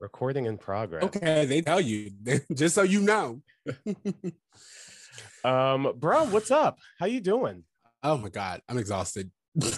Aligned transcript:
Recording 0.00 0.46
in 0.46 0.56
progress. 0.56 1.04
Okay, 1.04 1.44
they 1.44 1.60
tell 1.60 1.80
you 1.80 2.10
just 2.54 2.74
so 2.74 2.82
you 2.82 3.00
know. 3.00 3.42
Um, 5.44 5.92
bro, 5.96 6.24
what's 6.24 6.50
up? 6.50 6.78
How 6.98 7.04
you 7.04 7.20
doing? 7.20 7.64
Oh 8.02 8.16
my 8.16 8.30
god, 8.30 8.62
I'm 8.66 8.78
exhausted. 8.78 9.30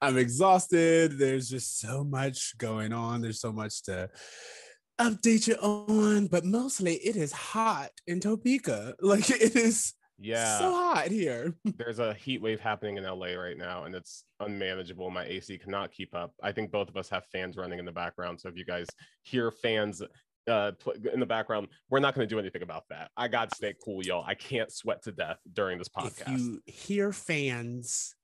I'm 0.00 0.16
exhausted. 0.16 1.18
There's 1.18 1.50
just 1.50 1.78
so 1.78 2.02
much 2.02 2.56
going 2.56 2.94
on. 2.94 3.20
There's 3.20 3.42
so 3.42 3.52
much 3.52 3.82
to 3.82 4.08
update 5.00 5.46
you 5.48 5.54
on, 5.56 6.26
but 6.26 6.44
mostly 6.44 6.94
it 6.96 7.16
is 7.16 7.32
hot 7.32 7.90
in 8.06 8.20
Topeka. 8.20 8.94
Like 9.00 9.30
it 9.30 9.54
is 9.56 9.94
Yeah. 10.18 10.58
so 10.58 10.72
hot 10.72 11.08
here. 11.08 11.54
there's 11.76 11.98
a 12.00 12.14
heat 12.14 12.42
wave 12.42 12.60
happening 12.60 12.96
in 12.98 13.04
LA 13.04 13.28
right 13.34 13.56
now, 13.56 13.84
and 13.84 13.94
it's 13.94 14.24
unmanageable. 14.40 15.10
My 15.10 15.24
AC 15.24 15.56
cannot 15.58 15.92
keep 15.92 16.14
up. 16.14 16.32
I 16.42 16.52
think 16.52 16.70
both 16.72 16.88
of 16.88 16.96
us 16.96 17.08
have 17.10 17.24
fans 17.32 17.56
running 17.56 17.78
in 17.78 17.84
the 17.84 17.92
background. 17.92 18.40
So 18.40 18.48
if 18.48 18.56
you 18.56 18.64
guys 18.64 18.86
hear 19.22 19.50
fans 19.50 20.02
uh 20.48 20.72
in 21.12 21.20
the 21.20 21.26
background, 21.26 21.68
we're 21.90 22.00
not 22.00 22.14
going 22.14 22.26
to 22.26 22.34
do 22.34 22.38
anything 22.38 22.62
about 22.62 22.84
that. 22.88 23.10
I 23.16 23.28
got 23.28 23.50
to 23.50 23.54
stay 23.56 23.74
cool, 23.84 24.02
y'all. 24.02 24.24
I 24.26 24.34
can't 24.34 24.72
sweat 24.72 25.02
to 25.04 25.12
death 25.12 25.38
during 25.52 25.76
this 25.78 25.88
podcast. 25.88 26.06
If 26.22 26.26
podcast. 26.26 26.38
you 26.38 26.60
hear 26.66 27.12
fans 27.12 28.14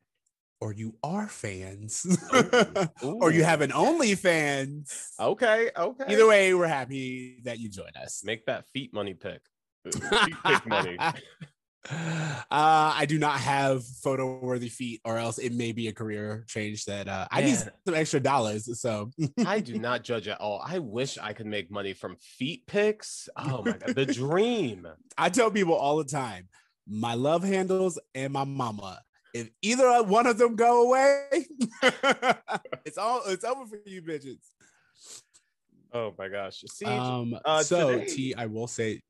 or 0.61 0.73
you 0.73 0.95
are 1.03 1.29
fans 1.29 2.07
Ooh. 2.35 2.89
or 3.21 3.33
you 3.33 3.45
have 3.45 3.61
an 3.61 3.71
OnlyFans, 3.71 4.91
okay, 5.21 5.71
okay. 5.77 6.05
either 6.09 6.27
way, 6.27 6.55
we're 6.55 6.67
happy 6.67 7.41
that 7.45 7.59
you 7.59 7.69
join 7.69 7.91
us. 8.01 8.23
make 8.25 8.47
that 8.47 8.67
feet 8.69 8.93
money 8.93 9.15
pick. 9.15 9.41
Feet 9.93 10.35
pick 10.47 10.67
money. 10.67 10.97
uh, 11.91 12.45
I 12.51 13.05
do 13.07 13.19
not 13.19 13.39
have 13.41 13.85
photo 13.85 14.39
worthy 14.39 14.71
feet, 14.71 15.03
or 15.05 15.19
else 15.19 15.37
it 15.37 15.53
may 15.53 15.73
be 15.73 15.89
a 15.89 15.93
career 15.93 16.45
change 16.49 16.87
that 16.87 17.09
uh, 17.09 17.27
I 17.31 17.43
need 17.43 17.57
some 17.57 17.95
extra 17.95 18.21
dollars. 18.21 18.81
So 18.81 19.11
I 19.45 19.61
do 19.61 19.79
not 19.79 20.03
judge 20.03 20.27
at 20.29 20.41
all. 20.41 20.65
I 20.67 20.79
wish 20.79 21.19
I 21.19 21.35
could 21.35 21.47
make 21.47 21.71
money 21.71 21.93
from 21.93 22.17
feet 22.19 22.67
picks. 22.67 23.29
Oh 23.37 23.63
my 23.63 23.73
god, 23.73 23.95
the 23.95 24.07
dream. 24.07 24.89
I 25.19 25.29
tell 25.29 25.51
people 25.51 25.75
all 25.75 25.99
the 25.99 26.05
time, 26.05 26.49
my 26.89 27.15
love 27.15 27.45
handles 27.45 27.99
and 28.15 28.33
my 28.33 28.45
mama. 28.45 29.01
If 29.35 29.51
either 29.63 30.03
one 30.05 30.27
of 30.29 30.39
them 30.39 30.55
go 30.55 30.87
away, 30.87 31.27
it's 32.87 32.97
all 32.97 33.23
it's 33.27 33.45
over 33.45 33.67
for 33.67 33.79
you 33.85 34.01
bitches. 34.01 34.39
Oh 35.93 36.15
my 36.19 36.29
gosh. 36.29 36.63
See, 36.69 36.85
Um, 36.87 37.37
uh, 37.45 37.63
so 37.63 37.99
today- 37.99 38.07
T, 38.07 38.35
I 38.37 38.47
will 38.47 38.69
say 38.69 39.03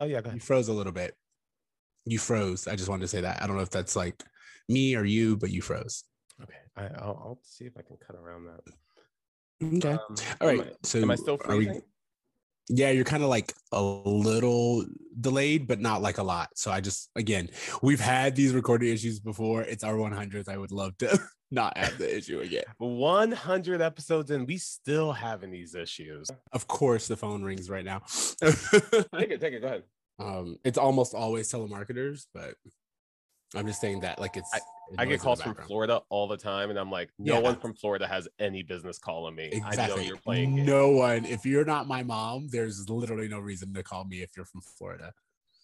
oh 0.00 0.04
yeah, 0.06 0.20
go 0.20 0.30
you 0.30 0.40
froze 0.40 0.68
a 0.68 0.72
little 0.72 0.92
bit. 0.92 1.14
You 2.04 2.18
froze. 2.18 2.68
I 2.68 2.76
just 2.76 2.88
wanted 2.90 3.02
to 3.02 3.08
say 3.08 3.22
that. 3.22 3.42
I 3.42 3.46
don't 3.46 3.56
know 3.56 3.62
if 3.62 3.70
that's 3.70 3.96
like 3.96 4.22
me 4.68 4.94
or 4.94 5.04
you, 5.04 5.36
but 5.38 5.50
you 5.50 5.62
froze. 5.62 6.04
Okay, 6.42 6.58
I, 6.76 6.84
I'll, 6.98 7.18
I'll 7.24 7.38
see 7.42 7.64
if 7.64 7.72
I 7.78 7.82
can 7.82 7.96
cut 8.06 8.16
around 8.16 8.46
that. 8.46 8.60
Okay. 9.78 9.92
Um, 9.92 10.16
All 10.40 10.48
am. 10.50 10.60
I- 10.60 10.72
so 10.82 10.98
am 11.00 11.10
I 11.10 11.14
still 11.14 11.38
are 11.46 11.56
we- 11.56 11.64
freezing? 11.66 11.82
Yeah, 12.74 12.90
you're 12.90 13.04
kind 13.04 13.22
of 13.22 13.28
like 13.28 13.52
a 13.70 13.82
little 13.82 14.84
delayed, 15.20 15.66
but 15.66 15.80
not 15.80 16.00
like 16.00 16.16
a 16.16 16.22
lot. 16.22 16.48
So 16.54 16.70
I 16.70 16.80
just 16.80 17.10
again, 17.16 17.50
we've 17.82 18.00
had 18.00 18.34
these 18.34 18.54
recording 18.54 18.92
issues 18.92 19.20
before. 19.20 19.62
It's 19.62 19.84
our 19.84 19.94
100th. 19.94 20.48
I 20.48 20.56
would 20.56 20.72
love 20.72 20.96
to 20.98 21.18
not 21.50 21.76
have 21.76 21.98
the 21.98 22.16
issue 22.16 22.40
again. 22.40 22.64
100 22.78 23.82
episodes 23.82 24.30
and 24.30 24.48
we 24.48 24.56
still 24.56 25.12
having 25.12 25.50
these 25.50 25.74
issues. 25.74 26.30
Of 26.52 26.66
course, 26.66 27.08
the 27.08 27.16
phone 27.16 27.42
rings 27.42 27.68
right 27.68 27.84
now. 27.84 28.00
Take 28.40 29.30
it, 29.30 29.40
take 29.40 29.52
it. 29.52 29.60
Go 29.60 29.66
ahead. 29.66 29.82
um, 30.18 30.56
it's 30.64 30.78
almost 30.78 31.14
always 31.14 31.52
telemarketers, 31.52 32.26
but 32.32 32.54
I'm 33.54 33.66
just 33.66 33.80
saying 33.80 34.00
that 34.00 34.18
like 34.18 34.36
it's. 34.36 34.52
it 34.54 34.62
I 34.98 35.04
get 35.04 35.20
calls 35.20 35.42
from. 35.42 35.54
Florida 35.54 36.00
all 36.08 36.26
the 36.28 36.36
time, 36.36 36.70
and 36.70 36.78
I'm 36.78 36.90
like, 36.90 37.10
no 37.18 37.34
Yeah. 37.34 37.40
one 37.40 37.56
from 37.60 37.74
Florida 37.74 38.06
has 38.06 38.28
any 38.38 38.62
business 38.62 38.98
calling 38.98 39.34
me. 39.34 39.50
I 39.54 39.58
know 39.60 39.68
Exactly. 39.68 40.06
you're 40.06 40.16
playing. 40.16 40.56
games. 40.56 40.66
No 40.68 40.90
one. 40.90 41.24
If 41.24 41.44
you're 41.46 41.64
not 41.64 41.86
my 41.86 42.02
mom, 42.02 42.48
there's 42.50 42.88
literally 42.88 43.28
no 43.28 43.38
reason 43.38 43.72
to 43.74 43.82
call 43.82 44.04
me 44.04 44.22
if 44.22 44.30
you're 44.36 44.46
from 44.46 44.60
Florida. 44.62 45.12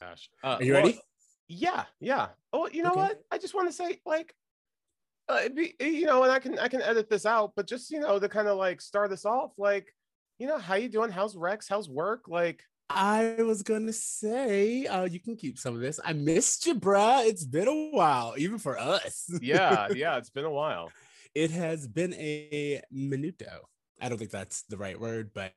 Gosh. 0.00 0.28
Uh, 0.44 0.56
Are 0.58 0.62
you 0.62 0.72
well, 0.74 0.82
ready? 0.84 1.00
Yeah, 1.48 1.84
yeah. 2.00 2.28
Oh, 2.52 2.68
you 2.70 2.82
know 2.82 2.90
Okay. 2.90 3.00
what? 3.00 3.22
I 3.30 3.38
just 3.38 3.54
want 3.54 3.68
to 3.68 3.72
say, 3.72 4.00
like, 4.04 4.34
uh, 5.28 5.48
be, 5.48 5.74
you 5.80 6.06
know, 6.06 6.22
and 6.22 6.32
I 6.32 6.38
can 6.38 6.58
I 6.58 6.68
can 6.68 6.82
edit 6.82 7.08
this 7.10 7.26
out, 7.26 7.52
but 7.56 7.66
just 7.66 7.90
you 7.90 8.00
know, 8.00 8.18
to 8.18 8.28
kind 8.28 8.48
of 8.48 8.56
like 8.58 8.80
start 8.80 9.10
this 9.10 9.24
off, 9.24 9.52
like, 9.58 9.94
you 10.38 10.46
know, 10.46 10.58
how 10.58 10.74
you 10.76 10.88
doing? 10.88 11.10
How's 11.10 11.36
Rex? 11.36 11.68
How's 11.68 11.88
work? 11.88 12.28
Like, 12.28 12.62
I 12.90 13.36
was 13.42 13.62
gonna 13.62 13.92
say, 13.92 14.86
uh, 14.86 15.04
you 15.04 15.20
can 15.20 15.36
keep 15.36 15.58
some 15.58 15.74
of 15.74 15.80
this. 15.80 16.00
I 16.04 16.14
missed 16.14 16.66
you, 16.66 16.74
bruh. 16.74 17.26
It's 17.26 17.44
been 17.44 17.68
a 17.68 17.90
while, 17.90 18.34
even 18.38 18.58
for 18.58 18.78
us. 18.78 19.30
yeah, 19.42 19.88
yeah. 19.94 20.16
It's 20.16 20.30
been 20.30 20.46
a 20.46 20.50
while. 20.50 20.90
it 21.34 21.50
has 21.50 21.86
been 21.86 22.14
a 22.14 22.80
minuto. 22.94 23.58
I 24.00 24.08
don't 24.08 24.16
think 24.18 24.30
that's 24.30 24.62
the 24.62 24.78
right 24.78 24.98
word, 24.98 25.32
but 25.34 25.52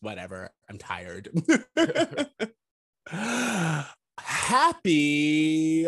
whatever. 0.00 0.50
I'm 0.70 0.78
tired. 0.78 1.28
Happy 4.18 5.86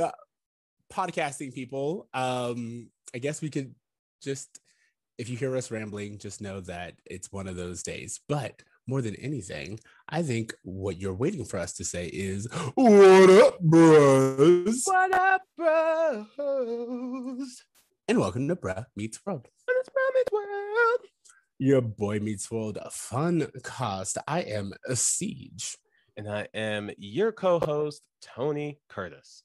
podcasting 0.92 1.54
people. 1.54 2.08
Um, 2.12 2.90
I 3.14 3.18
guess 3.18 3.40
we 3.40 3.48
could 3.48 3.74
just 4.22 4.60
if 5.18 5.28
you 5.28 5.36
hear 5.36 5.56
us 5.56 5.70
rambling, 5.70 6.18
just 6.18 6.40
know 6.40 6.60
that 6.60 6.94
it's 7.04 7.30
one 7.30 7.46
of 7.46 7.56
those 7.56 7.82
days. 7.82 8.20
But 8.28 8.62
more 8.86 9.02
than 9.02 9.14
anything, 9.16 9.80
I 10.08 10.22
think 10.22 10.54
what 10.62 10.98
you're 10.98 11.14
waiting 11.14 11.44
for 11.44 11.58
us 11.58 11.72
to 11.74 11.84
say 11.84 12.06
is, 12.06 12.48
What 12.74 13.30
up, 13.30 13.60
bros? 13.60 14.82
What 14.84 15.14
up, 15.14 15.42
bros? 15.56 17.62
And 18.06 18.18
welcome 18.18 18.48
to 18.48 18.56
Bruh 18.56 18.84
Meets 18.96 19.24
World. 19.24 19.48
And 19.66 19.76
it's 19.80 19.88
Promise 19.88 20.24
World. 20.32 21.00
Your 21.58 21.80
boy 21.80 22.18
meets 22.18 22.50
world 22.50 22.78
fun 22.90 23.46
cast. 23.62 24.18
I 24.28 24.40
am 24.40 24.74
a 24.86 24.92
Ceej. 24.92 25.76
And 26.16 26.30
I 26.30 26.48
am 26.52 26.90
your 26.98 27.32
co-host, 27.32 28.02
Tony 28.20 28.78
Curtis. 28.88 29.42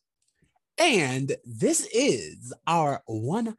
And 0.77 1.35
this 1.45 1.87
is 1.93 2.53
our 2.67 3.01
100th 3.09 3.55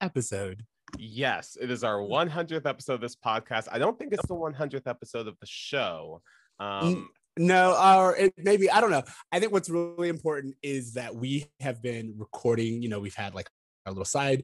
episode. 0.00 0.64
Yes, 0.98 1.56
it 1.60 1.70
is 1.70 1.84
our 1.84 1.98
100th 1.98 2.66
episode 2.66 2.94
of 2.94 3.00
this 3.00 3.16
podcast. 3.16 3.68
I 3.70 3.78
don't 3.78 3.98
think 3.98 4.12
it's 4.12 4.26
the 4.26 4.34
100th 4.34 4.86
episode 4.86 5.28
of 5.28 5.36
the 5.40 5.46
show. 5.46 6.22
Um, 6.58 7.08
No, 7.36 7.76
or 7.80 8.16
it 8.16 8.34
maybe 8.36 8.70
I 8.70 8.80
don't 8.80 8.90
know. 8.90 9.02
I 9.32 9.40
think 9.40 9.52
what's 9.52 9.70
really 9.70 10.08
important 10.08 10.56
is 10.62 10.94
that 10.94 11.14
we 11.14 11.46
have 11.60 11.80
been 11.80 12.14
recording. 12.18 12.82
You 12.82 12.88
know, 12.88 13.00
we've 13.00 13.14
had 13.14 13.34
like 13.34 13.48
our 13.86 13.92
little 13.92 14.04
side 14.04 14.42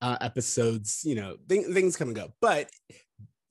uh, 0.00 0.16
episodes. 0.20 1.02
You 1.04 1.16
know, 1.16 1.36
thing, 1.48 1.74
things 1.74 1.96
come 1.96 2.08
and 2.08 2.16
go. 2.16 2.32
But 2.40 2.70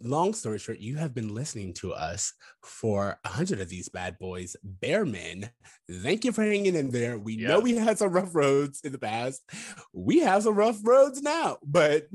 long 0.01 0.33
story 0.33 0.59
short, 0.59 0.79
you 0.79 0.97
have 0.97 1.13
been 1.13 1.33
listening 1.33 1.73
to 1.75 1.93
us 1.93 2.33
for 2.63 3.19
a 3.23 3.29
hundred 3.29 3.61
of 3.61 3.69
these 3.69 3.89
bad 3.89 4.17
boys, 4.19 4.55
bear 4.63 5.05
men. 5.05 5.49
Thank 5.89 6.25
you 6.25 6.31
for 6.31 6.43
hanging 6.43 6.75
in 6.75 6.91
there. 6.91 7.17
We 7.17 7.37
know 7.37 7.59
we 7.59 7.75
had 7.75 7.97
some 7.97 8.11
rough 8.11 8.35
roads 8.35 8.81
in 8.83 8.91
the 8.91 8.99
past. 8.99 9.43
We 9.93 10.19
have 10.19 10.43
some 10.43 10.55
rough 10.55 10.79
roads 10.83 11.21
now, 11.21 11.57
but 11.65 12.07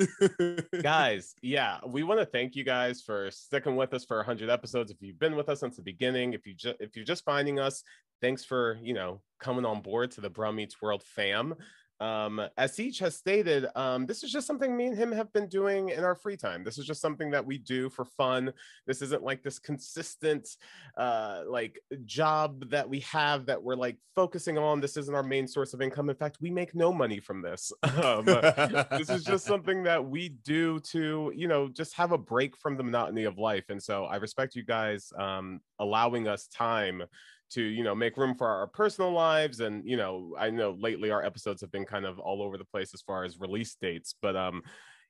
guys 0.82 1.34
yeah 1.42 1.78
we 1.86 2.02
want 2.02 2.20
to 2.20 2.26
thank 2.26 2.54
you 2.54 2.64
guys 2.64 3.02
for 3.02 3.30
sticking 3.30 3.76
with 3.76 3.92
us 3.94 4.04
for 4.04 4.18
100 4.18 4.50
episodes 4.50 4.90
if 4.90 4.96
you've 5.00 5.18
been 5.18 5.36
with 5.36 5.48
us 5.48 5.60
since 5.60 5.76
the 5.76 5.82
beginning 5.82 6.32
if 6.32 6.46
you 6.46 6.54
just 6.54 6.76
if 6.80 6.96
you're 6.96 7.04
just 7.04 7.24
finding 7.24 7.58
us 7.58 7.82
thanks 8.20 8.44
for 8.44 8.78
you 8.82 8.94
know 8.94 9.20
coming 9.40 9.64
on 9.64 9.80
board 9.80 10.10
to 10.10 10.20
the 10.20 10.30
Bruh 10.30 10.54
Meets 10.54 10.80
World 10.80 11.02
fam 11.02 11.54
um 12.02 12.40
as 12.56 12.76
Ceej 12.76 12.98
has 12.98 13.16
stated 13.16 13.66
um 13.76 14.06
this 14.06 14.24
is 14.24 14.32
just 14.32 14.46
something 14.46 14.76
me 14.76 14.86
and 14.86 14.96
him 14.96 15.12
have 15.12 15.32
been 15.32 15.46
doing 15.46 15.90
in 15.90 16.02
our 16.02 16.16
free 16.16 16.36
time. 16.36 16.64
This 16.64 16.76
is 16.76 16.84
just 16.84 17.00
something 17.00 17.30
that 17.30 17.46
we 17.46 17.58
do 17.58 17.88
for 17.88 18.04
fun. 18.04 18.52
This 18.86 19.02
isn't 19.02 19.22
like 19.22 19.42
this 19.42 19.58
consistent 19.58 20.48
uh 20.96 21.42
like 21.46 21.78
job 22.04 22.68
that 22.70 22.88
we 22.88 23.00
have 23.00 23.46
that 23.46 23.62
we're 23.62 23.76
like 23.76 23.98
focusing 24.16 24.58
on. 24.58 24.80
This 24.80 24.96
isn't 24.96 25.14
our 25.14 25.22
main 25.22 25.46
source 25.46 25.74
of 25.74 25.80
income. 25.80 26.10
In 26.10 26.16
fact 26.16 26.38
we 26.40 26.50
make 26.50 26.74
no 26.74 26.92
money 26.92 27.20
from 27.20 27.40
this. 27.40 27.72
Um 28.02 28.24
this 28.24 29.10
is 29.10 29.22
just 29.22 29.44
something 29.52 29.84
that 29.84 30.04
we 30.04 30.30
do 30.30 30.80
to 30.80 31.32
you 31.36 31.46
know 31.46 31.68
just 31.68 31.94
have 31.94 32.10
a 32.12 32.18
break 32.18 32.56
from 32.56 32.76
the 32.76 32.82
monotony 32.82 33.24
of 33.24 33.38
life. 33.38 33.66
And 33.68 33.80
so 33.80 34.04
i 34.06 34.16
respect 34.16 34.56
you 34.56 34.64
guys 34.64 35.12
um 35.18 35.60
allowing 35.78 36.26
us 36.26 36.48
time 36.48 37.02
to 37.52 37.62
you 37.62 37.84
know 37.84 37.94
make 37.94 38.16
room 38.16 38.34
for 38.34 38.48
our 38.48 38.66
personal 38.66 39.12
lives 39.12 39.60
and 39.60 39.88
you 39.88 39.96
know 39.96 40.34
i 40.38 40.50
know 40.50 40.76
lately 40.78 41.10
our 41.10 41.24
episodes 41.24 41.60
have 41.60 41.70
been 41.70 41.84
kind 41.84 42.04
of 42.04 42.18
all 42.18 42.42
over 42.42 42.56
the 42.56 42.64
place 42.64 42.92
as 42.94 43.02
far 43.02 43.24
as 43.24 43.38
release 43.38 43.74
dates 43.80 44.14
but 44.22 44.36
um 44.36 44.62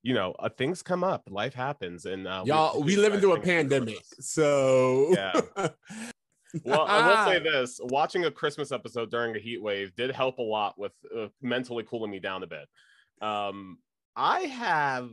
you 0.02 0.14
know 0.14 0.32
uh, 0.38 0.48
things 0.48 0.82
come 0.82 1.04
up 1.04 1.22
life 1.30 1.54
happens 1.54 2.04
and 2.06 2.26
uh, 2.26 2.42
y'all, 2.44 2.82
we 2.82 2.96
live 2.96 3.12
guys 3.12 3.22
into 3.22 3.32
a 3.32 3.44
hanging 3.44 3.68
through 3.68 3.80
with 3.80 3.88
pandemic, 3.88 4.04
so 4.20 5.14
Yeah. 5.14 5.40
well 6.64 6.86
i 6.86 7.08
will 7.08 7.24
say 7.24 7.38
this 7.38 7.80
watching 7.84 8.24
a 8.26 8.30
christmas 8.30 8.72
episode 8.72 9.10
during 9.10 9.34
a 9.34 9.38
heat 9.38 9.62
wave 9.62 9.94
did 9.96 10.10
help 10.10 10.38
a 10.38 10.42
lot 10.42 10.78
with 10.78 10.92
uh, 11.16 11.28
mentally 11.40 11.84
cooling 11.84 12.10
me 12.10 12.18
down 12.18 12.42
a 12.42 12.46
bit 12.46 12.68
um 13.22 13.78
i 14.16 14.40
have 14.40 15.08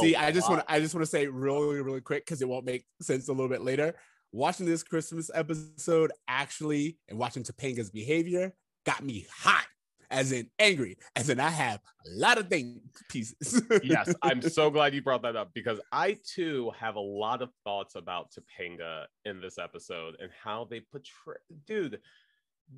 See, 0.00 0.16
I 0.16 0.32
just 0.32 0.48
want 0.48 0.66
to 0.66 0.72
I 0.72 0.80
just 0.80 0.94
want 0.94 1.02
to 1.04 1.10
say 1.10 1.26
really, 1.26 1.82
really 1.82 2.00
quick 2.00 2.24
because 2.24 2.40
it 2.40 2.48
won't 2.48 2.64
make 2.64 2.86
sense 3.00 3.28
a 3.28 3.32
little 3.32 3.48
bit 3.48 3.62
later. 3.62 3.94
Watching 4.34 4.64
this 4.64 4.82
Christmas 4.82 5.30
episode 5.34 6.10
actually 6.26 6.96
and 7.10 7.18
watching 7.18 7.42
Topanga's 7.42 7.90
behavior 7.90 8.54
got 8.86 9.04
me 9.04 9.26
hot, 9.30 9.66
as 10.10 10.32
in 10.32 10.48
angry, 10.58 10.96
as 11.16 11.28
in 11.28 11.38
I 11.38 11.50
have 11.50 11.80
a 12.06 12.18
lot 12.18 12.38
of 12.38 12.48
things 12.48 12.80
pieces. 13.10 13.62
yes, 13.82 14.14
I'm 14.22 14.40
so 14.40 14.70
glad 14.70 14.94
you 14.94 15.02
brought 15.02 15.20
that 15.22 15.36
up 15.36 15.50
because 15.52 15.80
I 15.92 16.16
too 16.26 16.72
have 16.78 16.96
a 16.96 17.00
lot 17.00 17.42
of 17.42 17.50
thoughts 17.62 17.94
about 17.94 18.30
Topanga 18.32 19.04
in 19.26 19.42
this 19.42 19.58
episode 19.58 20.16
and 20.18 20.30
how 20.42 20.64
they 20.64 20.80
portray. 20.80 21.36
Dude, 21.66 22.00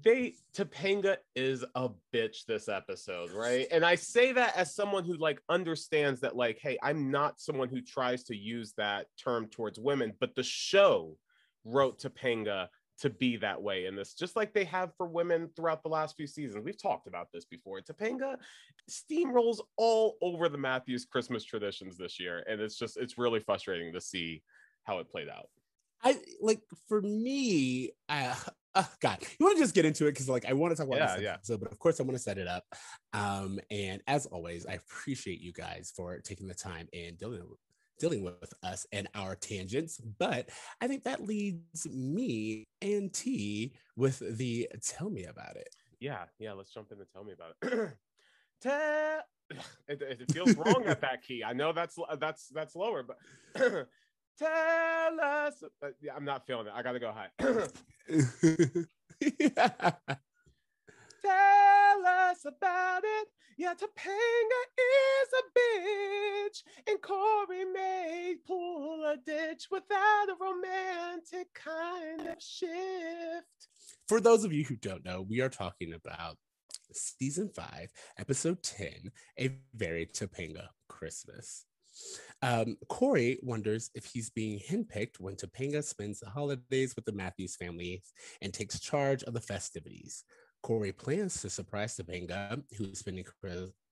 they 0.03 0.35
Topanga 0.56 1.19
is 1.37 1.65
a 1.77 1.89
bitch 2.12 2.47
this 2.49 2.69
episode, 2.69 3.31
right? 3.31 3.69
And 3.71 3.85
I 3.85 3.95
say 3.95 4.33
that 4.33 4.56
as 4.56 4.75
someone 4.75 5.05
who 5.05 5.17
like 5.19 5.41
understands 5.49 6.21
that, 6.23 6.35
like, 6.35 6.59
hey, 6.61 6.79
I'm 6.83 7.12
not 7.12 7.39
someone 7.39 7.69
who 7.69 7.81
tries 7.81 8.25
to 8.25 8.37
use 8.37 8.73
that 8.77 9.06
term 9.23 9.47
towards 9.47 9.79
women, 9.79 10.15
but 10.19 10.35
the 10.35 10.43
show 10.43 11.17
wrote 11.64 11.99
Topanga 11.99 12.69
to 13.00 13.11
be 13.11 13.37
that 13.38 13.61
way 13.61 13.87
in 13.87 13.96
this, 13.96 14.14
just 14.14 14.37
like 14.37 14.52
they 14.52 14.64
have 14.64 14.93
for 14.96 15.06
women 15.06 15.50
throughout 15.56 15.82
the 15.82 15.88
last 15.88 16.16
few 16.16 16.26
seasons. 16.26 16.64
We've 16.64 16.81
talked 16.81 17.08
about 17.08 17.28
this 17.32 17.44
before. 17.44 17.81
Topanga 17.81 18.37
steamrolls 18.88 19.58
all 19.76 20.16
over 20.22 20.49
the 20.49 20.58
Matthews 20.58 21.05
Christmas 21.05 21.44
traditions 21.44 21.96
this 21.96 22.20
year, 22.20 22.44
and 22.49 22.61
it's 22.61 22.78
just 22.78 22.96
it's 22.96 23.19
really 23.19 23.40
frustrating 23.40 23.93
to 23.93 24.00
see 24.00 24.43
how 24.84 24.99
it 24.99 25.11
played 25.11 25.28
out. 25.28 25.49
I 26.02 26.19
like 26.40 26.61
for 26.87 27.00
me, 27.00 27.93
uh, 28.08 28.34
God, 29.00 29.19
you 29.38 29.46
want 29.46 29.56
to 29.56 29.62
just 29.62 29.75
get 29.75 29.84
into 29.87 30.06
it 30.06 30.12
because 30.12 30.28
like 30.28 30.44
I 30.44 30.52
want 30.52 30.72
to 30.72 30.76
talk 30.76 30.87
about 30.87 30.99
Yeah, 30.99 31.14
this 31.17 31.25
yeah. 31.25 31.34
episode, 31.34 31.60
but 31.60 31.72
of 31.72 31.78
course 31.78 31.99
I 31.99 32.02
want 32.02 32.17
to 32.17 32.22
set 32.22 32.38
it 32.38 32.46
up. 32.46 32.64
Um, 33.12 33.58
and 33.70 34.02
as 34.06 34.26
always, 34.26 34.67
I 34.67 34.75
appreciate 34.75 35.40
you 35.40 35.52
guys 35.52 35.93
for 35.96 36.19
taking 36.19 36.46
the 36.46 36.55
time 36.55 36.88
and 36.93 37.17
dealing 37.19 37.43
dealing 37.99 38.23
with 38.23 38.52
us 38.62 38.87
and 38.93 39.08
our 39.14 39.35
tangents. 39.35 40.00
But 40.19 40.50
I 40.81 40.88
think 40.88 41.05
that 41.05 41.25
leads 41.25 41.87
me 41.88 42.64
and 42.82 43.12
T 43.12 43.75
with 43.96 44.19
the 44.37 44.69
tell 44.82 45.11
me 45.11 45.25
about 45.25 45.56
it. 45.56 45.69
Yeah, 46.00 46.25
yeah. 46.38 46.52
Let's 46.52 46.73
jump 46.73 46.93
in 46.93 46.99
and 46.99 47.06
tell 47.12 47.25
me 47.25 47.32
about 47.32 47.55
it. 47.62 47.96
Tell. 48.61 49.20
It, 49.87 50.00
it 50.00 50.32
feels 50.32 50.56
wrong 50.56 50.85
at 50.87 51.02
that 51.02 51.23
key. 51.23 51.44
I 51.44 51.52
know 51.52 51.75
that's 51.75 51.99
that's 52.19 52.49
that's 52.49 52.75
lower, 52.75 53.02
but 53.02 53.19
tell 54.38 55.20
us. 55.20 55.62
uh, 55.82 55.88
yeah, 56.00 56.14
I'm 56.17 56.25
not 56.25 56.46
feeling 56.46 56.67
it. 56.67 56.73
I 56.75 56.82
gotta 56.82 56.99
go 56.99 57.12
high. 57.12 57.29
Tell 61.25 62.06
us 62.06 62.44
about 62.44 63.03
it. 63.05 63.29
Yeah, 63.56 63.73
Topanga 63.75 64.62
is 64.79 65.29
a 65.32 65.59
bitch, 65.59 66.62
and 66.88 67.00
Cory 67.00 67.65
may 67.65 68.35
pull 68.47 69.05
a 69.05 69.17
ditch 69.17 69.69
without 69.71 70.26
a 70.29 70.37
romantic 70.38 71.55
kind 71.55 72.29
of 72.29 72.43
shift. 72.43 73.69
For 74.09 74.21
those 74.21 74.44
of 74.44 74.53
you 74.53 74.65
who 74.65 74.76
don't 74.76 75.05
know, 75.05 75.23
we 75.23 75.41
are 75.41 75.49
talking 75.49 75.94
about 75.94 76.37
season 76.93 77.49
five, 77.49 77.91
episode 78.19 78.62
10, 78.62 79.11
A 79.38 79.56
Very 79.75 80.06
Topanga 80.06 80.67
Christmas. 80.88 81.65
Um, 82.43 82.77
Cory 82.88 83.38
wonders 83.43 83.91
if 83.94 84.05
he's 84.05 84.31
being 84.31 84.61
handpicked 84.69 85.20
when 85.20 85.37
Topanga 85.37 85.82
spends 85.82 86.20
the 86.20 86.29
holidays 86.29 86.94
with 86.97 87.05
the 87.05 87.12
Matthews 87.12 87.56
family 87.56 88.03
and 88.43 88.53
takes 88.53 88.81
charge 88.81 89.23
of 89.23 89.32
the 89.32 89.41
festivities. 89.41 90.25
Cory 90.64 90.93
plans 90.93 91.43
to 91.43 91.50
surprise 91.50 91.94
Topanga, 91.94 92.62
who's 92.78 92.99
spending 92.99 93.26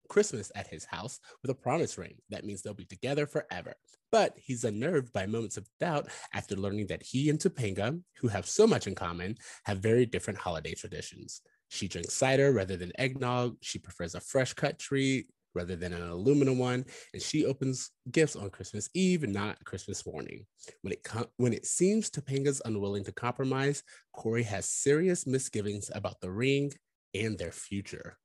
Christmas 0.08 0.50
at 0.54 0.66
his 0.69 0.86
house, 0.86 1.20
with 1.42 1.50
a 1.50 1.54
promise 1.54 1.98
ring. 1.98 2.14
That 2.30 2.46
means 2.46 2.62
they'll 2.62 2.72
be 2.72 2.86
together 2.86 3.26
forever. 3.26 3.74
But 4.10 4.32
he's 4.38 4.64
unnerved 4.64 5.12
by 5.12 5.26
moments 5.26 5.58
of 5.58 5.69
doubt 5.78 6.08
after 6.32 6.56
learning 6.56 6.86
that 6.86 7.02
he 7.02 7.28
and 7.28 7.38
Topanga, 7.38 8.00
who 8.19 8.28
have 8.28 8.46
so 8.46 8.66
much 8.66 8.86
in 8.86 8.94
common, 8.94 9.36
have 9.64 9.80
very 9.80 10.06
different 10.06 10.38
holiday 10.38 10.72
traditions. 10.72 11.42
She 11.69 11.88
drinks 11.88 12.14
cider 12.14 12.52
rather 12.52 12.78
than 12.78 12.98
eggnog. 12.98 13.58
She 13.60 13.78
prefers 13.78 14.14
a 14.14 14.20
fresh 14.20 14.54
cut 14.54 14.78
tree 14.78 15.26
rather 15.54 15.76
than 15.76 15.93
an 15.93 16.02
aluminum 16.02 16.58
one, 16.58 16.84
and 17.12 17.22
she 17.22 17.44
opens 17.44 17.90
gifts 18.10 18.37
on 18.37 18.50
Christmas 18.50 18.88
Eve 18.94 19.26
not 19.28 19.62
Christmas 19.64 20.04
morning. 20.06 20.46
When 20.82 20.93
it 20.93 21.02
com- 21.02 21.28
when 21.37 21.52
it 21.52 21.66
seems 21.66 22.10
Topanga's 22.10 22.62
unwilling 22.64 23.04
to 23.04 23.12
compromise, 23.12 23.82
Cory 24.12 24.43
has 24.44 24.66
serious 24.69 25.26
misgivings 25.26 25.90
about 25.94 26.20
the 26.20 26.31
ring 26.31 26.72
and 27.14 27.38
their 27.38 27.52
future. 27.52 28.19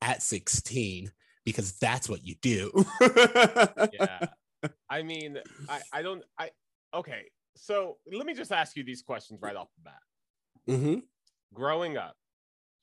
At 0.00 0.22
16, 0.22 1.12
because 1.44 1.78
that's 1.78 2.08
what 2.08 2.24
you 2.24 2.34
do. 2.42 2.72
yeah 3.92 4.26
i 4.88 5.02
mean 5.02 5.38
i 5.68 5.80
i 5.92 6.02
don't 6.02 6.22
i 6.38 6.50
okay 6.94 7.24
so 7.56 7.98
let 8.12 8.26
me 8.26 8.32
just 8.34 8.52
ask 8.52 8.76
you 8.76 8.84
these 8.84 9.02
questions 9.02 9.40
right 9.42 9.56
off 9.56 9.68
the 9.76 9.82
bat 9.90 10.78
hmm 10.78 10.98
growing 11.52 11.96
up 11.96 12.14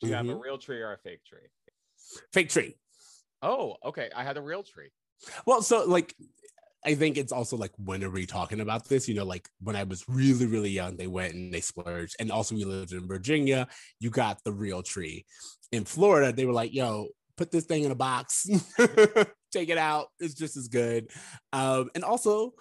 do 0.01 0.07
you 0.07 0.13
have 0.13 0.27
a 0.27 0.33
Mhm. 0.33 0.41
real 0.41 0.57
tree 0.57 0.81
or 0.81 0.93
a 0.93 0.97
fake 0.97 1.23
tree 1.25 1.47
Fake 2.33 2.49
tree. 2.49 2.75
Oh 3.41 3.75
okay 3.85 4.09
i 4.15 4.23
had 4.23 4.37
a 4.37 4.41
real 4.41 4.63
tree 4.63 4.89
Well, 5.45 5.61
so 5.61 5.85
like 5.85 6.15
I 6.85 6.95
think 6.95 7.17
it's 7.17 7.31
also 7.33 7.57
like 7.57 7.71
when 7.77 8.03
are 8.03 8.09
we 8.09 8.25
talking 8.25 8.61
about 8.61 8.87
this? 8.87 9.07
You 9.07 9.15
know, 9.15 9.25
like 9.25 9.49
when 9.61 9.75
I 9.75 9.83
was 9.83 10.05
really, 10.07 10.45
really 10.45 10.69
young, 10.69 10.95
they 10.95 11.07
went 11.07 11.33
and 11.33 11.53
they 11.53 11.59
splurged. 11.61 12.15
And 12.19 12.31
also 12.31 12.55
we 12.55 12.63
lived 12.63 12.93
in 12.93 13.07
Virginia, 13.07 13.67
you 13.99 14.09
got 14.09 14.43
the 14.43 14.53
real 14.53 14.81
tree. 14.81 15.25
In 15.71 15.83
Florida, 15.83 16.31
they 16.31 16.45
were 16.45 16.53
like, 16.53 16.73
yo, 16.73 17.09
put 17.37 17.51
this 17.51 17.65
thing 17.65 17.83
in 17.83 17.91
a 17.91 17.95
box, 17.95 18.47
take 19.51 19.69
it 19.69 19.77
out. 19.77 20.07
It's 20.19 20.33
just 20.33 20.55
as 20.55 20.67
good. 20.67 21.09
Um, 21.51 21.89
and 21.95 22.03
also 22.03 22.53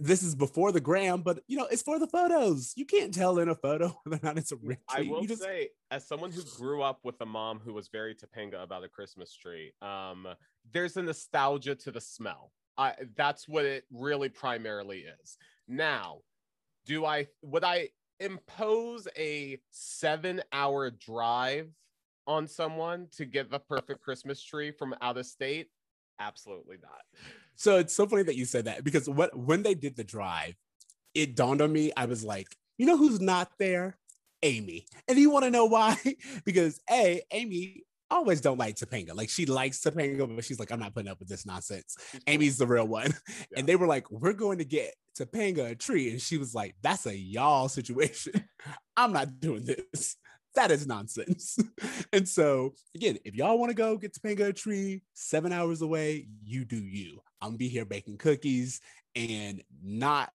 this 0.00 0.22
is 0.22 0.34
before 0.34 0.72
the 0.72 0.80
gram, 0.80 1.22
but 1.22 1.40
you 1.48 1.56
know, 1.56 1.66
it's 1.66 1.82
for 1.82 1.98
the 1.98 2.06
photos. 2.06 2.72
You 2.76 2.84
can't 2.84 3.12
tell 3.12 3.38
in 3.38 3.48
a 3.48 3.54
photo 3.54 3.88
whether 4.04 4.16
or 4.16 4.26
not 4.26 4.38
it's 4.38 4.52
a 4.52 4.56
real 4.56 4.78
i 4.88 4.96
tree. 4.96 5.08
will 5.08 5.24
just 5.24 5.42
say 5.42 5.70
as 5.90 6.06
someone 6.06 6.30
who 6.30 6.42
grew 6.56 6.82
up 6.82 7.00
with 7.04 7.20
a 7.20 7.26
mom 7.26 7.60
who 7.64 7.72
was 7.72 7.88
very 7.88 8.14
topanga 8.14 8.62
about 8.62 8.84
a 8.84 8.88
christmas 8.88 9.34
tree 9.34 9.72
um 9.82 10.26
there's 10.72 10.96
a 10.96 11.02
nostalgia 11.02 11.74
to 11.74 11.90
the 11.90 12.00
smell 12.00 12.52
I, 12.76 12.94
that's 13.16 13.48
what 13.48 13.64
it 13.64 13.84
really 13.90 14.28
primarily 14.28 15.04
is 15.22 15.36
now 15.66 16.18
do 16.86 17.04
i 17.04 17.26
would 17.42 17.64
i 17.64 17.88
impose 18.20 19.08
a 19.16 19.58
seven 19.70 20.42
hour 20.52 20.90
drive 20.90 21.68
on 22.26 22.46
someone 22.46 23.08
to 23.16 23.24
get 23.24 23.50
the 23.50 23.58
perfect 23.58 24.02
christmas 24.02 24.42
tree 24.42 24.70
from 24.70 24.94
out 25.00 25.16
of 25.16 25.26
state 25.26 25.68
absolutely 26.18 26.76
not 26.82 27.02
So 27.56 27.78
it's 27.78 27.94
so 27.94 28.06
funny 28.06 28.22
that 28.24 28.36
you 28.36 28.44
said 28.44 28.66
that 28.66 28.84
because 28.84 29.08
what 29.08 29.36
when 29.36 29.62
they 29.62 29.74
did 29.74 29.96
the 29.96 30.04
drive, 30.04 30.54
it 31.14 31.34
dawned 31.34 31.60
on 31.60 31.72
me. 31.72 31.92
I 31.96 32.06
was 32.06 32.24
like, 32.24 32.46
you 32.76 32.86
know 32.86 32.96
who's 32.96 33.20
not 33.20 33.50
there? 33.58 33.98
Amy. 34.42 34.86
And 35.08 35.18
you 35.18 35.30
want 35.30 35.44
to 35.44 35.50
know 35.50 35.66
why? 35.66 35.96
because 36.44 36.80
A, 36.90 37.20
Amy 37.32 37.82
always 38.10 38.40
don't 38.40 38.58
like 38.58 38.76
Topanga. 38.76 39.14
Like 39.14 39.28
she 39.28 39.46
likes 39.46 39.80
Topanga, 39.80 40.34
but 40.34 40.44
she's 40.44 40.58
like, 40.58 40.70
I'm 40.70 40.80
not 40.80 40.94
putting 40.94 41.10
up 41.10 41.18
with 41.18 41.28
this 41.28 41.46
nonsense. 41.46 41.96
Amy's 42.26 42.58
the 42.58 42.66
real 42.66 42.86
one. 42.86 43.14
Yeah. 43.50 43.58
And 43.58 43.66
they 43.66 43.76
were 43.76 43.86
like, 43.86 44.10
we're 44.10 44.32
going 44.32 44.58
to 44.58 44.64
get 44.64 44.94
Topanga 45.18 45.70
a 45.70 45.74
tree. 45.74 46.10
And 46.10 46.20
she 46.20 46.38
was 46.38 46.54
like, 46.54 46.74
that's 46.82 47.06
a 47.06 47.16
y'all 47.16 47.68
situation. 47.68 48.48
I'm 48.96 49.12
not 49.12 49.40
doing 49.40 49.64
this. 49.64 50.16
That 50.58 50.72
is 50.72 50.88
nonsense. 50.88 51.56
and 52.12 52.28
so, 52.28 52.74
again, 52.92 53.16
if 53.24 53.36
y'all 53.36 53.60
want 53.60 53.70
to 53.70 53.76
go 53.76 53.96
get 53.96 54.12
Topanga 54.12 54.48
a 54.48 54.52
tree 54.52 55.02
seven 55.14 55.52
hours 55.52 55.82
away, 55.82 56.26
you 56.42 56.64
do 56.64 56.74
you. 56.74 57.22
I'm 57.40 57.50
gonna 57.50 57.58
be 57.58 57.68
here 57.68 57.84
baking 57.84 58.18
cookies 58.18 58.80
and 59.14 59.62
not 59.80 60.32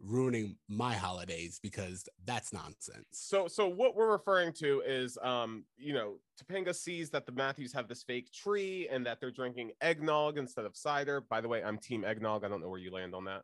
ruining 0.00 0.56
my 0.68 0.94
holidays 0.94 1.58
because 1.60 2.08
that's 2.24 2.52
nonsense. 2.52 3.04
So, 3.10 3.48
so 3.48 3.66
what 3.66 3.96
we're 3.96 4.12
referring 4.12 4.52
to 4.60 4.80
is, 4.86 5.18
um, 5.20 5.64
you 5.76 5.92
know, 5.92 6.18
Topanga 6.40 6.72
sees 6.72 7.10
that 7.10 7.26
the 7.26 7.32
Matthews 7.32 7.72
have 7.72 7.88
this 7.88 8.04
fake 8.04 8.30
tree 8.32 8.88
and 8.92 9.04
that 9.06 9.20
they're 9.20 9.32
drinking 9.32 9.72
eggnog 9.80 10.38
instead 10.38 10.66
of 10.66 10.76
cider. 10.76 11.20
By 11.20 11.40
the 11.40 11.48
way, 11.48 11.64
I'm 11.64 11.78
team 11.78 12.04
eggnog. 12.04 12.44
I 12.44 12.48
don't 12.48 12.60
know 12.60 12.68
where 12.68 12.78
you 12.78 12.92
land 12.92 13.12
on 13.12 13.24
that, 13.24 13.42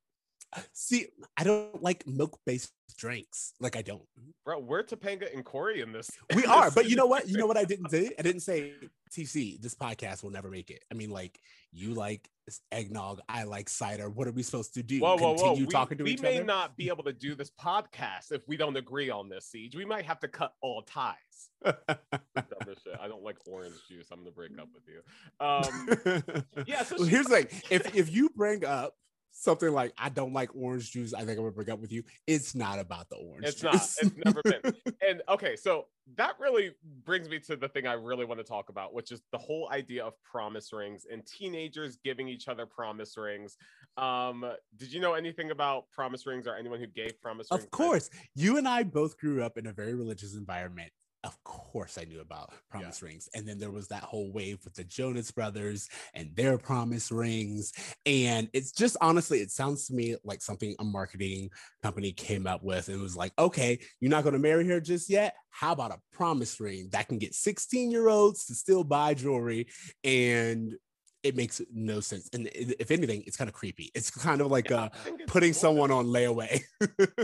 See, 0.72 1.06
I 1.36 1.44
don't 1.44 1.82
like 1.82 2.06
milk-based 2.06 2.72
drinks. 2.98 3.52
Like 3.60 3.76
I 3.76 3.82
don't. 3.82 4.02
bro. 4.44 4.58
We're 4.58 4.82
Topanga 4.82 5.32
and 5.32 5.44
Cory 5.44 5.80
in 5.80 5.92
this. 5.92 6.10
We 6.34 6.44
are, 6.44 6.70
but 6.70 6.88
you 6.88 6.96
know 6.96 7.06
what? 7.06 7.28
You 7.28 7.38
know 7.38 7.46
what 7.46 7.56
I 7.56 7.64
didn't 7.64 7.90
say? 7.90 8.10
I 8.18 8.22
didn't 8.22 8.40
say 8.42 8.72
TC. 9.12 9.60
This 9.60 9.74
podcast 9.74 10.22
will 10.22 10.30
never 10.30 10.50
make 10.50 10.70
it. 10.70 10.84
I 10.90 10.94
mean, 10.94 11.10
like 11.10 11.38
you 11.72 11.94
like 11.94 12.28
eggnog, 12.72 13.20
I 13.28 13.44
like 13.44 13.68
cider. 13.68 14.10
What 14.10 14.26
are 14.26 14.32
we 14.32 14.42
supposed 14.42 14.74
to 14.74 14.82
do? 14.82 14.98
Whoa, 15.00 15.16
whoa, 15.16 15.34
whoa! 15.34 15.36
Continue 15.36 15.66
We, 15.66 15.72
talking 15.72 15.98
to 15.98 16.04
we 16.04 16.10
each 16.12 16.22
may 16.22 16.36
other? 16.38 16.44
not 16.44 16.76
be 16.76 16.88
able 16.88 17.04
to 17.04 17.12
do 17.12 17.34
this 17.34 17.50
podcast 17.50 18.32
if 18.32 18.46
we 18.48 18.56
don't 18.56 18.76
agree 18.76 19.10
on 19.10 19.28
this. 19.28 19.50
Ceej, 19.54 19.76
we 19.76 19.84
might 19.84 20.04
have 20.04 20.18
to 20.20 20.28
cut 20.28 20.54
all 20.60 20.82
ties. 20.82 21.14
Dumb 21.64 21.74
as 21.86 22.78
shit. 22.82 22.98
I 23.00 23.06
don't 23.08 23.22
like 23.22 23.36
orange 23.46 23.74
juice. 23.88 24.08
I'm 24.10 24.18
gonna 24.20 24.30
break 24.30 24.58
up 24.58 24.68
with 24.74 24.84
you. 24.88 25.00
Um, 25.46 26.44
yeah. 26.66 26.82
So 26.82 26.96
Well, 26.98 27.06
here's 27.06 27.26
the 27.26 27.42
thing: 27.42 27.60
if 27.70 27.94
if 27.94 28.12
you 28.12 28.30
bring 28.30 28.64
up 28.64 28.94
something 29.30 29.72
like 29.72 29.92
I 29.98 30.08
don't 30.08 30.32
like 30.32 30.50
orange 30.54 30.90
juice. 30.92 31.14
I 31.14 31.20
think 31.20 31.30
I'm 31.30 31.44
gonna 31.44 31.50
break 31.52 31.68
up 31.68 31.80
with 31.80 31.92
you. 31.92 32.02
It's 32.26 32.54
not 32.54 32.78
about 32.78 33.08
the 33.08 33.16
orange. 33.16 33.46
It's 33.46 33.60
juice. 33.60 33.72
not. 34.02 34.12
It's 34.12 34.16
never 34.24 34.42
been. 34.42 34.74
And 35.08 35.22
okay, 35.28 35.56
so 35.56 35.86
that 36.16 36.34
really 36.38 36.72
brings 37.04 37.28
me 37.28 37.40
to 37.40 37.56
the 37.56 37.68
thing 37.68 37.86
I 37.86 37.94
really 37.94 38.24
want 38.24 38.38
to 38.38 38.44
talk 38.44 38.68
about, 38.68 38.94
which 38.94 39.10
is 39.10 39.22
the 39.32 39.38
whole 39.38 39.68
idea 39.72 40.04
of 40.04 40.14
promise 40.22 40.72
rings 40.72 41.06
and 41.10 41.26
teenagers 41.26 41.96
giving 42.04 42.28
each 42.28 42.48
other 42.48 42.66
promise 42.66 43.16
rings. 43.16 43.56
Um, 43.96 44.44
did 44.76 44.92
you 44.92 45.00
know 45.00 45.14
anything 45.14 45.50
about 45.50 45.88
promise 45.90 46.26
rings 46.26 46.46
or 46.46 46.54
anyone 46.54 46.78
who 46.78 46.86
gave 46.86 47.20
promise 47.20 47.48
rings? 47.50 47.64
of 47.64 47.70
course, 47.70 48.10
you 48.34 48.56
and 48.56 48.68
I 48.68 48.82
both 48.82 49.18
grew 49.18 49.42
up 49.42 49.58
in 49.58 49.66
a 49.66 49.72
very 49.72 49.94
religious 49.94 50.34
environment. 50.34 50.92
Of 51.22 51.42
course, 51.44 51.98
I 51.98 52.04
knew 52.04 52.20
about 52.20 52.50
promise 52.70 53.02
rings. 53.02 53.28
And 53.34 53.46
then 53.46 53.58
there 53.58 53.70
was 53.70 53.88
that 53.88 54.02
whole 54.02 54.32
wave 54.32 54.60
with 54.64 54.74
the 54.74 54.84
Jonas 54.84 55.30
brothers 55.30 55.88
and 56.14 56.34
their 56.34 56.56
promise 56.56 57.12
rings. 57.12 57.72
And 58.06 58.48
it's 58.54 58.72
just 58.72 58.96
honestly, 59.02 59.40
it 59.40 59.50
sounds 59.50 59.86
to 59.88 59.94
me 59.94 60.16
like 60.24 60.40
something 60.40 60.74
a 60.78 60.84
marketing 60.84 61.50
company 61.82 62.12
came 62.12 62.46
up 62.46 62.62
with 62.62 62.88
and 62.88 63.02
was 63.02 63.16
like, 63.18 63.32
okay, 63.38 63.78
you're 64.00 64.10
not 64.10 64.22
going 64.22 64.32
to 64.32 64.38
marry 64.38 64.66
her 64.68 64.80
just 64.80 65.10
yet. 65.10 65.34
How 65.50 65.72
about 65.72 65.90
a 65.92 66.00
promise 66.10 66.58
ring 66.58 66.88
that 66.92 67.08
can 67.08 67.18
get 67.18 67.34
16 67.34 67.90
year 67.90 68.08
olds 68.08 68.46
to 68.46 68.54
still 68.54 68.82
buy 68.82 69.12
jewelry? 69.12 69.66
And 70.02 70.74
it 71.22 71.36
makes 71.36 71.60
no 71.70 72.00
sense. 72.00 72.30
And 72.32 72.48
if 72.54 72.90
anything, 72.90 73.24
it's 73.26 73.36
kind 73.36 73.48
of 73.48 73.54
creepy. 73.54 73.90
It's 73.94 74.10
kind 74.10 74.40
of 74.40 74.46
like 74.50 74.70
Yeah, 74.70 74.84
uh, 74.84 74.88
I 74.94 74.98
think 75.04 75.20
it's 75.20 75.32
putting 75.32 75.52
cultish. 75.52 75.56
someone 75.56 75.90
on 75.90 76.06
layaway. 76.06 76.62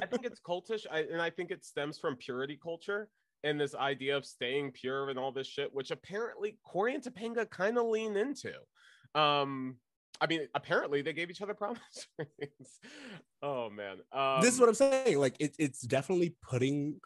I 0.03 0.07
think 0.07 0.27
it's 0.27 0.41
cultish, 0.41 0.85
I, 0.91 1.01
and 1.01 1.23
I 1.23 1.31
think 1.31 1.51
it 1.51 1.65
stems 1.65 1.99
from 1.99 2.17
purity 2.17 2.59
culture 2.63 3.09
and 3.45 3.61
this 3.61 3.75
idea 3.75 4.17
of 4.17 4.25
staying 4.25 4.73
pure 4.73 5.11
and 5.11 5.19
all 5.19 5.33
this 5.33 5.47
shit, 5.47 5.73
which 5.73 5.91
apparently 5.91 6.59
Cory 6.65 6.95
and 6.95 7.03
Topanga 7.03 7.49
kind 7.49 7.79
of 7.79 7.87
lean 7.87 8.17
into. 8.17 8.53
Um, 9.15 9.77
I 10.21 10.27
mean, 10.27 10.49
apparently 10.55 11.03
they 11.03 11.13
gave 11.13 11.31
each 11.31 11.43
other 11.43 11.55
promise 11.55 12.07
rings. 12.19 12.81
Oh 13.43 13.71
man, 13.71 13.99
um, 14.13 14.41
this 14.41 14.55
is 14.55 14.61
what 14.61 14.69
I'm 14.69 14.75
saying. 14.75 15.19
Like 15.19 15.37
it, 15.39 15.55
it's 15.59 15.83
definitely 15.83 16.37
putting 16.43 17.01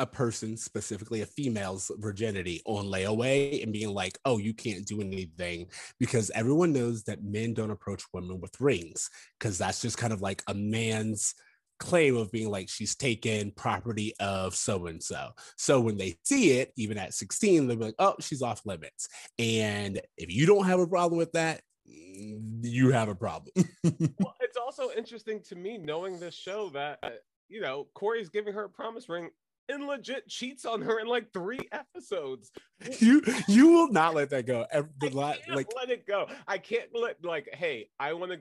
a 0.00 0.06
person, 0.06 0.56
specifically 0.56 1.20
a 1.20 1.26
female's 1.26 1.90
virginity, 1.98 2.60
on 2.66 2.86
layaway 2.86 3.62
and 3.62 3.72
being 3.72 3.94
like, 3.94 4.18
"Oh, 4.24 4.38
you 4.38 4.54
can't 4.54 4.86
do 4.86 5.00
anything," 5.00 5.68
because 6.00 6.30
everyone 6.34 6.72
knows 6.72 7.04
that 7.04 7.22
men 7.22 7.54
don't 7.54 7.70
approach 7.70 8.02
women 8.12 8.40
with 8.40 8.60
rings, 8.60 9.08
because 9.38 9.58
that's 9.58 9.80
just 9.80 9.98
kind 9.98 10.12
of 10.12 10.20
like 10.20 10.42
a 10.48 10.54
man's 10.54 11.34
claim 11.78 12.16
of 12.16 12.30
being 12.30 12.50
like 12.50 12.68
she's 12.68 12.94
taken 12.94 13.50
property 13.52 14.14
of 14.20 14.54
so 14.54 14.86
and 14.86 15.02
so. 15.02 15.30
So 15.56 15.80
when 15.80 15.96
they 15.96 16.16
see 16.24 16.52
it, 16.58 16.72
even 16.76 16.98
at 16.98 17.14
16, 17.14 17.66
they'll 17.66 17.76
be 17.76 17.84
like, 17.86 17.94
"Oh, 17.98 18.14
she's 18.20 18.42
off 18.42 18.64
limits." 18.64 19.08
And 19.38 20.00
if 20.16 20.32
you 20.32 20.46
don't 20.46 20.66
have 20.66 20.80
a 20.80 20.86
problem 20.86 21.18
with 21.18 21.32
that, 21.32 21.62
mm, 21.88 22.60
you 22.62 22.90
have 22.90 23.08
a 23.08 23.14
problem. 23.14 23.52
well, 23.84 24.34
it's 24.40 24.56
also 24.56 24.90
interesting 24.96 25.40
to 25.48 25.56
me 25.56 25.78
knowing 25.78 26.18
this 26.18 26.34
show 26.34 26.70
that 26.70 26.98
uh, 27.02 27.10
you 27.48 27.60
know 27.60 27.88
Cory's 27.94 28.28
giving 28.28 28.54
her 28.54 28.64
a 28.64 28.70
promise 28.70 29.08
ring 29.08 29.30
and 29.68 29.86
legit 29.86 30.28
cheats 30.28 30.64
on 30.64 30.82
her 30.82 30.98
in 31.00 31.06
like 31.06 31.32
three 31.32 31.68
episodes. 31.72 32.50
you 32.98 33.22
you 33.48 33.68
will 33.68 33.88
not 33.90 34.14
let 34.14 34.30
that 34.30 34.46
go. 34.46 34.66
Ev- 34.70 34.88
I 35.02 35.08
can't 35.08 35.14
like 35.48 35.68
let 35.76 35.90
it 35.90 36.06
go. 36.06 36.28
I 36.46 36.58
can't 36.58 36.88
let 36.94 37.24
like, 37.24 37.48
hey, 37.52 37.88
I 37.98 38.12
want 38.12 38.32
to. 38.32 38.40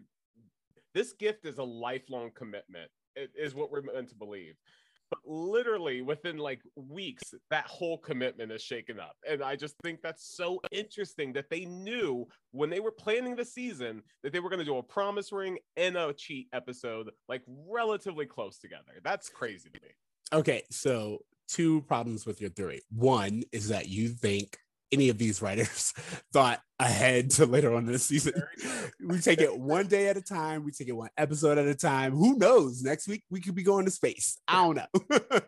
This 0.94 1.14
gift 1.14 1.46
is 1.46 1.58
a 1.58 1.64
lifelong 1.64 2.32
commitment. 2.36 2.90
Is 3.16 3.56
what 3.56 3.72
we're 3.72 3.82
meant 3.82 4.10
to 4.10 4.16
believe. 4.16 4.56
But 5.10 5.20
literally 5.26 6.02
within 6.02 6.38
like 6.38 6.62
weeks, 6.76 7.36
that 7.52 7.66
whole 7.68 8.00
commitment 8.00 8.52
is 8.52 8.64
shaken 8.64 9.00
up, 9.00 9.16
and 9.30 9.44
I 9.44 9.56
just 9.56 9.76
think 9.84 10.02
that's 10.02 10.36
so 10.36 10.60
interesting 10.72 11.34
that 11.34 11.50
they 11.52 11.66
knew 11.66 12.28
when 12.52 12.70
they 12.70 12.80
were 12.80 12.92
planning 12.92 13.36
the 13.36 13.46
season 13.46 14.02
that 14.24 14.34
they 14.34 14.40
were 14.40 14.50
going 14.50 14.60
to 14.60 14.66
do 14.66 14.78
a 14.78 14.84
promise 14.84 15.32
ring 15.32 15.60
and 15.78 15.96
a 15.98 16.14
cheat 16.14 16.48
episode 16.54 17.12
like 17.30 17.44
relatively 17.48 18.26
close 18.26 18.58
together. 18.58 18.94
That's 19.04 19.30
crazy 19.30 19.70
to 19.70 19.80
me. 19.82 19.90
okay, 20.40 20.64
so 20.72 21.20
two 21.48 21.82
problems 21.82 22.26
with 22.26 22.42
your 22.42 22.50
theory. 22.50 22.82
One 22.90 23.44
is 23.52 23.68
that 23.68 23.90
you 23.90 24.10
think 24.10 24.58
any 24.94 25.10
of 25.10 25.18
these 25.18 25.42
writers 25.42 25.94
thought 26.34 26.62
ahead 26.80 27.32
to 27.32 27.46
later 27.46 27.74
on 27.74 27.86
in 27.86 27.92
the 27.92 28.00
season. 28.00 28.34
we 29.06 29.20
take 29.20 29.42
it 29.42 29.58
one 29.58 29.88
day 29.88 30.08
at 30.08 30.18
a 30.18 30.22
time. 30.22 30.64
We 30.64 30.72
take 30.72 30.88
it 30.88 30.96
one 30.96 31.10
episode 31.18 31.58
at 31.58 31.68
a 31.68 31.76
time. 31.76 32.14
Who 32.14 32.38
knows? 32.38 32.84
Next 32.84 33.08
week 33.08 33.24
we 33.30 33.42
could 33.42 33.56
be 33.56 33.64
going 33.64 33.86
to 33.86 33.92
space. 33.92 34.38
I 34.48 34.64
don't 34.64 34.76
know. 34.76 35.40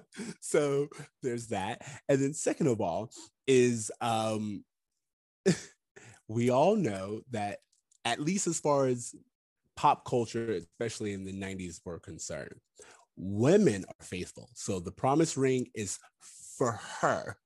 so 0.40 0.88
there's 1.22 1.48
that. 1.48 1.82
And 2.08 2.22
then 2.22 2.32
second 2.32 2.68
of 2.68 2.80
all 2.80 3.10
is 3.46 3.90
um 4.00 4.64
we 6.28 6.50
all 6.50 6.76
know 6.76 7.20
that 7.32 7.58
at 8.04 8.20
least 8.20 8.46
as 8.46 8.60
far 8.60 8.86
as 8.86 9.14
pop 9.76 10.04
culture, 10.04 10.52
especially 10.52 11.12
in 11.12 11.24
the 11.24 11.32
90s, 11.32 11.80
were 11.84 11.98
concerned, 11.98 12.54
women 13.16 13.84
are 13.88 14.04
faithful. 14.04 14.48
So 14.54 14.80
the 14.80 14.92
promise 14.92 15.36
ring 15.36 15.68
is 15.74 15.98
for 16.56 16.72
her. 17.00 17.36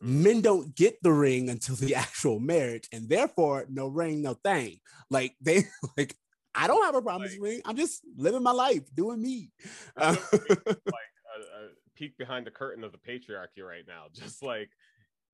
Men 0.00 0.40
don't 0.40 0.74
get 0.74 0.96
the 1.02 1.12
ring 1.12 1.50
until 1.50 1.76
the 1.76 1.94
actual 2.06 2.40
marriage, 2.40 2.88
and 2.92 3.08
therefore, 3.08 3.66
no 3.68 3.86
ring, 3.86 4.22
no 4.22 4.34
thing. 4.34 4.80
Like 5.10 5.34
they 5.40 5.64
like, 5.96 6.16
I 6.54 6.66
don't 6.66 6.84
have 6.84 6.94
a 6.94 7.02
promise 7.02 7.32
Like- 7.32 7.40
ring. 7.42 7.60
I'm 7.64 7.76
just 7.76 8.02
living 8.16 8.42
my 8.42 8.52
life, 8.52 8.82
doing 8.94 9.20
me. 9.20 9.50
Uh, 9.96 10.16
like 10.32 10.42
a, 10.46 11.40
a 11.40 11.68
peek 11.94 12.16
behind 12.18 12.46
the 12.46 12.50
curtain 12.50 12.82
of 12.84 12.92
the 12.92 12.98
patriarchy 12.98 13.62
right 13.62 13.84
now. 13.86 14.04
Just 14.12 14.42
like 14.42 14.70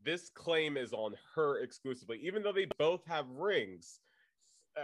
this 0.05 0.31
claim 0.35 0.77
is 0.77 0.93
on 0.93 1.15
her 1.35 1.61
exclusively, 1.61 2.19
even 2.23 2.43
though 2.43 2.53
they 2.53 2.67
both 2.79 3.05
have 3.07 3.27
rings. 3.31 4.01
Uh, 4.77 4.83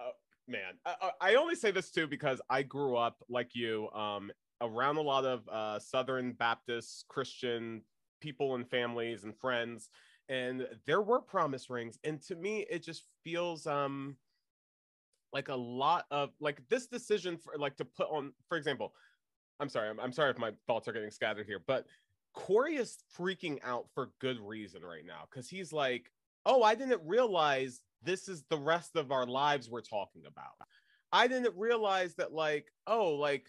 uh, 0.00 0.10
man, 0.46 0.74
I, 0.84 0.94
I- 1.20 1.30
I 1.30 1.34
only 1.36 1.54
say 1.54 1.70
this 1.70 1.90
too 1.90 2.06
because 2.06 2.40
I 2.50 2.62
grew 2.62 2.96
up 2.96 3.16
like 3.28 3.54
you, 3.54 3.88
um, 3.90 4.30
around 4.60 4.96
a 4.98 5.02
lot 5.02 5.24
of 5.24 5.48
uh, 5.48 5.78
Southern 5.78 6.32
Baptist 6.32 7.04
Christian 7.08 7.82
people 8.24 8.54
and 8.54 8.68
families 8.68 9.24
and 9.24 9.36
friends, 9.36 9.90
and 10.30 10.66
there 10.86 11.02
were 11.02 11.20
promise 11.20 11.68
rings, 11.68 11.98
and 12.04 12.22
to 12.22 12.34
me, 12.34 12.64
it 12.70 12.82
just 12.82 13.02
feels 13.22 13.66
um 13.66 14.16
like 15.32 15.48
a 15.48 15.54
lot 15.54 16.06
of 16.10 16.30
like 16.40 16.62
this 16.70 16.86
decision 16.86 17.36
for 17.36 17.52
like 17.58 17.76
to 17.76 17.84
put 17.84 18.08
on, 18.10 18.32
for 18.48 18.56
example. 18.56 18.94
I'm 19.60 19.68
sorry. 19.68 19.88
I'm, 19.88 20.00
I'm 20.00 20.12
sorry 20.12 20.30
if 20.30 20.38
my 20.38 20.50
thoughts 20.66 20.88
are 20.88 20.92
getting 20.92 21.10
scattered 21.10 21.46
here, 21.46 21.60
but 21.64 21.86
Cory 22.32 22.76
is 22.76 22.98
freaking 23.16 23.58
out 23.62 23.86
for 23.94 24.10
good 24.20 24.40
reason 24.40 24.82
right 24.82 25.06
now 25.06 25.28
because 25.30 25.48
he's 25.48 25.72
like, 25.72 26.10
oh, 26.46 26.62
I 26.62 26.74
didn't 26.74 27.02
realize 27.04 27.80
this 28.02 28.28
is 28.28 28.44
the 28.50 28.58
rest 28.58 28.96
of 28.96 29.12
our 29.12 29.26
lives 29.26 29.70
we're 29.70 29.80
talking 29.80 30.22
about. 30.26 30.54
I 31.12 31.28
didn't 31.28 31.54
realize 31.56 32.14
that, 32.16 32.32
like, 32.32 32.66
oh, 32.88 33.10
like, 33.10 33.46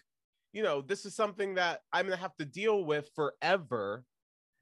you 0.52 0.62
know, 0.62 0.80
this 0.80 1.04
is 1.04 1.14
something 1.14 1.54
that 1.56 1.80
I'm 1.92 2.06
to 2.08 2.16
have 2.16 2.36
to 2.36 2.44
deal 2.44 2.84
with 2.84 3.10
forever. 3.16 4.04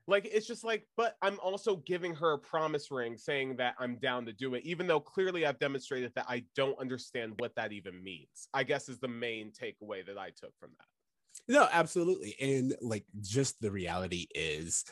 Like, 0.07 0.29
it's 0.31 0.47
just 0.47 0.65
like, 0.65 0.87
but 0.97 1.17
I'm 1.23 1.41
also 1.41 1.77
giving 1.77 2.15
her 2.17 2.33
a 2.35 2.39
promise 2.39 2.91
ring 2.91 3.17
saying 3.17 3.57
that 3.57 3.75
I'm 3.79 3.97
down 3.97 4.27
to 4.27 4.33
do 4.33 4.55
it, 4.55 4.65
even 4.65 4.87
though 4.87 5.01
clearly 5.01 5.47
I've 5.47 5.59
demonstrated 5.59 6.13
that 6.15 6.27
I 6.29 6.45
don't 6.55 6.79
understand 6.79 7.35
what 7.39 7.55
that 7.57 7.73
even 7.73 8.03
means, 8.03 8.49
I 8.53 8.65
guess 8.65 8.89
is 8.89 8.99
the 8.99 9.09
main 9.09 9.51
takeaway 9.51 10.05
that 10.07 10.19
I 10.19 10.31
took 10.31 10.53
from 10.61 10.71
that. 10.79 10.87
No, 11.49 11.69
absolutely. 11.71 12.37
And 12.41 12.75
like 12.81 13.05
just 13.21 13.61
the 13.61 13.71
reality 13.71 14.27
is 14.35 14.85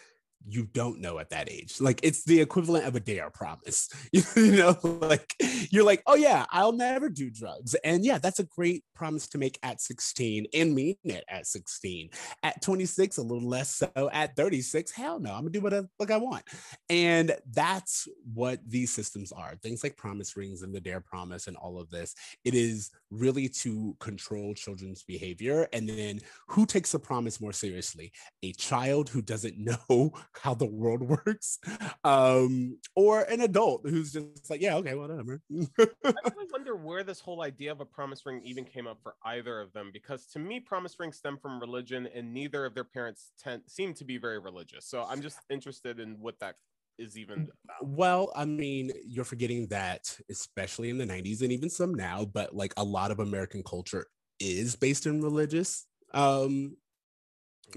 you 0.48 0.68
don't 0.72 1.00
know 1.00 1.18
at 1.18 1.30
that 1.30 1.50
age. 1.50 1.80
Like 1.80 2.00
it's 2.02 2.24
the 2.24 2.40
equivalent 2.40 2.86
of 2.86 2.96
a 2.96 3.00
dare 3.00 3.30
promise. 3.30 3.88
You 4.34 4.56
know, 4.56 4.78
like 4.82 5.34
you're 5.70 5.84
like, 5.84 6.02
oh 6.06 6.14
yeah, 6.14 6.46
I'll 6.50 6.72
never 6.72 7.08
do 7.08 7.30
drugs. 7.30 7.74
And 7.84 8.04
yeah, 8.04 8.18
that's 8.18 8.38
a 8.38 8.44
great 8.44 8.84
promise 8.94 9.28
to 9.28 9.38
make 9.38 9.58
at 9.62 9.80
16 9.80 10.46
and 10.54 10.74
mean 10.74 10.96
it 11.04 11.24
at 11.28 11.46
16. 11.46 12.10
At 12.42 12.62
26, 12.62 13.18
a 13.18 13.22
little 13.22 13.48
less 13.48 13.74
so. 13.76 14.10
At 14.12 14.36
36, 14.36 14.90
hell 14.92 15.20
no, 15.20 15.30
I'm 15.30 15.42
gonna 15.42 15.50
do 15.50 15.60
what 15.60 15.74
I, 15.74 15.82
like 15.98 16.10
I 16.10 16.16
want. 16.16 16.44
And 16.88 17.34
that's 17.52 18.08
what 18.32 18.60
these 18.66 18.92
systems 18.92 19.32
are. 19.32 19.54
Things 19.62 19.82
like 19.82 19.96
promise 19.96 20.36
rings 20.36 20.62
and 20.62 20.74
the 20.74 20.80
dare 20.80 21.00
promise 21.00 21.46
and 21.46 21.56
all 21.56 21.80
of 21.80 21.90
this. 21.90 22.14
It 22.44 22.54
is 22.54 22.90
really 23.10 23.48
to 23.48 23.94
control 24.00 24.54
children's 24.54 25.02
behavior. 25.02 25.68
And 25.72 25.88
then 25.88 26.20
who 26.48 26.66
takes 26.66 26.92
the 26.92 26.98
promise 26.98 27.40
more 27.40 27.52
seriously? 27.52 28.12
A 28.42 28.52
child 28.52 29.08
who 29.08 29.22
doesn't 29.22 29.58
know 29.90 30.12
how 30.42 30.54
the 30.54 30.66
world 30.66 31.02
works, 31.26 31.58
um, 32.04 32.78
or 32.94 33.22
an 33.22 33.40
adult 33.40 33.82
who's 33.84 34.12
just 34.12 34.50
like, 34.50 34.60
yeah, 34.60 34.76
okay, 34.76 34.94
whatever. 34.94 35.40
I 35.50 35.66
really 36.04 36.48
wonder 36.52 36.76
where 36.76 37.02
this 37.04 37.20
whole 37.20 37.42
idea 37.42 37.72
of 37.72 37.80
a 37.80 37.84
promise 37.84 38.24
ring 38.26 38.40
even 38.44 38.64
came 38.64 38.86
up 38.86 38.98
for 39.02 39.14
either 39.24 39.60
of 39.60 39.72
them, 39.72 39.90
because 39.92 40.26
to 40.28 40.38
me, 40.38 40.60
promise 40.60 40.96
rings 40.98 41.16
stem 41.16 41.38
from 41.40 41.60
religion, 41.60 42.08
and 42.14 42.32
neither 42.32 42.64
of 42.64 42.74
their 42.74 42.84
parents 42.84 43.32
tend 43.38 43.62
seem 43.66 43.94
to 43.94 44.04
be 44.04 44.18
very 44.18 44.38
religious. 44.38 44.86
So 44.86 45.04
I'm 45.08 45.22
just 45.22 45.38
interested 45.50 46.00
in 46.00 46.16
what 46.18 46.38
that 46.40 46.56
is 46.98 47.18
even 47.18 47.48
about. 47.64 47.88
Well, 47.88 48.32
I 48.36 48.44
mean, 48.44 48.92
you're 49.06 49.24
forgetting 49.24 49.66
that, 49.68 50.16
especially 50.30 50.90
in 50.90 50.98
the 50.98 51.06
90s 51.06 51.42
and 51.42 51.52
even 51.52 51.70
some 51.70 51.94
now, 51.94 52.24
but 52.24 52.54
like 52.54 52.74
a 52.76 52.84
lot 52.84 53.10
of 53.10 53.18
American 53.18 53.62
culture 53.62 54.06
is 54.38 54.76
based 54.76 55.06
in 55.06 55.20
religious 55.22 55.86
um 56.14 56.76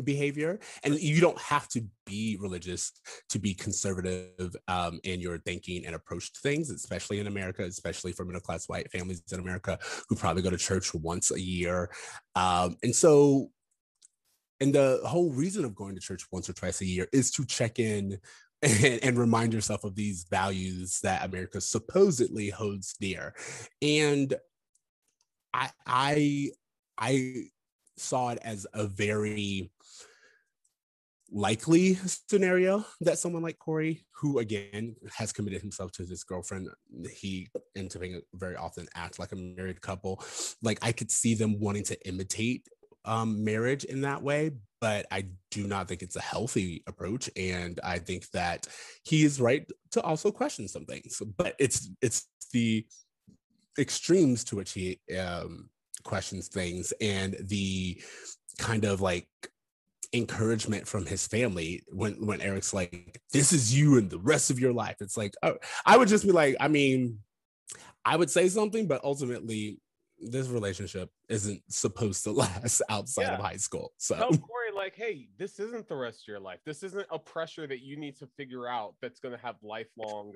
behavior 0.04 0.60
and 0.84 1.00
you 1.00 1.22
don't 1.22 1.40
have 1.40 1.68
to 1.68 1.82
be 2.06 2.38
religious 2.40 2.92
to 3.30 3.40
be 3.40 3.54
conservative 3.54 4.56
um, 4.68 5.00
in 5.04 5.20
your 5.20 5.38
thinking 5.40 5.86
and 5.86 5.96
approach 5.96 6.34
to 6.34 6.40
things 6.42 6.70
especially 6.70 7.20
in 7.20 7.28
america 7.28 7.64
especially 7.64 8.12
for 8.12 8.26
middle 8.26 8.42
class 8.42 8.68
white 8.68 8.92
families 8.92 9.22
in 9.32 9.40
america 9.40 9.78
who 10.10 10.16
probably 10.16 10.42
go 10.42 10.50
to 10.50 10.58
church 10.58 10.94
once 10.94 11.32
a 11.32 11.40
year 11.40 11.90
um, 12.36 12.76
and 12.84 12.96
so 12.96 13.50
and 14.62 14.74
the 14.74 15.02
whole 15.04 15.32
reason 15.32 15.66
of 15.66 15.76
going 15.76 15.96
to 15.96 16.02
church 16.02 16.24
once 16.32 16.50
or 16.50 16.54
twice 16.54 16.82
a 16.82 16.86
year 16.86 17.08
is 17.12 17.32
to 17.32 17.46
check 17.46 17.80
in 17.80 18.18
and, 18.62 19.04
and, 19.04 19.18
remind 19.18 19.54
yourself 19.54 19.84
of 19.84 19.96
these 19.96 20.26
values 20.30 21.00
that 21.04 21.26
America 21.26 21.60
supposedly 21.60 22.50
holds 22.50 22.96
dear. 23.00 23.34
And 23.82 24.34
I 25.54 25.70
I 25.86 26.52
I 26.98 27.44
saw 27.98 28.30
it 28.30 28.40
as 28.42 28.66
a 28.74 28.88
very 28.88 29.72
likely 31.36 31.96
scenario 32.30 32.86
that 33.02 33.20
someone 33.20 33.44
like 33.44 33.60
Cory, 33.60 34.06
who 34.16 34.40
again 34.40 34.96
has 35.14 35.34
committed 35.34 35.62
himself 35.62 35.92
to 35.92 36.06
his 36.06 36.24
girlfriend, 36.24 36.70
he 37.12 37.50
and 37.76 37.90
Topanga 37.90 38.22
very 38.34 38.56
often 38.56 38.88
act 38.96 39.20
like 39.20 39.34
a 39.34 39.36
married 39.36 39.82
couple. 39.82 40.24
Like 40.64 40.80
I 40.82 40.94
could 40.94 41.12
see 41.12 41.36
them 41.36 41.60
wanting 41.60 41.84
to 41.84 42.08
imitate 42.08 42.68
um, 43.04 43.44
marriage 43.44 43.84
in 43.84 44.02
that 44.02 44.24
way, 44.24 44.52
but 44.80 45.06
I 45.12 45.26
do 45.52 45.68
not 45.68 45.90
think 45.90 46.02
it's 46.02 46.16
a 46.16 46.22
healthy 46.22 46.84
approach. 46.88 47.30
And 47.36 47.80
I 47.84 48.00
think 48.00 48.30
that 48.32 48.68
he 49.04 49.26
is 49.26 49.42
right 49.42 49.70
to 49.92 50.02
also 50.02 50.32
question 50.32 50.70
some 50.70 50.86
things. 50.86 51.22
But 51.38 51.56
it's 51.60 51.90
it's 52.02 52.28
the 52.54 52.86
extremes 53.78 54.46
to 54.46 54.56
which 54.56 54.72
he 54.72 55.02
um, 55.20 55.70
questions 56.04 56.48
things 56.48 56.94
and 57.02 57.36
the 57.42 58.02
kind 58.58 58.86
of 58.86 59.02
like 59.02 59.28
encouragement 60.16 60.88
from 60.88 61.06
his 61.06 61.28
family 61.28 61.84
when 61.90 62.26
when 62.26 62.42
Eric's 62.42 62.74
like, 62.74 63.22
"This 63.32 63.52
is 63.54 63.78
you 63.78 63.98
and 63.98 64.10
the 64.10 64.20
rest 64.20 64.50
of 64.50 64.60
your 64.60 64.74
life." 64.74 64.98
It's 65.02 65.18
like, 65.18 65.34
oh, 65.44 65.58
I 65.86 65.98
would 65.98 66.08
just 66.08 66.26
be 66.26 66.32
like, 66.32 66.56
I 66.60 66.68
mean, 66.68 67.20
I 68.04 68.16
would 68.16 68.30
say 68.30 68.48
something, 68.48 68.88
but 68.88 69.04
ultimately, 69.04 69.80
this 70.20 70.48
relationship 70.48 71.10
isn't 71.30 71.62
supposed 71.70 72.24
to 72.24 72.32
last 72.44 72.82
outside 72.90 73.24
yeah. 73.24 73.36
of 73.36 73.42
high 73.42 73.58
school. 73.58 73.94
So 73.98 74.16
tell 74.16 74.30
Cory, 74.30 74.72
like, 74.74 74.96
hey, 74.96 75.28
this 75.38 75.60
isn't 75.60 75.88
the 75.88 75.96
rest 75.96 76.24
of 76.24 76.28
your 76.28 76.40
life. 76.40 76.60
This 76.66 76.84
isn't 76.84 77.08
a 77.12 77.20
pressure 77.20 77.68
that 77.68 77.82
you 77.82 77.98
need 77.98 78.18
to 78.20 78.28
figure 78.38 78.68
out 78.68 78.96
that's 79.02 79.20
going 79.20 79.36
to 79.36 79.42
have 79.42 79.56
lifelong 79.62 80.36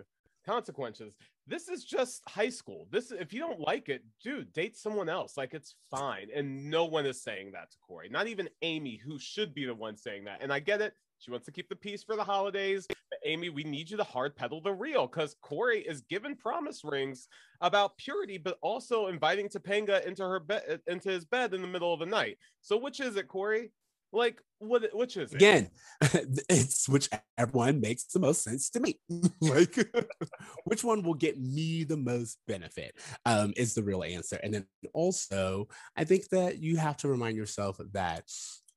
consequences. 0.50 1.14
This 1.46 1.70
is 1.70 1.86
just 1.86 2.24
high 2.28 2.50
school. 2.50 2.88
This 2.92 3.12
if 3.12 3.34
you 3.34 3.40
don't 3.40 3.60
like 3.60 3.88
it, 3.88 4.04
dude, 4.24 4.52
date 4.52 4.76
someone 4.76 5.08
else. 5.08 5.38
Like 5.38 5.54
it's 5.54 5.76
fine. 5.92 6.28
And 6.36 6.70
no 6.70 6.86
one 6.86 7.06
is 7.06 7.22
saying 7.22 7.52
that 7.52 7.70
to 7.72 7.78
Cory. 7.86 8.10
Not 8.10 8.28
even 8.28 8.50
Amy, 8.64 8.98
who 8.98 9.20
should 9.20 9.54
be 9.54 9.66
the 9.66 9.76
one 9.76 9.96
saying 9.96 10.24
that. 10.26 10.40
And 10.42 10.52
I 10.52 10.60
get 10.60 10.82
it. 10.82 10.94
She 11.20 11.32
wants 11.32 11.46
to 11.46 11.52
keep 11.52 11.70
the 11.70 11.76
peace 11.76 12.04
for 12.04 12.16
the 12.16 12.24
holidays. 12.24 12.88
But 12.88 13.20
Amy, 13.26 13.50
we 13.50 13.64
need 13.64 13.90
you 13.92 13.98
to 13.98 14.04
hard 14.04 14.36
pedal 14.36 14.62
the 14.62 14.74
real 14.74 15.06
because 15.06 15.36
Cory 15.42 15.82
is 15.82 16.02
given 16.02 16.36
promise 16.36 16.84
rings 16.84 17.28
about 17.62 17.98
purity, 17.98 18.38
but 18.38 18.58
also 18.62 19.08
inviting 19.08 19.50
Topanga 19.50 20.04
into 20.06 20.24
her 20.24 20.40
bed 20.40 20.80
into 20.88 21.10
his 21.10 21.26
bed 21.26 21.54
in 21.54 21.62
the 21.62 21.68
middle 21.68 21.94
of 21.94 22.00
the 22.00 22.06
night. 22.06 22.38
So 22.62 22.78
which 22.78 23.00
is 23.00 23.18
it, 23.18 23.28
Cory? 23.28 23.72
Like 24.12 24.42
what? 24.60 24.84
Which 24.94 25.18
is 25.18 25.32
it? 25.32 25.36
again? 25.36 25.70
It's 26.50 26.90
whichever 26.90 27.22
one 27.52 27.80
makes 27.80 28.06
the 28.06 28.20
most 28.20 28.44
sense 28.44 28.70
to 28.72 28.80
me. 28.80 29.00
like 29.42 29.76
which 30.66 30.84
one 30.84 31.04
will 31.04 31.14
get 31.14 31.40
me 31.40 31.84
the 31.84 31.98
most 31.98 32.38
benefit 32.48 32.96
um, 33.26 33.54
is 33.56 33.74
the 33.74 33.84
real 33.84 34.04
answer. 34.04 34.40
And 34.42 34.54
then 34.54 34.66
also, 34.94 35.68
I 35.96 36.04
think 36.04 36.30
that 36.30 36.60
you 36.60 36.78
have 36.78 36.98
to 36.98 37.08
remind 37.08 37.38
yourself 37.38 37.80
that, 37.94 38.24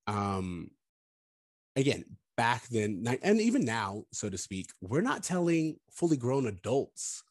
um, 0.07 0.71
again, 1.77 2.05
back 2.37 2.67
then, 2.69 3.05
and 3.23 3.41
even 3.41 3.65
now, 3.65 4.05
so 4.13 4.29
to 4.29 4.39
speak, 4.39 4.71
we're 4.81 5.01
not 5.01 5.23
telling 5.23 5.77
fully 5.91 6.17
grown 6.17 6.47
adults 6.47 7.23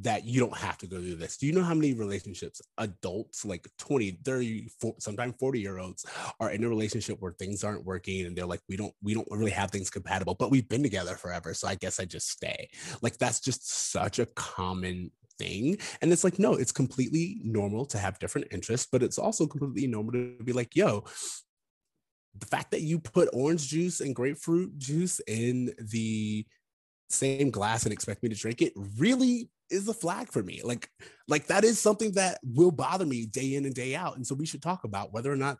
that 0.00 0.24
you 0.24 0.40
don't 0.40 0.56
have 0.56 0.78
to 0.78 0.86
go 0.86 0.96
through 0.96 1.16
this. 1.16 1.36
Do 1.36 1.46
you 1.46 1.52
know 1.52 1.62
how 1.62 1.74
many 1.74 1.92
relationships 1.92 2.60
adults, 2.78 3.44
like 3.44 3.66
20, 3.78 4.20
30, 4.24 4.68
40, 4.80 5.00
sometimes 5.00 5.34
40 5.38 5.60
year 5.60 5.78
olds, 5.78 6.06
are 6.40 6.50
in 6.50 6.64
a 6.64 6.68
relationship 6.68 7.16
where 7.20 7.32
things 7.32 7.64
aren't 7.64 7.84
working 7.84 8.26
and 8.26 8.36
they're 8.36 8.46
like, 8.46 8.60
we 8.68 8.76
don't, 8.76 8.94
we 9.02 9.14
don't 9.14 9.28
really 9.30 9.50
have 9.50 9.70
things 9.70 9.90
compatible, 9.90 10.34
but 10.34 10.50
we've 10.50 10.68
been 10.68 10.82
together 10.82 11.16
forever. 11.16 11.52
So 11.54 11.68
I 11.68 11.74
guess 11.74 11.98
I 11.98 12.04
just 12.04 12.28
stay. 12.28 12.68
Like 13.02 13.18
that's 13.18 13.40
just 13.40 13.90
such 13.92 14.18
a 14.18 14.26
common 14.26 15.10
thing. 15.38 15.78
And 16.00 16.12
it's 16.12 16.24
like, 16.24 16.38
no, 16.38 16.54
it's 16.54 16.72
completely 16.72 17.40
normal 17.42 17.84
to 17.86 17.98
have 17.98 18.18
different 18.18 18.48
interests, 18.50 18.88
but 18.90 19.02
it's 19.02 19.18
also 19.18 19.46
completely 19.46 19.86
normal 19.86 20.12
to 20.12 20.36
be 20.44 20.52
like, 20.52 20.76
yo, 20.76 21.04
the 22.38 22.46
fact 22.46 22.70
that 22.70 22.82
you 22.82 23.00
put 23.00 23.28
orange 23.32 23.68
juice 23.68 24.00
and 24.00 24.14
grapefruit 24.14 24.76
juice 24.78 25.20
in 25.26 25.74
the 25.78 26.46
same 27.10 27.50
glass 27.50 27.84
and 27.84 27.92
expect 27.92 28.22
me 28.22 28.28
to 28.28 28.34
drink 28.34 28.62
it 28.62 28.72
really 28.96 29.50
is 29.70 29.88
a 29.88 29.94
flag 29.94 30.30
for 30.30 30.42
me. 30.42 30.60
Like, 30.62 30.90
like 31.26 31.46
that 31.46 31.64
is 31.64 31.78
something 31.78 32.12
that 32.12 32.38
will 32.42 32.70
bother 32.70 33.06
me 33.06 33.26
day 33.26 33.54
in 33.54 33.64
and 33.64 33.74
day 33.74 33.94
out. 33.94 34.16
And 34.16 34.26
so 34.26 34.34
we 34.34 34.46
should 34.46 34.62
talk 34.62 34.84
about 34.84 35.12
whether 35.12 35.32
or 35.32 35.36
not 35.36 35.58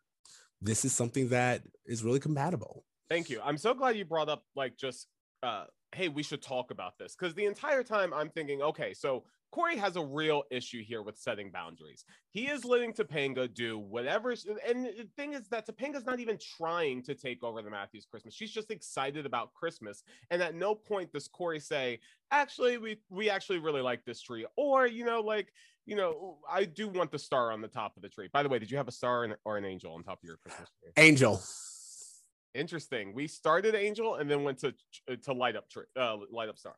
this 0.60 0.84
is 0.84 0.92
something 0.92 1.28
that 1.28 1.62
is 1.86 2.04
really 2.04 2.20
compatible. 2.20 2.84
Thank 3.08 3.30
you. 3.30 3.40
I'm 3.44 3.58
so 3.58 3.74
glad 3.74 3.96
you 3.96 4.04
brought 4.04 4.28
up 4.28 4.42
like 4.54 4.76
just 4.76 5.06
uh 5.42 5.64
hey, 5.94 6.08
we 6.08 6.22
should 6.22 6.42
talk 6.42 6.70
about 6.70 6.98
this. 6.98 7.16
Because 7.16 7.34
the 7.34 7.46
entire 7.46 7.82
time 7.82 8.12
I'm 8.12 8.28
thinking, 8.28 8.60
okay, 8.60 8.92
so 8.92 9.24
Cory 9.50 9.76
has 9.76 9.96
a 9.96 10.02
real 10.02 10.42
issue 10.50 10.82
here 10.84 11.02
with 11.02 11.16
setting 11.16 11.50
boundaries. 11.50 12.04
He 12.30 12.48
is 12.48 12.64
letting 12.64 12.92
Topanga 12.92 13.52
do 13.52 13.78
whatever. 13.78 14.34
And 14.66 14.84
the 14.84 15.08
thing 15.16 15.32
is 15.32 15.48
that 15.48 15.66
Topanga's 15.66 16.04
not 16.04 16.20
even 16.20 16.38
trying 16.56 17.02
to 17.04 17.14
take 17.14 17.42
over 17.42 17.62
the 17.62 17.70
Matthews 17.70 18.06
Christmas. 18.10 18.34
She's 18.34 18.52
just 18.52 18.70
excited 18.70 19.24
about 19.24 19.54
Christmas. 19.54 20.02
And 20.30 20.42
at 20.42 20.54
no 20.54 20.74
point 20.74 21.12
does 21.12 21.28
Cory 21.28 21.60
say, 21.60 22.00
actually, 22.30 22.78
we 22.78 22.98
we 23.08 23.30
actually 23.30 23.58
really 23.58 23.80
like 23.80 24.04
this 24.04 24.20
tree. 24.20 24.46
Or, 24.56 24.86
you 24.86 25.04
know, 25.04 25.20
like, 25.20 25.52
you 25.86 25.96
know, 25.96 26.38
I 26.50 26.64
do 26.64 26.88
want 26.88 27.10
the 27.10 27.18
star 27.18 27.50
on 27.50 27.62
the 27.62 27.68
top 27.68 27.96
of 27.96 28.02
the 28.02 28.10
tree. 28.10 28.28
By 28.30 28.42
the 28.42 28.50
way, 28.50 28.58
did 28.58 28.70
you 28.70 28.76
have 28.76 28.88
a 28.88 28.92
star 28.92 29.38
or 29.44 29.56
an 29.56 29.64
angel 29.64 29.94
on 29.94 30.02
top 30.02 30.18
of 30.22 30.26
your 30.26 30.36
Christmas 30.36 30.68
tree? 30.80 30.92
Angel. 30.98 31.40
Interesting. 32.54 33.14
We 33.14 33.28
started 33.28 33.74
angel 33.74 34.16
and 34.16 34.30
then 34.30 34.42
went 34.42 34.58
to 34.58 34.74
to 35.22 35.32
light 35.32 35.56
up 35.56 35.70
tree, 35.70 35.84
uh, 35.98 36.18
light 36.30 36.50
up 36.50 36.58
star. 36.58 36.74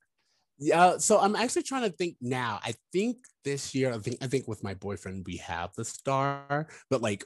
Yeah, 0.61 0.99
so 0.99 1.19
I'm 1.19 1.35
actually 1.35 1.63
trying 1.63 1.91
to 1.91 1.97
think 1.97 2.17
now. 2.21 2.61
I 2.63 2.75
think 2.93 3.17
this 3.45 3.75
year, 3.75 3.95
I 3.95 3.99
think 3.99 4.19
I 4.21 4.27
think 4.27 4.47
with 4.47 4.63
my 4.63 4.75
boyfriend 4.75 5.25
we 5.27 5.39
have 5.39 5.71
the 5.75 5.87
star, 5.87 6.69
but 6.91 7.01
like 7.01 7.25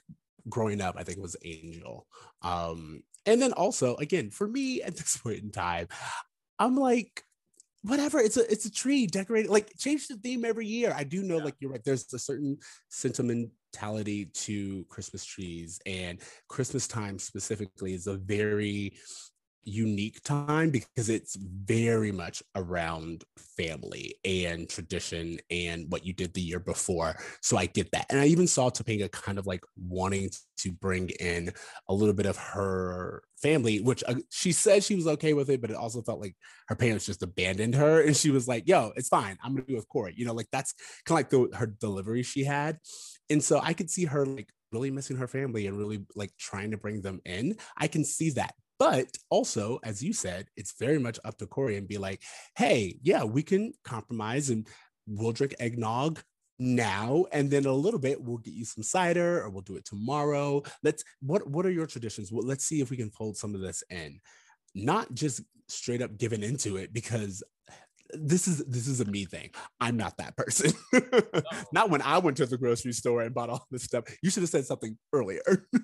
growing 0.49 0.81
up, 0.81 0.95
I 0.97 1.03
think 1.03 1.19
it 1.19 1.23
was 1.23 1.37
Angel. 1.45 2.07
Um, 2.43 3.03
and 3.27 3.43
then 3.43 3.53
also 3.53 3.97
again 3.97 4.31
for 4.31 4.47
me 4.47 4.83
at 4.87 4.97
this 4.97 5.17
point 5.17 5.43
in 5.43 5.51
time, 5.51 5.89
I'm 6.61 6.77
like, 6.77 7.25
whatever. 7.83 8.21
It's 8.21 8.37
a 8.37 8.51
it's 8.51 8.67
a 8.67 8.73
tree 8.73 9.09
decorated. 9.09 9.51
Like 9.51 9.77
change 9.79 10.07
the 10.07 10.17
theme 10.17 10.45
every 10.45 10.67
year. 10.67 10.95
I 10.97 11.03
do 11.03 11.25
know, 11.25 11.39
yeah. 11.39 11.45
like 11.45 11.57
you're 11.59 11.73
right. 11.73 11.85
There's 11.85 12.13
a 12.15 12.19
certain 12.21 12.59
sentimentality 12.89 14.27
to 14.27 14.85
Christmas 14.89 15.25
trees, 15.25 15.81
and 15.87 16.21
Christmas 16.49 16.87
time 16.87 17.19
specifically 17.19 17.95
is 17.95 18.07
a 18.07 18.17
very 18.17 18.95
unique 19.65 20.23
time 20.23 20.71
because 20.71 21.09
it's 21.09 21.37
very 21.37 22.13
much 22.13 22.43
around 22.55 23.25
family 23.57 24.17
and 24.25 24.69
tradition 24.69 25.39
and 25.51 25.91
what 25.91 26.05
you 26.05 26.13
did 26.13 26.35
the 26.35 26.41
year 26.41 26.61
before. 26.61 27.17
So 27.41 27.57
I 27.57 27.67
get 27.67 27.91
that. 27.93 28.07
And 28.11 28.21
I 28.21 28.27
even 28.27 28.47
saw 28.47 28.71
Topanga 28.71 29.11
kind 29.11 29.39
of 29.39 29.47
like 29.47 29.65
wanting 29.77 30.31
to 30.59 30.73
bring 30.73 31.11
in 31.21 31.53
a 31.89 31.95
little 31.95 32.15
bit 32.15 32.27
of 32.27 32.37
her 32.37 33.23
family, 33.37 33.81
which 33.81 34.03
uh, 34.09 34.15
she 34.31 34.53
said 34.53 34.83
she 34.83 34.97
was 34.97 35.07
okay 35.07 35.35
with 35.35 35.51
it, 35.51 35.61
but 35.61 35.71
it 35.71 35.77
also 35.77 36.03
felt 36.03 36.21
like 36.21 36.37
her 36.69 36.77
parents 36.77 37.07
just 37.07 37.23
abandoned 37.23 37.75
her. 37.75 38.01
And 38.01 38.17
she 38.17 38.31
was 38.31 38.49
like, 38.49 38.67
yo, 38.67 38.93
it's 38.97 39.09
fine. 39.09 39.37
I'm 39.43 39.55
going 39.55 39.67
to 39.67 39.73
it 39.73 39.77
with 39.77 39.89
Cory. 39.89 40.15
You 40.17 40.27
know, 40.27 40.35
like 40.35 40.49
that's 40.53 40.75
kind 41.05 41.19
of 41.19 41.33
like 41.33 41.51
the, 41.51 41.57
her 41.57 41.67
delivery 41.67 42.23
she 42.23 42.45
had. 42.45 42.79
And 43.31 43.43
so 43.43 43.61
I 43.63 43.73
could 43.73 43.91
see 43.91 44.05
her 44.07 44.27
like 44.27 44.49
really 44.73 44.91
missing 44.91 45.17
her 45.17 45.29
family 45.29 45.67
and 45.67 45.79
really 45.79 46.05
like 46.15 46.33
trying 46.39 46.73
to 46.73 46.77
bring 46.77 47.01
them 47.01 47.21
in. 47.25 47.57
I 47.77 47.87
can 47.87 48.05
see 48.05 48.31
that. 48.31 48.55
But 48.79 49.07
also, 49.31 49.79
as 49.85 50.03
you 50.03 50.13
said, 50.13 50.47
it's 50.57 50.75
very 50.79 50.99
much 50.99 51.19
up 51.25 51.39
to 51.39 51.47
Cory 51.47 51.77
and 51.77 51.87
be 51.87 51.99
like, 51.99 52.23
hey, 52.57 52.99
yeah, 53.03 53.25
we 53.25 53.43
can 53.43 53.73
compromise 53.85 54.51
and 54.51 54.67
we'll 55.07 55.33
drink 55.33 55.55
eggnog 55.61 56.21
now 56.59 57.25
and 57.33 57.51
then 57.51 57.67
a 57.67 57.73
little 57.73 57.99
bit 57.99 58.23
we'll 58.23 58.39
get 58.39 58.55
you 58.55 58.65
some 58.65 58.83
cider 58.83 59.43
or 59.43 59.51
we'll 59.51 59.63
do 59.63 59.77
it 59.77 59.85
tomorrow. 59.85 60.63
Let's 60.83 61.05
what 61.21 61.47
what 61.49 61.67
are 61.67 61.71
your 61.71 61.87
traditions? 61.87 62.33
Well, 62.33 62.47
let's 62.47 62.65
see 62.65 62.81
if 62.81 62.91
we 62.91 62.97
can 62.97 63.11
fold 63.11 63.37
some 63.37 63.55
of 63.55 63.61
this 63.61 63.83
in. 63.91 64.21
Not 64.75 65.13
just 65.15 65.43
straight 65.69 66.03
up 66.03 66.17
giving 66.17 66.43
into 66.43 66.77
it 66.77 66.93
because 66.93 67.43
this 68.13 68.47
is 68.47 68.65
this 68.67 68.87
is 68.87 69.01
a 69.01 69.05
me 69.05 69.25
thing. 69.25 69.51
I'm 69.81 69.97
not 69.97 70.17
that 70.19 70.37
person. 70.37 70.73
not 71.73 71.91
when 71.91 72.03
I 72.03 72.19
went 72.19 72.37
to 72.39 72.47
the 72.47 72.59
grocery 72.59 72.93
store 72.93 73.23
and 73.23 73.35
bought 73.35 73.51
all 73.51 73.67
this 73.71 73.85
stuff. 73.85 74.05
You 74.23 74.31
should 74.31 74.43
have 74.43 74.51
said 74.51 74.67
something 74.67 74.97
earlier. 75.13 75.41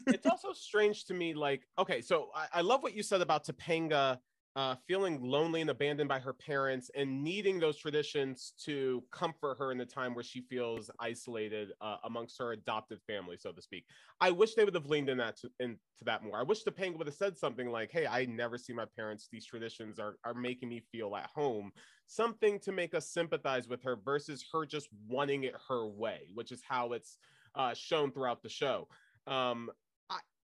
it's 0.07 0.27
also 0.27 0.53
strange 0.53 1.07
to 1.07 1.15
me, 1.15 1.35
like, 1.35 1.63
okay, 1.79 2.01
so 2.01 2.29
I, 2.35 2.59
I 2.59 2.61
love 2.61 2.83
what 2.83 2.95
you 2.95 3.03
said 3.03 3.21
about 3.21 3.47
Topanga 3.47 4.19
uh, 4.57 4.75
feeling 4.87 5.23
lonely 5.23 5.61
and 5.61 5.71
abandoned 5.71 6.09
by 6.09 6.19
her 6.19 6.33
parents 6.33 6.91
and 6.97 7.23
needing 7.23 7.61
those 7.61 7.77
traditions 7.77 8.53
to 8.65 9.03
comfort 9.13 9.57
her 9.59 9.71
in 9.71 9.79
the 9.79 9.87
time 9.87 10.15
where 10.15 10.25
she 10.25 10.41
feels 10.41 10.91
isolated 10.99 11.73
uh, 11.81 11.97
amongst 12.05 12.37
her 12.39 12.53
adopted 12.53 13.01
family, 13.07 13.37
so 13.37 13.53
to 13.53 13.63
speak. 13.63 13.85
I 14.21 14.31
wish 14.33 14.55
they 14.55 14.65
would 14.65 14.75
have 14.75 14.87
leaned 14.87 15.09
in 15.09 15.19
that 15.19 15.37
to, 15.39 15.51
into 15.61 15.79
that 16.03 16.25
more. 16.25 16.39
I 16.39 16.43
wish 16.43 16.65
Topanga 16.65 16.99
would 16.99 17.07
have 17.07 17.17
said 17.17 17.39
something 17.39 17.71
like, 17.71 17.93
"Hey, 17.93 18.07
I 18.07 18.25
never 18.25 18.59
see 18.59 18.73
my 18.73 18.87
parents. 18.97 19.29
These 19.31 19.47
traditions 19.47 19.99
are 19.99 20.17
are 20.25 20.35
making 20.35 20.69
me 20.69 20.83
feel 20.93 21.15
at 21.15 21.31
home." 21.33 21.73
Something 22.07 22.59
to 22.61 22.73
make 22.73 22.93
us 22.93 23.09
sympathize 23.09 23.69
with 23.69 23.83
her 23.85 23.97
versus 23.97 24.45
her 24.53 24.67
just 24.67 24.89
wanting 25.09 25.45
it 25.45 25.55
her 25.69 25.87
way, 25.87 26.29
which 26.35 26.51
is 26.51 26.61
how 26.69 26.93
it's 26.93 27.19
uh, 27.55 27.73
shown 27.75 28.11
throughout 28.11 28.43
the 28.43 28.49
show. 28.49 28.89
Um, 29.27 29.71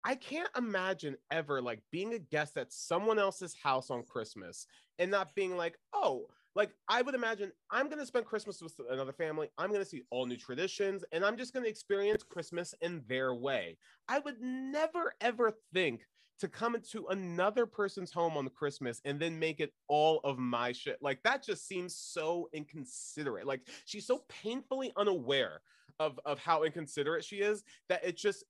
I 0.04 0.14
can't 0.14 0.48
imagine 0.56 1.16
ever 1.30 1.60
like 1.60 1.82
being 1.90 2.14
a 2.14 2.18
guest 2.18 2.56
at 2.56 2.72
someone 2.72 3.18
else's 3.18 3.54
house 3.62 3.90
on 3.90 4.02
Christmas 4.02 4.66
and 4.98 5.10
not 5.10 5.34
being 5.34 5.56
like, 5.56 5.78
oh, 5.92 6.26
like 6.54 6.70
I 6.88 7.02
would 7.02 7.14
imagine 7.14 7.52
I'm 7.70 7.86
going 7.86 7.98
to 7.98 8.06
spend 8.06 8.26
Christmas 8.26 8.60
with 8.62 8.74
another 8.90 9.12
family. 9.12 9.48
I'm 9.58 9.68
going 9.68 9.82
to 9.82 9.88
see 9.88 10.02
all 10.10 10.26
new 10.26 10.36
traditions 10.36 11.04
and 11.12 11.24
I'm 11.24 11.36
just 11.36 11.52
going 11.52 11.64
to 11.64 11.70
experience 11.70 12.22
Christmas 12.22 12.74
in 12.80 13.02
their 13.08 13.34
way. 13.34 13.76
I 14.08 14.18
would 14.20 14.40
never 14.40 15.14
ever 15.20 15.52
think 15.72 16.06
to 16.40 16.48
come 16.48 16.74
into 16.74 17.06
another 17.08 17.66
person's 17.66 18.10
home 18.10 18.36
on 18.36 18.48
Christmas 18.48 19.00
and 19.04 19.20
then 19.20 19.38
make 19.38 19.60
it 19.60 19.72
all 19.88 20.20
of 20.24 20.38
my 20.38 20.72
shit. 20.72 20.96
Like 21.02 21.22
that 21.22 21.44
just 21.44 21.68
seems 21.68 21.94
so 21.94 22.48
inconsiderate. 22.54 23.46
Like 23.46 23.60
she's 23.84 24.06
so 24.06 24.24
painfully 24.28 24.90
unaware 24.96 25.60
of 26.00 26.18
of 26.24 26.40
how 26.40 26.64
inconsiderate 26.64 27.22
she 27.22 27.36
is 27.36 27.62
that 27.88 28.04
it 28.04 28.16
just 28.16 28.44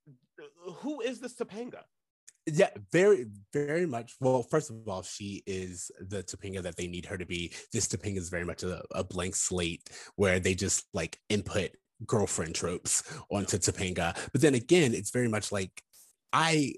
who 0.76 1.02
is 1.02 1.20
this 1.20 1.34
Topanga? 1.34 1.82
Yeah, 2.46 2.70
very, 2.90 3.26
very 3.52 3.84
much. 3.84 4.14
Well, 4.18 4.42
first 4.42 4.70
of 4.70 4.88
all, 4.88 5.02
she 5.02 5.42
is 5.46 5.90
the 6.00 6.22
Topanga 6.22 6.62
that 6.62 6.76
they 6.76 6.86
need 6.86 7.04
her 7.06 7.18
to 7.18 7.26
be. 7.26 7.52
This 7.72 7.86
Topanga 7.86 8.16
is 8.16 8.30
very 8.30 8.44
much 8.44 8.62
a, 8.62 8.82
a 8.92 9.04
blank 9.04 9.36
slate 9.36 9.90
where 10.16 10.40
they 10.40 10.54
just 10.54 10.86
like 10.94 11.18
input 11.28 11.72
girlfriend 12.06 12.54
tropes 12.54 13.02
onto 13.30 13.58
Topanga. 13.58 14.16
But 14.32 14.40
then 14.40 14.54
again, 14.54 14.94
it's 14.94 15.10
very 15.10 15.28
much 15.28 15.52
like 15.52 15.82
I 16.32 16.74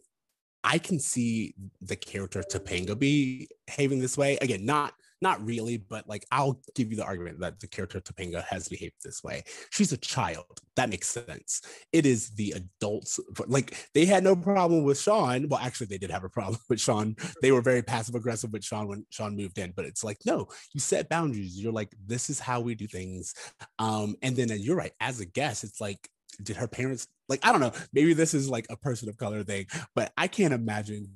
I 0.64 0.78
can 0.78 0.98
see 0.98 1.54
the 1.80 1.96
character 1.96 2.42
Topanga 2.42 2.98
be 2.98 3.48
behaving 3.66 4.00
this 4.00 4.18
way. 4.18 4.38
Again, 4.40 4.66
not 4.66 4.94
not 5.22 5.44
really, 5.44 5.78
but 5.78 6.08
like 6.08 6.26
I'll 6.30 6.60
give 6.74 6.90
you 6.90 6.96
the 6.96 7.04
argument 7.04 7.40
that 7.40 7.60
the 7.60 7.68
character 7.68 8.00
Topanga 8.00 8.44
has 8.44 8.68
behaved 8.68 8.96
this 9.02 9.22
way. 9.22 9.44
She's 9.70 9.92
a 9.92 9.96
child. 9.96 10.60
That 10.76 10.90
makes 10.90 11.08
sense. 11.08 11.62
It 11.92 12.06
is 12.06 12.30
the 12.30 12.54
adults. 12.56 13.20
Like 13.46 13.88
they 13.94 14.04
had 14.04 14.24
no 14.24 14.34
problem 14.34 14.84
with 14.84 15.00
Shawn. 15.00 15.48
Well, 15.48 15.60
actually, 15.60 15.86
they 15.86 15.98
did 15.98 16.10
have 16.10 16.24
a 16.24 16.28
problem 16.28 16.58
with 16.68 16.80
Shawn. 16.80 17.16
They 17.40 17.52
were 17.52 17.62
very 17.62 17.82
passive 17.82 18.14
aggressive 18.14 18.52
with 18.52 18.64
Shawn 18.64 18.88
when 18.88 19.06
Shawn 19.10 19.36
moved 19.36 19.58
in. 19.58 19.72
But 19.74 19.84
it's 19.84 20.04
like, 20.04 20.18
no, 20.26 20.48
you 20.72 20.80
set 20.80 21.08
boundaries. 21.08 21.58
You're 21.58 21.72
like, 21.72 21.94
this 22.06 22.28
is 22.28 22.40
how 22.40 22.60
we 22.60 22.74
do 22.74 22.86
things. 22.86 23.34
Um, 23.78 24.16
and 24.22 24.36
then 24.36 24.50
uh, 24.50 24.54
you're 24.54 24.76
right. 24.76 24.92
As 25.00 25.20
a 25.20 25.26
guest, 25.26 25.64
it's 25.64 25.80
like 25.80 26.08
did 26.42 26.56
her 26.56 26.66
parents 26.66 27.08
like 27.28 27.40
i 27.44 27.52
don't 27.52 27.60
know 27.60 27.72
maybe 27.92 28.14
this 28.14 28.32
is 28.32 28.48
like 28.48 28.66
a 28.70 28.76
person 28.76 29.08
of 29.08 29.18
color 29.18 29.42
thing 29.44 29.66
but 29.94 30.12
i 30.16 30.26
can't 30.26 30.54
imagine 30.54 31.06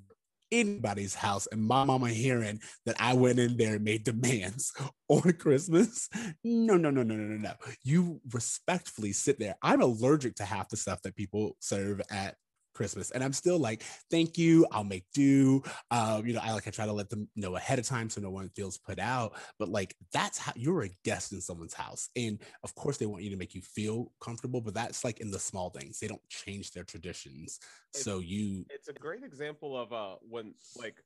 anybody's 0.52 1.14
house 1.14 1.46
and 1.50 1.62
my 1.62 1.84
mama 1.84 2.08
hearing 2.08 2.60
that 2.84 2.96
I 3.00 3.14
went 3.14 3.38
in 3.38 3.56
there 3.56 3.74
and 3.74 3.84
made 3.84 4.04
demands 4.04 4.72
on 5.08 5.32
Christmas. 5.34 6.08
No, 6.44 6.76
no, 6.76 6.90
no, 6.90 7.02
no, 7.02 7.14
no, 7.14 7.24
no, 7.24 7.36
no. 7.36 7.52
You 7.82 8.20
respectfully 8.32 9.12
sit 9.12 9.38
there. 9.38 9.56
I'm 9.62 9.82
allergic 9.82 10.36
to 10.36 10.44
half 10.44 10.68
the 10.68 10.76
stuff 10.76 11.02
that 11.02 11.16
people 11.16 11.56
serve 11.60 12.00
at 12.10 12.36
Christmas. 12.76 13.10
And 13.10 13.24
I'm 13.24 13.32
still 13.32 13.58
like, 13.58 13.82
thank 14.10 14.36
you. 14.36 14.66
I'll 14.70 14.84
make 14.84 15.04
do. 15.14 15.62
Um, 15.90 16.26
you 16.26 16.34
know, 16.34 16.40
I 16.42 16.52
like 16.52 16.68
I 16.68 16.70
try 16.70 16.86
to 16.86 16.92
let 16.92 17.08
them 17.08 17.28
know 17.34 17.56
ahead 17.56 17.78
of 17.78 17.86
time 17.86 18.10
so 18.10 18.20
no 18.20 18.30
one 18.30 18.50
feels 18.50 18.76
put 18.76 18.98
out. 18.98 19.34
But 19.58 19.68
like 19.68 19.96
that's 20.12 20.38
how 20.38 20.52
you're 20.54 20.84
a 20.84 20.90
guest 21.04 21.32
in 21.32 21.40
someone's 21.40 21.74
house. 21.74 22.10
And 22.14 22.38
of 22.62 22.74
course 22.74 22.98
they 22.98 23.06
want 23.06 23.22
you 23.22 23.30
to 23.30 23.36
make 23.36 23.54
you 23.54 23.62
feel 23.62 24.12
comfortable, 24.20 24.60
but 24.60 24.74
that's 24.74 25.04
like 25.04 25.20
in 25.20 25.30
the 25.30 25.38
small 25.38 25.70
things. 25.70 25.98
They 25.98 26.06
don't 26.06 26.28
change 26.28 26.72
their 26.72 26.84
traditions. 26.84 27.58
It's, 27.94 28.04
so 28.04 28.18
you 28.18 28.66
it's 28.70 28.88
a 28.88 28.92
great 28.92 29.24
example 29.24 29.76
of 29.76 29.92
uh 29.92 30.16
when 30.20 30.54
like 30.76 31.02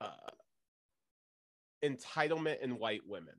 uh 0.00 0.30
entitlement 1.84 2.60
in 2.60 2.78
white 2.78 3.02
women. 3.06 3.34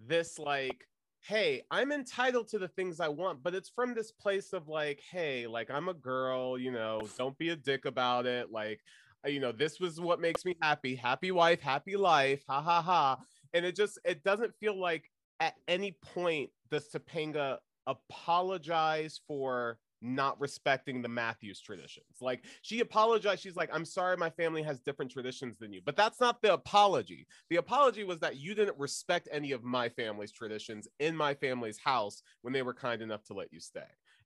This 0.00 0.38
like 0.38 0.86
hey, 1.28 1.60
I'm 1.70 1.92
entitled 1.92 2.48
to 2.48 2.58
the 2.58 2.68
things 2.68 3.00
I 3.00 3.08
want, 3.08 3.42
but 3.42 3.54
it's 3.54 3.68
from 3.68 3.94
this 3.94 4.10
place 4.10 4.54
of 4.54 4.66
like, 4.66 5.02
hey, 5.10 5.46
like 5.46 5.70
I'm 5.70 5.90
a 5.90 5.94
girl, 5.94 6.58
you 6.58 6.70
know, 6.70 7.02
don't 7.18 7.36
be 7.36 7.50
a 7.50 7.56
dick 7.56 7.84
about 7.84 8.24
it. 8.24 8.50
Like, 8.50 8.80
uh, 9.26 9.28
you 9.28 9.38
know, 9.38 9.52
this 9.52 9.78
was 9.78 10.00
what 10.00 10.22
makes 10.22 10.46
me 10.46 10.56
happy. 10.62 10.94
Happy 10.94 11.30
wife, 11.30 11.60
happy 11.60 11.96
life. 11.96 12.42
Ha 12.48 12.62
ha 12.62 12.80
ha. 12.80 13.18
And 13.52 13.66
it 13.66 13.76
just 13.76 13.98
it 14.06 14.24
doesn't 14.24 14.54
feel 14.58 14.80
like 14.80 15.10
at 15.38 15.52
any 15.68 15.98
point 16.14 16.48
does 16.70 16.88
Topanga 16.88 17.58
apologize 17.86 19.20
for 19.28 19.78
not 20.00 20.40
respecting 20.40 21.02
the 21.02 21.08
Matthews 21.08 21.60
traditions. 21.60 22.06
Like 22.20 22.44
she 22.62 22.80
apologized. 22.80 23.42
She's 23.42 23.56
like, 23.56 23.70
I'm 23.72 23.84
sorry, 23.84 24.16
my 24.16 24.30
family 24.30 24.62
has 24.62 24.80
different 24.80 25.10
traditions 25.10 25.58
than 25.58 25.72
you. 25.72 25.80
But 25.84 25.96
that's 25.96 26.20
not 26.20 26.40
the 26.42 26.52
apology. 26.52 27.26
The 27.50 27.56
apology 27.56 28.04
was 28.04 28.18
that 28.20 28.36
you 28.36 28.54
didn't 28.54 28.78
respect 28.78 29.28
any 29.32 29.52
of 29.52 29.64
my 29.64 29.88
family's 29.88 30.32
traditions 30.32 30.88
in 31.00 31.16
my 31.16 31.34
family's 31.34 31.78
house 31.78 32.22
when 32.42 32.52
they 32.52 32.62
were 32.62 32.74
kind 32.74 33.02
enough 33.02 33.24
to 33.24 33.34
let 33.34 33.52
you 33.52 33.60
stay. 33.60 33.80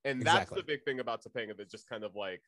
And 0.04 0.20
exactly. 0.20 0.56
that's 0.56 0.66
the 0.66 0.72
big 0.72 0.84
thing 0.84 1.00
about 1.00 1.22
Topanga 1.22 1.56
that 1.56 1.70
just 1.70 1.88
kind 1.88 2.04
of 2.04 2.14
like 2.14 2.42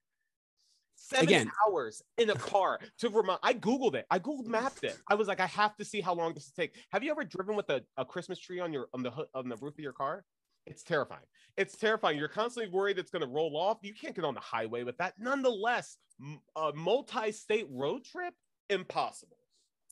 seven 0.97 1.27
Again. 1.27 1.51
hours 1.67 2.03
in 2.19 2.31
a 2.31 2.35
car 2.35 2.81
to 2.99 3.09
Vermont. 3.09 3.41
I 3.43 3.55
Googled 3.55 3.95
it. 3.95 4.07
I 4.11 4.19
Googled 4.19 4.47
mapped 4.47 4.85
it. 4.85 4.97
I 5.09 5.15
was 5.15 5.29
like, 5.29 5.41
I 5.41 5.47
have 5.47 5.77
to 5.77 5.85
see 5.85 6.01
how 6.01 6.15
long 6.15 6.35
this 6.35 6.47
will 6.47 6.63
take. 6.63 6.75
Have 6.91 7.03
you 7.03 7.11
ever 7.11 7.25
driven 7.25 7.57
with 7.57 7.71
a, 7.71 7.83
a 7.97 8.05
Christmas 8.05 8.39
tree 8.39 8.61
on 8.61 8.73
your 8.73 8.89
on 8.95 9.03
the 9.03 9.13
on 9.35 9.49
the 9.49 9.57
roof 9.57 9.75
of 9.75 9.81
your 9.81 9.93
car? 9.93 10.25
It's 10.67 10.83
terrifying. 10.83 11.23
It's 11.57 11.77
terrifying. 11.77 12.19
You're 12.19 12.29
constantly 12.29 12.73
worried 12.73 12.99
it's 12.99 13.11
going 13.11 13.23
to 13.23 13.29
roll 13.29 13.57
off. 13.57 13.79
You 13.83 13.95
can't 13.95 14.15
get 14.15 14.25
on 14.25 14.35
the 14.35 14.41
highway 14.41 14.83
with 14.83 14.97
that. 14.99 15.15
Nonetheless, 15.19 15.97
a 16.57 16.73
multi-state 16.75 17.67
road 17.71 18.05
trip 18.05 18.35
impossible. 18.71 19.37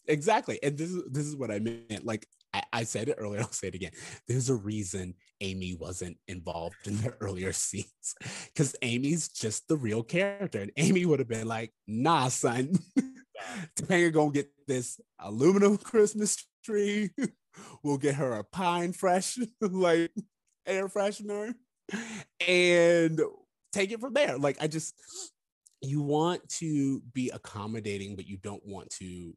Exactly, 0.09 0.59
and 0.63 0.77
this 0.77 0.91
is 0.91 1.03
this 1.11 1.27
is 1.27 1.37
what 1.37 1.53
I 1.53 1.61
meant. 1.61 2.05
Like 2.05 2.27
I, 2.53 2.63
I 2.73 2.83
said 2.85 3.09
it 3.09 3.17
earlier, 3.19 3.41
I'll 3.43 3.53
say 3.53 3.69
it 3.69 3.75
again. 3.75 3.93
There's 4.27 4.51
a 4.51 4.55
reason 4.55 5.15
Amy 5.41 5.77
wasn't 5.79 6.17
involved 6.27 6.87
in 6.87 6.97
the 6.97 7.15
earlier 7.21 7.53
scenes 7.53 8.15
because 8.47 8.75
Amy's 8.83 9.29
just 9.29 9.69
the 9.69 9.77
real 9.77 10.03
character, 10.03 10.61
and 10.61 10.73
Amy 10.77 11.07
would 11.07 11.21
have 11.21 11.29
been 11.29 11.47
like, 11.47 11.73
"Nah, 11.87 12.29
son, 12.29 12.73
Topanga 13.77 14.13
gonna 14.13 14.33
get 14.33 14.51
this 14.67 15.01
aluminum 15.21 15.77
Christmas 15.79 16.45
tree. 16.65 17.11
we'll 17.85 17.99
get 17.99 18.17
her 18.17 18.33
a 18.33 18.45
pine 18.45 18.93
fresh, 18.93 19.39
like." 19.61 20.11
Air 20.67 20.89
freshener 20.89 21.55
and 22.47 23.21
take 23.73 23.91
it 23.93 24.01
from 24.01 24.15
there. 24.15 24.39
Like 24.39 24.57
I 24.61 24.67
just 24.67 24.95
you 25.81 26.01
want 26.01 26.49
to 26.49 27.01
be 27.13 27.31
accommodating, 27.31 28.15
but 28.17 28.27
you 28.27 28.37
don't 28.39 28.65
want 28.65 28.91
to 28.91 29.35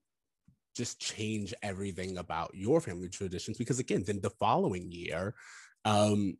just 0.75 0.99
change 0.99 1.53
everything 1.63 2.17
about 2.17 2.51
your 2.53 2.81
family 2.81 3.09
traditions 3.09 3.57
because 3.57 3.79
again, 3.79 4.03
then 4.05 4.19
the 4.21 4.29
following 4.29 4.91
year, 4.91 5.33
um, 5.85 6.37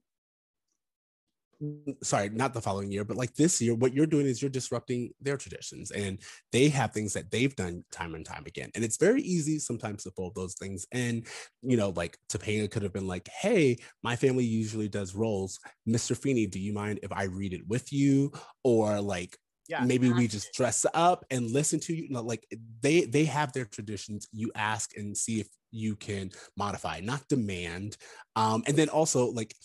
sorry, 2.04 2.30
not 2.30 2.54
the 2.54 2.62
following 2.62 2.91
year, 2.91 3.04
but 3.04 3.18
like 3.18 3.34
this 3.36 3.62
year, 3.62 3.76
what 3.76 3.94
you're 3.94 4.06
doing 4.06 4.26
is 4.26 4.41
you're 4.41 4.50
disrupting 4.50 5.12
their 5.22 5.38
traditions 5.38 5.91
and 5.91 6.20
they 6.52 6.70
have 6.70 6.91
things 6.91 7.13
that 7.13 7.32
they've 7.32 7.56
done 7.56 7.84
time 7.91 8.15
and 8.15 8.26
time 8.26 8.44
again. 8.46 8.70
And 8.76 8.84
it's 8.84 8.98
very 8.98 9.22
easy 9.22 9.60
sometimes 9.60 10.04
to 10.04 10.12
fold 10.12 10.36
those 10.36 10.56
things. 10.56 10.86
And, 10.91 11.26
you 11.62 11.78
know, 11.78 11.89
like 11.89 12.18
Topanga 12.30 12.70
could 12.70 12.84
have 12.84 12.94
been 12.94 13.08
like, 13.08 13.30
hey, 13.30 13.78
my 14.04 14.15
family 14.15 14.46
usually 14.46 14.89
does 14.89 15.15
roles. 15.15 15.60
Mr. 15.88 16.15
Feeny, 16.15 16.48
do 16.48 16.60
you 16.60 16.74
mind 16.74 17.00
if 17.04 17.12
I 17.12 17.24
read 17.24 17.54
it 17.54 17.68
with 17.68 17.91
you? 17.94 18.32
Or 18.63 19.00
like, 19.02 19.38
yeah, 19.68 19.84
maybe 19.84 20.12
we 20.12 20.28
just 20.28 20.54
dress 20.54 20.86
up 20.94 21.26
and 21.32 21.50
listen 21.50 21.80
to 21.80 21.96
you. 21.96 22.04
you 22.04 22.10
know, 22.10 22.22
like 22.22 22.46
they 22.82 23.02
they 23.02 23.26
have 23.26 23.52
their 23.52 23.65
traditions. 23.65 24.28
You 24.32 24.52
ask 24.54 24.96
and 24.96 25.18
see 25.18 25.39
if 25.39 25.48
you 25.72 25.96
can 25.96 26.30
modify, 26.56 27.00
not 27.00 27.28
demand. 27.28 27.98
Um, 28.36 28.63
and 28.68 28.78
then 28.78 28.89
also 28.89 29.32
like 29.32 29.56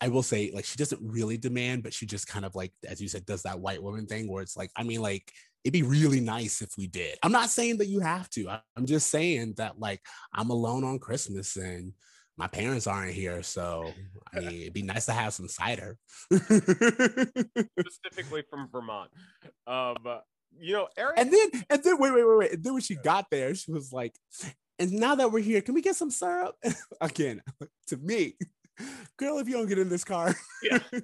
I 0.00 0.08
will 0.08 0.22
say, 0.22 0.50
like, 0.54 0.64
she 0.64 0.76
doesn't 0.76 1.00
really 1.02 1.36
demand, 1.36 1.82
but 1.82 1.92
she 1.92 2.06
just 2.06 2.28
kind 2.28 2.44
of 2.44 2.54
like, 2.54 2.72
as 2.86 3.00
you 3.00 3.08
said, 3.08 3.26
does 3.26 3.42
that 3.42 3.58
white 3.58 3.82
woman 3.82 4.06
thing 4.06 4.30
where 4.30 4.42
it's 4.42 4.56
like, 4.56 4.70
I 4.76 4.84
mean, 4.84 5.00
like, 5.00 5.32
it'd 5.64 5.72
be 5.72 5.82
really 5.82 6.20
nice 6.20 6.62
if 6.62 6.70
we 6.78 6.86
did. 6.86 7.18
I'm 7.22 7.32
not 7.32 7.50
saying 7.50 7.78
that 7.78 7.88
you 7.88 8.00
have 8.00 8.30
to. 8.30 8.48
I'm 8.76 8.86
just 8.86 9.10
saying 9.10 9.54
that, 9.56 9.80
like, 9.80 10.00
I'm 10.32 10.50
alone 10.50 10.84
on 10.84 11.00
Christmas 11.00 11.56
and 11.56 11.92
my 12.36 12.46
parents 12.46 12.86
aren't 12.86 13.12
here. 13.12 13.42
So, 13.42 13.92
I 14.32 14.40
mean, 14.40 14.62
it'd 14.62 14.72
be 14.72 14.82
nice 14.82 15.06
to 15.06 15.12
have 15.12 15.34
some 15.34 15.48
cider. 15.48 15.98
Specifically 16.32 18.44
from 18.48 18.68
Vermont. 18.70 19.10
Um, 19.66 19.96
you 20.56 20.74
know, 20.74 20.88
Eric. 20.96 21.18
And 21.18 21.32
then, 21.32 21.48
and 21.68 21.82
then, 21.82 21.98
wait, 21.98 22.14
wait, 22.14 22.24
wait, 22.24 22.38
wait. 22.38 22.52
And 22.52 22.64
then 22.64 22.72
when 22.72 22.82
she 22.82 22.94
got 22.94 23.26
there, 23.30 23.54
she 23.54 23.72
was 23.72 23.92
like, 23.92 24.14
and 24.78 24.92
now 24.92 25.16
that 25.16 25.32
we're 25.32 25.40
here, 25.40 25.60
can 25.60 25.74
we 25.74 25.82
get 25.82 25.96
some 25.96 26.10
syrup? 26.10 26.54
Again, 27.00 27.42
to 27.88 27.96
me, 27.96 28.36
girl, 29.16 29.38
if 29.38 29.48
you 29.48 29.54
don't 29.54 29.68
get 29.68 29.78
in 29.78 29.88
this 29.88 30.04
car. 30.04 30.34
yeah. 30.62 30.78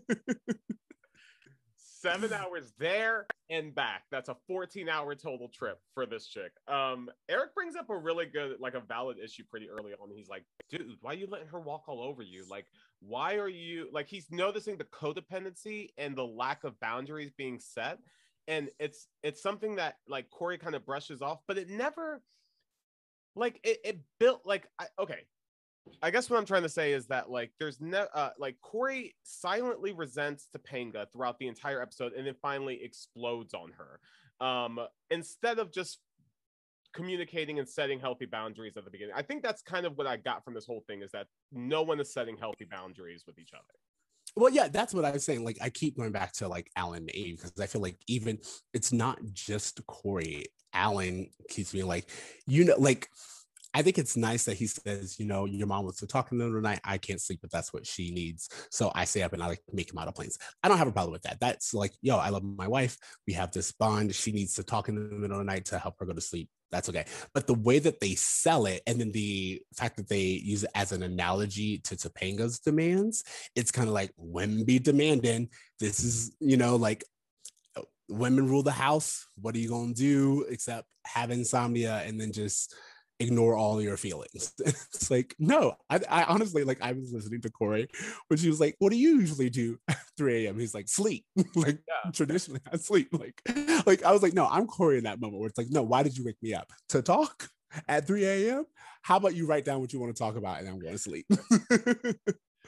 seven 2.04 2.34
hours 2.34 2.70
there 2.78 3.26
and 3.48 3.74
back. 3.74 4.02
That's 4.10 4.28
a 4.28 4.37
14 4.46 4.90
hour 4.90 5.14
total 5.14 5.48
trip 5.48 5.78
for 5.94 6.04
this 6.04 6.26
chick. 6.26 6.52
Um, 6.68 7.08
Eric 7.30 7.54
brings 7.54 7.76
up 7.76 7.88
a 7.88 7.96
really 7.96 8.26
good, 8.26 8.56
like 8.60 8.74
a 8.74 8.80
valid 8.80 9.16
issue 9.18 9.42
pretty 9.50 9.70
early 9.70 9.92
on. 9.94 10.10
He's 10.14 10.28
like, 10.28 10.44
dude, 10.70 10.87
why 11.00 11.12
are 11.12 11.16
you 11.16 11.26
letting 11.26 11.48
her 11.48 11.60
walk 11.60 11.84
all 11.88 12.02
over 12.02 12.22
you? 12.22 12.44
Like, 12.50 12.66
why 13.00 13.37
are 13.37 13.48
you 13.48 13.88
like 13.90 14.06
he's 14.06 14.26
noticing 14.30 14.76
the 14.76 14.84
codependency 14.84 15.88
and 15.96 16.14
the 16.14 16.26
lack 16.26 16.64
of 16.64 16.78
boundaries 16.78 17.32
being 17.37 17.58
set. 17.58 17.98
And 18.48 18.68
it's 18.78 19.08
it's 19.22 19.42
something 19.42 19.76
that 19.76 19.96
like 20.06 20.28
Cory 20.28 20.58
kind 20.58 20.74
of 20.74 20.84
brushes 20.84 21.22
off, 21.22 21.38
but 21.48 21.56
it 21.56 21.70
never 21.70 22.20
like 23.34 23.60
it, 23.64 23.78
it 23.82 24.00
built 24.20 24.42
like 24.44 24.68
I, 24.78 24.87
okay 24.98 25.20
I 26.03 26.11
guess 26.11 26.31
what 26.31 26.38
I'm 26.38 26.47
trying 26.47 26.62
to 26.62 26.68
say 26.68 26.92
is 26.92 27.07
that 27.07 27.31
like 27.31 27.51
there's 27.59 27.81
no 27.81 28.07
uh, 28.14 28.31
like 28.38 28.57
Cory 28.62 29.14
silently 29.23 29.92
resents 29.92 30.49
Topanga 30.57 31.07
throughout 31.12 31.38
the 31.38 31.49
entire 31.49 31.83
episode 31.83 32.12
and 32.14 32.27
then 32.27 32.35
finally 32.40 32.81
explodes 32.83 33.55
on 33.55 33.73
her. 33.79 34.01
Um, 34.47 34.81
instead 35.11 35.59
of 35.59 35.73
just 35.73 35.99
communicating 36.94 37.59
and 37.59 37.68
setting 37.68 38.01
healthy 38.01 38.25
boundaries 38.25 38.77
at 38.77 38.85
the 38.85 38.90
beginning. 38.90 39.14
I 39.16 39.23
think 39.23 39.42
that's 39.42 39.62
kind 39.62 39.85
of 39.85 39.99
what 39.99 40.07
I 40.07 40.16
got 40.16 40.44
from 40.44 40.55
this 40.55 40.64
whole 40.64 40.85
thing 40.87 41.03
is 41.03 41.11
that 41.12 41.27
no 41.53 41.83
one 41.83 42.01
is 42.01 42.12
setting 42.12 42.37
healthy 42.37 42.66
boundaries 42.70 43.25
with 43.27 43.38
each 43.38 43.51
other. 43.53 43.64
Well, 44.37 44.53
yeah, 44.53 44.68
that's 44.68 44.94
what 44.94 45.05
I 45.05 45.11
was 45.11 45.25
saying. 45.25 45.44
Like, 45.44 45.59
I 45.61 45.70
keep 45.70 45.97
going 45.97 46.12
back 46.12 46.33
to 46.35 46.49
like 46.49 46.70
Alan 46.77 47.09
Eve 47.14 47.37
because 47.37 47.53
I 47.61 47.66
feel 47.66 47.83
like 47.83 47.99
even 48.09 48.38
it's 48.73 48.92
not 48.92 49.18
just 49.33 49.85
Cory. 49.87 50.47
Alan 50.73 51.29
keeps 51.49 51.73
being 51.73 51.87
like, 51.87 52.09
you 52.47 52.64
know, 52.64 52.75
like 52.79 53.09
I 53.74 53.82
think 53.82 53.98
it's 53.98 54.16
nice 54.16 54.44
that 54.44 54.56
he 54.56 54.68
says, 54.68 55.18
you 55.18 55.26
know, 55.26 55.46
your 55.46 55.66
mom 55.66 55.84
wants 55.84 55.98
to 55.98 56.06
talk 56.06 56.30
the 56.30 56.37
the 56.37 56.60
night. 56.60 56.80
I 56.84 56.96
can't 56.96 57.20
sleep, 57.20 57.40
but 57.42 57.50
that's 57.50 57.72
what 57.72 57.84
she 57.84 58.12
needs. 58.12 58.48
So 58.70 58.92
I 58.94 59.04
stay 59.04 59.22
up 59.22 59.32
and 59.32 59.42
I 59.42 59.48
like 59.48 59.62
make 59.72 59.90
him 59.90 59.98
out 59.98 60.06
of 60.06 60.14
planes. 60.14 60.38
I 60.62 60.68
don't 60.68 60.78
have 60.78 60.87
a 60.87 60.92
problem 60.92 61.12
with 61.12 61.22
that. 61.22 61.40
That's 61.40 61.74
like, 61.74 61.92
yo, 62.00 62.16
I 62.16 62.28
love 62.28 62.44
my 62.44 62.68
wife. 62.68 62.96
We 63.26 63.32
have 63.32 63.50
this 63.50 63.72
bond. 63.72 64.14
She 64.14 64.30
needs 64.30 64.54
to 64.54 64.62
talk 64.62 64.88
in 64.88 64.94
the 64.94 65.00
middle 65.00 65.40
of 65.40 65.44
the 65.44 65.52
night 65.52 65.64
to 65.66 65.78
help 65.78 65.96
her 65.98 66.06
go 66.06 66.12
to 66.12 66.20
sleep. 66.20 66.48
That's 66.70 66.88
okay. 66.88 67.04
But 67.34 67.46
the 67.46 67.54
way 67.54 67.78
that 67.80 68.00
they 68.00 68.14
sell 68.14 68.66
it, 68.66 68.82
and 68.87 69.00
then 69.00 69.12
the 69.12 69.62
fact 69.76 69.96
that 69.96 70.08
they 70.08 70.22
use 70.22 70.64
it 70.64 70.70
as 70.74 70.92
an 70.92 71.02
analogy 71.02 71.78
to 71.78 71.96
Topanga's 71.96 72.58
demands, 72.60 73.24
it's 73.54 73.70
kind 73.70 73.88
of 73.88 73.94
like 73.94 74.12
women 74.16 74.64
be 74.64 74.78
demanding. 74.78 75.50
This 75.78 76.02
is, 76.02 76.34
you 76.40 76.56
know, 76.56 76.76
like 76.76 77.04
women 78.08 78.48
rule 78.48 78.62
the 78.62 78.72
house. 78.72 79.26
What 79.40 79.54
are 79.54 79.58
you 79.58 79.68
gonna 79.68 79.94
do 79.94 80.46
except 80.48 80.87
have 81.06 81.30
insomnia 81.30 82.02
and 82.06 82.20
then 82.20 82.32
just 82.32 82.74
ignore 83.20 83.57
all 83.57 83.81
your 83.81 83.96
feelings. 83.96 84.53
it's 84.59 85.11
like, 85.11 85.35
no, 85.38 85.77
I, 85.88 86.00
I, 86.09 86.24
honestly 86.24 86.64
like 86.64 86.83
I 86.83 86.92
was 86.92 87.12
listening 87.12 87.40
to 87.42 87.50
Cory 87.50 87.88
when 88.29 88.38
she 88.38 88.48
was 88.48 88.61
like, 88.61 88.77
What 88.79 88.90
do 88.90 88.98
you 88.98 89.20
usually 89.20 89.50
do 89.50 89.79
at 89.88 89.98
3 90.16 90.46
a.m.? 90.46 90.59
He's 90.59 90.74
like, 90.74 90.88
sleep. 90.88 91.24
like 91.55 91.79
yeah. 91.88 92.11
traditionally 92.12 92.61
I 92.72 92.77
sleep. 92.77 93.09
Like, 93.12 93.40
like 93.87 94.05
I 94.05 94.12
was 94.12 94.22
like, 94.22 94.35
no, 94.35 94.46
I'm 94.46 94.66
Cory 94.66 94.98
in 94.98 95.05
that 95.05 95.20
moment 95.20 95.40
where 95.40 95.48
it's 95.48 95.59
like, 95.59 95.70
no, 95.70 95.83
why 95.83 96.03
did 96.03 96.16
you 96.16 96.24
wake 96.24 96.42
me 96.42 96.55
up? 96.55 96.70
To 96.90 97.03
talk 97.03 97.48
at 97.88 98.07
3 98.07 98.24
a.m. 98.24 98.64
How 99.03 99.16
about 99.16 99.35
you 99.35 99.46
write 99.46 99.64
down 99.64 99.81
what 99.81 99.92
you 99.92 100.00
want 100.00 100.14
to 100.14 100.18
talk 100.18 100.37
about 100.37 100.61
and 100.61 100.68
I'm 100.68 100.79
going 100.79 100.94
to 100.94 100.98
sleep? 100.98 101.27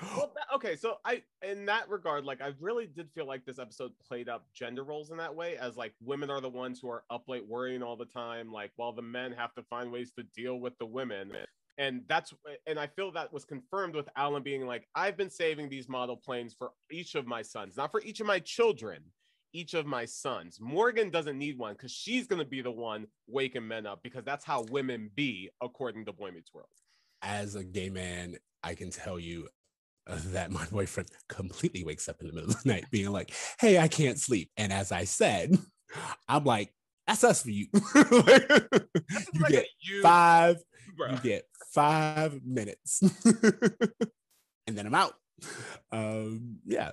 Well, 0.03 0.33
that, 0.35 0.55
okay, 0.55 0.77
so 0.77 0.99
I, 1.05 1.23
in 1.43 1.67
that 1.67 1.89
regard, 1.89 2.25
like 2.25 2.43
I 2.43 2.53
really 2.61 2.87
did 2.87 3.11
feel 3.15 3.27
like 3.27 3.47
this 3.47 3.59
episode 3.59 3.93
played 4.07 4.29
up 4.29 4.47
gender 4.55 4.85
roles 4.85 5.11
in 5.11 5.17
that 5.17 5.35
way, 5.35 5.57
as 5.57 5.77
like 5.77 5.95
women 6.03 6.31
are 6.31 6.41
the 6.41 6.51
ones 6.51 6.81
who 6.81 6.91
are 6.91 7.05
up 7.11 7.25
late 7.29 7.47
worrying 7.49 7.83
all 7.83 7.97
the 7.97 8.05
time, 8.05 8.53
like 8.53 8.73
while 8.77 8.93
the 8.93 9.03
men 9.03 9.33
have 9.33 9.55
to 9.55 9.63
find 9.63 9.91
ways 9.91 10.13
to 10.19 10.25
deal 10.35 10.61
with 10.61 10.77
the 10.79 10.87
women. 10.87 11.33
And 11.79 12.03
that's, 12.09 12.33
and 12.67 12.79
I 12.79 12.87
feel 12.87 13.13
that 13.13 13.33
was 13.33 13.45
confirmed 13.45 13.95
with 13.95 14.09
Alan 14.17 14.43
being 14.43 14.67
like, 14.67 14.87
I've 14.95 15.17
been 15.17 15.31
saving 15.31 15.69
these 15.69 15.89
model 15.89 16.17
planes 16.17 16.55
for 16.59 16.73
each 16.91 17.15
of 17.15 17.27
my 17.27 17.43
sons, 17.43 17.77
not 17.77 17.91
for 17.91 18.03
each 18.03 18.21
of 18.21 18.27
my 18.27 18.39
children, 18.39 19.03
each 19.53 19.75
of 19.75 19.87
my 19.87 20.05
sons. 20.05 20.59
Morgan 20.61 21.11
doesn't 21.11 21.39
need 21.39 21.59
one 21.59 21.73
because 21.73 21.93
she's 21.93 22.27
going 22.27 22.39
to 22.39 22.49
be 22.49 22.61
the 22.63 22.71
one 22.71 23.07
waking 23.27 23.67
men 23.67 23.87
up 23.87 24.01
because 24.03 24.25
that's 24.25 24.45
how 24.45 24.63
women 24.71 25.11
be, 25.15 25.51
according 25.63 26.05
to 26.07 26.13
Boy 26.13 26.31
Meets 26.31 26.53
World. 26.53 26.69
As 27.23 27.55
a 27.55 27.65
gay 27.65 27.91
man, 27.91 28.37
I 28.63 28.75
can 28.75 28.91
tell 28.91 29.19
you 29.19 29.49
that 30.07 30.51
my 30.51 30.65
boyfriend 30.73 31.09
completely 31.29 31.85
wakes 31.85 32.09
up 32.09 32.21
in 32.21 32.29
the 32.29 32.33
middle 32.33 32.51
of 32.51 32.63
the 32.63 32.69
night 32.69 32.87
being 32.91 33.11
like, 33.11 33.33
hey, 33.59 33.79
I 33.79 33.89
can't 33.89 34.19
sleep. 34.19 34.51
And 34.57 34.73
as 34.73 34.93
I 34.93 35.05
said, 35.05 35.57
I'm 36.29 36.45
like, 36.45 36.73
that's 37.07 37.25
us 37.25 37.43
for 37.43 37.51
you. 37.51 37.67
you 37.95 38.01
like 39.41 39.51
get 39.51 39.67
you, 39.81 40.03
five, 40.03 40.57
bro. 40.97 41.13
you 41.13 41.19
get 41.19 41.45
five 41.73 42.41
minutes. 42.45 43.01
and 44.67 44.77
then 44.77 44.87
I'm 44.87 44.95
out. 44.95 45.15
Um, 45.93 46.59
yeah. 46.65 46.91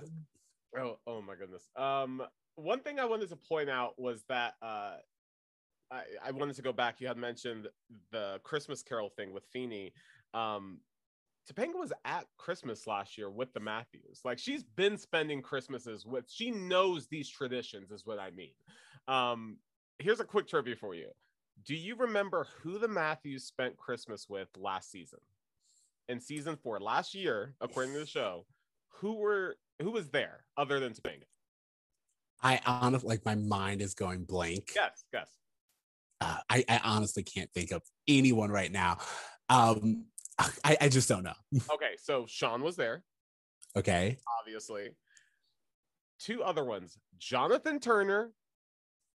Oh, 0.78 0.98
oh 1.06 1.20
my 1.20 1.34
goodness. 1.34 1.68
Um, 1.76 2.22
one 2.56 2.80
thing 2.80 3.00
I 3.00 3.04
wanted 3.06 3.28
to 3.30 3.36
point 3.36 3.68
out 3.68 3.94
was 3.98 4.22
that 4.28 4.54
uh 4.62 4.98
I, 5.90 6.02
I 6.26 6.30
wanted 6.30 6.56
to 6.56 6.62
go 6.62 6.72
back. 6.72 7.00
You 7.00 7.08
had 7.08 7.16
mentioned 7.16 7.68
the 8.10 8.40
Christmas 8.42 8.82
Carol 8.82 9.10
thing 9.10 9.32
with 9.32 9.44
Feeny. 9.52 9.92
Um, 10.32 10.78
Topanga 11.50 11.78
was 11.78 11.92
at 12.04 12.24
Christmas 12.38 12.86
last 12.86 13.18
year 13.18 13.30
with 13.30 13.52
the 13.52 13.60
Matthews. 13.60 14.20
Like 14.24 14.38
she's 14.38 14.62
been 14.62 14.96
spending 14.96 15.42
Christmases 15.42 16.06
with. 16.06 16.24
She 16.28 16.50
knows 16.50 17.06
these 17.06 17.28
traditions, 17.28 17.90
is 17.90 18.06
what 18.06 18.18
I 18.18 18.30
mean. 18.30 18.52
Um, 19.08 19.58
here's 19.98 20.20
a 20.20 20.24
quick 20.24 20.48
trivia 20.48 20.76
for 20.76 20.94
you. 20.94 21.08
Do 21.66 21.74
you 21.74 21.96
remember 21.96 22.46
who 22.62 22.78
the 22.78 22.88
Matthews 22.88 23.44
spent 23.44 23.76
Christmas 23.76 24.26
with 24.28 24.48
last 24.56 24.90
season? 24.90 25.20
In 26.08 26.20
season 26.20 26.56
four, 26.56 26.80
last 26.80 27.14
year, 27.14 27.54
according 27.60 27.94
to 27.94 28.00
the 28.00 28.06
show, 28.06 28.44
who 28.88 29.14
were 29.14 29.56
who 29.80 29.90
was 29.90 30.10
there 30.10 30.44
other 30.56 30.80
than 30.80 30.92
Topanga? 30.92 31.24
I 32.42 32.60
honestly 32.66 33.08
like 33.08 33.24
my 33.24 33.34
mind 33.34 33.80
is 33.80 33.94
going 33.94 34.24
blank. 34.24 34.72
Yes, 34.74 35.04
yes. 35.12 35.28
Uh, 36.20 36.38
I, 36.48 36.64
I 36.68 36.80
honestly 36.84 37.22
can't 37.22 37.50
think 37.52 37.70
of 37.70 37.82
anyone 38.08 38.50
right 38.50 38.70
now. 38.70 38.98
Um, 39.48 40.06
I, 40.64 40.76
I 40.80 40.88
just 40.88 41.08
don't 41.08 41.22
know. 41.22 41.34
okay, 41.74 41.92
so 42.00 42.26
Shawn 42.26 42.62
was 42.62 42.76
there. 42.76 43.02
Okay. 43.76 44.18
Obviously. 44.40 44.90
Two 46.20 46.42
other 46.42 46.64
ones, 46.64 46.96
Jonathan 47.18 47.80
Turner 47.80 48.30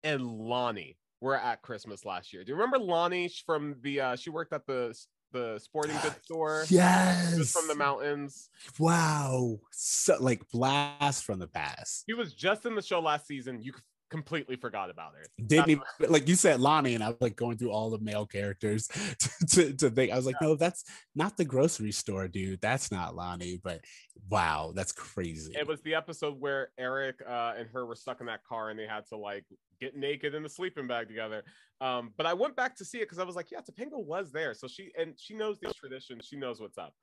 and 0.03 0.21
Lonnie 0.25 0.97
were 1.21 1.38
at 1.38 1.62
Christmas 1.62 2.06
last 2.06 2.34
year. 2.34 2.43
Do 2.43 2.49
you 2.49 2.56
remember 2.56 2.80
Lani 2.80 3.32
from 3.45 3.75
the 3.82 4.01
uh 4.01 4.15
she 4.15 4.30
worked 4.30 4.53
at 4.53 4.65
the 4.65 4.97
the 5.32 5.60
sporting 5.60 5.95
goods 6.01 6.15
store? 6.23 6.65
Yes. 6.69 7.51
from 7.51 7.67
the 7.67 7.75
mountains. 7.75 8.49
Wow. 8.80 9.60
So 9.71 10.17
like 10.19 10.41
blast 10.51 11.23
from 11.23 11.39
the 11.39 11.47
past. 11.47 12.03
He 12.08 12.13
was 12.13 12.34
just 12.34 12.65
in 12.65 12.75
the 12.75 12.82
show 12.82 12.99
last 12.99 13.27
season. 13.27 13.62
You 13.62 13.73
completely 14.10 14.56
forgot 14.56 14.89
about 14.89 15.13
her. 15.13 15.26
Didn't 15.46 15.70
even, 15.70 15.84
like 16.10 16.28
you 16.28 16.36
said 16.36 16.60
Lonnie, 16.60 16.96
and 16.96 17.04
I 17.04 17.10
was 17.10 17.17
like 17.22 17.36
going 17.36 17.58
through 17.58 17.72
all 17.72 17.89
the 17.89 18.00
male 18.00 18.26
characters 18.26 18.88
to, 19.20 19.48
to, 19.48 19.74
to 19.74 19.89
think. 19.89 20.12
I 20.12 20.15
was 20.15 20.26
like, 20.26 20.36
yeah. 20.41 20.48
no, 20.48 20.56
that's 20.56 20.84
not 21.15 21.38
the 21.38 21.46
grocery 21.46 21.91
store 21.91 22.28
dude. 22.28 22.62
That's 22.62 22.91
not 22.91 23.15
Lonnie. 23.15 23.60
But 23.63 23.82
wow, 24.30 24.72
that's 24.76 24.91
crazy. 24.91 25.54
It 25.58 25.67
was 25.67 25.82
the 25.82 25.96
episode 25.96 26.39
where 26.39 26.70
Eric 26.78 27.22
uh, 27.28 27.54
and 27.58 27.67
her 27.74 27.86
were 27.86 27.96
stuck 27.96 28.20
in 28.20 28.28
that 28.28 28.43
car, 28.43 28.70
and 28.70 28.80
they 28.80 28.88
had 28.88 29.06
to 29.08 29.17
like 29.17 29.46
get 29.80 29.96
naked 29.96 30.34
in 30.34 30.43
the 30.43 30.50
sleeping 30.50 30.88
bag 30.88 31.08
together. 31.08 31.43
Um, 31.80 32.13
but 32.17 32.26
I 32.26 32.34
went 32.34 32.56
back 32.56 32.76
to 32.78 32.86
see 32.86 32.98
it 32.98 33.02
because 33.02 33.20
I 33.20 33.24
was 33.24 33.36
like, 33.36 33.52
yeah, 33.52 33.60
Topanga 33.60 34.04
was 34.04 34.32
there, 34.32 34.54
so 34.54 34.67
she 34.67 34.91
and 34.98 35.13
she 35.17 35.36
knows 35.36 35.58
these 35.60 35.76
traditions. 35.76 36.26
She 36.26 36.36
knows 36.36 36.60
what's 36.60 36.78
up. 36.78 36.93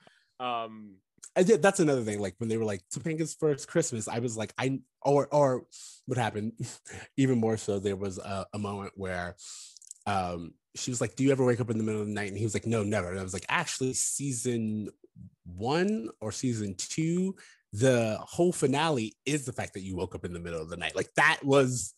Um, 0.40 0.96
I 1.36 1.42
did, 1.42 1.62
that's 1.62 1.80
another 1.80 2.02
thing. 2.02 2.20
Like 2.20 2.34
when 2.38 2.48
they 2.48 2.56
were 2.56 2.64
like 2.64 2.82
Topanga's 2.92 3.34
first 3.34 3.68
Christmas, 3.68 4.08
I 4.08 4.18
was 4.18 4.36
like, 4.36 4.52
I 4.58 4.80
or 5.02 5.26
or 5.28 5.64
what 6.06 6.18
happened 6.18 6.52
even 7.16 7.38
more 7.38 7.56
so. 7.56 7.78
There 7.78 7.96
was 7.96 8.18
a, 8.18 8.46
a, 8.52 8.58
moment 8.58 8.92
where 8.96 9.36
um 10.06 10.54
she 10.74 10.90
was 10.90 11.00
like, 11.00 11.16
"Do 11.16 11.24
you 11.24 11.32
ever 11.32 11.44
wake 11.44 11.60
up 11.60 11.70
in 11.70 11.78
the 11.78 11.84
middle 11.84 12.00
of 12.00 12.06
the 12.06 12.12
night?" 12.14 12.28
And 12.28 12.38
he 12.38 12.44
was 12.44 12.54
like, 12.54 12.66
"No, 12.66 12.82
never." 12.82 13.10
And 13.10 13.18
I 13.18 13.22
was 13.22 13.34
like, 13.34 13.46
"Actually, 13.48 13.94
season 13.94 14.88
one 15.44 16.08
or 16.20 16.32
season 16.32 16.74
two, 16.76 17.36
the 17.72 18.18
whole 18.20 18.52
finale 18.52 19.16
is 19.24 19.44
the 19.44 19.52
fact 19.52 19.74
that 19.74 19.82
you 19.82 19.96
woke 19.96 20.14
up 20.14 20.24
in 20.24 20.32
the 20.32 20.40
middle 20.40 20.60
of 20.60 20.70
the 20.70 20.76
night. 20.76 20.96
Like 20.96 21.12
that 21.16 21.40
was." 21.44 21.94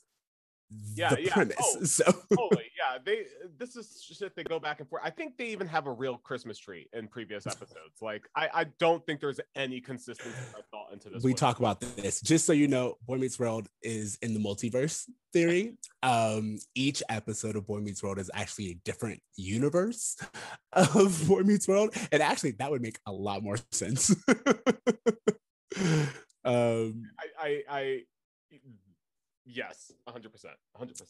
yeah, 0.94 1.10
the 1.10 1.22
yeah. 1.22 1.32
premise. 1.32 1.56
Oh, 1.60 1.84
so 1.84 2.04
totally, 2.04 2.70
yeah. 2.92 2.98
They 3.04 3.26
this 3.58 3.76
is 3.76 4.02
shit 4.02 4.34
they 4.36 4.44
go 4.44 4.58
back 4.58 4.80
and 4.80 4.88
forth. 4.88 5.02
I 5.04 5.10
think 5.10 5.36
they 5.36 5.46
even 5.46 5.66
have 5.66 5.86
a 5.86 5.92
real 5.92 6.16
Christmas 6.16 6.58
tree 6.58 6.88
in 6.92 7.08
previous 7.08 7.46
episodes. 7.46 8.00
Like 8.00 8.28
I, 8.34 8.48
I 8.52 8.64
don't 8.78 9.04
think 9.06 9.20
there's 9.20 9.40
any 9.54 9.80
consistency 9.80 10.36
thought 10.70 10.92
into 10.92 11.08
this. 11.08 11.22
We 11.22 11.32
one. 11.32 11.36
talk 11.36 11.58
about 11.58 11.80
this 11.80 12.20
just 12.20 12.46
so 12.46 12.52
you 12.52 12.68
know. 12.68 12.96
Boy 13.06 13.16
Meets 13.16 13.38
World 13.38 13.68
is 13.82 14.18
in 14.22 14.34
the 14.34 14.40
multiverse 14.40 15.08
theory. 15.32 15.76
Um, 16.02 16.58
each 16.74 17.02
episode 17.08 17.56
of 17.56 17.66
Boy 17.66 17.80
Meets 17.80 18.02
World 18.02 18.18
is 18.18 18.30
actually 18.34 18.70
a 18.70 18.74
different 18.84 19.20
universe 19.36 20.16
of 20.72 21.26
Boy 21.28 21.40
Meets 21.40 21.68
World, 21.68 21.94
and 22.12 22.22
actually 22.22 22.52
that 22.52 22.70
would 22.70 22.82
make 22.82 22.98
a 23.06 23.12
lot 23.12 23.42
more 23.42 23.58
sense. 23.72 24.10
um, 26.44 27.02
I, 27.18 27.26
I, 27.38 27.62
I 27.68 28.02
Yes, 29.46 29.92
100%. 30.08 30.26
100%. 30.76 31.02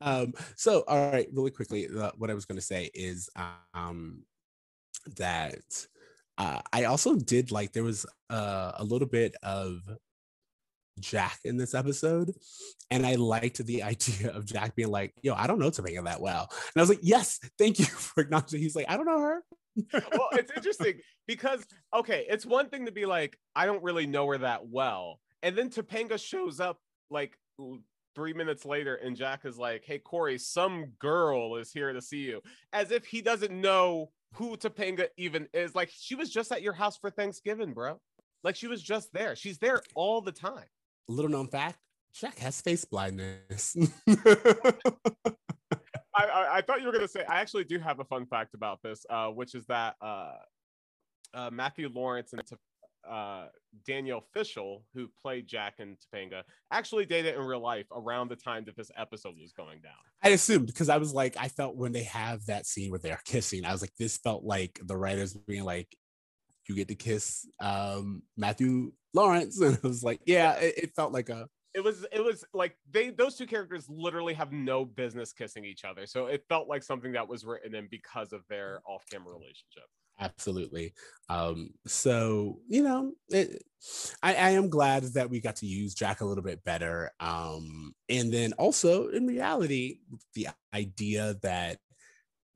Um, 0.00 0.32
so, 0.56 0.84
all 0.88 1.12
right, 1.12 1.28
really 1.32 1.50
quickly, 1.50 1.86
uh, 1.86 2.12
what 2.16 2.30
I 2.30 2.34
was 2.34 2.46
going 2.46 2.58
to 2.58 2.64
say 2.64 2.90
is 2.94 3.28
um, 3.74 4.22
that 5.16 5.86
uh, 6.38 6.60
I 6.72 6.84
also 6.84 7.14
did 7.14 7.52
like 7.52 7.72
there 7.72 7.84
was 7.84 8.06
uh, 8.30 8.72
a 8.76 8.84
little 8.84 9.06
bit 9.06 9.34
of 9.42 9.82
Jack 11.00 11.40
in 11.44 11.56
this 11.56 11.74
episode. 11.74 12.34
And 12.90 13.06
I 13.06 13.14
liked 13.16 13.64
the 13.64 13.82
idea 13.82 14.30
of 14.30 14.46
Jack 14.46 14.74
being 14.74 14.90
like, 14.90 15.14
yo, 15.22 15.34
I 15.34 15.46
don't 15.46 15.58
know 15.58 15.70
Topanga 15.70 16.04
that 16.04 16.20
well. 16.20 16.48
And 16.50 16.76
I 16.76 16.80
was 16.80 16.88
like, 16.88 17.00
yes, 17.02 17.40
thank 17.58 17.78
you 17.78 17.84
for 17.86 18.22
acknowledging. 18.22 18.60
He's 18.60 18.76
like, 18.76 18.86
I 18.88 18.96
don't 18.96 19.06
know 19.06 19.20
her. 19.20 19.42
well, 19.92 20.28
it's 20.32 20.52
interesting 20.56 21.00
because 21.26 21.66
okay, 21.92 22.26
it's 22.28 22.46
one 22.46 22.68
thing 22.68 22.86
to 22.86 22.92
be 22.92 23.06
like, 23.06 23.36
I 23.56 23.66
don't 23.66 23.82
really 23.82 24.06
know 24.06 24.28
her 24.28 24.38
that 24.38 24.68
well, 24.68 25.18
and 25.42 25.56
then 25.58 25.68
Topanga 25.68 26.16
shows 26.16 26.60
up 26.60 26.78
like 27.10 27.36
three 28.14 28.32
minutes 28.32 28.64
later, 28.64 28.96
and 28.96 29.16
Jack 29.16 29.44
is 29.44 29.58
like, 29.58 29.84
"Hey, 29.84 29.98
Cory, 29.98 30.38
some 30.38 30.86
girl 30.98 31.56
is 31.56 31.72
here 31.72 31.92
to 31.92 32.00
see 32.00 32.22
you," 32.22 32.40
as 32.72 32.90
if 32.90 33.04
he 33.04 33.22
doesn't 33.22 33.52
know 33.52 34.10
who 34.34 34.56
Topanga 34.56 35.08
even 35.16 35.48
is. 35.52 35.74
Like 35.74 35.90
she 35.94 36.14
was 36.14 36.30
just 36.30 36.52
at 36.52 36.62
your 36.62 36.72
house 36.72 36.96
for 36.96 37.10
Thanksgiving, 37.10 37.72
bro. 37.72 38.00
Like 38.42 38.56
she 38.56 38.66
was 38.66 38.82
just 38.82 39.12
there. 39.12 39.36
She's 39.36 39.58
there 39.58 39.82
all 39.94 40.20
the 40.20 40.32
time. 40.32 40.66
Little 41.08 41.30
known 41.30 41.48
fact 41.48 41.78
Jack 42.14 42.38
has 42.38 42.60
face 42.60 42.84
blindness. 42.84 43.76
I, 46.16 46.22
I, 46.22 46.56
I 46.56 46.60
thought 46.60 46.80
you 46.80 46.86
were 46.86 46.92
gonna 46.92 47.08
say 47.08 47.24
I 47.28 47.40
actually 47.40 47.64
do 47.64 47.78
have 47.80 47.98
a 47.98 48.04
fun 48.04 48.26
fact 48.26 48.54
about 48.54 48.80
this, 48.82 49.04
uh, 49.10 49.28
which 49.28 49.54
is 49.56 49.66
that 49.66 49.96
uh, 50.00 50.34
uh, 51.34 51.50
Matthew 51.52 51.90
Lawrence 51.92 52.32
and 52.32 52.42
uh, 53.08 53.46
Danielle 53.86 54.24
Fishel, 54.32 54.84
who 54.94 55.08
played 55.20 55.46
Jack 55.46 55.74
and 55.78 55.96
Topanga, 55.98 56.42
actually 56.70 57.04
dated 57.04 57.34
in 57.34 57.40
real 57.40 57.60
life 57.60 57.86
around 57.92 58.28
the 58.28 58.36
time 58.36 58.64
that 58.66 58.76
this 58.76 58.90
episode 58.96 59.34
was 59.40 59.52
going 59.52 59.80
down. 59.80 59.92
I 60.22 60.30
assumed 60.30 60.66
because 60.66 60.88
I 60.88 60.96
was 60.96 61.12
like, 61.12 61.36
I 61.38 61.48
felt 61.48 61.76
when 61.76 61.92
they 61.92 62.04
have 62.04 62.44
that 62.46 62.66
scene 62.66 62.90
where 62.90 63.00
they're 63.00 63.20
kissing, 63.24 63.64
I 63.64 63.72
was 63.72 63.80
like, 63.80 63.94
this 63.98 64.18
felt 64.18 64.44
like 64.44 64.80
the 64.82 64.96
writers 64.96 65.34
being 65.34 65.64
like, 65.64 65.94
you 66.68 66.74
get 66.74 66.88
to 66.88 66.94
kiss 66.94 67.46
um, 67.60 68.22
Matthew 68.36 68.92
Lawrence. 69.12 69.60
And 69.62 69.78
I 69.82 69.86
was 69.86 70.02
like, 70.02 70.20
yeah, 70.24 70.52
it, 70.54 70.74
it 70.78 70.94
felt 70.94 71.12
like 71.12 71.28
a 71.28 71.48
it 71.74 71.82
was 71.82 72.06
it 72.12 72.24
was 72.24 72.44
like 72.54 72.76
they 72.90 73.10
those 73.10 73.34
two 73.34 73.46
characters 73.46 73.86
literally 73.88 74.32
have 74.32 74.52
no 74.52 74.84
business 74.84 75.32
kissing 75.32 75.64
each 75.64 75.84
other 75.84 76.06
so 76.06 76.26
it 76.26 76.44
felt 76.48 76.68
like 76.68 76.84
something 76.84 77.12
that 77.12 77.28
was 77.28 77.44
written 77.44 77.74
in 77.74 77.88
because 77.90 78.32
of 78.32 78.42
their 78.48 78.80
off-camera 78.86 79.32
relationship 79.32 79.84
absolutely. 80.20 80.94
Um 81.28 81.70
so 81.86 82.58
you 82.68 82.82
know 82.82 83.12
it, 83.30 83.62
I, 84.22 84.34
I 84.34 84.50
am 84.50 84.68
glad 84.68 85.04
that 85.14 85.28
we 85.30 85.40
got 85.40 85.56
to 85.56 85.66
use 85.66 85.94
jack 85.94 86.20
a 86.20 86.24
little 86.24 86.44
bit 86.44 86.64
better 86.64 87.10
um 87.20 87.94
and 88.08 88.32
then 88.32 88.52
also 88.54 89.08
in 89.08 89.26
reality 89.26 89.98
the 90.34 90.48
idea 90.74 91.34
that 91.42 91.78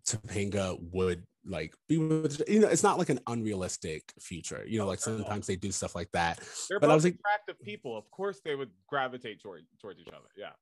topanga 0.06 0.78
would 0.92 1.22
like 1.46 1.74
be 1.88 1.98
with 1.98 2.42
you 2.48 2.60
know 2.60 2.68
it's 2.68 2.82
not 2.82 2.98
like 2.98 3.08
an 3.08 3.20
unrealistic 3.26 4.12
future 4.20 4.64
you 4.66 4.78
know 4.78 4.86
like 4.86 4.98
sometimes 5.00 5.46
they 5.46 5.56
do 5.56 5.70
stuff 5.72 5.94
like 5.94 6.10
that 6.12 6.38
they're 6.68 6.78
But 6.80 6.86
I 6.86 6.90
both 6.90 6.96
was 6.96 7.04
like- 7.04 7.14
attractive 7.14 7.62
people. 7.64 7.96
Of 7.96 8.10
course 8.10 8.40
they 8.44 8.54
would 8.54 8.70
gravitate 8.86 9.40
toward 9.40 9.64
towards 9.80 10.00
each 10.00 10.08
other. 10.08 10.28
Yeah 10.36 10.52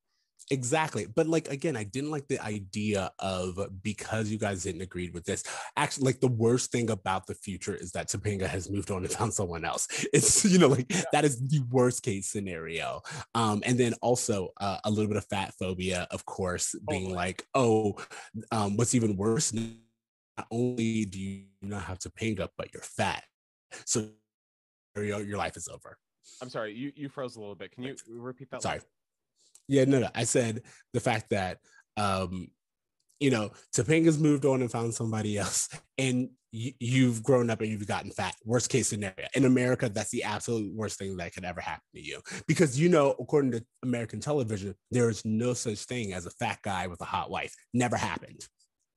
Exactly. 0.51 1.07
But 1.13 1.27
like 1.27 1.49
again, 1.49 1.77
I 1.77 1.83
didn't 1.83 2.13
like 2.13 2.29
the 2.29 2.39
idea 2.41 3.11
of 3.19 3.59
because 3.83 4.31
you 4.31 4.39
guys 4.39 4.63
didn't 4.63 4.81
agree 4.81 5.11
with 5.11 5.25
this. 5.25 5.43
Actually, 5.77 6.05
like 6.05 6.21
the 6.21 6.29
worst 6.29 6.71
thing 6.71 6.91
about 6.91 7.27
the 7.27 7.35
future 7.35 7.75
is 7.75 7.91
that 7.93 8.09
Topanga 8.09 8.47
has 8.47 8.71
moved 8.71 8.93
on 8.93 8.99
and 9.05 9.11
found 9.19 9.35
someone 9.35 9.65
else. 9.65 9.89
It's 10.13 10.45
you 10.45 10.59
know, 10.59 10.69
like 10.69 10.87
that 11.13 11.25
is 11.25 11.41
the 11.41 11.61
worst 11.71 12.05
case 12.05 12.29
scenario. 12.29 13.03
Um, 13.35 13.63
and 13.67 13.77
then 13.77 13.95
also 14.03 14.51
uh, 14.61 14.79
a 14.85 14.91
little 14.91 15.09
bit 15.09 15.17
of 15.17 15.25
fat 15.27 15.53
phobia, 15.59 16.07
of 16.13 16.25
course, 16.27 16.77
being 16.89 17.03
Totally. 17.07 17.17
like, 17.17 17.45
oh, 17.55 17.97
um, 18.53 18.77
what's 18.77 18.95
even 18.95 19.17
worse, 19.17 19.53
not 19.53 20.47
only 20.53 21.07
do 21.07 21.19
you 21.19 21.45
not 21.63 21.83
have 21.83 21.99
Topanga, 21.99 22.49
but 22.57 22.73
you're 22.73 22.83
fat. 22.83 23.25
So 23.85 24.11
your, 24.97 25.23
your 25.23 25.39
life 25.39 25.57
is 25.57 25.69
over. 25.69 25.99
i'm 26.41 26.49
sorry 26.49 26.73
you 26.73 26.91
you 26.97 27.09
froze 27.09 27.37
a 27.37 27.41
little 27.41 27.55
bit 27.55 27.71
can 27.73 27.85
you 27.85 27.95
repeat 28.09 28.51
that 28.51 28.63
Sorry. 28.63 28.77
last- 28.79 28.87
Yeah, 29.69 29.85
no, 29.85 29.99
no. 29.99 30.09
I 30.15 30.25
said 30.25 30.63
the 30.93 31.01
fact 31.01 31.31
that 31.31 31.59
um, 31.97 32.49
you 33.21 33.31
know, 33.31 33.51
Topanga's 33.73 34.19
moved 34.19 34.45
on 34.45 34.61
and 34.61 34.71
found 34.71 34.95
somebody 34.95 35.39
else, 35.39 35.69
and 35.99 36.31
you, 36.53 36.73
you've 36.79 37.23
grown 37.23 37.51
up 37.51 37.61
and 37.61 37.71
you've 37.71 37.87
gotten 37.87 38.11
fat. 38.11 38.35
Worst 38.45 38.71
case 38.71 38.89
scenario 38.89 39.27
in 39.35 39.45
America, 39.45 39.89
that's 39.89 40.11
the 40.11 40.25
absolute 40.25 40.75
worst 40.75 40.99
thing 40.99 41.17
that 41.17 41.35
could 41.35 41.45
ever 41.45 41.61
happen 41.61 41.83
to 41.95 42.01
you 42.01 42.21
because 42.47 42.79
you 42.79 42.89
know, 42.89 43.15
according 43.19 43.53
to 43.53 43.65
American 43.83 44.21
television, 44.21 44.75
there 44.91 45.09
is 45.09 45.25
no 45.25 45.55
such 45.55 45.79
thing 45.81 46.13
as 46.13 46.27
a 46.27 46.31
fat 46.31 46.59
guy 46.63 46.87
with 46.87 47.01
a 47.01 47.05
hot 47.07 47.31
wife. 47.31 47.55
Never 47.73 47.97
happened, 47.97 48.47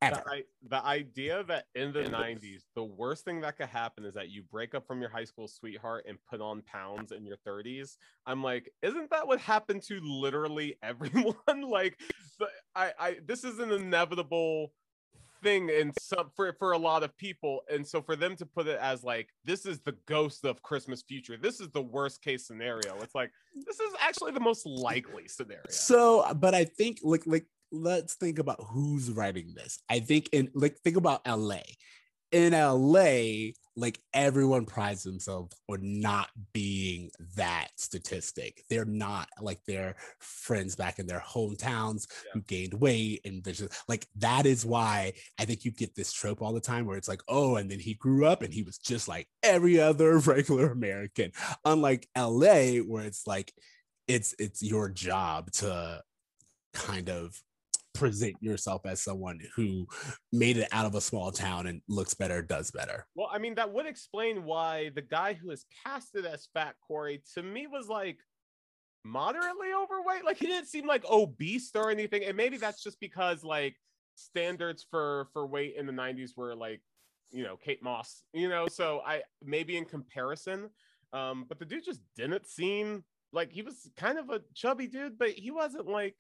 ever. 0.02 0.24
the, 0.26 0.32
I, 0.32 0.44
the 0.70 0.86
idea 0.86 1.44
that 1.44 1.66
in 1.76 1.92
the 1.94 2.04
90s 2.04 2.62
the 2.76 2.84
worst 2.84 3.26
thing 3.26 3.42
that 3.42 3.58
could 3.58 3.68
happen 3.68 4.06
is 4.06 4.14
that 4.14 4.30
you 4.30 4.44
break 4.44 4.74
up 4.76 4.86
from 4.88 5.02
your 5.02 5.10
high 5.10 5.24
school 5.24 5.48
sweetheart 5.48 6.06
and 6.08 6.18
put 6.30 6.42
on 6.42 6.62
pounds 6.64 7.12
in 7.12 7.26
your 7.26 7.38
30s 7.48 7.98
i'm 8.26 8.44
like 8.44 8.72
isn't 8.82 9.10
that 9.10 9.28
what 9.28 9.40
happened 9.40 9.82
to 9.84 10.00
literally 10.02 10.78
everyone? 10.84 11.36
Like 11.70 12.00
the, 12.40 12.48
I, 12.76 12.92
I 13.00 13.18
this 13.26 13.44
is 13.44 13.60
an 13.60 13.72
inevitable 13.72 14.72
thing 15.44 15.70
in 15.70 15.94
some 16.00 16.32
for, 16.36 16.52
for 16.54 16.72
a 16.72 16.78
lot 16.78 17.04
of 17.04 17.16
people. 17.18 17.62
And 17.72 17.86
so 17.86 18.02
for 18.02 18.16
them 18.16 18.36
to 18.38 18.46
put 18.46 18.68
it 18.68 18.80
as 18.82 19.04
like 19.04 19.30
this 19.46 19.66
is 19.66 19.80
the 19.80 19.96
ghost 20.06 20.46
of 20.46 20.62
christmas 20.62 21.02
future. 21.02 21.38
This 21.38 21.60
is 21.60 21.70
the 21.70 21.82
worst 21.82 22.22
case 22.22 22.48
scenario. 22.48 23.00
It's 23.02 23.16
like 23.16 23.32
this 23.56 23.80
is 23.80 23.94
actually 24.02 24.32
the 24.32 24.40
most 24.40 24.66
likely 24.66 25.28
scenario. 25.28 25.64
So, 25.70 26.26
but 26.36 26.56
I 26.56 26.66
think 26.66 27.00
like 27.04 27.24
like 27.26 27.46
let's 27.71 28.15
think 28.15 28.39
about 28.39 28.63
who's 28.69 29.12
writing 29.12 29.53
this. 29.55 29.79
I 29.89 29.99
think 29.99 30.29
in 30.32 30.49
like 30.53 30.77
think 30.77 30.97
about 30.97 31.27
LA. 31.27 31.62
In 32.32 32.53
LA, 32.53 33.53
like 33.75 33.99
everyone 34.13 34.65
prides 34.65 35.01
themselves 35.01 35.55
on 35.67 35.79
not 35.99 36.29
being 36.53 37.10
that 37.36 37.69
statistic. 37.75 38.63
They're 38.69 38.86
not 38.86 39.29
like 39.41 39.63
their 39.65 39.95
friends 40.19 40.75
back 40.75 40.99
in 40.99 41.08
their 41.08 41.23
hometowns 41.25 42.05
who 42.34 42.41
gained 42.41 42.75
weight 42.75 43.21
and 43.25 43.43
just 43.43 43.73
like 43.88 44.05
that 44.17 44.45
is 44.45 44.63
why 44.63 45.13
I 45.39 45.45
think 45.45 45.65
you 45.65 45.71
get 45.71 45.95
this 45.95 46.13
trope 46.13 46.43
all 46.43 46.53
the 46.53 46.60
time 46.60 46.86
where 46.86 46.97
it's 46.97 47.08
like, 47.08 47.23
oh, 47.27 47.55
and 47.55 47.71
then 47.71 47.79
he 47.79 47.95
grew 47.95 48.27
up 48.27 48.43
and 48.43 48.53
he 48.53 48.62
was 48.62 48.77
just 48.77 49.08
like 49.08 49.27
every 49.41 49.79
other 49.79 50.17
regular 50.19 50.71
American. 50.71 51.32
Unlike 51.65 52.10
LA, 52.15 52.77
where 52.86 53.05
it's 53.05 53.25
like 53.25 53.51
it's 54.08 54.36
it's 54.38 54.62
your 54.62 54.89
job 54.89 55.51
to 55.53 56.03
kind 56.73 57.10
of 57.10 57.41
present 58.00 58.36
yourself 58.42 58.86
as 58.86 59.02
someone 59.02 59.40
who 59.56 59.88
made 60.32 60.58
it 60.58 60.70
out 60.72 60.86
of 60.86 60.96
a 60.96 61.02
small 61.02 61.32
town 61.32 61.68
and 61.68 61.82
looks 61.88 62.14
better, 62.14 62.42
does 62.42 62.72
better. 62.72 63.06
Well, 63.16 63.30
I 63.32 63.38
mean, 63.38 63.56
that 63.56 63.72
would 63.72 63.86
explain 63.86 64.46
why 64.46 64.90
the 64.96 65.02
guy 65.02 65.34
who 65.34 65.52
is 65.52 65.66
casted 65.84 66.26
as 66.26 66.48
Fat 66.54 66.76
Cory 66.88 67.22
to 67.36 67.44
me 67.44 67.68
was 67.68 67.88
like 67.88 68.18
moderately 69.04 69.70
overweight. 69.76 70.26
Like 70.26 70.38
he 70.38 70.48
didn't 70.48 70.68
seem 70.68 70.88
like 70.88 71.06
obese 71.06 71.72
or 71.76 71.92
anything. 71.92 72.24
And 72.24 72.38
maybe 72.38 72.58
that's 72.58 72.84
just 72.84 73.00
because 73.00 73.44
like 73.44 73.76
standards 74.16 74.86
for 74.90 75.28
for 75.34 75.46
weight 75.46 75.76
in 75.78 75.86
the 75.86 75.94
90s 75.94 76.32
were 76.36 76.56
like, 76.56 76.82
you 77.32 77.44
know, 77.44 77.58
Kate 77.58 77.84
Moss, 77.84 78.24
you 78.34 78.50
know, 78.50 78.68
so 78.68 79.02
I 79.06 79.22
maybe 79.44 79.78
in 79.78 79.86
comparison. 79.86 80.70
Um, 81.12 81.46
but 81.48 81.60
the 81.60 81.66
dude 81.66 81.86
just 81.86 82.02
didn't 82.16 82.48
seem 82.48 83.04
like 83.32 83.52
he 83.52 83.62
was 83.62 83.90
kind 83.98 84.18
of 84.18 84.30
a 84.30 84.42
chubby 84.56 84.88
dude, 84.88 85.18
but 85.18 85.30
he 85.30 85.52
wasn't 85.52 85.88
like, 85.88 86.16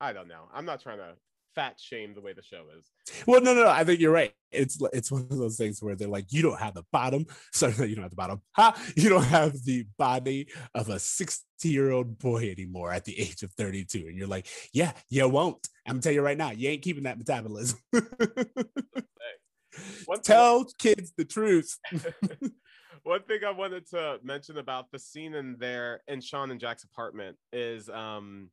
I 0.00 0.12
don't 0.12 0.28
know. 0.28 0.48
I'm 0.52 0.64
not 0.64 0.80
trying 0.80 0.98
to 0.98 1.14
fat 1.54 1.78
shame 1.80 2.14
the 2.14 2.20
way 2.20 2.32
the 2.32 2.42
show 2.42 2.64
is. 2.78 2.90
Well, 3.26 3.40
no, 3.40 3.54
no, 3.54 3.64
no. 3.64 3.70
I 3.70 3.84
think 3.84 4.00
you're 4.00 4.12
right. 4.12 4.32
It's 4.50 4.78
it's 4.92 5.10
one 5.10 5.22
of 5.22 5.36
those 5.36 5.56
things 5.56 5.82
where 5.82 5.94
they're 5.96 6.08
like, 6.08 6.26
you 6.32 6.42
don't 6.42 6.58
have 6.58 6.74
the 6.74 6.84
bottom. 6.92 7.26
Sorry, 7.52 7.88
you 7.88 7.94
don't 7.94 8.02
have 8.02 8.10
the 8.10 8.16
bottom. 8.16 8.40
Ha! 8.52 8.80
You 8.96 9.08
don't 9.08 9.24
have 9.24 9.62
the 9.64 9.86
body 9.98 10.48
of 10.74 10.88
a 10.88 10.98
60 10.98 11.44
year 11.64 11.90
old 11.90 12.18
boy 12.18 12.50
anymore 12.50 12.92
at 12.92 13.04
the 13.04 13.18
age 13.18 13.42
of 13.42 13.52
32. 13.54 14.06
And 14.06 14.16
you're 14.16 14.28
like, 14.28 14.46
yeah, 14.72 14.92
you 15.08 15.28
won't. 15.28 15.68
I'm 15.86 15.94
gonna 15.94 16.02
tell 16.02 16.12
you 16.12 16.22
right 16.22 16.38
now, 16.38 16.50
you 16.50 16.68
ain't 16.68 16.82
keeping 16.82 17.04
that 17.04 17.18
metabolism. 17.18 17.78
Tell 20.22 20.64
kids 20.78 21.12
the 21.16 21.24
truth. 21.24 21.78
One 23.02 23.22
thing 23.22 23.40
I 23.46 23.50
wanted 23.50 23.88
to 23.90 24.18
mention 24.22 24.58
about 24.58 24.90
the 24.90 24.98
scene 24.98 25.34
in 25.34 25.56
there 25.58 26.02
in 26.06 26.20
Shawn 26.20 26.50
and 26.50 26.60
Jack's 26.60 26.84
apartment 26.84 27.36
is 27.52 27.88
um 27.88 28.50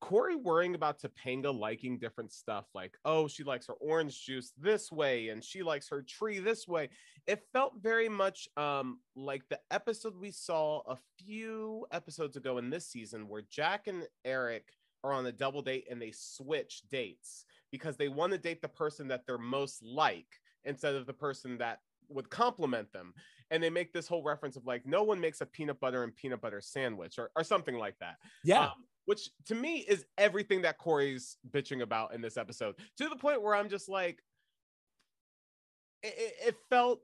Cory 0.00 0.36
worrying 0.36 0.74
about 0.74 1.00
Topanga 1.00 1.56
liking 1.56 1.98
different 1.98 2.32
stuff, 2.32 2.66
like, 2.74 2.96
oh, 3.04 3.26
she 3.26 3.42
likes 3.42 3.66
her 3.66 3.74
orange 3.74 4.24
juice 4.24 4.52
this 4.56 4.92
way 4.92 5.28
and 5.28 5.42
she 5.42 5.62
likes 5.62 5.88
her 5.88 6.02
tree 6.02 6.38
this 6.38 6.68
way. 6.68 6.88
It 7.26 7.42
felt 7.52 7.74
very 7.80 8.08
much 8.08 8.48
um 8.56 9.00
like 9.16 9.42
the 9.48 9.60
episode 9.70 10.16
we 10.16 10.30
saw 10.30 10.80
a 10.86 10.96
few 11.18 11.86
episodes 11.90 12.36
ago 12.36 12.58
in 12.58 12.70
this 12.70 12.86
season 12.86 13.28
where 13.28 13.42
Jack 13.50 13.86
and 13.86 14.06
Eric 14.24 14.68
are 15.04 15.12
on 15.12 15.26
a 15.26 15.32
double 15.32 15.62
date 15.62 15.86
and 15.90 16.00
they 16.00 16.12
switch 16.12 16.82
dates 16.90 17.44
because 17.70 17.96
they 17.96 18.08
want 18.08 18.32
to 18.32 18.38
date 18.38 18.62
the 18.62 18.68
person 18.68 19.08
that 19.08 19.26
they're 19.26 19.38
most 19.38 19.82
like 19.82 20.40
instead 20.64 20.94
of 20.94 21.06
the 21.06 21.12
person 21.12 21.58
that 21.58 21.80
would 22.08 22.30
compliment 22.30 22.92
them 22.92 23.12
and 23.50 23.62
they 23.62 23.70
make 23.70 23.92
this 23.92 24.06
whole 24.08 24.22
reference 24.22 24.56
of 24.56 24.66
like 24.66 24.86
no 24.86 25.02
one 25.02 25.20
makes 25.20 25.40
a 25.40 25.46
peanut 25.46 25.78
butter 25.80 26.02
and 26.04 26.14
peanut 26.16 26.40
butter 26.40 26.60
sandwich 26.60 27.18
or, 27.18 27.30
or 27.36 27.44
something 27.44 27.76
like 27.76 27.94
that 28.00 28.16
Yeah. 28.44 28.64
um, 28.66 28.72
which 29.06 29.30
to 29.46 29.54
me 29.54 29.78
is 29.78 30.04
everything 30.18 30.62
that 30.62 30.78
cory's 30.78 31.36
bitching 31.50 31.82
about 31.82 32.14
in 32.14 32.20
this 32.20 32.36
episode 32.36 32.76
to 32.98 33.08
the 33.08 33.16
point 33.16 33.42
where 33.42 33.54
i'm 33.54 33.68
just 33.68 33.88
like 33.88 34.22
it, 36.02 36.14
it- 36.16 36.48
it 36.48 36.56
felt 36.70 37.00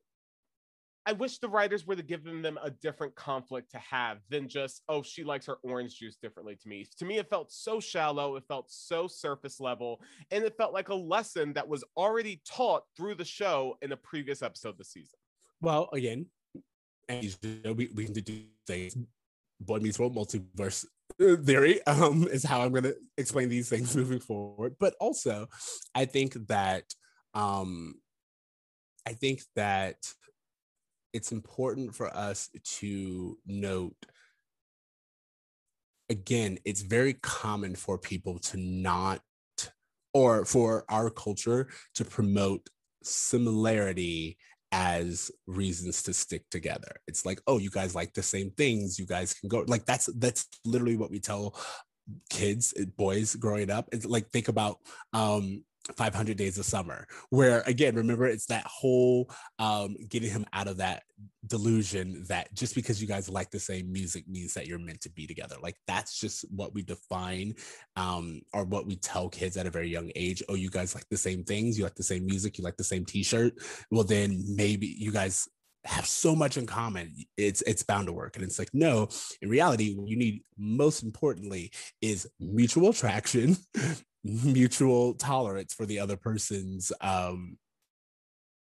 I 1.06 1.12
wish 1.12 1.38
the 1.38 1.48
writers 1.48 1.86
would 1.86 1.98
have 1.98 2.06
given 2.06 2.40
them 2.40 2.58
a 2.62 2.70
different 2.70 3.14
conflict 3.14 3.70
to 3.72 3.78
have 3.78 4.18
than 4.30 4.48
just, 4.48 4.82
oh, 4.88 5.02
she 5.02 5.22
likes 5.22 5.46
her 5.46 5.58
orange 5.62 5.98
juice 5.98 6.16
differently 6.16 6.56
to 6.56 6.68
me. 6.68 6.86
To 6.98 7.04
me, 7.04 7.18
it 7.18 7.28
felt 7.28 7.52
so 7.52 7.78
shallow, 7.78 8.36
it 8.36 8.44
felt 8.48 8.70
so 8.70 9.06
surface 9.06 9.60
level, 9.60 10.00
and 10.30 10.44
it 10.44 10.56
felt 10.56 10.72
like 10.72 10.88
a 10.88 10.94
lesson 10.94 11.52
that 11.54 11.68
was 11.68 11.84
already 11.96 12.40
taught 12.50 12.84
through 12.96 13.16
the 13.16 13.24
show 13.24 13.76
in 13.82 13.92
a 13.92 13.96
previous 13.96 14.42
episode 14.42 14.78
this 14.78 14.92
season. 14.92 15.18
Well, 15.60 15.90
again, 15.92 16.26
we, 17.08 17.90
we 17.94 18.04
can 18.06 18.14
do 18.14 18.42
things. 18.66 18.96
Boy 19.60 19.78
Meets 19.78 19.98
World 19.98 20.16
multiverse 20.16 20.86
theory 21.18 21.86
um, 21.86 22.26
is 22.28 22.44
how 22.44 22.62
I'm 22.62 22.72
going 22.72 22.84
to 22.84 22.96
explain 23.18 23.48
these 23.50 23.68
things 23.68 23.94
moving 23.96 24.20
forward. 24.20 24.76
But 24.80 24.94
also, 25.00 25.48
I 25.94 26.06
think 26.06 26.34
that 26.48 26.84
um, 27.34 27.94
I 29.06 29.12
think 29.12 29.42
that 29.54 29.96
it's 31.14 31.32
important 31.32 31.94
for 31.94 32.14
us 32.14 32.50
to 32.80 33.38
note 33.46 33.96
again, 36.10 36.58
it's 36.64 36.82
very 36.82 37.14
common 37.14 37.74
for 37.74 37.96
people 37.98 38.38
to 38.38 38.58
not, 38.58 39.20
or 40.12 40.44
for 40.44 40.84
our 40.88 41.10
culture 41.10 41.68
to 41.94 42.04
promote 42.04 42.68
similarity 43.02 44.36
as 44.70 45.30
reasons 45.46 46.02
to 46.02 46.12
stick 46.12 46.44
together. 46.50 46.96
It's 47.06 47.24
like, 47.24 47.40
oh, 47.46 47.58
you 47.58 47.70
guys 47.70 47.94
like 47.94 48.12
the 48.12 48.22
same 48.22 48.50
things. 48.50 48.98
You 48.98 49.06
guys 49.06 49.32
can 49.32 49.48
go. 49.48 49.64
Like 49.66 49.86
that's 49.86 50.06
that's 50.18 50.48
literally 50.64 50.96
what 50.96 51.10
we 51.10 51.20
tell 51.20 51.56
kids, 52.28 52.74
boys 52.96 53.34
growing 53.36 53.70
up. 53.70 53.88
It's 53.92 54.04
like 54.04 54.30
think 54.30 54.48
about 54.48 54.78
um 55.12 55.64
500 55.96 56.36
days 56.36 56.58
of 56.58 56.64
summer 56.64 57.06
where 57.28 57.62
again 57.66 57.94
remember 57.94 58.26
it's 58.26 58.46
that 58.46 58.66
whole 58.66 59.30
um 59.58 59.94
getting 60.08 60.30
him 60.30 60.46
out 60.54 60.66
of 60.66 60.78
that 60.78 61.02
delusion 61.46 62.24
that 62.28 62.52
just 62.54 62.74
because 62.74 63.00
you 63.00 63.08
guys 63.08 63.28
like 63.28 63.50
the 63.50 63.60
same 63.60 63.92
music 63.92 64.26
means 64.26 64.54
that 64.54 64.66
you're 64.66 64.78
meant 64.78 65.00
to 65.02 65.10
be 65.10 65.26
together. 65.26 65.56
Like 65.62 65.76
that's 65.86 66.18
just 66.18 66.44
what 66.50 66.74
we 66.74 66.82
define 66.82 67.54
um 67.96 68.40
or 68.52 68.64
what 68.64 68.86
we 68.86 68.96
tell 68.96 69.28
kids 69.28 69.56
at 69.56 69.66
a 69.66 69.70
very 69.70 69.88
young 69.88 70.10
age 70.16 70.42
oh 70.48 70.54
you 70.54 70.70
guys 70.70 70.94
like 70.94 71.08
the 71.10 71.16
same 71.16 71.44
things. 71.44 71.76
You 71.76 71.84
like 71.84 71.94
the 71.94 72.02
same 72.02 72.24
music. 72.24 72.58
You 72.58 72.64
like 72.64 72.76
the 72.76 72.84
same 72.84 73.04
t-shirt. 73.04 73.54
Well 73.90 74.04
then 74.04 74.42
maybe 74.56 74.86
you 74.86 75.12
guys 75.12 75.48
have 75.84 76.06
so 76.06 76.34
much 76.34 76.56
in 76.56 76.66
common. 76.66 77.14
It's 77.36 77.62
it's 77.62 77.82
bound 77.82 78.06
to 78.06 78.12
work. 78.12 78.36
And 78.36 78.44
it's 78.44 78.58
like 78.58 78.70
no 78.72 79.08
in 79.42 79.48
reality 79.50 79.94
what 79.94 80.08
you 80.08 80.16
need 80.16 80.44
most 80.56 81.02
importantly 81.02 81.72
is 82.00 82.26
mutual 82.40 82.90
attraction 82.90 83.56
mutual 84.24 85.14
tolerance 85.14 85.74
for 85.74 85.86
the 85.86 85.98
other 85.98 86.16
person's 86.16 86.92
um 87.00 87.58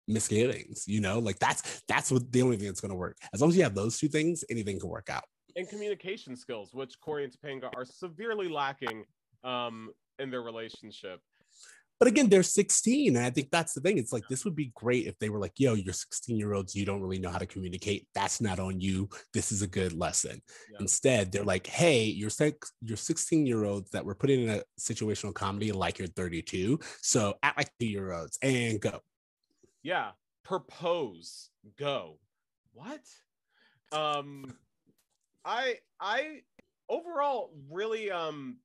misgivings 0.08 0.88
you 0.88 1.02
know? 1.02 1.20
Like 1.20 1.40
that's 1.40 1.82
that's 1.88 2.12
what 2.12 2.32
the 2.32 2.42
only 2.42 2.58
thing 2.58 2.68
that's 2.68 2.82
going 2.82 2.92
to 2.92 2.96
work. 2.96 3.18
As 3.34 3.42
long 3.42 3.50
as 3.50 3.58
you 3.58 3.64
have 3.64 3.76
those 3.76 3.98
two 3.98 4.08
things 4.08 4.44
anything 4.50 4.80
can 4.80 4.90
work 4.90 5.10
out. 5.10 5.24
And 5.56 5.68
communication 5.68 6.36
skills 6.36 6.70
which 6.74 7.00
cory 7.00 7.24
and 7.24 7.34
topanga 7.34 7.70
are 7.76 7.86
severely 7.86 8.50
lacking 8.50 9.06
um 9.44 9.92
in 10.20 10.30
their 10.30 10.42
relationship 10.42 11.22
but 12.00 12.08
again, 12.08 12.30
they're 12.30 12.44
16. 12.44 13.16
And 13.16 13.26
I 13.26 13.30
think 13.30 13.50
that's 13.52 13.74
the 13.74 13.82
thing. 13.82 13.98
It's 13.98 14.12
like, 14.12 14.28
this 14.30 14.44
would 14.44 14.56
be 14.56 14.72
great 14.76 15.08
if 15.08 15.18
they 15.20 15.30
were 15.30 15.40
like, 15.40 15.54
yo, 15.58 15.74
you're 15.74 15.94
16 15.94 16.38
year 16.38 16.54
olds. 16.54 16.76
You 16.76 16.86
don't 16.86 17.02
really 17.02 17.20
know 17.20 17.30
how 17.30 17.38
to 17.38 17.46
communicate. 17.46 18.08
That's 18.14 18.42
not 18.42 18.60
on 18.60 18.80
you. 18.80 19.10
This 19.34 19.52
is 19.52 19.62
a 19.62 19.68
good 19.68 19.94
lesson. 19.94 20.42
Yeah. 20.72 20.78
Instead, 20.82 21.32
they're 21.32 21.44
like, 21.44 21.68
hey, 21.68 22.04
you're, 22.04 22.30
six, 22.30 22.74
you're 22.82 22.98
16 22.98 23.46
year 23.46 23.64
olds 23.64 23.92
that 23.92 24.04
were 24.04 24.16
put 24.16 24.30
in 24.30 24.50
a 24.50 24.62
situational 24.80 25.34
comedy 25.34 25.72
like 25.72 25.98
you're 25.98 26.08
32. 26.10 26.80
So 27.02 27.36
act 27.44 27.58
like 27.58 27.72
two 27.80 27.88
year 27.88 28.12
olds 28.12 28.38
and 28.42 28.80
go. 28.82 29.00
Yeah. 29.84 30.12
Propose. 30.44 31.50
Go. 31.78 32.20
What? 32.74 33.02
Um, 33.92 34.54
I, 35.46 35.76
I 36.00 36.42
overall 36.90 37.52
really 37.72 38.12
um 38.12 38.58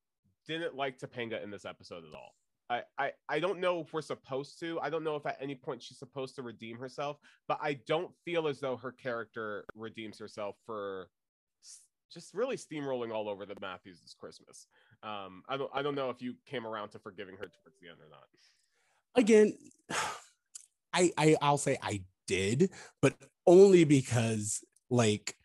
didn't 0.47 0.75
like 0.75 0.99
Topanga 0.99 1.43
in 1.43 1.51
this 1.51 1.65
episode 1.65 2.05
at 2.05 2.15
all. 2.15 2.35
I, 2.71 2.83
I 2.99 3.11
I 3.29 3.41
don't 3.41 3.59
know 3.59 3.81
if 3.81 3.93
we're 3.93 4.01
supposed 4.01 4.61
to. 4.61 4.79
I 4.81 4.89
don't 4.89 5.03
know 5.03 5.17
if 5.17 5.27
at 5.27 5.37
any 5.41 5.57
point 5.57 5.83
she's 5.83 5.99
supposed 5.99 6.37
to 6.37 6.43
redeem 6.43 6.79
herself, 6.79 7.19
but 7.49 7.59
I 7.61 7.81
don't 7.87 8.11
feel 8.25 8.47
as 8.47 8.61
though 8.61 8.77
her 8.77 8.93
character 8.93 9.65
redeems 9.75 10.19
herself 10.19 10.55
for 10.65 11.09
just 12.13 12.33
really 12.33 12.57
steamrolling 12.57 13.13
all 13.13 13.29
over 13.29 13.45
the 13.45 13.57
Matthews 13.61 14.01
this 14.01 14.15
Christmas. 14.15 14.67
Um, 15.03 15.43
I 15.49 15.57
don't 15.57 15.71
I 15.75 15.83
don't 15.83 15.97
know 15.97 16.11
if 16.11 16.23
you 16.23 16.35
came 16.47 16.65
around 16.65 16.91
to 16.91 17.01
forgiving 17.01 17.35
her 17.37 17.47
towards 17.47 17.79
the 17.81 17.89
end 17.89 17.99
or 18.01 18.09
not. 18.09 18.25
Again, 19.17 19.53
I, 20.93 21.13
I 21.19 21.37
I'll 21.43 21.59
say 21.59 21.77
I 21.83 22.03
did, 22.29 22.71
but 23.03 23.15
only 23.47 23.83
because 23.83 24.65
like 24.91 25.37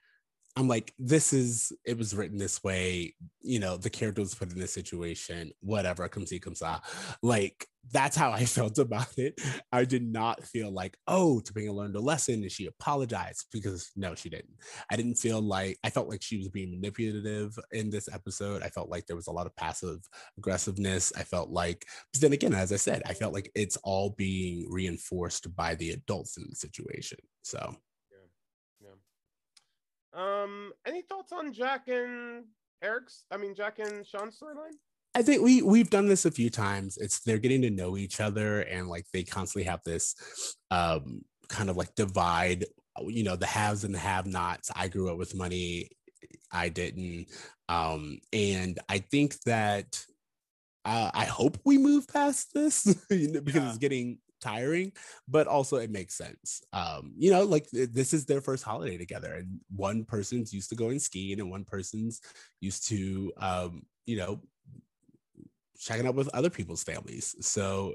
I'm 0.57 0.67
like, 0.69 0.93
this 0.97 1.33
is 1.33 1.73
it 1.85 1.97
was 1.97 2.15
written 2.15 2.37
this 2.37 2.63
way, 2.63 3.13
you 3.41 3.59
know, 3.59 3.75
the 3.75 3.89
character 3.89 4.21
was 4.21 4.35
put 4.35 4.53
in 4.53 4.59
this 4.59 4.73
situation, 4.73 5.51
whatever, 5.59 6.07
come 6.07 6.25
see, 6.25 6.39
come 6.39 6.55
saw. 6.55 6.79
Like, 7.21 7.67
that's 7.91 8.15
how 8.15 8.31
I 8.31 8.45
felt 8.45 8.77
about 8.77 9.17
it. 9.17 9.39
I 9.71 9.83
did 9.83 10.03
not 10.03 10.43
feel 10.43 10.71
like, 10.71 10.97
oh, 11.07 11.41
Topanga 11.43 11.73
learned 11.73 11.95
a 11.97 11.99
lesson 11.99 12.35
and 12.35 12.51
she 12.51 12.67
apologized 12.67 13.47
because 13.51 13.91
no, 13.97 14.15
she 14.15 14.29
didn't. 14.29 14.55
I 14.89 14.95
didn't 14.95 15.15
feel 15.15 15.41
like 15.41 15.77
I 15.83 15.89
felt 15.89 16.07
like 16.07 16.23
she 16.23 16.37
was 16.37 16.47
being 16.47 16.71
manipulative 16.71 17.57
in 17.71 17.89
this 17.89 18.07
episode. 18.11 18.63
I 18.63 18.69
felt 18.69 18.89
like 18.89 19.05
there 19.07 19.15
was 19.15 19.27
a 19.27 19.33
lot 19.33 19.47
of 19.47 19.55
passive 19.57 19.99
aggressiveness. 20.37 21.11
I 21.17 21.23
felt 21.23 21.49
like, 21.49 21.85
but 22.13 22.21
then 22.21 22.33
again, 22.33 22.53
as 22.53 22.71
I 22.71 22.77
said, 22.77 23.01
I 23.05 23.13
felt 23.13 23.33
like 23.33 23.51
it's 23.55 23.77
all 23.83 24.11
being 24.11 24.67
reinforced 24.69 25.53
by 25.55 25.75
the 25.75 25.91
adults 25.91 26.37
in 26.37 26.45
the 26.49 26.55
situation. 26.55 27.19
So 27.43 27.75
um, 30.15 30.71
any 30.85 31.01
thoughts 31.01 31.31
on 31.31 31.53
Jack 31.53 31.87
and 31.87 32.45
Eric's? 32.83 33.25
I 33.31 33.37
mean, 33.37 33.53
Jack 33.55 33.79
and 33.79 34.05
Shawn's 34.05 34.39
storyline. 34.39 34.75
I 35.13 35.21
think 35.21 35.41
we 35.41 35.61
we've 35.61 35.89
done 35.89 36.07
this 36.07 36.25
a 36.25 36.31
few 36.31 36.49
times. 36.49 36.97
It's 36.97 37.21
they're 37.21 37.37
getting 37.37 37.61
to 37.61 37.69
know 37.69 37.97
each 37.97 38.19
other 38.19 38.61
and 38.61 38.89
like 38.89 39.05
they 39.13 39.23
constantly 39.23 39.63
have 39.69 39.81
this 39.85 40.15
um 40.71 41.21
kind 41.47 41.69
of 41.69 41.77
like 41.77 41.95
divide, 41.95 42.65
you 43.05 43.23
know, 43.23 43.35
the 43.35 43.45
haves 43.45 43.83
and 43.83 43.93
the 43.93 43.99
have-nots. 43.99 44.71
I 44.75 44.87
grew 44.87 45.09
up 45.09 45.17
with 45.17 45.35
money, 45.35 45.89
I 46.51 46.69
didn't. 46.69 47.27
Um, 47.69 48.19
and 48.33 48.79
I 48.89 48.99
think 48.99 49.39
that 49.41 50.03
uh, 50.85 51.11
I 51.13 51.25
hope 51.25 51.57
we 51.65 51.77
move 51.77 52.07
past 52.07 52.53
this 52.53 52.83
because 53.09 53.55
yeah. 53.55 53.69
it's 53.69 53.77
getting 53.77 54.19
tiring, 54.45 54.91
but 55.27 55.47
also 55.47 55.77
it 55.77 55.89
makes 55.89 56.15
sense. 56.15 56.61
Um, 56.73 57.13
you 57.17 57.31
know, 57.31 57.43
like 57.43 57.67
this 57.71 58.13
is 58.13 58.25
their 58.25 58.41
first 58.41 58.63
holiday 58.63 58.97
together, 58.97 59.33
and 59.33 59.59
one 59.75 60.05
person's 60.05 60.53
used 60.53 60.69
to 60.69 60.75
going 60.75 60.99
skiing, 60.99 61.39
and 61.39 61.49
one 61.49 61.65
person's 61.65 62.21
used 62.61 62.87
to, 62.89 63.31
um, 63.37 63.85
you 64.05 64.17
know, 64.17 64.41
checking 65.79 66.07
up 66.07 66.15
with 66.15 66.29
other 66.33 66.49
people's 66.49 66.83
families. 66.83 67.35
So 67.41 67.93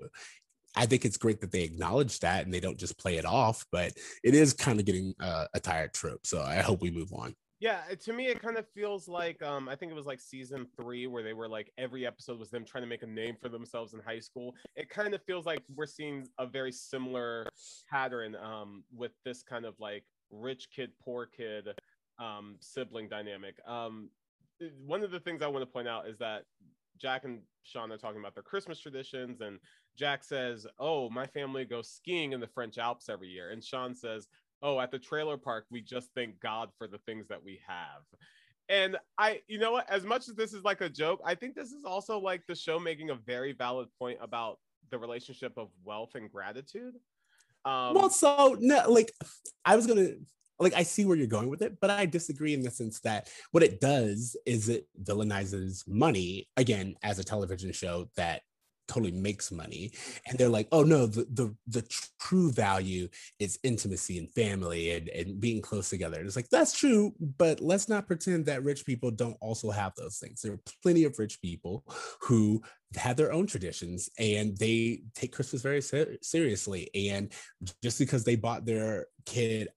I 0.76 0.86
think 0.86 1.04
it's 1.04 1.16
great 1.16 1.40
that 1.40 1.50
they 1.50 1.62
acknowledge 1.62 2.20
that 2.20 2.44
and 2.44 2.54
they 2.54 2.60
don't 2.60 2.78
just 2.78 2.98
play 2.98 3.16
it 3.16 3.24
off, 3.24 3.64
but 3.72 3.92
it 4.22 4.34
is 4.34 4.52
kind 4.52 4.78
of 4.78 4.86
getting 4.86 5.14
uh, 5.20 5.46
a 5.54 5.60
tired 5.60 5.92
trope. 5.92 6.26
So 6.26 6.42
I 6.42 6.56
hope 6.56 6.80
we 6.80 6.90
move 6.90 7.12
on. 7.12 7.34
Yeah, 7.60 7.82
to 7.94 8.12
me 8.14 8.26
it 8.28 8.40
kind 8.40 8.56
of 8.56 8.66
feels 8.70 9.06
like 9.06 9.42
um 9.42 9.68
I 9.68 9.76
think 9.76 9.92
it 9.92 9.94
was 9.94 10.06
like 10.06 10.18
season 10.18 10.66
3 10.76 11.06
where 11.06 11.22
they 11.22 11.34
were 11.34 11.48
like 11.48 11.70
every 11.76 12.06
episode 12.06 12.38
was 12.38 12.50
them 12.50 12.64
trying 12.64 12.82
to 12.82 12.88
make 12.88 13.02
a 13.02 13.06
name 13.06 13.36
for 13.36 13.50
themselves 13.50 13.92
in 13.92 14.00
high 14.00 14.18
school. 14.18 14.54
It 14.76 14.88
kind 14.88 15.14
of 15.14 15.22
feels 15.22 15.44
like 15.44 15.62
we're 15.76 15.84
seeing 15.86 16.26
a 16.38 16.46
very 16.46 16.72
similar 16.72 17.46
pattern 17.90 18.34
um 18.34 18.84
with 18.90 19.12
this 19.24 19.42
kind 19.42 19.66
of 19.66 19.78
like 19.78 20.04
rich 20.30 20.68
kid 20.74 20.92
poor 20.98 21.26
kid 21.26 21.68
um 22.18 22.56
sibling 22.60 23.10
dynamic. 23.10 23.56
Um 23.66 24.10
one 24.86 25.02
of 25.02 25.10
the 25.10 25.20
things 25.20 25.42
I 25.42 25.46
want 25.48 25.62
to 25.62 25.70
point 25.70 25.88
out 25.88 26.08
is 26.08 26.18
that 26.18 26.44
Jack 26.96 27.24
and 27.24 27.42
Shawn 27.62 27.92
are 27.92 27.98
talking 27.98 28.20
about 28.20 28.34
their 28.34 28.42
Christmas 28.42 28.78
traditions, 28.78 29.40
and 29.40 29.58
Jack 29.96 30.22
says, 30.22 30.66
"Oh, 30.78 31.08
my 31.08 31.26
family 31.26 31.64
goes 31.64 31.90
skiing 31.90 32.32
in 32.32 32.40
the 32.40 32.46
French 32.46 32.76
Alps 32.76 33.08
every 33.08 33.28
year," 33.28 33.50
and 33.50 33.64
Shawn 33.64 33.94
says, 33.94 34.28
oh, 34.62 34.80
at 34.80 34.90
the 34.90 34.98
trailer 34.98 35.36
park, 35.36 35.66
we 35.70 35.80
just 35.80 36.10
thank 36.14 36.40
God 36.40 36.70
for 36.78 36.86
the 36.86 36.98
things 36.98 37.28
that 37.28 37.42
we 37.42 37.60
have. 37.66 38.02
And 38.68 38.96
I, 39.18 39.40
you 39.48 39.58
know 39.58 39.72
what, 39.72 39.90
as 39.90 40.04
much 40.04 40.28
as 40.28 40.36
this 40.36 40.52
is 40.52 40.62
like 40.62 40.80
a 40.80 40.88
joke, 40.88 41.20
I 41.24 41.34
think 41.34 41.56
this 41.56 41.72
is 41.72 41.84
also 41.84 42.18
like 42.20 42.46
the 42.46 42.54
show 42.54 42.78
making 42.78 43.10
a 43.10 43.16
very 43.16 43.52
valid 43.52 43.88
point 43.98 44.18
about 44.20 44.58
the 44.90 44.98
relationship 44.98 45.52
of 45.56 45.68
wealth 45.84 46.14
and 46.14 46.30
gratitude. 46.30 46.94
Um, 47.64 47.94
well, 47.94 48.10
so 48.10 48.56
no, 48.58 48.88
like 48.88 49.12
I 49.64 49.76
was 49.76 49.86
gonna 49.86 50.10
like 50.60 50.74
I 50.74 50.82
see 50.82 51.04
where 51.04 51.16
you're 51.16 51.26
going 51.26 51.50
with 51.50 51.62
it, 51.62 51.78
but 51.80 51.90
I 51.90 52.06
disagree 52.06 52.54
in 52.54 52.62
the 52.62 52.70
sense 52.70 53.00
that 53.00 53.28
what 53.50 53.62
it 53.62 53.80
does 53.80 54.36
is 54.46 54.68
it 54.68 54.86
villainizes 55.02 55.86
money 55.88 56.48
again 56.56 56.94
as 57.02 57.18
a 57.18 57.24
television 57.24 57.72
show 57.72 58.08
that 58.16 58.42
totally 58.90 59.12
makes 59.12 59.50
money. 59.52 59.92
And 60.26 60.38
they're 60.38 60.48
like 60.48 60.68
oh 60.72 60.82
no 60.82 61.06
the 61.06 61.26
the, 61.32 61.54
the 61.66 61.86
true 62.20 62.50
value 62.52 63.08
is 63.38 63.58
intimacy 63.62 64.18
and 64.18 64.30
family 64.32 64.90
and, 64.92 65.08
and 65.08 65.40
being 65.40 65.62
close 65.62 65.88
together. 65.90 66.18
And 66.18 66.26
it's 66.26 66.36
like 66.36 66.50
that's 66.50 66.76
true 66.76 67.12
but 67.38 67.60
let's 67.60 67.88
not 67.88 68.06
pretend 68.06 68.46
that 68.46 68.64
rich 68.64 68.84
people 68.84 69.10
don't 69.10 69.36
also 69.40 69.70
have 69.70 69.92
those 69.96 70.18
things. 70.18 70.40
There 70.40 70.52
are 70.52 70.60
plenty 70.82 71.04
of 71.04 71.18
rich 71.18 71.40
people 71.40 71.84
who 72.20 72.62
have 72.96 73.16
their 73.16 73.32
own 73.32 73.46
traditions 73.46 74.10
and 74.18 74.56
they 74.58 75.02
take 75.14 75.32
christmas 75.32 75.62
very 75.62 75.80
ser- 75.80 76.16
seriously. 76.22 76.90
And 76.94 77.32
just 77.82 77.98
because 77.98 78.24
they 78.24 78.36
bought 78.36 78.66
their 78.66 79.06
kid 79.26 79.68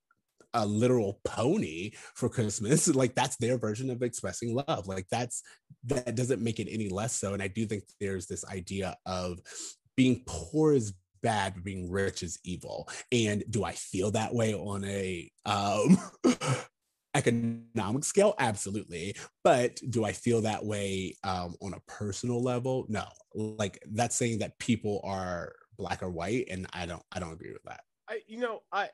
a 0.54 0.66
literal 0.66 1.20
pony 1.26 1.92
for 2.16 2.30
Christmas. 2.30 2.88
Like 3.04 3.16
that's 3.16 3.38
their 3.38 3.58
version 3.58 3.90
of 3.90 4.02
expressing 4.02 4.56
love. 4.56 4.88
Like 4.88 5.08
that's 5.10 5.42
that 5.86 6.16
doesn't 6.16 6.42
make 6.42 6.60
it 6.60 6.72
any 6.72 6.90
less 6.90 7.16
so. 7.16 7.34
And 7.34 7.42
I 7.42 7.48
do 7.48 7.66
think 7.66 7.84
there's 8.00 8.28
this 8.28 8.46
idea 8.46 8.96
of 9.06 9.40
being 9.98 10.24
poor 10.28 10.74
is 10.74 10.94
bad, 11.22 11.56
but 11.56 11.64
being 11.64 11.92
rich 11.92 12.24
is 12.24 12.40
evil. 12.44 12.88
And 13.12 13.44
do 13.50 13.64
I 13.64 13.72
feel 13.74 14.12
that 14.12 14.34
way 14.34 14.54
on 14.54 14.86
a 14.86 15.30
um 15.46 15.98
economic 17.16 18.04
scale 18.04 18.34
absolutely 18.40 19.16
but 19.44 19.80
do 19.92 20.04
i 20.04 20.12
feel 20.12 20.42
that 20.42 20.66
way 20.66 21.16
um, 21.24 21.54
on 21.62 21.76
a 21.76 21.80
personal 21.88 22.42
level 22.42 22.88
no 22.90 23.06
like 23.36 23.78
that's 23.92 24.16
saying 24.16 24.40
that 24.40 24.58
people 24.58 25.00
are 25.04 25.54
black 25.78 26.02
or 26.02 26.10
white 26.10 26.48
and 26.50 26.66
i 26.74 26.88
don't 26.88 27.04
i 27.12 27.20
don't 27.20 27.34
agree 27.34 27.54
with 27.54 27.62
that 27.66 27.82
I, 28.08 28.22
you 28.28 28.40
know, 28.40 28.62
I, 28.72 28.90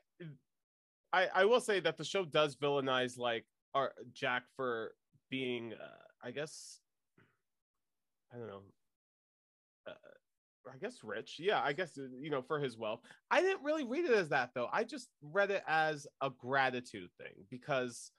I, 1.12 1.28
I 1.34 1.46
will 1.46 1.62
say 1.62 1.80
that 1.80 1.98
the 1.98 2.04
show 2.04 2.26
does 2.26 2.56
villainize 2.56 3.18
like 3.18 3.46
our 3.74 3.94
Jack 4.14 4.44
for 4.56 4.94
being, 5.30 5.74
uh, 5.74 6.04
I 6.24 6.32
guess, 6.32 6.80
I 8.34 8.38
don't 8.38 8.48
know, 8.48 8.62
uh, 9.88 9.94
I 10.72 10.78
guess 10.78 11.04
rich. 11.04 11.38
Yeah, 11.40 11.62
I 11.64 11.74
guess 11.74 11.98
you 11.98 12.30
know 12.30 12.42
for 12.44 12.60
his 12.60 12.78
wealth. 12.78 13.02
I 13.32 13.42
didn't 13.42 13.64
really 13.64 13.86
read 13.86 14.06
it 14.06 14.12
as 14.12 14.30
that 14.30 14.52
though. 14.54 14.70
I 14.72 14.84
just 14.84 15.10
read 15.22 15.50
it 15.52 15.64
as 15.68 16.06
a 16.22 16.30
gratitude 16.30 17.10
thing 17.18 17.34
because, 17.50 18.12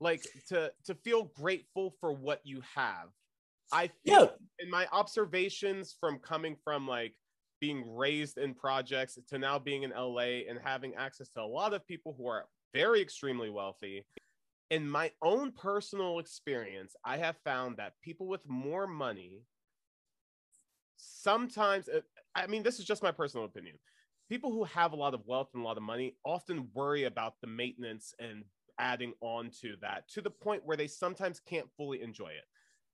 like, 0.00 0.26
to 0.48 0.72
to 0.86 0.94
feel 0.96 1.24
grateful 1.36 1.94
for 2.00 2.12
what 2.12 2.40
you 2.44 2.62
have. 2.74 3.10
I 3.70 3.88
feel 4.04 4.22
Yeah. 4.22 4.26
in 4.58 4.70
my 4.70 4.88
observations 4.92 5.94
from 6.00 6.18
coming 6.18 6.56
from 6.64 6.88
like 6.88 7.14
being 7.60 7.84
raised 7.96 8.38
in 8.38 8.54
projects 8.54 9.18
to 9.28 9.38
now 9.38 9.58
being 9.58 9.82
in 9.82 9.90
LA 9.90 10.44
and 10.48 10.58
having 10.62 10.94
access 10.94 11.28
to 11.30 11.40
a 11.40 11.42
lot 11.42 11.74
of 11.74 11.86
people 11.86 12.14
who 12.16 12.26
are 12.26 12.46
very 12.74 13.00
extremely 13.00 13.50
wealthy. 13.50 14.04
In 14.70 14.88
my 14.88 15.10
own 15.22 15.52
personal 15.52 16.18
experience, 16.18 16.94
I 17.04 17.16
have 17.16 17.36
found 17.44 17.78
that 17.78 17.94
people 18.02 18.26
with 18.26 18.46
more 18.46 18.86
money 18.86 19.42
sometimes, 20.96 21.88
uh, 21.88 22.00
I 22.34 22.46
mean, 22.46 22.62
this 22.62 22.78
is 22.78 22.84
just 22.84 23.02
my 23.02 23.12
personal 23.12 23.46
opinion. 23.46 23.76
People 24.28 24.52
who 24.52 24.64
have 24.64 24.92
a 24.92 24.96
lot 24.96 25.14
of 25.14 25.22
wealth 25.24 25.48
and 25.54 25.62
a 25.62 25.66
lot 25.66 25.78
of 25.78 25.82
money 25.82 26.16
often 26.24 26.68
worry 26.74 27.04
about 27.04 27.34
the 27.40 27.46
maintenance 27.46 28.12
and 28.18 28.44
adding 28.78 29.14
on 29.22 29.50
to 29.62 29.74
that 29.80 30.06
to 30.08 30.20
the 30.20 30.30
point 30.30 30.64
where 30.64 30.76
they 30.76 30.86
sometimes 30.86 31.40
can't 31.40 31.66
fully 31.76 32.02
enjoy 32.02 32.28
it. 32.28 32.44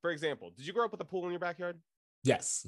For 0.01 0.11
example, 0.11 0.53
did 0.57 0.67
you 0.67 0.73
grow 0.73 0.85
up 0.85 0.93
with 0.93 1.01
a 1.01 1.05
pool 1.05 1.25
in 1.25 1.31
your 1.31 1.41
backyard? 1.41 1.81
yes 2.25 2.67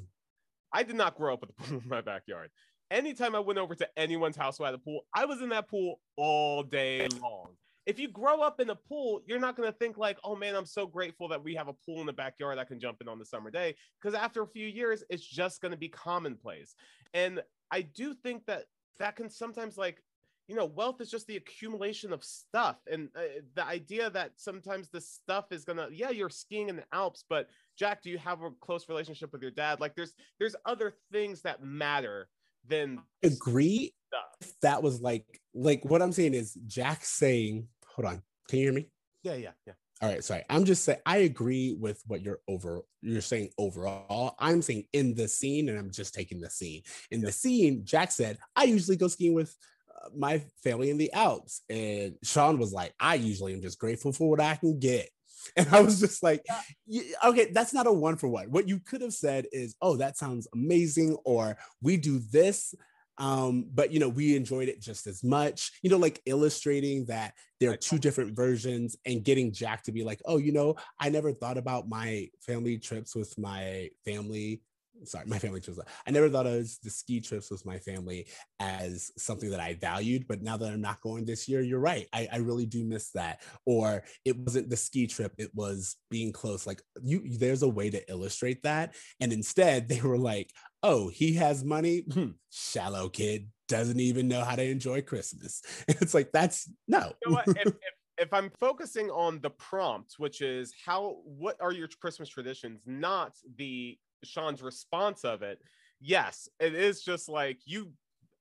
I 0.73 0.83
did 0.83 0.95
not 0.95 1.15
grow 1.15 1.33
up 1.33 1.41
with 1.41 1.51
a 1.51 1.53
pool 1.63 1.81
in 1.83 1.89
my 1.89 2.01
backyard. 2.01 2.49
Anytime 2.89 3.35
I 3.35 3.39
went 3.39 3.59
over 3.59 3.75
to 3.75 3.87
anyone's 3.97 4.37
house 4.37 4.57
who 4.57 4.63
had 4.63 4.73
a 4.73 4.77
pool, 4.77 5.01
I 5.13 5.25
was 5.25 5.41
in 5.41 5.49
that 5.49 5.69
pool 5.69 5.99
all 6.15 6.63
day 6.63 7.07
long. 7.21 7.49
If 7.85 7.99
you 7.99 8.09
grow 8.09 8.41
up 8.41 8.59
in 8.59 8.69
a 8.69 8.75
pool, 8.75 9.21
you're 9.25 9.39
not 9.39 9.55
going 9.55 9.71
to 9.71 9.77
think 9.77 9.97
like, 9.97 10.17
oh 10.23 10.35
man, 10.35 10.55
I'm 10.55 10.65
so 10.65 10.85
grateful 10.85 11.29
that 11.29 11.41
we 11.41 11.55
have 11.55 11.69
a 11.69 11.73
pool 11.73 12.01
in 12.01 12.05
the 12.05 12.13
backyard 12.13 12.57
I 12.57 12.65
can 12.65 12.79
jump 12.79 12.97
in 13.01 13.07
on 13.07 13.17
the 13.17 13.25
summer 13.25 13.49
day. 13.49 13.75
Because 14.01 14.13
after 14.13 14.41
a 14.41 14.47
few 14.47 14.67
years, 14.67 15.03
it's 15.09 15.25
just 15.25 15.61
going 15.61 15.71
to 15.71 15.77
be 15.77 15.87
commonplace. 15.87 16.75
And 17.13 17.41
I 17.71 17.81
do 17.81 18.13
think 18.13 18.45
that 18.47 18.65
that 18.99 19.15
can 19.15 19.29
sometimes 19.29 19.77
like, 19.77 20.03
you 20.47 20.55
know, 20.55 20.65
wealth 20.65 21.01
is 21.01 21.11
just 21.11 21.27
the 21.27 21.37
accumulation 21.37 22.13
of 22.13 22.23
stuff. 22.23 22.77
And 22.91 23.09
uh, 23.15 23.41
the 23.55 23.65
idea 23.65 24.09
that 24.09 24.31
sometimes 24.37 24.89
the 24.89 25.01
stuff 25.01 25.51
is 25.51 25.65
going 25.65 25.77
to, 25.77 25.89
yeah, 25.91 26.09
you're 26.09 26.29
skiing 26.29 26.69
in 26.69 26.77
the 26.77 26.85
Alps, 26.93 27.23
but 27.29 27.47
Jack, 27.77 28.01
do 28.01 28.09
you 28.09 28.17
have 28.17 28.41
a 28.41 28.51
close 28.59 28.89
relationship 28.89 29.31
with 29.31 29.41
your 29.41 29.51
dad? 29.51 29.79
Like 29.79 29.95
there's 29.95 30.13
there's 30.39 30.55
other 30.65 30.93
things 31.11 31.41
that 31.43 31.63
matter 31.63 32.27
than 32.67 32.99
agree. 33.23 33.93
stuff. 34.07 34.53
that 34.61 34.83
was 34.83 35.01
like 35.01 35.25
like 35.53 35.83
what 35.85 36.01
i'm 36.01 36.11
saying 36.11 36.33
is 36.33 36.57
jack 36.67 37.03
saying 37.03 37.67
hold 37.85 38.05
on 38.05 38.21
can 38.49 38.59
you 38.59 38.65
hear 38.65 38.73
me? 38.73 38.87
Yeah, 39.23 39.33
yeah, 39.33 39.51
yeah. 39.65 39.73
all 40.01 40.09
right 40.09 40.23
sorry. 40.23 40.43
I'm 40.49 40.63
just 40.63 40.85
saying 40.85 40.99
i 41.05 41.17
agree 41.17 41.75
with 41.77 42.01
what 42.07 42.21
you're 42.21 42.39
over 42.47 42.81
you're 43.01 43.21
saying 43.21 43.49
overall. 43.57 44.35
I'm 44.39 44.61
saying 44.61 44.85
in 44.93 45.15
the 45.15 45.27
scene 45.27 45.69
and 45.69 45.77
i'm 45.77 45.91
just 45.91 46.13
taking 46.13 46.39
the 46.39 46.49
scene. 46.49 46.83
In 47.11 47.21
the 47.21 47.31
scene 47.31 47.81
jack 47.83 48.11
said 48.11 48.37
i 48.55 48.63
usually 48.63 48.97
go 48.97 49.07
skiing 49.07 49.33
with 49.33 49.55
uh, 49.93 50.09
my 50.15 50.41
family 50.63 50.89
in 50.89 50.97
the 50.97 51.11
alps. 51.11 51.61
And 51.69 52.15
shawn 52.23 52.57
was 52.57 52.71
like 52.71 52.93
i 52.99 53.15
usually 53.15 53.53
am 53.53 53.61
just 53.61 53.79
grateful 53.79 54.13
for 54.13 54.29
what 54.29 54.39
i 54.39 54.55
can 54.55 54.79
get 54.79 55.09
and 55.55 55.67
i 55.71 55.81
was 55.81 55.99
just 55.99 56.23
like 56.23 56.45
"Y- 56.87 57.03
okay 57.25 57.49
that's 57.53 57.73
not 57.73 57.87
a 57.87 57.93
one 57.93 58.17
for 58.17 58.27
one. 58.27 58.51
What 58.51 58.67
you 58.67 58.79
could 58.79 59.01
have 59.01 59.13
said 59.13 59.45
is 59.51 59.75
oh 59.81 59.97
that 59.97 60.17
sounds 60.17 60.47
amazing 60.53 61.17
or 61.25 61.57
we 61.81 61.97
do 61.97 62.19
this 62.19 62.73
um 63.17 63.65
but 63.73 63.91
you 63.91 63.99
know 63.99 64.09
we 64.09 64.35
enjoyed 64.35 64.69
it 64.69 64.81
just 64.81 65.07
as 65.07 65.23
much. 65.23 65.71
You 65.81 65.89
know 65.89 65.97
like 65.97 66.21
illustrating 66.25 67.05
that 67.05 67.33
there 67.59 67.71
are 67.71 67.77
two 67.77 67.97
different 67.97 68.35
versions 68.35 68.95
and 69.05 69.23
getting 69.23 69.51
jack 69.51 69.83
to 69.83 69.91
be 69.91 70.03
like 70.03 70.21
oh 70.25 70.37
you 70.37 70.51
know 70.51 70.75
i 70.99 71.09
never 71.09 71.33
thought 71.33 71.57
about 71.57 71.89
my 71.89 72.29
family 72.41 72.77
trips 72.77 73.15
with 73.15 73.37
my 73.37 73.89
family 74.05 74.61
sorry 75.03 75.25
my 75.27 75.39
family 75.39 75.61
trips 75.61 75.79
i 76.07 76.11
never 76.11 76.29
thought 76.29 76.47
of 76.47 76.67
the 76.83 76.89
ski 76.89 77.21
trips 77.21 77.51
with 77.51 77.65
my 77.65 77.77
family 77.77 78.27
as 78.59 79.11
something 79.17 79.49
that 79.49 79.59
i 79.59 79.73
valued 79.75 80.27
but 80.27 80.41
now 80.41 80.57
that 80.57 80.71
i'm 80.71 80.81
not 80.81 81.01
going 81.01 81.23
this 81.23 81.47
year 81.47 81.61
you're 81.67 81.79
right. 81.79 82.07
I, 82.13 82.27
I 82.31 82.37
really 82.37 82.65
do 82.65 82.83
miss 82.83 83.11
that. 83.11 83.41
Or 83.65 84.03
it 84.25 84.37
wasn't 84.37 84.69
the 84.69 84.77
ski 84.77 85.07
trip 85.07 85.33
it 85.37 85.51
was 85.53 85.97
being 86.09 86.31
close. 86.31 86.65
Like 86.65 86.81
you 87.03 87.37
there's 87.37 87.63
a 87.63 87.69
way 87.69 87.89
to 87.89 88.09
illustrate 88.09 88.63
that. 88.63 88.95
And 89.19 89.31
instead 89.31 89.87
they 89.87 90.01
were 90.01 90.17
like 90.17 90.51
oh 90.83 91.09
he 91.09 91.33
has 91.33 91.63
money? 91.63 92.05
Hmm, 92.11 92.31
shallow 92.49 93.09
kid 93.09 93.49
doesn't 93.67 93.99
even 93.99 94.27
know 94.27 94.43
how 94.43 94.55
to 94.55 94.63
enjoy 94.63 95.01
christmas. 95.01 95.61
It's 95.87 96.13
like 96.13 96.31
that's 96.31 96.71
no. 96.87 97.11
You 97.25 97.33
know 97.33 97.41
if, 97.45 97.67
if, 97.67 97.73
if 98.17 98.33
I'm 98.33 98.49
focusing 98.59 99.09
on 99.09 99.39
the 99.41 99.49
prompt, 99.51 100.15
which 100.17 100.41
is 100.41 100.73
how 100.85 101.17
what 101.23 101.57
are 101.61 101.71
your 101.71 101.87
Christmas 102.01 102.29
traditions, 102.29 102.81
not 102.85 103.33
the 103.57 103.97
Shawn's 104.23 104.61
response 104.61 105.23
of 105.23 105.41
it. 105.41 105.59
Yes, 105.99 106.47
it 106.59 106.75
is 106.75 107.01
just 107.01 107.29
like 107.29 107.59
you 107.65 107.91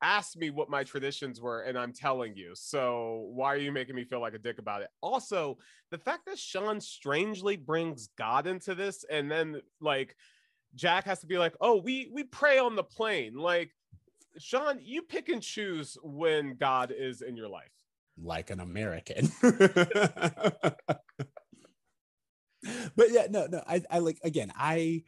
asked 0.02 0.36
me 0.36 0.50
what 0.50 0.68
my 0.68 0.84
traditions 0.84 1.40
were, 1.40 1.62
and 1.62 1.78
I'm 1.78 1.92
telling 1.92 2.36
you. 2.36 2.52
So 2.54 3.28
why 3.32 3.54
are 3.54 3.58
you 3.58 3.72
making 3.72 3.96
me 3.96 4.04
feel 4.04 4.20
like 4.20 4.34
a 4.34 4.38
dick 4.38 4.58
about 4.58 4.82
it? 4.82 4.88
Also, 5.00 5.58
the 5.90 5.98
fact 5.98 6.26
that 6.26 6.38
Shawn 6.38 6.80
strangely 6.80 7.56
brings 7.56 8.08
God 8.18 8.46
into 8.46 8.74
this, 8.74 9.04
and 9.10 9.30
then 9.30 9.60
like 9.80 10.16
Jack 10.74 11.04
has 11.04 11.20
to 11.20 11.26
be 11.26 11.38
like, 11.38 11.54
"Oh, 11.60 11.80
we 11.80 12.10
we 12.12 12.24
pray 12.24 12.58
on 12.58 12.76
the 12.76 12.84
plane." 12.84 13.34
Like, 13.36 13.70
Shawn, 14.38 14.78
you 14.82 15.02
pick 15.02 15.28
and 15.28 15.42
choose 15.42 15.96
when 16.02 16.56
God 16.56 16.92
is 16.96 17.22
in 17.22 17.36
your 17.36 17.48
life. 17.48 17.70
like 18.22 18.50
an 18.50 18.60
American. 18.60 19.30
but 19.42 20.76
yeah, 23.10 23.26
no, 23.30 23.46
no, 23.46 23.62
I, 23.66 23.82
I 23.90 23.98
like 23.98 24.18
again, 24.22 24.52
I 24.56 25.02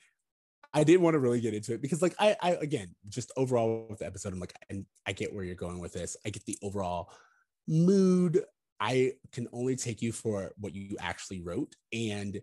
I 0.74 0.84
didn't 0.84 1.02
want 1.02 1.14
to 1.14 1.18
really 1.18 1.40
get 1.40 1.54
into 1.54 1.72
it 1.72 1.82
because 1.82 2.02
like 2.02 2.14
I 2.18 2.36
I 2.40 2.50
again 2.52 2.94
just 3.08 3.32
overall 3.36 3.86
with 3.88 4.00
the 4.00 4.06
episode, 4.06 4.32
I'm 4.32 4.40
like, 4.40 4.54
and 4.68 4.84
I 5.06 5.12
get 5.12 5.34
where 5.34 5.44
you're 5.44 5.54
going 5.54 5.78
with 5.78 5.92
this. 5.92 6.16
I 6.26 6.30
get 6.30 6.44
the 6.44 6.58
overall 6.62 7.10
mood. 7.66 8.42
I 8.80 9.14
can 9.32 9.48
only 9.52 9.76
take 9.76 10.02
you 10.02 10.12
for 10.12 10.52
what 10.58 10.74
you 10.74 10.96
actually 11.00 11.40
wrote, 11.40 11.74
and 11.92 12.40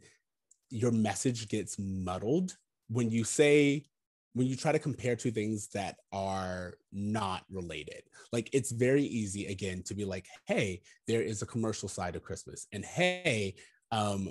your 0.70 0.92
message 0.92 1.48
gets 1.50 1.78
muddled 1.78 2.58
when 2.90 3.12
you 3.12 3.24
say 3.24 3.86
when 4.34 4.48
you 4.48 4.56
try 4.58 4.74
to 4.74 4.80
compare 4.80 5.16
two 5.16 5.32
things 5.32 5.70
that 5.70 5.96
are 6.12 6.74
not 6.92 7.46
related. 7.50 8.04
Like 8.34 8.50
it's 8.52 8.72
very 8.72 9.04
easy 9.04 9.46
again 9.46 9.82
to 9.84 9.96
be 9.96 10.04
like, 10.04 10.26
hey, 10.46 10.82
there 11.08 11.22
is 11.22 11.42
a 11.42 11.46
commercial 11.46 11.88
side 11.88 12.16
of 12.16 12.24
Christmas, 12.24 12.68
and 12.74 12.84
hey, 12.84 13.56
um, 13.92 14.30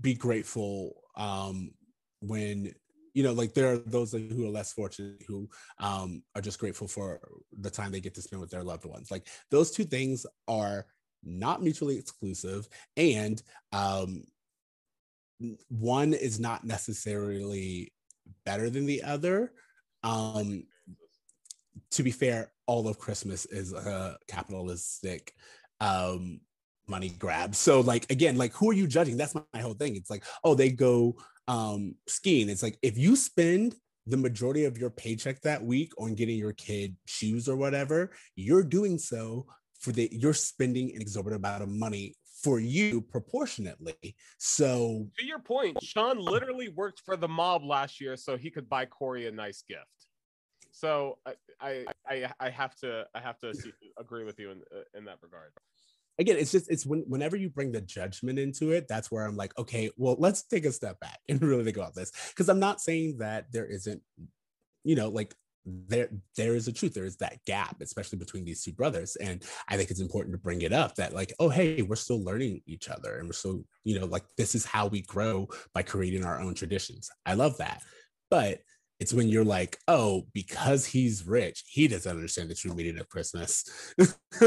be 0.00 0.14
grateful 0.14 1.02
um, 1.16 1.72
when 2.20 2.72
you 3.14 3.24
know, 3.24 3.32
like 3.32 3.52
there 3.52 3.72
are 3.72 3.78
those 3.78 4.12
who 4.12 4.46
are 4.46 4.50
less 4.50 4.72
fortunate 4.72 5.22
who 5.26 5.48
um, 5.80 6.22
are 6.36 6.42
just 6.42 6.60
grateful 6.60 6.86
for 6.86 7.20
the 7.58 7.70
time 7.70 7.90
they 7.90 8.00
get 8.00 8.14
to 8.14 8.22
spend 8.22 8.40
with 8.40 8.50
their 8.50 8.62
loved 8.62 8.84
ones. 8.84 9.10
Like 9.10 9.26
those 9.50 9.72
two 9.72 9.84
things 9.84 10.24
are 10.46 10.86
not 11.24 11.62
mutually 11.62 11.98
exclusive, 11.98 12.68
and 12.96 13.42
um, 13.72 14.22
one 15.68 16.14
is 16.14 16.38
not 16.38 16.64
necessarily 16.64 17.92
better 18.44 18.70
than 18.70 18.86
the 18.86 19.02
other. 19.02 19.52
Um, 20.04 20.64
to 21.92 22.02
be 22.02 22.10
fair, 22.10 22.52
all 22.66 22.86
of 22.86 22.98
Christmas 22.98 23.46
is 23.46 23.72
a 23.72 24.16
capitalistic 24.28 25.32
um, 25.80 26.40
money 26.86 27.10
grab. 27.18 27.54
So, 27.54 27.80
like, 27.80 28.10
again, 28.10 28.36
like, 28.36 28.52
who 28.52 28.70
are 28.70 28.74
you 28.74 28.86
judging? 28.86 29.16
That's 29.16 29.34
my, 29.34 29.42
my 29.52 29.60
whole 29.60 29.74
thing. 29.74 29.96
It's 29.96 30.10
like, 30.10 30.24
oh, 30.44 30.54
they 30.54 30.70
go 30.70 31.16
um, 31.48 31.94
skiing. 32.06 32.48
It's 32.48 32.62
like, 32.62 32.78
if 32.82 32.96
you 32.96 33.16
spend 33.16 33.74
the 34.06 34.16
majority 34.16 34.64
of 34.64 34.78
your 34.78 34.90
paycheck 34.90 35.40
that 35.42 35.62
week 35.62 35.92
on 35.98 36.14
getting 36.14 36.38
your 36.38 36.52
kid 36.52 36.96
shoes 37.06 37.48
or 37.48 37.56
whatever, 37.56 38.12
you're 38.36 38.62
doing 38.62 38.98
so 38.98 39.46
for 39.80 39.92
the, 39.92 40.08
you're 40.12 40.34
spending 40.34 40.94
an 40.94 41.00
exorbitant 41.00 41.44
amount 41.44 41.62
of 41.62 41.68
money 41.68 42.14
for 42.42 42.60
you 42.60 43.00
proportionately. 43.00 44.16
So, 44.38 45.08
to 45.18 45.26
your 45.26 45.40
point, 45.40 45.82
Shawn 45.82 46.18
literally 46.18 46.68
worked 46.68 47.02
for 47.04 47.16
the 47.16 47.28
mob 47.28 47.64
last 47.64 48.00
year 48.00 48.16
so 48.16 48.36
he 48.36 48.50
could 48.50 48.68
buy 48.68 48.86
Cory 48.86 49.26
a 49.26 49.32
nice 49.32 49.62
gift. 49.68 49.86
So 50.70 51.18
I 51.26 51.32
I 51.60 51.84
I, 52.06 52.32
I 52.38 52.50
have 52.50 52.76
to 52.76 53.06
I 53.14 53.20
have 53.20 53.38
to 53.40 53.52
see, 53.52 53.72
agree 53.98 54.24
with 54.24 54.38
you 54.38 54.52
in 54.52 54.62
in 54.96 55.04
that 55.06 55.18
regard. 55.22 55.50
Again 56.18 56.36
it's 56.38 56.52
just 56.52 56.70
it's 56.70 56.86
when, 56.86 57.00
whenever 57.08 57.36
you 57.36 57.48
bring 57.48 57.72
the 57.72 57.80
judgment 57.80 58.38
into 58.38 58.72
it 58.72 58.86
that's 58.88 59.10
where 59.10 59.24
i'm 59.24 59.36
like 59.36 59.56
okay 59.58 59.90
well 59.96 60.16
let's 60.18 60.42
take 60.42 60.64
a 60.64 60.72
step 60.72 60.98
back 61.00 61.18
and 61.28 61.40
really 61.42 61.64
think 61.64 61.76
about 61.76 61.94
this. 61.94 62.12
Because 62.30 62.48
i'm 62.48 62.60
not 62.60 62.80
saying 62.80 63.18
that 63.18 63.46
there 63.52 63.66
isn't 63.66 64.02
you 64.84 64.96
know 64.96 65.08
like 65.08 65.34
there 65.66 66.08
there 66.36 66.54
is 66.54 66.66
a 66.66 66.72
truth 66.72 66.94
there 66.94 67.04
is 67.04 67.16
that 67.16 67.44
gap 67.44 67.76
especially 67.82 68.16
between 68.18 68.42
these 68.42 68.62
two 68.62 68.72
brothers 68.72 69.16
and 69.16 69.44
i 69.68 69.76
think 69.76 69.90
it's 69.90 70.00
important 70.00 70.32
to 70.32 70.38
bring 70.38 70.62
it 70.62 70.72
up 70.72 70.94
that 70.94 71.12
like 71.12 71.34
oh 71.40 71.50
hey 71.50 71.82
we're 71.82 71.94
still 71.94 72.24
learning 72.24 72.62
each 72.66 72.88
other 72.88 73.18
and 73.18 73.28
we're 73.28 73.32
still 73.34 73.62
you 73.84 73.98
know 73.98 74.06
like 74.06 74.24
this 74.38 74.54
is 74.54 74.64
how 74.64 74.86
we 74.86 75.02
grow 75.02 75.46
by 75.74 75.82
creating 75.82 76.24
our 76.24 76.40
own 76.40 76.54
traditions. 76.54 77.10
I 77.26 77.34
love 77.34 77.58
that 77.58 77.82
but 78.30 78.60
it's 79.00 79.14
when 79.14 79.28
you're 79.28 79.44
like, 79.44 79.78
oh, 79.86 80.26
because 80.32 80.84
he's 80.86 81.26
rich, 81.26 81.64
he 81.68 81.86
doesn't 81.86 82.10
understand 82.10 82.50
the 82.50 82.54
true 82.54 82.74
meaning 82.74 82.98
of 82.98 83.08
Christmas. 83.08 83.94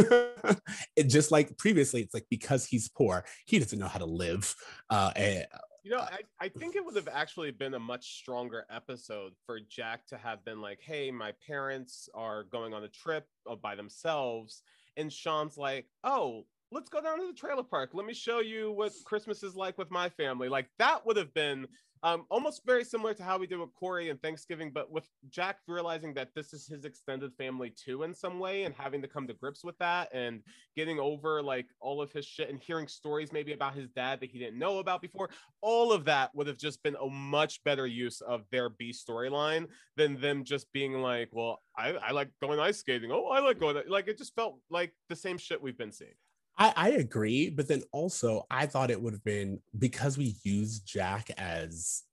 it 0.96 1.04
just 1.08 1.32
like 1.32 1.58
previously, 1.58 2.02
it's 2.02 2.14
like 2.14 2.26
because 2.30 2.66
he's 2.66 2.90
poor, 2.90 3.24
he 3.46 3.60
doesn't 3.60 3.80
know 3.80 3.88
how 3.88 4.00
to 4.00 4.06
live. 4.06 4.54
Uh, 4.90 5.12
and, 5.16 5.46
You 5.84 5.92
know, 5.92 6.00
I, 6.00 6.20
I 6.40 6.50
think 6.50 6.76
it 6.76 6.86
would 6.86 6.96
have 6.96 7.08
actually 7.12 7.52
been 7.52 7.74
a 7.74 7.80
much 7.80 8.20
stronger 8.20 8.66
episode 8.70 9.34
for 9.46 9.60
Jack 9.70 10.06
to 10.08 10.18
have 10.18 10.44
been 10.44 10.62
like, 10.62 10.80
hey, 10.82 11.12
my 11.12 11.34
parents 11.48 12.10
are 12.14 12.44
going 12.44 12.74
on 12.74 12.84
a 12.84 12.90
trip 12.90 13.26
uh, 13.50 13.56
by 13.56 13.76
themselves. 13.76 14.64
And 14.98 15.12
Shawn's 15.12 15.58
like, 15.58 15.88
oh, 16.04 16.46
let's 16.72 16.90
go 16.90 17.02
down 17.02 17.20
to 17.20 17.28
the 17.28 17.34
trailer 17.34 17.64
park. 17.64 17.92
Let 17.94 18.06
me 18.06 18.14
show 18.14 18.40
you 18.40 18.72
what 18.72 18.92
Christmas 19.06 19.44
is 19.44 19.56
like 19.56 19.78
with 19.78 19.92
my 19.92 20.10
family. 20.10 20.50
Like 20.50 20.68
that 20.80 21.06
would 21.06 21.18
have 21.18 21.34
been 21.34 21.68
um, 22.04 22.26
almost 22.30 22.64
very 22.66 22.84
similar 22.84 23.14
to 23.14 23.24
how 23.24 23.38
we 23.38 23.46
did 23.46 23.60
with 23.60 23.74
Cory 23.74 24.10
and 24.10 24.22
Thanksgiving, 24.22 24.72
but 24.74 24.92
with 24.92 25.08
Jack 25.30 25.58
realizing 25.68 26.14
that 26.16 26.30
this 26.36 26.52
is 26.52 26.66
his 26.66 26.84
extended 26.84 27.32
family 27.38 27.72
too 27.72 28.04
in 28.04 28.14
some 28.14 28.40
way 28.40 28.64
and 28.64 28.74
having 28.74 29.02
to 29.04 29.08
come 29.08 29.28
to 29.28 29.34
grips 29.34 29.64
with 29.64 29.78
that 29.78 30.10
and 30.14 30.42
getting 30.76 31.00
over 31.00 31.44
like 31.44 31.68
all 31.80 32.02
of 32.02 32.12
his 32.12 32.26
shit 32.26 32.50
and 32.50 32.60
hearing 32.60 32.88
stories 32.88 33.32
maybe 33.32 33.54
about 33.54 33.76
his 33.76 33.90
dad 33.90 34.20
that 34.20 34.32
he 34.32 34.40
didn't 34.40 34.58
know 34.58 34.80
about 34.80 35.02
before. 35.02 35.30
All 35.62 35.92
of 35.92 36.06
that 36.06 36.34
would 36.34 36.48
have 36.48 36.58
just 36.58 36.82
been 36.82 36.96
a 37.00 37.08
much 37.08 37.64
better 37.64 37.86
use 37.86 38.22
of 38.22 38.46
their 38.52 38.70
B 38.70 38.92
storyline 38.92 39.68
than 39.96 40.20
them 40.20 40.44
just 40.44 40.72
being 40.74 41.02
like, 41.02 41.30
well, 41.32 41.62
I, 41.78 41.92
I 41.92 42.12
like 42.12 42.30
going 42.42 42.60
ice 42.60 42.80
skating. 42.80 43.12
Oh, 43.12 43.28
I 43.28 43.40
like 43.42 43.60
going 43.60 43.78
like 43.88 44.08
it 44.08 44.18
just 44.18 44.34
felt 44.34 44.58
like 44.72 44.94
the 45.08 45.16
same 45.16 45.38
shit 45.38 45.62
we've 45.62 45.78
been 45.78 45.92
seeing. 45.92 46.14
I, 46.62 46.74
I 46.76 46.90
agree, 46.90 47.50
but 47.50 47.68
then 47.68 47.82
also 47.92 48.46
I 48.52 48.68
thought 48.68 48.92
it 48.92 49.02
would 49.02 49.14
have 49.14 49.24
been 49.24 49.60
because 49.80 50.16
we 50.16 50.36
used 50.44 50.86
Jack 50.86 51.32
as 51.40 52.04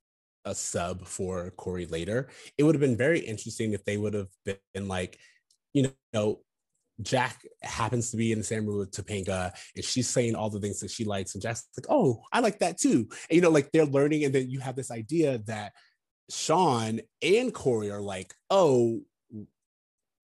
a 0.46 0.55
sub 0.55 1.07
for 1.07 1.51
Cory 1.51 1.84
later. 1.84 2.30
It 2.57 2.62
would 2.62 2.74
have 2.74 2.80
been 2.80 2.96
very 2.96 3.20
interesting 3.20 3.74
if 3.74 3.84
they 3.84 3.99
would 3.99 4.14
have 4.14 4.30
been 4.46 4.88
like, 4.88 5.18
you 5.74 5.92
know, 6.14 6.40
Jack 7.03 7.42
happens 7.62 8.11
to 8.11 8.16
be 8.16 8.32
in 8.32 8.38
the 8.38 8.44
same 8.44 8.64
room 8.64 8.78
with 8.78 8.90
Topanga, 8.90 9.53
and 9.76 9.84
she's 9.84 10.09
saying 10.09 10.34
all 10.34 10.49
the 10.49 10.61
things 10.61 10.80
that 10.80 10.90
she 10.90 11.05
likes, 11.05 11.34
and 11.34 11.42
Jack's 11.42 11.68
like, 11.76 11.86
"Oh, 11.90 12.22
I 12.32 12.40
like 12.40 12.59
that 12.61 12.78
too." 12.78 13.07
And 13.28 13.36
you 13.36 13.40
know, 13.40 13.51
like 13.51 13.70
they're 13.70 13.84
learning, 13.84 14.24
and 14.24 14.34
then 14.34 14.51
you 14.51 14.61
have 14.61 14.74
this 14.76 14.90
idea 14.90 15.38
that 15.46 15.74
Shawn 16.30 17.01
and 17.22 17.55
Cory 17.55 17.90
are 17.90 18.01
like, 18.01 18.34
"Oh, 18.51 19.03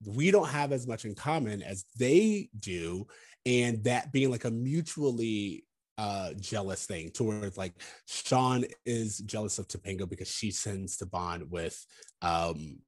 we 0.07 0.31
don't 0.31 0.49
have 0.49 0.73
as 0.73 0.87
much 0.87 1.05
in 1.05 1.15
common 1.15 1.63
as 1.63 1.85
they 1.99 2.49
do 2.59 3.07
and 3.47 3.85
that 3.85 4.13
being 4.13 4.31
like 4.31 4.45
a 4.45 4.51
mutually 4.51 5.65
uh 5.97 6.33
jealous 6.41 6.87
thing 6.87 7.11
towards 7.11 7.57
like 7.57 7.75
Shawn 8.07 8.65
is 8.85 9.19
jealous 9.19 9.59
of 9.59 9.69
Topanga 9.69 10.09
because 10.09 10.29
she 10.29 10.51
tends 10.51 10.97
to 10.97 11.07
bond 11.07 11.51
with 11.51 11.85
um 12.21 12.79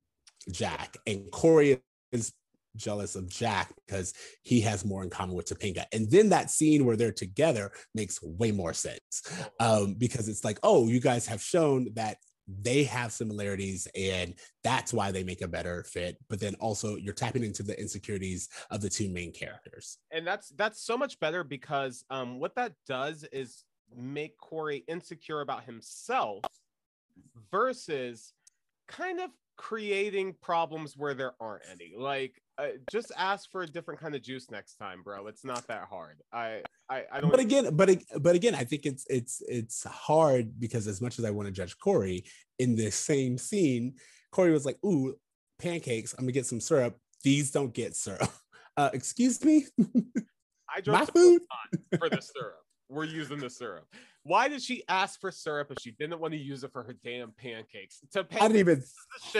Jack 0.50 0.96
and 1.06 1.30
Cory 1.30 1.80
is 2.12 2.32
jealous 2.76 3.16
of 3.16 3.28
Jack 3.28 3.72
because 3.86 4.14
he 4.42 4.60
has 4.60 4.84
more 4.84 5.02
in 5.02 5.10
common 5.10 5.34
with 5.34 5.46
Topanga. 5.46 5.84
And 5.92 6.10
then 6.10 6.28
that 6.28 6.50
scene 6.50 6.84
where 6.84 6.96
they're 6.96 7.12
together 7.12 7.72
makes 7.94 8.22
way 8.22 8.52
more 8.52 8.72
sense 8.72 9.22
um, 9.58 9.94
because 9.94 10.28
it's 10.28 10.44
like, 10.44 10.58
oh, 10.62 10.88
you 10.88 11.00
guys 11.00 11.26
have 11.26 11.42
shown 11.42 11.88
that 11.94 12.18
they 12.48 12.84
have 12.84 13.12
similarities 13.12 13.88
and 13.96 14.34
that's 14.62 14.92
why 14.92 15.10
they 15.10 15.24
make 15.24 15.42
a 15.42 15.48
better 15.48 15.82
fit 15.82 16.16
but 16.28 16.38
then 16.38 16.54
also 16.56 16.96
you're 16.96 17.12
tapping 17.12 17.42
into 17.42 17.62
the 17.62 17.78
insecurities 17.80 18.48
of 18.70 18.80
the 18.80 18.88
two 18.88 19.08
main 19.08 19.32
characters. 19.32 19.98
And 20.10 20.26
that's 20.26 20.50
that's 20.50 20.80
so 20.82 20.96
much 20.96 21.18
better 21.20 21.44
because 21.44 22.04
um 22.10 22.38
what 22.38 22.54
that 22.56 22.72
does 22.86 23.24
is 23.32 23.64
make 23.94 24.36
cory 24.38 24.84
insecure 24.88 25.40
about 25.40 25.64
himself 25.64 26.44
versus 27.50 28.32
kind 28.88 29.20
of 29.20 29.30
creating 29.56 30.34
problems 30.42 30.96
where 30.96 31.14
there 31.14 31.34
aren't 31.40 31.62
any. 31.70 31.94
Like 31.96 32.40
uh, 32.58 32.68
just 32.90 33.12
ask 33.16 33.50
for 33.50 33.62
a 33.62 33.66
different 33.66 34.00
kind 34.00 34.14
of 34.14 34.22
juice 34.22 34.50
next 34.50 34.76
time 34.76 35.02
bro. 35.02 35.26
It's 35.26 35.44
not 35.44 35.66
that 35.68 35.84
hard. 35.90 36.22
I 36.32 36.62
i, 36.88 37.04
I 37.12 37.20
don't 37.20 37.30
but 37.30 37.40
again 37.40 37.74
but 37.74 37.90
but 38.20 38.36
again 38.36 38.54
i 38.54 38.62
think 38.62 38.86
it's 38.86 39.04
it's 39.10 39.42
it's 39.48 39.82
hard 39.84 40.60
because 40.60 40.86
as 40.86 41.00
much 41.00 41.18
as 41.18 41.24
i 41.24 41.30
want 41.30 41.46
to 41.46 41.52
judge 41.52 41.76
cory 41.78 42.24
in 42.60 42.76
this 42.76 42.94
same 42.94 43.38
scene 43.38 43.94
cory 44.30 44.52
was 44.52 44.64
like 44.64 44.78
ooh 44.84 45.16
pancakes 45.58 46.14
i'm 46.14 46.24
gonna 46.24 46.32
get 46.32 46.46
some 46.46 46.60
syrup. 46.60 46.96
These 47.24 47.50
don't 47.50 47.72
get 47.72 47.96
syrup. 47.96 48.30
Uh 48.78 48.90
excuse 48.92 49.42
me? 49.42 49.64
I 50.68 50.82
my 50.86 51.06
food? 51.06 51.40
for 51.98 52.10
the 52.10 52.20
syrup. 52.20 52.60
We're 52.90 53.04
using 53.04 53.38
the 53.38 53.48
syrup 53.48 53.86
why 54.26 54.48
did 54.48 54.62
she 54.62 54.82
ask 54.88 55.20
for 55.20 55.30
syrup 55.30 55.70
if 55.70 55.78
she 55.80 55.92
didn't 55.92 56.20
want 56.20 56.32
to 56.32 56.38
use 56.38 56.64
it 56.64 56.72
for 56.72 56.82
her 56.82 56.94
damn 57.04 57.32
pancakes 57.32 58.00
to 58.12 58.26
i 58.32 58.48
didn't 58.48 58.56
even 58.56 58.82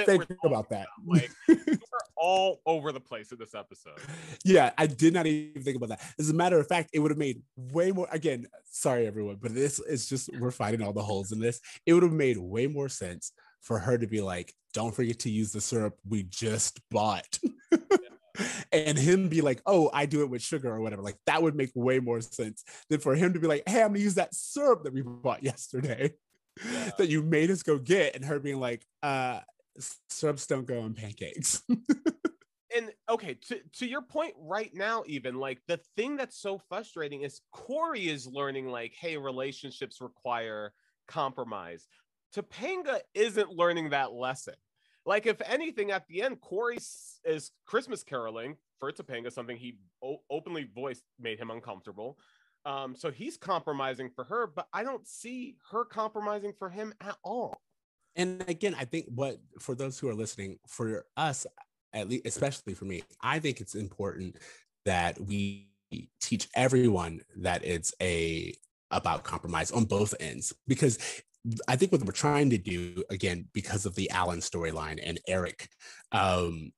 think 0.04 0.26
about 0.44 0.68
that 0.68 0.86
like 1.06 1.30
we're 1.48 1.78
all 2.16 2.60
over 2.66 2.92
the 2.92 3.00
place 3.00 3.32
in 3.32 3.38
this 3.38 3.54
episode 3.54 4.00
yeah, 4.44 4.70
I 4.78 4.86
did 4.86 5.12
not 5.12 5.26
even 5.26 5.62
think 5.62 5.76
about 5.76 5.90
that. 5.90 6.00
As 6.18 6.30
a 6.30 6.34
matter 6.34 6.58
of 6.58 6.66
fact, 6.66 6.90
it 6.92 7.00
would 7.00 7.10
have 7.10 7.18
made 7.18 7.42
way 7.56 7.90
more. 7.90 8.08
Again, 8.10 8.46
sorry 8.64 9.06
everyone, 9.06 9.38
but 9.40 9.54
this 9.54 9.80
is 9.80 10.08
just 10.08 10.30
we're 10.38 10.50
finding 10.50 10.82
all 10.82 10.92
the 10.92 11.02
holes 11.02 11.32
in 11.32 11.40
this. 11.40 11.60
It 11.84 11.92
would 11.92 12.02
have 12.02 12.12
made 12.12 12.38
way 12.38 12.66
more 12.66 12.88
sense 12.88 13.32
for 13.60 13.78
her 13.78 13.98
to 13.98 14.06
be 14.06 14.20
like, 14.20 14.54
"Don't 14.72 14.94
forget 14.94 15.18
to 15.20 15.30
use 15.30 15.52
the 15.52 15.60
syrup 15.60 15.98
we 16.08 16.24
just 16.24 16.80
bought," 16.90 17.38
and 18.72 18.98
him 18.98 19.28
be 19.28 19.40
like, 19.40 19.62
"Oh, 19.66 19.90
I 19.92 20.06
do 20.06 20.22
it 20.22 20.30
with 20.30 20.42
sugar 20.42 20.70
or 20.70 20.80
whatever." 20.80 21.02
Like 21.02 21.18
that 21.26 21.42
would 21.42 21.54
make 21.54 21.70
way 21.74 21.98
more 21.98 22.20
sense 22.20 22.64
than 22.88 23.00
for 23.00 23.14
him 23.14 23.32
to 23.32 23.40
be 23.40 23.46
like, 23.46 23.62
"Hey, 23.68 23.82
I'm 23.82 23.88
gonna 23.88 24.00
use 24.00 24.14
that 24.14 24.34
syrup 24.34 24.84
that 24.84 24.92
we 24.92 25.02
bought 25.02 25.42
yesterday." 25.42 26.14
Yeah. 26.64 26.90
That 26.96 27.08
you 27.08 27.22
made 27.22 27.50
us 27.50 27.62
go 27.62 27.78
get, 27.78 28.16
and 28.16 28.24
her 28.24 28.38
being 28.38 28.58
like, 28.58 28.86
uh, 29.02 29.40
syrups 30.08 30.46
don't 30.46 30.66
go 30.66 30.80
on 30.80 30.94
pancakes. 30.94 31.62
and 32.76 32.90
okay 33.08 33.34
to, 33.34 33.60
to 33.72 33.86
your 33.86 34.02
point 34.02 34.34
right 34.38 34.74
now 34.74 35.02
even 35.06 35.36
like 35.36 35.60
the 35.66 35.78
thing 35.96 36.16
that's 36.16 36.36
so 36.36 36.58
frustrating 36.68 37.22
is 37.22 37.40
cory 37.52 38.08
is 38.08 38.26
learning 38.26 38.68
like 38.68 38.92
hey 38.98 39.16
relationships 39.16 40.00
require 40.00 40.72
compromise 41.06 41.86
topanga 42.34 42.98
isn't 43.14 43.50
learning 43.50 43.90
that 43.90 44.12
lesson 44.12 44.54
like 45.06 45.26
if 45.26 45.40
anything 45.46 45.90
at 45.90 46.06
the 46.08 46.22
end 46.22 46.40
cory 46.40 46.76
is 47.24 47.52
christmas 47.64 48.02
caroling 48.02 48.56
for 48.78 48.92
topanga 48.92 49.32
something 49.32 49.56
he 49.56 49.78
o- 50.04 50.20
openly 50.30 50.68
voiced 50.74 51.02
made 51.18 51.38
him 51.38 51.50
uncomfortable. 51.50 52.18
Um 52.66 52.94
so 52.96 53.10
he's 53.10 53.36
compromising 53.36 54.10
for 54.10 54.24
her 54.24 54.46
but 54.46 54.68
i 54.72 54.82
don't 54.82 55.06
see 55.06 55.56
her 55.70 55.84
compromising 55.84 56.52
for 56.58 56.68
him 56.68 56.92
at 57.00 57.16
all. 57.24 57.56
And 58.16 58.44
again 58.48 58.74
i 58.78 58.84
think 58.84 59.06
what 59.14 59.38
for 59.60 59.74
those 59.74 59.98
who 59.98 60.08
are 60.08 60.14
listening 60.14 60.58
for 60.66 61.06
us 61.16 61.46
at 61.92 62.08
least 62.08 62.26
especially 62.26 62.74
for 62.74 62.84
me 62.84 63.02
i 63.22 63.38
think 63.38 63.60
it's 63.60 63.74
important 63.74 64.36
that 64.84 65.20
we 65.20 65.68
teach 66.20 66.48
everyone 66.54 67.20
that 67.36 67.64
it's 67.64 67.94
a 68.02 68.52
about 68.90 69.24
compromise 69.24 69.70
on 69.70 69.84
both 69.84 70.14
ends. 70.20 70.54
Because 70.66 70.98
i 71.68 71.76
think 71.76 71.92
what 71.92 72.02
we're 72.04 72.12
trying 72.12 72.50
to 72.50 72.58
do 72.58 73.02
again 73.10 73.46
because 73.52 73.86
of 73.86 73.94
the 73.94 74.10
alan 74.10 74.40
storyline 74.40 75.00
and 75.02 75.20
eric 75.28 75.68
um 76.12 76.72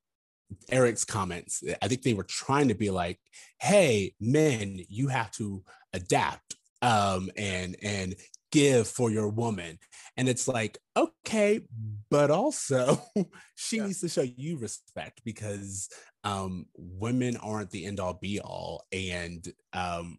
eric's 0.71 1.05
comments 1.05 1.63
i 1.83 1.89
think 1.89 2.03
they 2.03 2.15
were 2.15 2.25
trying 2.25 2.69
to 2.69 2.75
be 2.75 2.91
like 2.91 3.19
hey 3.61 4.15
men 4.21 4.79
you 4.89 5.09
have 5.09 5.31
to 5.31 5.63
adapt 5.93 6.57
um 6.83 7.31
and 7.37 7.77
and 7.83 8.15
give 8.51 8.89
for 8.89 9.11
your 9.11 9.29
woman 9.29 9.79
and 10.17 10.27
it's 10.29 10.49
like 10.49 10.79
okay 10.97 11.61
but 12.09 12.31
also 12.31 13.03
she 13.57 13.77
Yeah. 13.77 13.87
needs 13.87 14.01
to 14.01 14.09
show 14.09 14.23
you 14.23 14.57
respect 14.59 15.21
because 15.25 15.89
um 16.25 16.67
women 16.77 17.37
aren't 17.37 17.71
the 17.71 17.85
end 17.85 18.01
all 18.01 18.15
be 18.15 18.41
all 18.41 18.85
and 18.91 19.53
um 19.75 20.19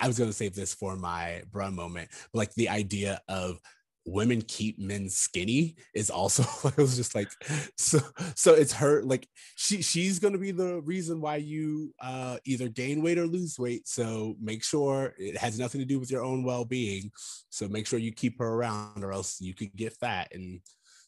i 0.00 0.06
was 0.06 0.16
going 0.16 0.30
to 0.30 0.36
save 0.36 0.54
this 0.54 0.72
for 0.72 0.96
my 0.96 1.42
bruh 1.50 1.72
moment 1.72 2.08
but 2.32 2.38
like 2.38 2.54
the 2.54 2.70
idea 2.70 3.20
of 3.28 3.58
women 4.06 4.40
keep 4.42 4.78
men 4.78 5.08
skinny 5.08 5.76
is 5.94 6.10
also 6.10 6.42
it 6.68 6.76
was 6.76 6.96
just 6.96 7.14
like 7.14 7.28
so 7.76 7.98
so 8.34 8.54
it's 8.54 8.72
her 8.72 9.02
like 9.02 9.28
she 9.56 9.82
she's 9.82 10.18
to 10.20 10.38
be 10.38 10.52
the 10.52 10.80
reason 10.82 11.20
why 11.20 11.36
you 11.36 11.92
uh 12.00 12.36
either 12.44 12.68
gain 12.68 13.02
weight 13.02 13.18
or 13.18 13.26
lose 13.26 13.58
weight 13.58 13.86
so 13.86 14.36
make 14.40 14.62
sure 14.62 15.12
it 15.18 15.36
has 15.36 15.58
nothing 15.58 15.80
to 15.80 15.84
do 15.84 15.98
with 15.98 16.10
your 16.10 16.22
own 16.22 16.44
well-being 16.44 17.10
so 17.50 17.68
make 17.68 17.86
sure 17.86 17.98
you 17.98 18.12
keep 18.12 18.38
her 18.38 18.46
around 18.48 19.02
or 19.02 19.12
else 19.12 19.40
you 19.40 19.54
could 19.54 19.74
get 19.76 19.92
fat 19.92 20.28
and 20.32 20.60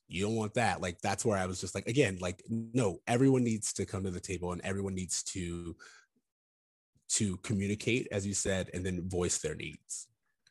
you 0.08 0.24
don't 0.24 0.36
want 0.36 0.54
that. 0.54 0.80
Like 0.80 1.00
that's 1.00 1.24
where 1.24 1.38
I 1.38 1.46
was 1.46 1.60
just 1.60 1.74
like, 1.74 1.86
again, 1.86 2.18
like 2.20 2.42
no, 2.48 3.00
everyone 3.06 3.44
needs 3.44 3.72
to 3.74 3.86
come 3.86 4.04
to 4.04 4.10
the 4.10 4.20
table 4.20 4.52
and 4.52 4.60
everyone 4.64 4.94
needs 4.94 5.22
to 5.24 5.76
to 7.10 7.36
communicate, 7.38 8.08
as 8.10 8.26
you 8.26 8.34
said, 8.34 8.70
and 8.74 8.84
then 8.84 9.08
voice 9.08 9.38
their 9.38 9.54
needs. 9.54 10.07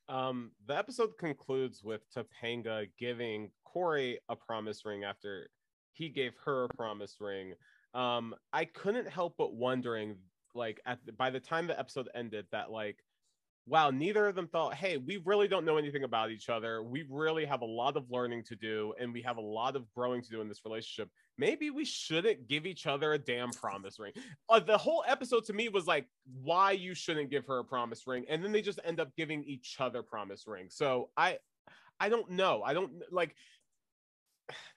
Um, 0.09 0.51
the 0.67 0.77
episode 0.77 1.17
concludes 1.17 1.83
with 1.83 2.01
Topanga 2.13 2.87
giving 2.97 3.51
Cory 3.65 4.19
a 4.29 4.35
promise 4.35 4.85
ring 4.85 5.03
after 5.03 5.49
he 5.91 6.09
gave 6.09 6.33
her 6.45 6.65
a 6.65 6.69
promise 6.75 7.17
ring. 7.19 7.53
Um, 7.93 8.35
I 8.53 8.65
couldn't 8.65 9.07
help 9.09 9.35
but 9.37 9.53
wondering, 9.53 10.17
like, 10.53 10.79
at 10.85 10.99
the, 11.05 11.11
by 11.11 11.29
the 11.29 11.39
time 11.39 11.67
the 11.67 11.79
episode 11.79 12.09
ended, 12.15 12.45
that 12.51 12.71
like, 12.71 13.03
wow, 13.67 13.89
neither 13.89 14.27
of 14.27 14.35
them 14.35 14.47
thought, 14.47 14.73
hey, 14.73 14.97
we 14.97 15.21
really 15.25 15.47
don't 15.47 15.65
know 15.65 15.77
anything 15.77 16.05
about 16.05 16.31
each 16.31 16.47
other. 16.47 16.81
We 16.81 17.05
really 17.09 17.45
have 17.45 17.61
a 17.61 17.65
lot 17.65 17.97
of 17.97 18.09
learning 18.09 18.43
to 18.45 18.55
do, 18.55 18.93
and 18.99 19.13
we 19.13 19.21
have 19.23 19.35
a 19.37 19.41
lot 19.41 19.75
of 19.75 19.91
growing 19.93 20.21
to 20.21 20.29
do 20.29 20.39
in 20.39 20.47
this 20.47 20.61
relationship. 20.63 21.09
Maybe 21.37 21.69
we 21.69 21.83
shouldn't 21.83 22.47
give 22.47 22.65
each 22.65 22.87
other 22.87 23.11
a 23.13 23.17
damn 23.17 23.51
promise 23.51 23.99
ring. 23.99 24.13
Uh, 24.49 24.61
the 24.61 24.77
whole 24.77 25.03
episode 25.05 25.43
to 25.45 25.53
me 25.53 25.67
was 25.67 25.85
like, 25.85 26.07
why 26.41 26.71
you 26.71 26.93
shouldn't 26.93 27.29
give 27.29 27.45
her 27.47 27.59
a 27.59 27.63
promise 27.63 28.07
ring, 28.07 28.25
and 28.29 28.43
then 28.43 28.53
they 28.53 28.61
just 28.61 28.79
end 28.85 29.01
up 29.01 29.13
giving 29.17 29.43
each 29.43 29.75
other 29.79 30.01
promise 30.01 30.47
rings. 30.47 30.73
So 30.75 31.09
I, 31.17 31.37
I 31.99 32.09
don't 32.09 32.31
know. 32.31 32.63
I 32.63 32.73
don't 32.73 32.91
like 33.11 33.35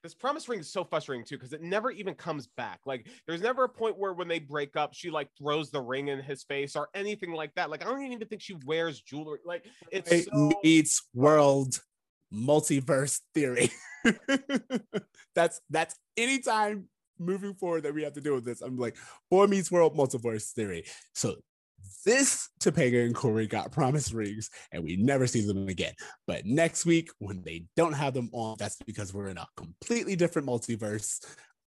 this 0.02 0.14
promise 0.14 0.48
ring 0.48 0.60
is 0.60 0.72
so 0.72 0.84
frustrating 0.84 1.24
too 1.24 1.36
because 1.36 1.52
it 1.52 1.62
never 1.62 1.90
even 1.90 2.14
comes 2.14 2.46
back. 2.56 2.80
Like, 2.86 3.08
there's 3.26 3.42
never 3.42 3.64
a 3.64 3.68
point 3.68 3.98
where 3.98 4.12
when 4.12 4.28
they 4.28 4.38
break 4.38 4.76
up, 4.76 4.94
she 4.94 5.10
like 5.10 5.28
throws 5.38 5.70
the 5.70 5.80
ring 5.80 6.08
in 6.08 6.20
his 6.20 6.44
face 6.44 6.76
or 6.76 6.88
anything 6.94 7.32
like 7.32 7.54
that. 7.54 7.70
Like, 7.70 7.84
I 7.84 7.88
don't 7.88 8.02
even 8.02 8.26
think 8.26 8.42
she 8.42 8.56
wears 8.64 9.00
jewelry. 9.00 9.40
Like, 9.44 9.66
it's 9.90 10.10
It 10.10 10.24
so... 10.24 10.52
meets 10.62 11.02
world 11.14 11.80
multiverse 12.32 13.20
theory. 13.34 13.70
that's 15.34 15.60
that's 15.70 15.96
anytime 16.16 16.88
moving 17.18 17.54
forward 17.54 17.82
that 17.82 17.94
we 17.94 18.02
have 18.02 18.14
to 18.14 18.20
deal 18.20 18.34
with 18.34 18.44
this. 18.44 18.62
I'm 18.62 18.78
like, 18.78 18.96
boy 19.30 19.46
meets 19.46 19.70
world 19.70 19.96
multiverse 19.96 20.50
theory. 20.52 20.84
So 21.14 21.36
this 22.04 22.48
Topanga 22.60 23.04
and 23.04 23.14
Cory 23.14 23.46
got 23.46 23.72
promise 23.72 24.12
rings 24.12 24.50
and 24.72 24.82
we 24.82 24.96
never 24.96 25.26
see 25.26 25.46
them 25.46 25.68
again. 25.68 25.94
But 26.26 26.46
next 26.46 26.86
week, 26.86 27.10
when 27.18 27.42
they 27.42 27.64
don't 27.76 27.92
have 27.92 28.14
them 28.14 28.30
on, 28.32 28.56
that's 28.58 28.76
because 28.86 29.12
we're 29.12 29.28
in 29.28 29.38
a 29.38 29.46
completely 29.56 30.16
different 30.16 30.48
multiverse. 30.48 31.24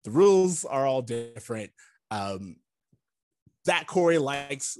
The 0.04 0.10
rules 0.10 0.64
are 0.64 0.86
all 0.86 1.02
different. 1.02 1.70
Um, 2.10 2.56
that 3.66 3.86
Cory 3.86 4.18
likes 4.18 4.78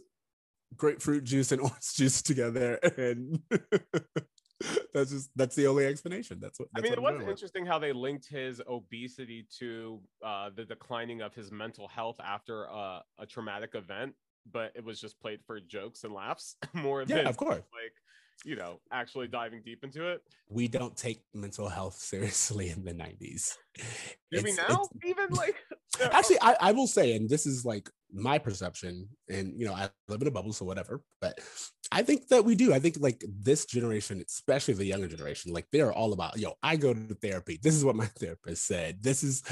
grapefruit 0.77 1.25
juice 1.25 1.53
and 1.53 1.61
orange 1.61 1.95
juice 1.95 2.23
together, 2.23 2.79
and 2.97 3.41
that's 4.95 5.11
just 5.11 5.31
that's 5.37 5.57
the 5.57 5.67
only 5.67 5.87
explanation. 5.87 6.39
That's 6.41 6.59
what 6.59 6.69
I 6.75 6.81
that's 6.81 6.91
mean, 6.91 7.03
what 7.03 7.11
it 7.11 7.15
I'm 7.15 7.19
was 7.19 7.27
with. 7.27 7.33
interesting 7.37 7.67
how 7.67 7.79
they 7.79 7.93
linked 7.93 8.29
his 8.29 8.61
obesity 8.69 9.47
to 9.59 10.01
uh, 10.25 10.51
the 10.55 10.65
declining 10.65 11.21
of 11.23 11.35
his 11.35 11.51
mental 11.51 11.89
health 11.89 12.17
after 12.25 12.71
uh, 12.71 13.01
a 13.19 13.27
traumatic 13.27 13.75
event, 13.75 14.15
but 14.51 14.73
it 14.75 14.85
was 14.85 15.01
just 15.01 15.21
played 15.21 15.41
for 15.47 15.61
jokes 15.61 16.05
and 16.05 16.13
laughs 16.13 16.57
more 16.75 17.03
Yeah, 17.03 17.17
than 17.19 17.27
of 17.27 17.37
course. 17.37 17.57
like 17.73 17.93
you 18.45 18.57
know 18.57 18.81
actually 18.91 19.29
diving 19.29 19.63
deep 19.65 19.85
into 19.85 20.09
it. 20.09 20.23
We 20.49 20.67
don't 20.69 20.97
take 20.97 21.23
mental 21.35 21.69
health 21.69 21.95
seriously 21.97 22.71
in 22.71 22.85
the 22.85 22.93
90s. 22.95 23.57
Do 24.33 24.43
we 24.43 24.53
now 24.53 24.83
even 25.05 25.31
like 25.31 25.57
actually 26.13 26.39
I, 26.41 26.57
I 26.61 26.73
will 26.73 26.87
say 26.87 27.15
and 27.15 27.29
this 27.29 27.47
is 27.47 27.65
like 27.65 27.91
my 28.13 28.39
perception 28.39 29.09
and 29.29 29.59
you 29.59 29.67
know 29.67 29.73
i 29.73 29.89
live 30.09 30.21
in 30.21 30.27
a 30.27 30.31
bubble 30.33 30.53
so 30.53 30.65
whatever 30.65 31.01
but 31.21 31.39
i 31.93 32.03
think 32.03 32.29
that 32.29 32.45
we 32.45 32.55
do. 32.55 32.73
I 32.73 32.79
think 32.79 32.97
like 33.01 33.25
this 33.27 33.65
generation 33.65 34.23
especially 34.27 34.75
the 34.75 34.85
younger 34.85 35.09
generation 35.09 35.53
like 35.53 35.67
they're 35.73 35.93
all 35.93 36.13
about 36.13 36.39
yo 36.39 36.55
i 36.63 36.77
go 36.77 36.95
to 36.95 37.15
therapy. 37.15 37.59
This 37.63 37.75
is 37.75 37.85
what 37.85 37.97
my 37.97 38.07
therapist 38.21 38.67
said. 38.67 39.03
This 39.03 39.23
is 39.23 39.43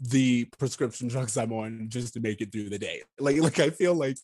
the 0.00 0.46
prescription 0.58 1.08
drugs 1.08 1.36
i'm 1.36 1.52
on 1.52 1.86
just 1.88 2.14
to 2.14 2.20
make 2.20 2.40
it 2.40 2.50
through 2.52 2.70
the 2.70 2.78
day. 2.78 3.02
Like 3.18 3.36
like 3.38 3.60
i 3.60 3.70
feel 3.70 3.94
like 3.94 4.18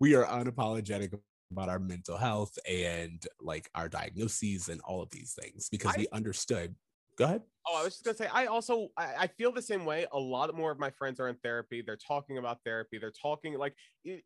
we 0.00 0.14
are 0.14 0.24
unapologetic 0.26 1.18
about 1.50 1.68
our 1.68 1.78
mental 1.78 2.16
health 2.16 2.58
and 2.68 3.24
like 3.40 3.70
our 3.74 3.88
diagnoses 3.88 4.68
and 4.68 4.80
all 4.82 5.02
of 5.02 5.10
these 5.10 5.32
things 5.40 5.68
because 5.70 5.92
I- 5.94 6.00
we 6.00 6.06
understood 6.12 6.74
go 7.16 7.24
ahead 7.26 7.42
Oh, 7.66 7.80
I 7.80 7.84
was 7.84 7.94
just 7.94 8.04
gonna 8.04 8.16
say, 8.16 8.28
I 8.32 8.46
also 8.46 8.88
I, 8.96 9.14
I 9.20 9.26
feel 9.26 9.50
the 9.50 9.62
same 9.62 9.86
way. 9.86 10.06
A 10.12 10.18
lot 10.18 10.54
more 10.54 10.70
of 10.70 10.78
my 10.78 10.90
friends 10.90 11.18
are 11.18 11.28
in 11.28 11.36
therapy. 11.36 11.82
They're 11.82 11.96
talking 11.96 12.36
about 12.36 12.58
therapy. 12.62 12.98
They're 12.98 13.10
talking 13.10 13.54
like 13.56 13.74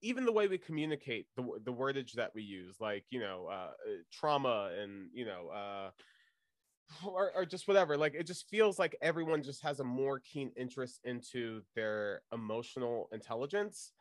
even 0.02 0.24
the 0.24 0.32
way 0.32 0.48
we 0.48 0.58
communicate, 0.58 1.26
the 1.36 1.44
the 1.64 1.72
wordage 1.72 2.12
that 2.14 2.34
we 2.34 2.42
use, 2.42 2.76
like 2.80 3.04
you 3.10 3.20
know, 3.20 3.46
uh, 3.48 3.52
uh, 3.70 3.70
trauma 4.12 4.70
and 4.80 5.08
you 5.12 5.24
know, 5.24 5.48
uh, 5.54 5.90
or, 7.06 7.32
or 7.34 7.44
just 7.44 7.68
whatever. 7.68 7.96
Like 7.96 8.14
it 8.14 8.26
just 8.26 8.48
feels 8.48 8.78
like 8.78 8.96
everyone 9.02 9.42
just 9.42 9.62
has 9.62 9.80
a 9.80 9.84
more 9.84 10.20
keen 10.20 10.50
interest 10.56 11.00
into 11.04 11.62
their 11.74 12.22
emotional 12.32 13.08
intelligence. 13.12 13.92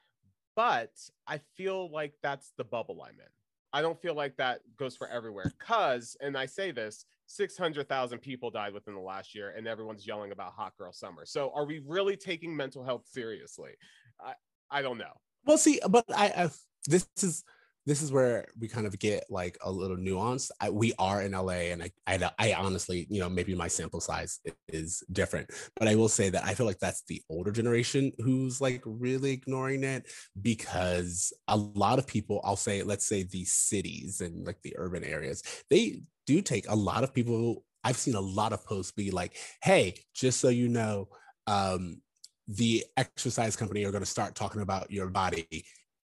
But 0.56 0.92
I 1.28 1.40
feel 1.56 1.92
like 1.92 2.14
that's 2.24 2.54
the 2.58 2.64
bubble 2.64 3.02
I'm 3.04 3.20
in. 3.20 3.28
I 3.74 3.82
don't 3.82 4.02
feel 4.02 4.16
like 4.16 4.38
that 4.38 4.62
goes 4.78 4.98
for 4.98 5.08
everywhere. 5.08 5.52
Cause, 5.60 6.18
and 6.22 6.38
I 6.38 6.46
say 6.48 6.72
this, 6.72 7.06
600,000 7.28 8.20
people 8.20 8.50
died 8.50 8.74
within 8.74 8.96
the 8.96 9.02
last 9.02 9.36
year, 9.36 9.54
and 9.56 9.68
everyone's 9.68 10.08
yelling 10.08 10.32
about 10.32 10.54
hot 10.54 10.74
girl 10.78 10.92
summer. 10.92 11.26
So, 11.26 11.52
are 11.54 11.66
we 11.66 11.82
really 11.86 12.18
taking 12.18 12.56
mental 12.56 12.84
health 12.84 13.04
seriously? 13.06 13.72
I, 14.20 14.34
I 14.72 14.82
don't 14.82 14.98
know. 14.98 15.14
Well, 15.46 15.58
see, 15.58 15.80
but 15.90 16.06
I, 16.14 16.28
I 16.36 16.50
this 16.88 17.08
is 17.22 17.44
this 17.88 18.02
is 18.02 18.12
where 18.12 18.46
we 18.60 18.68
kind 18.68 18.86
of 18.86 19.00
get 19.00 19.24
like 19.30 19.58
a 19.64 19.72
little 19.72 19.96
nuance. 19.96 20.52
I, 20.60 20.70
we 20.70 20.94
are 21.00 21.22
in 21.22 21.32
LA, 21.32 21.72
and 21.72 21.82
I, 21.82 21.92
I, 22.06 22.32
I 22.38 22.54
honestly, 22.54 23.08
you 23.10 23.22
know, 23.22 23.30
maybe 23.30 23.56
my 23.56 23.70
sample 23.70 24.02
size 24.02 24.42
is 24.68 25.02
different, 25.14 25.50
but 25.78 25.88
I 25.88 25.96
will 25.96 26.10
say 26.10 26.30
that 26.30 26.44
I 26.44 26.54
feel 26.54 26.66
like 26.66 26.80
that's 26.80 27.04
the 27.08 27.22
older 27.30 27.52
generation 27.52 28.12
who's 28.20 28.60
like 28.60 28.82
really 28.86 29.32
ignoring 29.32 29.86
it 29.86 30.12
because 30.42 31.32
a 31.48 31.56
lot 31.56 31.98
of 31.98 32.06
people, 32.06 32.42
I'll 32.44 32.58
say, 32.58 32.84
let's 32.84 33.08
say 33.08 33.24
the 33.24 33.46
cities 33.46 34.20
and 34.20 34.46
like 34.46 34.62
the 34.64 34.76
urban 34.78 35.06
areas, 35.06 35.42
they 35.70 36.02
do 36.28 36.42
take 36.42 36.70
a 36.70 36.76
lot 36.76 37.04
of 37.04 37.14
people. 37.14 37.64
I've 37.84 37.98
seen 37.98 38.16
a 38.16 38.22
lot 38.22 38.54
of 38.54 38.66
posts 38.66 38.92
be 38.92 39.10
like, 39.10 39.36
"Hey, 39.64 39.96
just 40.14 40.40
so 40.40 40.50
you 40.50 40.68
know." 40.68 41.10
Um, 41.48 42.02
the 42.48 42.86
exercise 42.96 43.56
company 43.56 43.84
are 43.84 43.92
going 43.92 44.04
to 44.04 44.10
start 44.10 44.36
talking 44.36 44.62
about 44.62 44.92
your 44.92 45.08
body. 45.08 45.66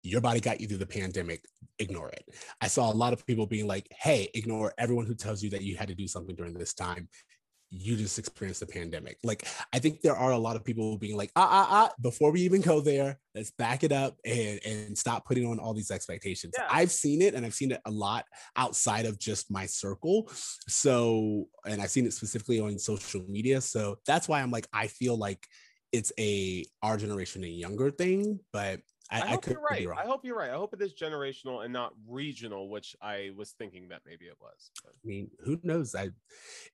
Your 0.03 0.21
body 0.21 0.41
got 0.41 0.61
you 0.61 0.69
through 0.69 0.79
the 0.79 0.87
pandemic. 0.87 1.45
Ignore 1.79 2.11
it. 2.11 2.25
I 2.61 2.69
saw 2.69 2.91
a 2.91 2.95
lot 2.95 3.13
of 3.13 3.27
people 3.27 3.47
being 3.47 3.67
like, 3.67 3.89
hey, 3.99 4.29
ignore 4.35 4.73
everyone 4.79 5.07
who 5.07 5.15
tells 5.15 5.43
you 5.43 5.51
that 5.51 5.63
you 5.63 5.77
had 5.77 5.89
to 5.89 5.95
do 5.95 6.07
something 6.07 6.37
during 6.37 6.55
this 6.55 6.75
time. 6.75 7.09
You 7.71 7.97
just 7.97 8.19
experienced 8.19 8.61
the 8.61 8.67
pandemic. 8.67 9.19
Like, 9.23 9.47
I 9.73 9.79
think 9.79 10.01
there 10.01 10.17
are 10.17 10.33
a 10.33 10.39
lot 10.39 10.57
of 10.57 10.65
people 10.65 10.97
being 10.97 11.17
like, 11.17 11.31
ah, 11.37 11.49
ah, 11.51 11.69
ah, 11.71 11.93
before 12.01 12.31
we 12.33 12.41
even 12.43 12.63
go 12.63 12.81
there, 12.81 13.19
let's 13.35 13.51
back 13.51 13.85
it 13.85 13.93
up 13.93 14.17
and, 14.25 14.59
and 14.65 14.97
stop 14.97 15.27
putting 15.27 15.47
on 15.47 15.59
all 15.59 15.75
these 15.75 15.91
expectations. 15.91 16.55
Yeah. 16.57 16.67
I've 16.71 16.91
seen 16.91 17.21
it 17.21 17.35
and 17.35 17.45
I've 17.45 17.55
seen 17.55 17.73
it 17.73 17.81
a 17.85 17.91
lot 17.91 18.25
outside 18.57 19.05
of 19.05 19.19
just 19.19 19.51
my 19.51 19.67
circle. 19.67 20.31
So, 20.67 21.49
and 21.67 21.83
I've 21.83 21.91
seen 21.91 22.07
it 22.07 22.15
specifically 22.15 22.61
on 22.61 22.79
social 22.79 23.23
media. 23.29 23.61
So 23.61 23.99
that's 24.07 24.29
why 24.29 24.41
I'm 24.41 24.51
like, 24.51 24.67
I 24.73 24.87
feel 24.87 25.17
like 25.17 25.47
it's 25.93 26.13
a 26.19 26.65
our 26.83 26.97
generation 26.97 27.45
and 27.45 27.55
younger 27.55 27.91
thing, 27.91 28.41
but 28.53 28.81
I, 29.11 29.21
I, 29.21 29.23
I, 29.23 29.27
hope 29.29 29.43
could 29.43 29.53
you're 29.53 29.63
right. 29.63 29.89
I 29.99 30.07
hope 30.07 30.25
you're 30.25 30.37
right. 30.37 30.51
I 30.51 30.57
hope 30.57 30.75
it 30.75 30.83
is 30.83 30.93
generational 30.93 31.65
and 31.65 31.73
not 31.73 31.95
regional, 32.07 32.69
which 32.69 32.95
I 33.01 33.31
was 33.37 33.53
thinking 33.53 33.89
that 33.89 34.03
maybe 34.07 34.27
it 34.27 34.37
was. 34.41 34.71
But 34.85 34.93
I 34.93 35.07
mean, 35.07 35.31
who 35.45 35.59
knows? 35.63 35.95
I 35.95 36.11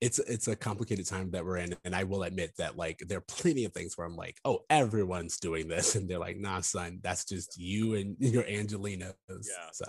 it's 0.01 0.19
it's 0.19 0.47
a 0.47 0.55
complicated 0.55 1.05
time 1.05 1.31
that 1.31 1.45
we're 1.45 1.57
in, 1.57 1.75
and 1.85 1.95
I 1.95 2.03
will 2.03 2.23
admit 2.23 2.53
that 2.57 2.75
like 2.75 2.99
there 3.07 3.19
are 3.19 3.25
plenty 3.27 3.63
of 3.63 3.73
things 3.73 3.97
where 3.97 4.05
I'm 4.05 4.17
like, 4.17 4.37
oh, 4.43 4.59
everyone's 4.69 5.39
doing 5.39 5.67
this, 5.67 5.95
and 5.95 6.09
they're 6.09 6.19
like, 6.19 6.37
nah, 6.37 6.61
son, 6.61 6.99
that's 7.01 7.25
just 7.25 7.57
you 7.57 7.95
and 7.95 8.17
your 8.19 8.43
Angelenos. 8.43 9.13
yeah, 9.29 9.69
so 9.71 9.85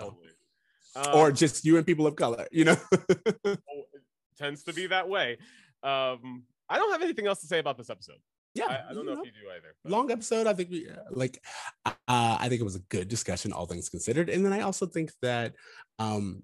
totally. 0.95 1.15
or 1.15 1.29
Um, 1.29 1.35
just 1.35 1.65
you 1.65 1.77
and 1.79 1.87
people 1.87 2.07
of 2.07 2.15
color, 2.15 2.47
you 2.53 2.65
know. 2.65 2.77
it 3.45 3.59
tends 4.39 4.63
to 4.65 4.73
be 4.73 4.87
that 4.87 5.09
way. 5.09 5.39
Um, 5.83 6.45
I 6.69 6.79
don't 6.79 6.93
have 6.93 7.03
anything 7.03 7.27
else 7.27 7.41
to 7.41 7.47
say 7.47 7.59
about 7.59 7.77
this 7.77 7.91
episode. 7.91 8.19
Yeah, 8.57 8.65
I, 8.89 8.91
I 8.91 8.95
don't 8.95 9.07
you 9.07 9.15
know, 9.15 9.21
if 9.21 9.27
you 9.27 9.33
do 9.33 9.51
either. 9.51 9.75
but- 9.83 9.93
long 9.93 10.11
episode. 10.11 10.47
I 10.47 10.55
think 10.55 10.71
we 10.71 10.89
uh, 10.89 10.95
like. 11.11 11.43
Uh, 11.85 11.93
I 12.09 12.49
think 12.49 12.61
it 12.61 12.65
was 12.65 12.77
a 12.77 12.81
good 12.91 13.09
discussion, 13.09 13.53
all 13.53 13.67
things 13.67 13.89
considered, 13.89 14.29
and 14.29 14.45
then 14.45 14.53
I 14.53 14.61
also 14.61 14.87
think 14.87 15.13
that 15.23 15.55
um, 15.99 16.43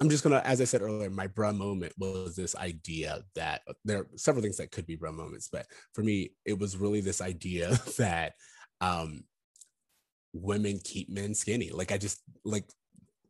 I'm 0.00 0.08
just 0.08 0.24
gonna, 0.24 0.42
as 0.44 0.60
I 0.60 0.64
said 0.64 0.82
earlier, 0.82 1.10
my 1.10 1.28
bruh 1.28 1.56
moment 1.56 1.92
was 1.96 2.34
this 2.34 2.56
idea 2.56 3.22
that 3.34 3.62
there 3.84 3.98
are 3.98 4.06
several 4.16 4.42
things 4.42 4.56
that 4.56 4.70
could 4.72 4.86
be 4.86 4.96
bruh 4.96 5.14
moments, 5.14 5.48
but 5.52 5.66
for 5.94 6.02
me, 6.02 6.32
it 6.44 6.58
was 6.58 6.76
really 6.76 7.00
this 7.00 7.20
idea 7.20 7.70
that 7.98 8.32
um, 8.80 9.24
women 10.32 10.80
keep 10.82 11.08
men 11.08 11.34
skinny. 11.34 11.70
Like 11.70 11.92
I 11.92 11.98
just 11.98 12.20
like 12.44 12.64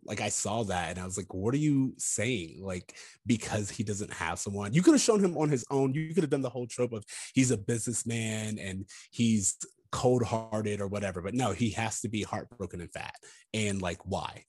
like 0.04 0.20
I 0.20 0.28
saw 0.28 0.64
that 0.64 0.90
and 0.90 0.98
I 0.98 1.04
was 1.04 1.16
like, 1.16 1.32
what 1.32 1.54
are 1.54 1.58
you 1.58 1.94
saying? 1.98 2.60
Like, 2.62 2.96
because 3.26 3.70
he 3.70 3.84
doesn't 3.84 4.12
have 4.12 4.38
someone, 4.38 4.74
you 4.74 4.82
could 4.82 4.94
have 4.94 5.00
shown 5.00 5.24
him 5.24 5.36
on 5.36 5.48
his 5.48 5.64
own. 5.70 5.94
You 5.94 6.12
could 6.14 6.24
have 6.24 6.30
done 6.30 6.42
the 6.42 6.50
whole 6.50 6.66
trope 6.66 6.92
of 6.92 7.04
he's 7.34 7.50
a 7.50 7.56
businessman 7.56 8.58
and 8.58 8.86
he's 9.10 9.56
cold 9.92 10.22
hearted 10.22 10.80
or 10.80 10.88
whatever. 10.88 11.22
But 11.22 11.34
no, 11.34 11.52
he 11.52 11.70
has 11.70 12.00
to 12.00 12.08
be 12.08 12.22
heartbroken 12.22 12.80
and 12.80 12.92
fat. 12.92 13.14
And 13.54 13.80
like, 13.80 14.04
why? 14.04 14.44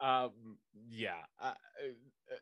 Um, 0.00 0.30
yeah. 0.88 1.22
Uh, 1.40 1.54
uh, 2.30 2.34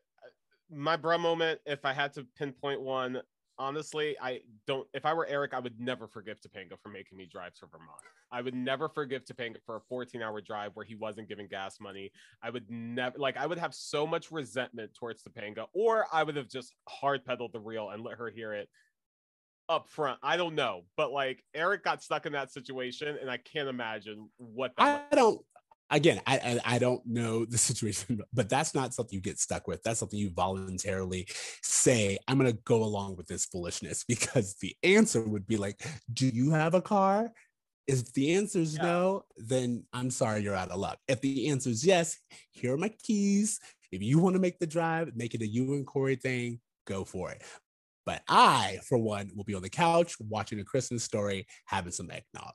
my 0.70 0.96
bruh 0.96 1.20
moment, 1.20 1.60
if 1.66 1.84
I 1.84 1.92
had 1.92 2.12
to 2.14 2.26
pinpoint 2.36 2.80
one, 2.80 3.22
honestly, 3.60 4.16
I 4.20 4.40
don't. 4.66 4.88
If 4.94 5.06
I 5.06 5.14
were 5.14 5.26
Eric, 5.26 5.54
I 5.54 5.60
would 5.60 5.78
never 5.78 6.08
forgive 6.08 6.40
Topanga 6.40 6.80
for 6.82 6.88
making 6.88 7.16
me 7.18 7.26
drive 7.30 7.54
to 7.56 7.66
Vermont. 7.66 8.00
I 8.32 8.40
would 8.40 8.54
never 8.54 8.88
forgive 8.88 9.24
Topanga 9.24 9.56
for 9.64 9.76
a 9.76 9.80
14 9.80 10.22
hour 10.22 10.40
drive 10.40 10.72
where 10.74 10.86
he 10.86 10.94
wasn't 10.96 11.28
giving 11.28 11.46
gas 11.46 11.78
money. 11.78 12.10
I 12.42 12.50
would 12.50 12.68
never, 12.68 13.18
like, 13.18 13.36
I 13.36 13.46
would 13.46 13.58
have 13.58 13.74
so 13.74 14.06
much 14.06 14.32
resentment 14.32 14.94
towards 14.94 15.22
Topanga, 15.22 15.66
or 15.74 16.06
I 16.12 16.24
would 16.24 16.36
have 16.36 16.48
just 16.48 16.74
hard 16.88 17.24
pedaled 17.24 17.52
the 17.52 17.60
reel 17.60 17.90
and 17.90 18.02
let 18.02 18.16
her 18.16 18.30
hear 18.30 18.54
it 18.54 18.68
up 19.68 19.88
front. 19.88 20.18
I 20.22 20.36
don't 20.36 20.54
know, 20.56 20.82
but 20.96 21.12
like 21.12 21.44
Eric 21.54 21.84
got 21.84 22.02
stuck 22.02 22.26
in 22.26 22.32
that 22.32 22.52
situation, 22.52 23.16
and 23.20 23.30
I 23.30 23.36
can't 23.36 23.68
imagine 23.68 24.28
what 24.38 24.72
that 24.76 25.06
I 25.12 25.14
don't. 25.14 25.40
Again, 25.90 26.20
I, 26.26 26.38
I 26.38 26.74
I 26.76 26.78
don't 26.78 27.04
know 27.06 27.44
the 27.44 27.58
situation, 27.70 28.20
but 28.32 28.48
that's 28.48 28.74
not 28.74 28.94
something 28.94 29.14
you 29.14 29.20
get 29.20 29.38
stuck 29.38 29.66
with. 29.68 29.82
That's 29.82 30.00
something 30.00 30.18
you 30.18 30.30
voluntarily 30.30 31.26
say. 31.62 32.18
I'm 32.28 32.38
gonna 32.38 32.52
go 32.52 32.82
along 32.84 33.16
with 33.16 33.26
this 33.26 33.46
foolishness 33.46 34.04
because 34.08 34.56
the 34.60 34.74
answer 34.82 35.22
would 35.22 35.46
be 35.46 35.56
like, 35.56 35.80
"Do 36.12 36.28
you 36.28 36.50
have 36.52 36.74
a 36.74 36.82
car?" 36.82 37.32
If 37.86 38.12
the 38.12 38.34
answer 38.34 38.60
is 38.60 38.76
Yeah. 38.76 38.82
no, 38.84 39.24
then 39.36 39.84
I'm 39.92 40.10
sorry, 40.10 40.42
you're 40.42 40.54
out 40.54 40.70
of 40.70 40.78
luck. 40.78 40.98
If 41.08 41.20
the 41.20 41.48
answer 41.48 41.70
is 41.70 41.84
yes, 41.84 42.18
here 42.52 42.74
are 42.74 42.78
my 42.78 42.90
keys. 43.02 43.58
If 43.92 44.02
you 44.02 44.18
want 44.20 44.34
to 44.36 44.40
make 44.40 44.58
the 44.60 44.66
drive, 44.66 45.16
make 45.16 45.34
it 45.34 45.42
a 45.42 45.46
you 45.46 45.74
and 45.74 45.86
Cory 45.86 46.14
thing, 46.16 46.60
go 46.86 47.04
for 47.04 47.32
it. 47.32 47.42
But 48.06 48.22
I, 48.28 48.78
for 48.88 48.98
one, 48.98 49.30
will 49.34 49.44
be 49.44 49.54
on 49.54 49.62
the 49.62 49.68
couch 49.70 50.14
watching 50.20 50.60
a 50.60 50.64
Christmas 50.64 51.04
story, 51.04 51.46
having 51.66 51.92
some 51.92 52.10
eggnog. 52.10 52.54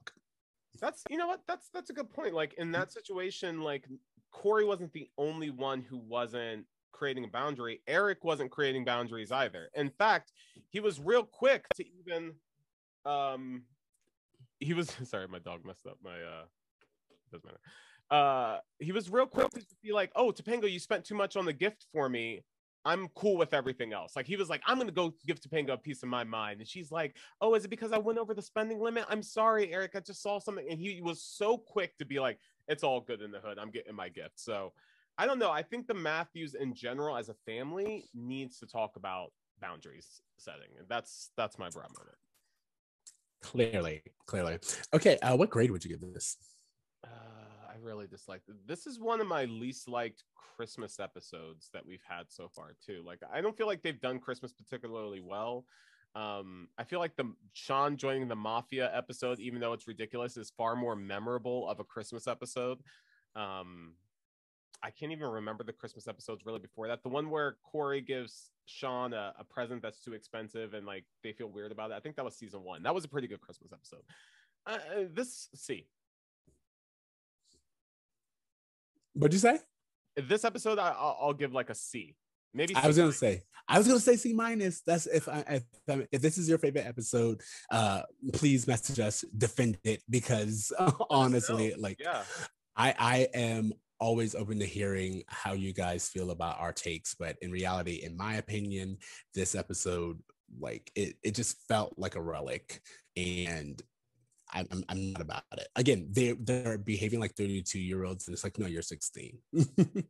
That's 0.80 1.03
you 1.09 1.17
know 1.17 1.28
what 1.28 1.41
that's 1.47 1.69
that's 1.73 1.89
a 1.89 1.93
good 1.93 2.09
point. 2.09 2.34
Like 2.34 2.53
in 2.57 2.71
that 2.73 2.91
situation, 2.91 3.61
like 3.61 3.86
Cory 4.32 4.65
wasn't 4.65 4.93
the 4.93 5.09
only 5.17 5.49
one 5.49 5.82
who 5.82 5.97
wasn't 5.97 6.65
creating 6.91 7.26
a 7.26 7.28
boundary. 7.28 7.82
Eric 7.88 8.23
wasn't 8.23 8.51
creating 8.51 8.86
boundaries 8.86 9.32
either. 9.32 9.69
In 9.76 9.89
fact, 9.89 10.32
he 10.69 10.80
was 10.80 10.99
real 10.99 11.23
quick 11.23 11.65
to 11.76 11.86
even 11.99 12.34
um 13.05 13.63
he 14.59 14.73
was 14.73 14.95
sorry, 15.03 15.28
my 15.28 15.39
dog 15.39 15.65
messed 15.65 15.86
up 15.86 15.97
my 16.03 16.15
uh 16.21 16.45
doesn't 17.32 17.45
matter. 17.45 17.59
Uh 18.09 18.59
he 18.80 18.91
was 18.91 19.09
real 19.09 19.26
quick 19.28 19.49
to 19.51 19.65
be 19.84 19.91
like, 19.91 20.11
oh 20.15 20.32
Topanga, 20.32 20.71
you 20.71 20.80
spent 20.80 21.05
too 21.05 21.15
much 21.15 21.36
on 21.36 21.45
the 21.45 21.53
gift 21.53 21.86
for 21.91 22.09
me. 22.09 22.43
I'm 22.86 23.08
cool 23.16 23.38
with 23.38 23.54
everything 23.54 23.94
else. 23.94 24.16
Like 24.16 24.28
he 24.28 24.36
was 24.36 24.50
like, 24.50 24.62
I'm 24.66 24.78
gonna 24.78 24.92
go 24.92 25.14
give 25.26 25.40
Topanga 25.40 25.74
a 25.74 25.78
piece 25.78 26.04
of 26.04 26.10
my 26.10 26.24
mind. 26.24 26.60
And 26.60 26.68
she's 26.68 26.92
like, 26.92 27.18
oh, 27.42 27.56
is 27.56 27.66
it 27.66 27.70
because 27.70 27.92
I 27.92 27.98
went 27.98 28.20
over 28.20 28.34
the 28.34 28.42
spending 28.42 28.80
limit? 28.80 29.06
I'm 29.10 29.24
sorry, 29.24 29.74
Eric. 29.74 29.92
I 29.96 30.00
just 30.00 30.22
saw 30.22 30.40
something. 30.40 30.66
And 30.70 30.80
he 30.80 31.02
was 31.02 31.22
so 31.22 31.58
quick 31.58 31.98
to 31.98 32.06
be 32.06 32.20
like, 32.20 32.40
it's 32.68 32.84
all 32.84 33.02
good 33.02 33.22
in 33.22 33.32
the 33.32 33.40
hood. 33.40 33.58
I'm 33.60 33.72
getting 33.72 33.96
my 33.96 34.10
gift. 34.10 34.40
So 34.40 34.74
I 35.18 35.26
don't 35.26 35.40
know. 35.40 35.52
I 35.52 35.64
think 35.64 35.88
the 35.88 35.94
Matthews 35.94 36.56
in 36.56 36.74
general 36.74 37.18
as 37.18 37.30
a 37.30 37.36
family 37.46 38.06
needs 38.14 38.60
to 38.60 38.68
talk 38.68 38.98
about 38.98 39.32
boundaries 39.62 40.22
setting. 40.38 40.70
And 40.78 40.88
that's 40.88 41.32
that's 41.38 41.58
my 41.58 41.70
bruh 41.70 41.90
moment. 41.98 42.18
Clearly, 43.42 44.02
clearly. 44.26 44.60
Okay, 44.94 45.18
uh, 45.20 45.36
what 45.36 45.50
grade 45.50 45.72
would 45.72 45.84
you 45.84 45.92
give 45.92 46.02
this? 46.14 46.38
Uh, 47.04 47.10
I 47.76 47.78
really 47.82 48.07
disliked 48.07 48.47
it. 48.47 48.55
This 48.65 48.88
is 48.88 48.99
one 48.99 49.19
of 49.19 49.28
my 49.28 49.45
least 49.45 49.89
liked 49.89 50.23
Christmas 50.55 50.99
episodes 50.99 51.69
that 51.73 51.86
we've 51.86 52.03
had 52.07 52.26
so 52.30 52.47
far, 52.47 52.76
too. 52.86 53.03
Like, 53.05 53.19
I 53.34 53.41
don't 53.41 53.57
feel 53.57 53.67
like 53.67 53.82
they've 53.82 53.99
done 53.99 54.19
Christmas 54.19 54.53
particularly 54.53 55.19
well. 55.19 55.65
Um, 56.15 56.69
I 56.78 56.86
feel 56.86 56.99
like 56.99 57.17
the 57.17 57.34
Shawn 57.51 57.97
joining 57.97 58.30
the 58.30 58.36
mafia 58.36 58.89
episode, 58.95 59.39
even 59.39 59.59
though 59.59 59.73
it's 59.73 59.88
ridiculous, 59.88 60.38
is 60.38 60.53
far 60.55 60.76
more 60.76 60.95
memorable 60.95 61.67
of 61.67 61.82
a 61.82 61.84
Christmas 61.84 62.28
episode. 62.28 62.80
Um, 63.36 63.95
I 64.82 64.91
can't 64.91 65.11
even 65.11 65.28
remember 65.28 65.65
the 65.65 65.73
Christmas 65.73 66.07
episodes 66.07 66.45
really 66.45 66.59
before 66.59 66.88
that. 66.88 67.03
The 67.03 67.09
one 67.09 67.30
where 67.30 67.57
Cory 67.63 67.99
gives 67.99 68.51
Shawn 68.65 69.13
a, 69.13 69.34
a 69.38 69.43
present 69.43 69.82
that's 69.82 69.99
too 69.99 70.13
expensive 70.13 70.73
and 70.73 70.86
like 70.86 71.03
they 71.23 71.34
feel 71.34 71.47
weird 71.47 71.73
about 71.73 71.91
it. 71.91 71.95
I 71.95 71.99
think 71.99 72.15
that 72.15 72.23
was 72.23 72.38
season 72.38 72.63
one. 72.63 72.84
That 72.84 72.95
was 72.95 73.03
a 73.03 73.09
pretty 73.09 73.28
good 73.28 73.41
Christmas 73.41 73.73
episode. 73.73 74.03
Uh, 74.65 74.78
uh, 74.95 75.03
this 75.13 75.49
see 75.53 75.88
What'd 79.16 79.34
you 79.34 79.39
say? 79.39 79.59
this 80.18 80.45
episode 80.45 80.80
I, 80.80 80.89
I'll, 80.91 81.18
I'll 81.22 81.34
give 81.34 81.53
like 81.53 81.70
a 81.70 81.76
C. 81.76 82.16
Maybe 82.53 82.74
I 82.76 82.88
was 82.88 82.97
gonna 82.97 83.11
say, 83.11 83.41
I 83.68 83.78
was 83.78 83.86
gonna 83.88 83.99
say 83.99 84.16
C 84.16 84.32
minus. 84.34 84.82
That's 84.82 85.07
if 85.07 85.28
I 85.28 85.39
if, 85.49 85.63
I- 85.89 86.07
if 86.11 86.22
this 86.22 86.38
is 86.38 86.47
your 86.47 86.57
favorite 86.57 86.86
episode, 86.86 87.41
uh, 87.70 88.03
please 88.34 88.66
message 88.68 88.99
us, 88.99 89.26
defend 89.38 89.78
it 89.84 90.01
because 90.09 90.72
honestly, 91.09 91.74
like 91.78 91.99
yeah. 91.99 92.24
I 92.78 92.95
I 92.97 93.28
am 93.34 93.74
always 93.99 94.36
open 94.36 94.59
to 94.59 94.66
hearing 94.66 95.24
how 95.28 95.53
you 95.53 95.74
guys 95.74 96.07
feel 96.07 96.32
about 96.32 96.59
our 96.59 96.72
takes, 96.72 97.13
but 97.16 97.36
in 97.41 97.51
reality, 97.51 98.01
in 98.03 98.16
my 98.16 98.36
opinion, 98.36 98.97
this 99.34 99.53
episode 99.55 100.18
like 100.59 100.91
it 100.95 101.16
it 101.24 101.36
just 101.36 101.57
felt 101.68 101.93
like 101.97 102.16
a 102.16 102.22
relic 102.22 102.80
and 103.18 103.82
I'm, 104.54 104.68
I'm, 104.72 104.86
I'm 104.89 105.12
not 105.14 105.22
about 105.22 105.43
it. 105.54 105.68
Again, 105.76 106.08
they 106.12 106.34
they're 106.34 106.78
behaving 106.78 107.20
like 107.20 107.36
32 107.36 107.80
year 107.80 108.06
olds, 108.06 108.28
and 108.28 108.34
it's 108.34 108.43
like, 108.43 108.58
no, 108.60 108.68
you're 108.68 108.82
16. 108.82 109.39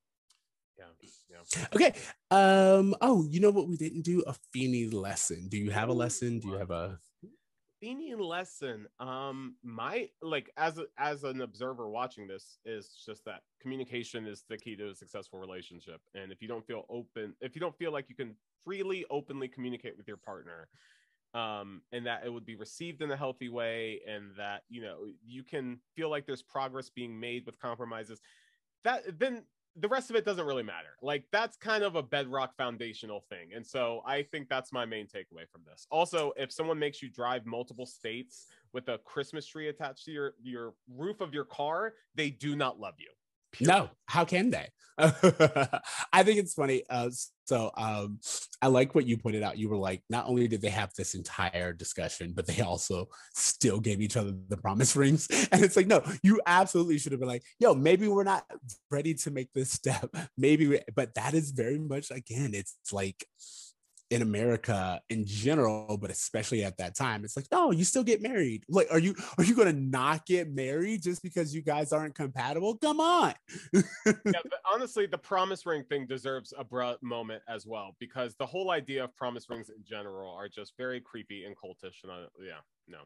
Yeah. 0.78 0.86
Yeah. 1.30 1.66
okay. 1.74 1.94
Um. 2.32 2.96
Oh, 3.02 3.26
you 3.30 3.40
know 3.40 3.50
what 3.52 3.68
we 3.68 3.78
didn't 3.78 4.02
do? 4.02 4.24
A 4.28 4.36
Feeny 4.52 4.88
lesson. 4.88 5.48
Do 5.48 5.58
you 5.58 5.72
have 5.72 5.90
a 5.90 5.94
lesson? 5.94 6.40
Do 6.40 6.50
you 6.50 6.56
have 6.56 6.72
a? 6.72 7.00
Feeny 7.82 8.16
lesson. 8.16 8.88
Um, 9.00 9.56
my 9.64 10.10
like 10.22 10.50
as 10.58 10.78
a, 10.78 10.86
as 10.98 11.24
an 11.24 11.42
observer 11.42 11.90
watching 11.90 12.28
this 12.28 12.58
is 12.66 12.90
just 13.06 13.24
that 13.26 13.42
communication 13.62 14.26
is 14.26 14.44
the 14.50 14.58
key 14.58 14.76
to 14.78 14.90
a 14.90 14.96
successful 14.96 15.40
relationship. 15.40 16.02
And 16.14 16.32
if 16.32 16.42
you 16.42 16.48
don't 16.48 16.66
feel 16.66 16.86
open, 16.90 17.36
if 17.42 17.56
you 17.56 17.62
don't 17.62 17.78
feel 17.78 17.92
like 17.92 18.10
you 18.10 18.16
can 18.16 18.36
freely, 18.64 19.06
openly 19.10 19.48
communicate 19.48 19.98
with 19.98 20.08
your 20.08 20.18
partner, 20.18 20.68
um, 21.36 21.82
and 21.92 22.06
that 22.06 22.24
it 22.26 22.32
would 22.32 22.46
be 22.46 22.56
received 22.56 23.02
in 23.02 23.12
a 23.12 23.18
healthy 23.18 23.50
way, 23.50 24.02
and 24.08 24.32
that 24.38 24.64
you 24.70 24.82
know 24.82 25.06
you 25.26 25.44
can 25.44 25.80
feel 25.96 26.10
like 26.10 26.26
there's 26.26 26.42
progress 26.42 26.90
being 26.90 27.20
made 27.20 27.46
with 27.46 27.60
compromises, 27.60 28.22
that 28.84 29.20
then 29.20 29.44
the 29.78 29.88
rest 29.90 30.10
of 30.10 30.16
it 30.16 30.24
doesn't 30.24 30.46
really 30.46 30.64
matter. 30.64 30.96
Like 31.02 31.26
that's 31.32 31.58
kind 31.58 31.84
of 31.84 31.96
a 31.96 32.04
bedrock 32.04 32.56
foundational 32.56 33.20
thing. 33.30 33.50
And 33.54 33.66
so 33.66 34.02
I 34.06 34.24
think 34.24 34.48
that's 34.48 34.72
my 34.72 34.86
main 34.86 35.06
takeaway 35.06 35.50
from 35.52 35.64
this. 35.70 35.86
Also, 35.92 36.32
if 36.38 36.52
someone 36.52 36.80
makes 36.80 37.02
you 37.02 37.10
drive 37.10 37.46
multiple 37.46 37.86
states 37.86 38.48
with 38.72 38.88
a 38.88 39.00
Christmas 39.00 39.46
tree 39.46 39.68
attached 39.68 40.06
to 40.06 40.12
your 40.12 40.34
your 40.42 40.74
roof 40.96 41.20
of 41.20 41.34
your 41.34 41.46
car, 41.46 41.94
they 42.16 42.30
do 42.30 42.56
not 42.56 42.80
love 42.80 42.96
you. 42.98 43.10
No. 43.60 43.90
How 44.08 44.26
can 44.26 44.50
they? 44.50 44.70
I 44.98 46.24
think 46.24 46.40
it's 46.40 46.54
funny. 46.54 46.84
Uh, 46.90 47.10
so 47.46 47.72
um, 47.76 48.20
I 48.62 48.68
like 48.68 48.96
what 48.96 49.06
you 49.06 49.18
pointed 49.18 49.44
out. 49.44 49.58
You 49.58 49.70
were 49.70 49.78
like, 49.78 50.02
not 50.10 50.28
only 50.28 50.48
did 50.48 50.62
they 50.62 50.70
have 50.70 50.94
this 50.94 51.16
entire 51.16 51.74
discussion, 51.74 52.32
but 52.34 52.48
they 52.48 52.62
also 52.62 53.10
still 53.34 53.80
gave 53.80 54.02
each 54.02 54.16
other 54.16 54.34
the 54.48 54.58
promise 54.58 54.96
rings. 54.96 55.28
And 55.52 55.64
it's 55.64 55.76
like, 55.76 55.88
no, 55.88 56.02
you 56.24 56.42
absolutely 56.46 56.98
should 56.98 57.12
have 57.12 57.20
been 57.20 57.30
like, 57.30 57.44
yo, 57.60 57.74
maybe 57.74 58.08
we're 58.08 58.24
not 58.24 58.46
ready 58.90 59.14
to 59.16 59.32
make 59.32 59.52
this 59.54 59.72
step. 59.72 60.10
Maybe, 60.38 60.80
but 60.96 61.14
that 61.16 61.34
is 61.34 61.52
very 61.52 61.78
much 61.78 62.12
again, 62.12 62.54
it's 62.54 62.76
like 62.92 63.26
in 64.12 64.22
America 64.22 65.02
in 65.10 65.26
general, 65.26 65.98
but 66.00 66.12
especially 66.12 66.64
at 66.64 66.78
that 66.78 66.96
time, 66.96 67.24
it's 67.24 67.36
like, 67.36 67.48
no, 67.52 67.72
you 67.72 67.84
still 67.84 68.04
get 68.04 68.22
married. 68.22 68.64
Like, 68.70 68.88
are 68.92 69.00
you 69.00 69.16
are 69.38 69.44
you 69.44 69.56
gonna 69.56 69.74
not 69.74 70.26
get 70.26 70.52
married 70.52 71.04
just 71.04 71.24
because 71.24 71.56
you 71.56 71.62
guys 71.62 71.92
aren't 71.92 72.16
compatible? 72.16 72.78
Come 72.78 73.00
on. 73.00 73.34
yeah, 73.74 73.82
but 74.26 74.62
honestly, 74.72 75.06
the 75.06 75.18
promise 75.18 75.66
ring 75.66 75.84
thing 75.90 76.06
deserves 76.06 76.54
a 76.58 76.64
bruh 76.64 77.02
moment 77.02 77.42
as 77.48 77.66
well 77.66 77.96
because 78.00 78.36
the 78.36 78.46
whole 78.46 78.72
idea 78.72 79.04
of 79.04 79.16
promise 79.16 79.50
rings 79.50 79.70
in 79.70 79.84
general 79.84 80.34
are 80.34 80.48
just 80.48 80.74
very 80.78 81.02
creepy 81.02 81.46
and 81.46 81.56
cultish. 81.56 82.04
And 82.04 82.12
I, 82.12 82.26
yeah, 82.40 82.62
no. 82.88 83.00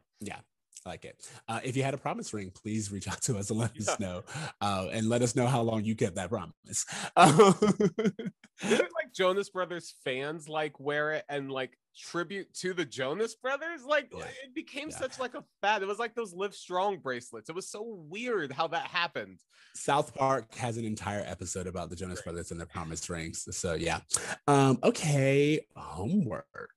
I 0.86 0.88
like 0.90 1.04
it. 1.04 1.28
Uh, 1.48 1.60
if 1.62 1.76
you 1.76 1.82
had 1.82 1.92
a 1.94 1.98
promise 1.98 2.32
ring, 2.32 2.50
please 2.50 2.90
reach 2.90 3.06
out 3.06 3.20
to 3.22 3.36
us 3.38 3.50
and 3.50 3.58
let 3.58 3.72
Yeah. 3.74 3.92
us 3.92 4.00
know, 4.00 4.24
uh, 4.60 4.88
and 4.92 5.08
let 5.08 5.20
us 5.22 5.36
know 5.36 5.46
how 5.46 5.60
long 5.60 5.84
you 5.84 5.94
kept 5.94 6.16
that 6.16 6.30
promise. 6.30 6.86
Um, 7.16 7.54
Didn't 8.62 8.92
like 8.94 9.12
Jonas 9.14 9.50
Brothers 9.50 9.94
fans 10.04 10.48
like 10.48 10.78
wear 10.80 11.12
it 11.12 11.24
and 11.28 11.50
like 11.50 11.76
tribute 11.96 12.52
to 12.54 12.72
the 12.72 12.84
Jonas 12.84 13.34
Brothers? 13.34 13.84
Like 13.84 14.10
Yeah. 14.14 14.24
it 14.44 14.54
became 14.54 14.88
Yeah. 14.90 14.96
such 14.98 15.18
like 15.18 15.34
a 15.34 15.44
fad. 15.60 15.82
It 15.82 15.86
was 15.88 15.98
like 15.98 16.14
those 16.14 16.32
Live 16.34 16.54
Strong 16.54 16.98
bracelets. 16.98 17.48
It 17.50 17.54
was 17.54 17.68
so 17.68 17.82
weird 18.08 18.52
how 18.52 18.68
that 18.68 18.86
happened. 18.86 19.40
South 19.74 20.14
Park 20.14 20.54
has 20.54 20.76
an 20.78 20.84
entire 20.84 21.24
episode 21.26 21.66
about 21.66 21.90
the 21.90 21.96
Jonas 21.96 22.22
Brothers 22.22 22.50
and 22.50 22.60
their 22.60 22.66
promise 22.66 23.08
rings. 23.10 23.46
So 23.56 23.74
yeah. 23.74 24.00
Um, 24.46 24.78
okay, 24.82 25.66
homework. 25.76 26.70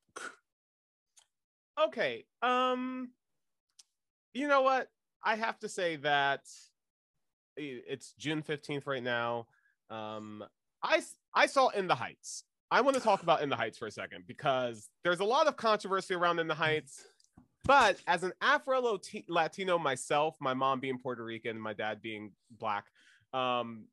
Okay. 1.81 2.25
Um 2.41 3.09
you 4.33 4.47
know 4.47 4.61
what? 4.61 4.87
I 5.23 5.35
have 5.35 5.59
to 5.59 5.69
say 5.69 5.95
that 5.97 6.41
it's 7.55 8.13
June 8.17 8.41
15th 8.41 8.87
right 8.87 9.03
now. 9.03 9.47
Um 9.89 10.43
I 11.35 11.45
saw 11.45 11.69
In 11.69 11.87
the 11.87 11.95
Heights. 11.95 12.43
I 12.69 12.81
want 12.81 12.95
to 12.95 13.01
talk 13.01 13.23
about 13.23 13.41
In 13.41 13.49
the 13.49 13.55
Heights 13.55 13.77
for 13.77 13.87
a 13.87 13.91
second 13.91 14.25
because 14.27 14.89
there's 15.03 15.19
a 15.19 15.25
lot 15.25 15.47
of 15.47 15.55
controversy 15.57 16.15
around 16.15 16.39
In 16.39 16.47
the 16.47 16.55
Heights. 16.55 17.05
But 17.65 17.97
as 18.07 18.23
an 18.23 18.33
Afro 18.41 18.99
Latino 19.29 19.77
myself, 19.77 20.35
my 20.41 20.53
mom 20.53 20.79
being 20.79 20.97
Puerto 20.97 21.23
Rican, 21.23 21.57
my 21.57 21.73
dad 21.73 22.01
being 22.01 22.31
black, 22.51 22.85
um, 23.33 23.85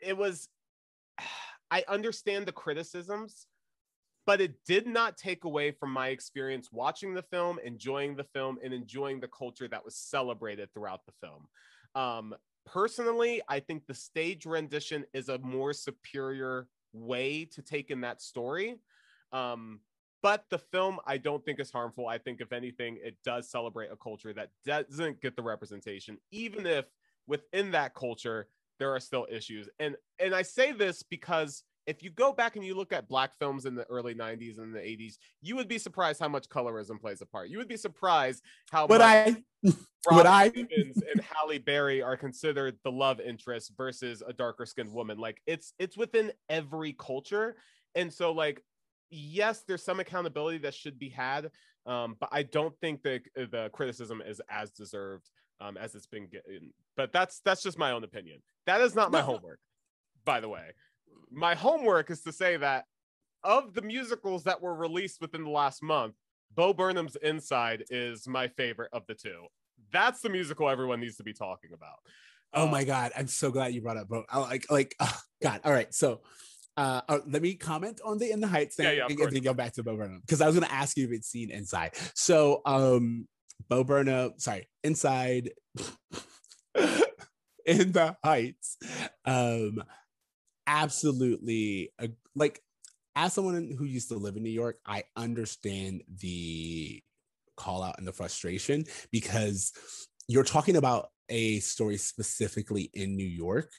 it 0.00 0.16
was. 0.16 0.48
I 1.72 1.84
understand 1.86 2.46
the 2.46 2.52
criticisms, 2.52 3.46
but 4.30 4.40
it 4.40 4.64
did 4.64 4.86
not 4.86 5.16
take 5.16 5.42
away 5.42 5.72
from 5.72 5.90
my 5.90 6.10
experience 6.10 6.68
watching 6.70 7.14
the 7.14 7.22
film, 7.22 7.58
enjoying 7.64 8.14
the 8.14 8.22
film, 8.22 8.60
and 8.62 8.72
enjoying 8.72 9.18
the 9.18 9.26
culture 9.26 9.66
that 9.66 9.84
was 9.84 9.96
celebrated 9.96 10.72
throughout 10.72 11.00
the 11.04 11.10
film. 11.20 11.48
Um, 11.96 12.36
personally, 12.64 13.42
I 13.48 13.58
think 13.58 13.88
the 13.88 13.94
stage 13.94 14.46
rendition 14.46 15.04
is 15.12 15.30
a 15.30 15.38
more 15.38 15.72
superior 15.72 16.68
way 16.92 17.44
to 17.46 17.60
take 17.60 17.90
in 17.90 18.02
that 18.02 18.22
story. 18.22 18.76
Um, 19.32 19.80
but 20.22 20.44
the 20.48 20.58
film, 20.58 21.00
I 21.08 21.16
don't 21.18 21.44
think 21.44 21.58
is 21.58 21.72
harmful. 21.72 22.06
I 22.06 22.18
think, 22.18 22.40
if 22.40 22.52
anything, 22.52 22.98
it 23.02 23.16
does 23.24 23.50
celebrate 23.50 23.90
a 23.90 23.96
culture 23.96 24.32
that 24.34 24.50
doesn't 24.64 25.20
get 25.20 25.34
the 25.34 25.42
representation, 25.42 26.18
even 26.30 26.68
if 26.68 26.84
within 27.26 27.72
that 27.72 27.96
culture 27.96 28.46
there 28.78 28.94
are 28.94 29.00
still 29.00 29.26
issues. 29.28 29.68
And 29.80 29.96
and 30.20 30.36
I 30.36 30.42
say 30.42 30.70
this 30.70 31.02
because 31.02 31.64
if 31.86 32.02
you 32.02 32.10
go 32.10 32.32
back 32.32 32.56
and 32.56 32.64
you 32.64 32.74
look 32.74 32.92
at 32.92 33.08
black 33.08 33.36
films 33.38 33.64
in 33.64 33.74
the 33.74 33.84
early 33.84 34.14
90s 34.14 34.58
and 34.58 34.74
the 34.74 34.80
80s, 34.80 35.14
you 35.40 35.56
would 35.56 35.68
be 35.68 35.78
surprised 35.78 36.20
how 36.20 36.28
much 36.28 36.48
colorism 36.48 37.00
plays 37.00 37.20
a 37.20 37.26
part. 37.26 37.48
You 37.48 37.58
would 37.58 37.68
be 37.68 37.76
surprised 37.76 38.42
how 38.70 38.86
Would 38.86 39.00
much 39.00 39.36
I? 39.36 39.36
Would 40.10 40.26
I? 40.26 40.46
And 40.54 41.20
Halle 41.20 41.58
Berry 41.58 42.02
are 42.02 42.16
considered 42.16 42.78
the 42.84 42.92
love 42.92 43.20
interest 43.20 43.72
versus 43.76 44.22
a 44.26 44.32
darker 44.32 44.66
skinned 44.66 44.92
woman. 44.92 45.18
Like 45.18 45.40
it's 45.46 45.74
it's 45.78 45.96
within 45.96 46.32
every 46.48 46.94
culture. 46.94 47.56
And 47.94 48.12
so 48.12 48.32
like 48.32 48.62
yes, 49.10 49.64
there's 49.66 49.82
some 49.82 50.00
accountability 50.00 50.58
that 50.58 50.74
should 50.74 50.98
be 50.98 51.08
had. 51.08 51.50
Um, 51.86 52.16
but 52.20 52.28
I 52.32 52.42
don't 52.44 52.74
think 52.80 53.02
the 53.02 53.20
the 53.34 53.70
criticism 53.72 54.22
is 54.24 54.40
as 54.48 54.70
deserved 54.70 55.28
um, 55.60 55.76
as 55.76 55.94
it's 55.94 56.06
been 56.06 56.28
getting. 56.28 56.72
But 56.96 57.12
that's 57.12 57.40
that's 57.44 57.62
just 57.62 57.78
my 57.78 57.92
own 57.92 58.04
opinion. 58.04 58.42
That 58.66 58.80
is 58.80 58.94
not 58.94 59.10
my 59.10 59.22
homework, 59.22 59.60
by 60.24 60.40
the 60.40 60.48
way. 60.48 60.72
My 61.30 61.54
homework 61.54 62.10
is 62.10 62.22
to 62.22 62.32
say 62.32 62.56
that 62.56 62.84
of 63.44 63.72
the 63.74 63.82
musicals 63.82 64.44
that 64.44 64.60
were 64.60 64.74
released 64.74 65.20
within 65.20 65.44
the 65.44 65.50
last 65.50 65.82
month, 65.82 66.14
Bo 66.54 66.72
Burnham's 66.72 67.16
Inside 67.16 67.84
is 67.90 68.26
my 68.26 68.48
favorite 68.48 68.90
of 68.92 69.06
the 69.06 69.14
two. 69.14 69.46
That's 69.92 70.20
the 70.20 70.28
musical 70.28 70.68
everyone 70.68 71.00
needs 71.00 71.16
to 71.16 71.22
be 71.22 71.32
talking 71.32 71.70
about. 71.72 71.96
Oh 72.52 72.64
Um, 72.64 72.70
my 72.70 72.84
god, 72.84 73.12
I'm 73.16 73.28
so 73.28 73.50
glad 73.50 73.72
you 73.72 73.80
brought 73.80 73.96
up 73.96 74.08
Bo. 74.08 74.24
I 74.28 74.38
like 74.40 74.66
like 74.70 74.94
oh, 75.00 75.20
God. 75.42 75.60
All 75.64 75.72
right, 75.72 75.92
so 75.94 76.20
uh, 76.76 77.00
uh, 77.08 77.18
let 77.26 77.42
me 77.42 77.54
comment 77.54 78.00
on 78.04 78.18
the 78.18 78.30
In 78.30 78.40
the 78.40 78.46
Heights 78.48 78.76
thing 78.76 78.86
Yeah, 78.86 78.92
yeah, 78.92 79.06
and 79.08 79.16
course. 79.18 79.32
then 79.32 79.42
go 79.42 79.54
back 79.54 79.72
to 79.74 79.82
Bo 79.82 79.96
Burnham 79.96 80.20
because 80.20 80.40
I 80.40 80.46
was 80.46 80.54
gonna 80.56 80.66
ask 80.72 80.96
you 80.96 81.04
if 81.04 81.12
it's 81.12 81.28
seen 81.28 81.50
Inside. 81.50 81.92
So 82.14 82.60
um, 82.66 83.28
Bo 83.68 83.84
Burnham, 83.84 84.32
sorry, 84.38 84.68
Inside, 84.82 85.50
In 87.66 87.92
the 87.92 88.16
Heights, 88.24 88.78
um, 89.24 89.82
absolutely 90.70 91.92
like 92.34 92.62
as 93.16 93.32
someone 93.32 93.74
who 93.76 93.84
used 93.84 94.08
to 94.08 94.16
live 94.16 94.36
in 94.36 94.42
New 94.42 94.50
York, 94.50 94.78
I 94.86 95.02
understand 95.16 96.02
the 96.20 97.02
call 97.56 97.82
out 97.82 97.98
and 97.98 98.06
the 98.06 98.12
frustration 98.12 98.84
because 99.10 99.72
you're 100.28 100.44
talking 100.44 100.76
about 100.76 101.10
a 101.28 101.58
story 101.60 101.96
specifically 101.96 102.90
in 102.94 103.16
New 103.16 103.26
York 103.26 103.70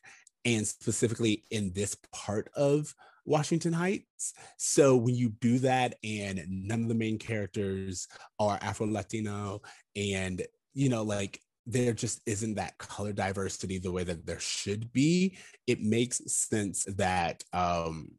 and 0.46 0.68
specifically 0.68 1.44
in 1.50 1.72
this 1.74 1.96
part 2.14 2.50
of 2.56 2.94
Washington 3.26 3.74
Heights. 3.74 4.34
So 4.58 4.98
when 4.98 5.16
you 5.16 5.30
do 5.40 5.60
that 5.60 5.96
and 6.04 6.44
none 6.50 6.82
of 6.84 6.90
the 6.90 6.96
main 6.96 7.18
characters 7.18 8.08
are 8.40 8.60
Afro 8.62 8.88
Latino 8.88 9.62
and 9.96 10.42
you 10.74 10.90
know 10.90 11.04
like 11.04 11.40
there 11.66 11.94
just 11.94 12.22
isn't 12.26 12.56
that 12.56 12.78
color 12.78 13.14
diversity 13.14 13.78
the 13.78 13.92
way 13.92 14.04
that 14.04 14.26
there 14.26 14.40
should 14.40 14.92
be, 14.94 15.38
it 15.68 15.82
makes 15.82 16.22
sense 16.32 16.86
that 16.98 17.44
um 17.54 18.12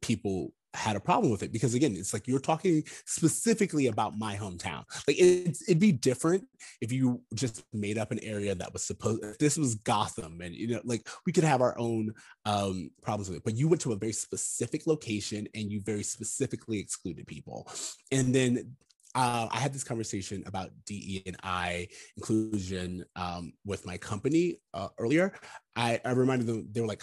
people 0.00 0.52
had 0.74 0.96
a 0.96 1.00
problem 1.00 1.30
with 1.30 1.42
it 1.42 1.52
because 1.52 1.74
again 1.74 1.94
it's 1.96 2.12
like 2.12 2.26
you're 2.26 2.40
talking 2.40 2.82
specifically 3.06 3.86
about 3.86 4.18
my 4.18 4.36
hometown. 4.36 4.82
Like 5.06 5.16
it's, 5.18 5.62
it'd 5.62 5.78
be 5.78 5.92
different 5.92 6.46
if 6.80 6.90
you 6.90 7.22
just 7.32 7.64
made 7.72 7.96
up 7.96 8.10
an 8.10 8.18
area 8.22 8.54
that 8.54 8.72
was 8.72 8.82
supposed 8.82 9.22
this 9.38 9.56
was 9.56 9.76
gotham 9.76 10.40
and 10.40 10.54
you 10.54 10.68
know 10.68 10.80
like 10.84 11.08
we 11.26 11.32
could 11.32 11.44
have 11.44 11.60
our 11.60 11.78
own 11.78 12.12
um 12.44 12.90
problems 13.02 13.28
with 13.28 13.38
it 13.38 13.44
but 13.44 13.54
you 13.54 13.68
went 13.68 13.80
to 13.82 13.92
a 13.92 13.96
very 13.96 14.12
specific 14.12 14.86
location 14.86 15.46
and 15.54 15.70
you 15.70 15.80
very 15.80 16.02
specifically 16.02 16.78
excluded 16.78 17.26
people. 17.26 17.68
And 18.10 18.34
then 18.34 18.74
uh, 19.14 19.48
I 19.50 19.58
had 19.58 19.72
this 19.72 19.84
conversation 19.84 20.42
about 20.46 20.70
DE 20.86 21.22
and 21.26 21.36
I 21.42 21.88
inclusion 22.16 23.04
um, 23.14 23.52
with 23.64 23.86
my 23.86 23.96
company 23.96 24.60
uh, 24.72 24.88
earlier. 24.98 25.34
I, 25.76 26.00
I 26.04 26.12
reminded 26.12 26.46
them 26.46 26.68
they 26.72 26.80
were 26.80 26.86
like, 26.86 27.02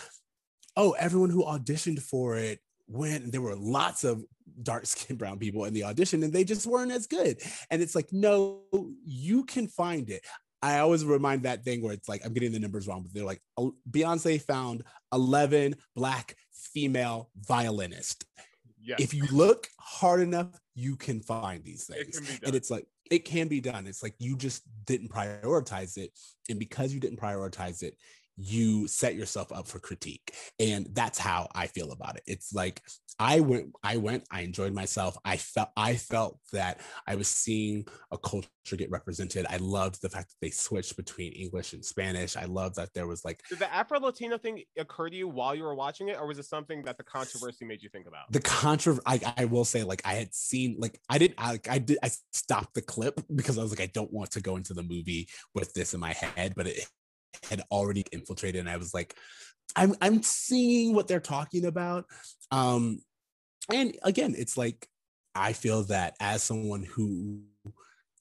"Oh, 0.75 0.91
everyone 0.91 1.29
who 1.29 1.43
auditioned 1.43 2.01
for 2.01 2.35
it 2.35 2.59
went. 2.87 3.31
There 3.31 3.41
were 3.41 3.55
lots 3.55 4.03
of 4.03 4.23
dark 4.61 4.85
skinned 4.85 5.19
brown 5.19 5.39
people 5.39 5.65
in 5.65 5.73
the 5.73 5.85
audition, 5.85 6.23
and 6.23 6.33
they 6.33 6.43
just 6.43 6.67
weren't 6.67 6.91
as 6.91 7.07
good." 7.07 7.41
And 7.69 7.81
it's 7.81 7.95
like, 7.95 8.11
no, 8.11 8.61
you 9.05 9.45
can 9.45 9.67
find 9.67 10.09
it. 10.09 10.25
I 10.61 10.79
always 10.79 11.03
remind 11.03 11.43
that 11.43 11.63
thing 11.63 11.81
where 11.81 11.93
it's 11.93 12.09
like 12.09 12.25
I'm 12.25 12.33
getting 12.33 12.51
the 12.51 12.59
numbers 12.59 12.87
wrong, 12.87 13.03
but 13.03 13.13
they're 13.13 13.23
like 13.23 13.41
"Oh, 13.57 13.73
Beyonce 13.89 14.41
found 14.41 14.83
11 15.13 15.75
black 15.95 16.35
female 16.51 17.29
violinists 17.35 18.25
Yes. 18.83 18.99
if 18.99 19.13
you 19.13 19.25
look 19.31 19.67
hard 19.79 20.21
enough, 20.21 20.59
you 20.75 20.95
can 20.95 21.21
find 21.21 21.63
these 21.63 21.89
It 21.89 22.13
things. 22.13 22.19
be 22.19 22.45
And 22.45 22.55
it's 22.55 22.71
like 22.71 22.85
it 23.09 23.25
can 23.25 23.47
be 23.47 23.61
done. 23.61 23.87
It's 23.87 24.01
like 24.01 24.15
you 24.19 24.35
just 24.37 24.63
didn't 24.85 25.09
prioritize 25.09 25.97
it. 25.97 26.11
And 26.49 26.57
because 26.59 26.93
you 26.93 26.99
didn't 26.99 27.19
prioritize 27.19 27.83
it, 27.83 27.95
you 28.37 28.87
set 28.87 29.15
yourself 29.15 29.51
up 29.51 29.67
for 29.67 29.79
critique. 29.79 30.33
And 30.59 30.87
that's 30.93 31.19
how 31.19 31.49
I 31.53 31.67
feel 31.67 31.91
about 31.91 32.17
it. 32.17 32.23
It's 32.25 32.53
like 32.53 32.81
I 33.19 33.39
went, 33.41 33.73
I 33.83 33.97
went, 33.97 34.23
I 34.31 34.41
enjoyed 34.41 34.73
myself. 34.73 35.17
I 35.23 35.37
felt 35.37 35.69
I 35.77 35.95
felt 35.95 36.39
that 36.53 36.81
I 37.07 37.15
was 37.15 37.27
seeing 37.27 37.85
a 38.11 38.17
culture 38.17 38.49
get 38.77 38.89
represented. 38.89 39.45
I 39.49 39.57
loved 39.57 40.01
the 40.01 40.09
fact 40.09 40.29
that 40.29 40.35
they 40.41 40.49
switched 40.49 40.95
between 40.95 41.33
English 41.33 41.73
and 41.73 41.83
Spanish. 41.83 42.37
I 42.37 42.45
love 42.45 42.75
that 42.75 42.93
there 42.93 43.07
was 43.07 43.25
like 43.25 43.41
Did 43.49 43.59
the 43.59 43.73
Afro 43.73 43.99
Latino 43.99 44.37
thing 44.37 44.63
occur 44.77 45.09
to 45.09 45.15
you 45.15 45.27
while 45.27 45.53
you 45.53 45.63
were 45.63 45.75
watching 45.75 46.09
it, 46.09 46.17
or 46.17 46.27
was 46.27 46.39
it 46.39 46.45
something 46.45 46.83
that 46.83 46.97
the 46.97 47.03
controversy 47.03 47.65
made 47.65 47.83
you 47.83 47.89
think 47.89 48.07
about? 48.07 48.31
the 48.31 48.39
contra 48.39 48.97
I, 49.05 49.33
I 49.37 49.45
will 49.45 49.65
say 49.65 49.83
like 49.83 50.01
i 50.05 50.13
had 50.13 50.33
seen 50.33 50.75
like 50.79 50.99
i 51.09 51.17
didn't 51.17 51.35
I, 51.37 51.59
I 51.69 51.79
did 51.79 51.97
i 52.03 52.09
stopped 52.31 52.73
the 52.73 52.81
clip 52.81 53.19
because 53.35 53.57
i 53.57 53.61
was 53.61 53.71
like 53.71 53.81
i 53.81 53.91
don't 53.93 54.11
want 54.11 54.31
to 54.31 54.41
go 54.41 54.55
into 54.55 54.73
the 54.73 54.83
movie 54.83 55.27
with 55.53 55.73
this 55.73 55.93
in 55.93 55.99
my 55.99 56.13
head 56.13 56.53
but 56.55 56.67
it 56.67 56.85
had 57.49 57.61
already 57.71 58.05
infiltrated 58.11 58.59
and 58.59 58.69
i 58.69 58.77
was 58.77 58.93
like 58.93 59.15
i'm 59.75 59.95
i'm 60.01 60.21
seeing 60.21 60.93
what 60.93 61.07
they're 61.07 61.19
talking 61.19 61.65
about 61.65 62.05
um 62.51 62.99
and 63.71 63.97
again 64.03 64.35
it's 64.37 64.57
like 64.57 64.87
i 65.35 65.53
feel 65.53 65.83
that 65.83 66.15
as 66.19 66.43
someone 66.43 66.83
who 66.83 67.41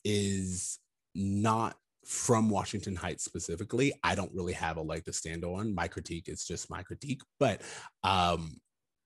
is 0.05 0.79
not 1.15 1.77
from 2.07 2.51
Washington 2.51 2.97
Heights 2.97 3.25
specifically, 3.25 3.93
I 4.03 4.15
don't 4.15 4.33
really 4.35 4.55
have 4.55 4.79
a 4.79 4.83
leg 4.83 5.05
to 5.05 5.13
stand 5.13 5.45
on. 5.45 5.75
My 5.75 5.87
critique 5.87 6.29
is 6.29 6.45
just 6.45 6.71
my 6.71 6.83
critique, 6.83 7.23
but 7.39 7.63
um 8.03 8.57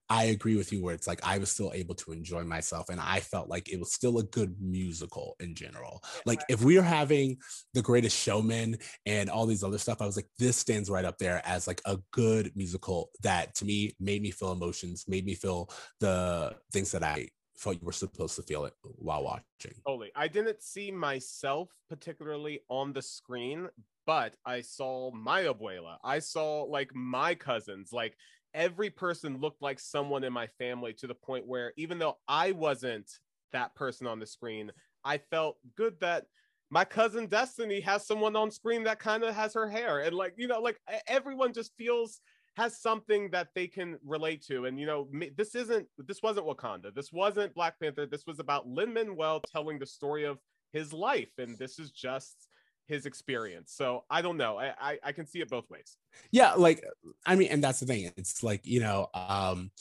I 0.09 0.25
agree 0.25 0.55
with 0.55 0.71
you 0.71 0.83
where 0.83 0.93
it's 0.93 1.07
like 1.07 1.19
I 1.23 1.37
was 1.37 1.51
still 1.51 1.71
able 1.73 1.95
to 1.95 2.11
enjoy 2.11 2.43
myself 2.43 2.89
and 2.89 2.99
I 2.99 3.19
felt 3.19 3.49
like 3.49 3.69
it 3.69 3.79
was 3.79 3.93
still 3.93 4.19
a 4.19 4.23
good 4.23 4.55
musical 4.61 5.35
in 5.39 5.55
general. 5.55 6.03
Like 6.25 6.41
if 6.49 6.61
we 6.63 6.77
are 6.77 6.83
having 6.83 7.37
the 7.73 7.81
greatest 7.81 8.17
showman 8.17 8.77
and 9.05 9.29
all 9.29 9.45
these 9.45 9.63
other 9.63 9.77
stuff, 9.77 10.01
I 10.01 10.05
was 10.05 10.15
like, 10.15 10.29
this 10.37 10.57
stands 10.57 10.89
right 10.89 11.05
up 11.05 11.17
there 11.17 11.41
as 11.45 11.67
like 11.67 11.81
a 11.85 11.97
good 12.11 12.51
musical 12.55 13.09
that 13.23 13.55
to 13.55 13.65
me 13.65 13.95
made 13.99 14.21
me 14.21 14.31
feel 14.31 14.51
emotions, 14.51 15.05
made 15.07 15.25
me 15.25 15.33
feel 15.33 15.69
the 15.99 16.55
things 16.71 16.91
that 16.91 17.03
I 17.03 17.29
felt 17.57 17.79
you 17.79 17.85
were 17.85 17.91
supposed 17.91 18.35
to 18.35 18.43
feel 18.43 18.65
it 18.65 18.73
while 18.83 19.23
watching. 19.23 19.73
Totally. 19.87 20.11
I 20.15 20.27
didn't 20.27 20.61
see 20.61 20.91
myself 20.91 21.69
particularly 21.89 22.61
on 22.69 22.93
the 22.93 23.01
screen, 23.01 23.69
but 24.05 24.35
I 24.45 24.61
saw 24.61 25.11
my 25.11 25.43
abuela. 25.43 25.97
I 26.03 26.19
saw 26.19 26.63
like 26.63 26.93
my 26.93 27.33
cousins, 27.33 27.91
like 27.91 28.15
every 28.55 28.89
person 28.89 29.39
looked 29.39 29.61
like 29.61 29.79
someone 29.79 30.23
in 30.23 30.33
my 30.33 30.47
family 30.47 30.93
to 30.93 31.07
the 31.07 31.13
point 31.13 31.45
where 31.45 31.73
even 31.77 31.99
though 31.99 32.17
I 32.27 32.53
wasn't 32.53 33.11
that 33.51 33.75
person 33.75 34.07
on 34.07 34.19
the 34.19 34.25
screen, 34.25 34.71
I 35.03 35.19
felt 35.19 35.57
good 35.75 35.99
that 35.99 36.25
my 36.71 36.83
cousin 36.83 37.27
Destiny 37.27 37.79
has 37.81 38.07
someone 38.07 38.35
on 38.35 38.49
screen 38.49 38.83
that 38.85 38.99
kind 38.99 39.23
of 39.23 39.35
has 39.35 39.53
her 39.53 39.69
hair. 39.69 39.99
And 39.99 40.15
like, 40.15 40.33
you 40.37 40.47
know, 40.47 40.59
like 40.59 40.79
everyone 41.07 41.53
just 41.53 41.71
feels 41.77 42.21
has 42.57 42.81
something 42.81 43.29
that 43.31 43.49
they 43.53 43.67
can 43.67 43.99
relate 44.03 44.41
to. 44.47 44.65
And 44.65 44.79
you 44.79 44.85
know, 44.85 45.07
this 45.37 45.55
isn't 45.55 45.87
this 45.97 46.23
wasn't 46.23 46.47
Wakanda. 46.47 46.93
This 46.93 47.11
wasn't 47.11 47.53
Black 47.53 47.79
Panther. 47.79 48.05
This 48.05 48.25
was 48.25 48.39
about 48.39 48.67
Lin 48.67 48.93
Manuel 48.93 49.41
telling 49.41 49.77
the 49.77 49.85
story 49.85 50.23
of 50.23 50.39
his 50.71 50.91
life, 50.91 51.31
and 51.37 51.57
this 51.57 51.79
is 51.79 51.91
just 51.91 52.44
his 52.87 53.05
experience. 53.05 53.73
So 53.73 54.03
I 54.09 54.21
don't 54.21 54.37
know. 54.37 54.57
I 54.57 54.73
I, 54.79 54.99
I 55.03 55.11
can 55.11 55.25
see 55.25 55.39
it 55.41 55.49
both 55.49 55.69
ways. 55.69 55.97
yeah 56.31 56.53
like 56.53 56.83
i 57.25 57.35
mean 57.35 57.49
and 57.51 57.63
that's 57.63 57.79
the 57.79 57.85
thing 57.85 58.11
it's 58.17 58.43
like 58.43 58.61
you 58.65 58.79
know 58.79 59.07
um 59.13 59.71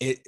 it 0.00 0.20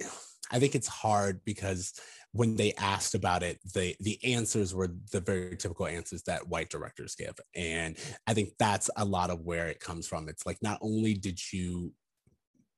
i 0.50 0.58
think 0.58 0.74
it's 0.74 0.88
hard 0.88 1.40
because 1.44 1.94
when 2.32 2.56
they 2.56 2.72
asked 2.74 3.14
about 3.14 3.42
it 3.42 3.58
the 3.74 3.94
the 4.00 4.18
answers 4.24 4.74
were 4.74 4.90
the 5.12 5.20
very 5.20 5.56
typical 5.56 5.86
answers 5.86 6.22
that 6.24 6.46
white 6.48 6.70
directors 6.70 7.14
give 7.14 7.34
and 7.54 7.96
i 8.26 8.34
think 8.34 8.50
that's 8.58 8.90
a 8.96 9.04
lot 9.04 9.30
of 9.30 9.40
where 9.40 9.68
it 9.68 9.80
comes 9.80 10.06
from 10.06 10.28
it's 10.28 10.46
like 10.46 10.58
not 10.62 10.78
only 10.80 11.14
did 11.14 11.40
you 11.52 11.92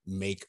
make 0.06 0.46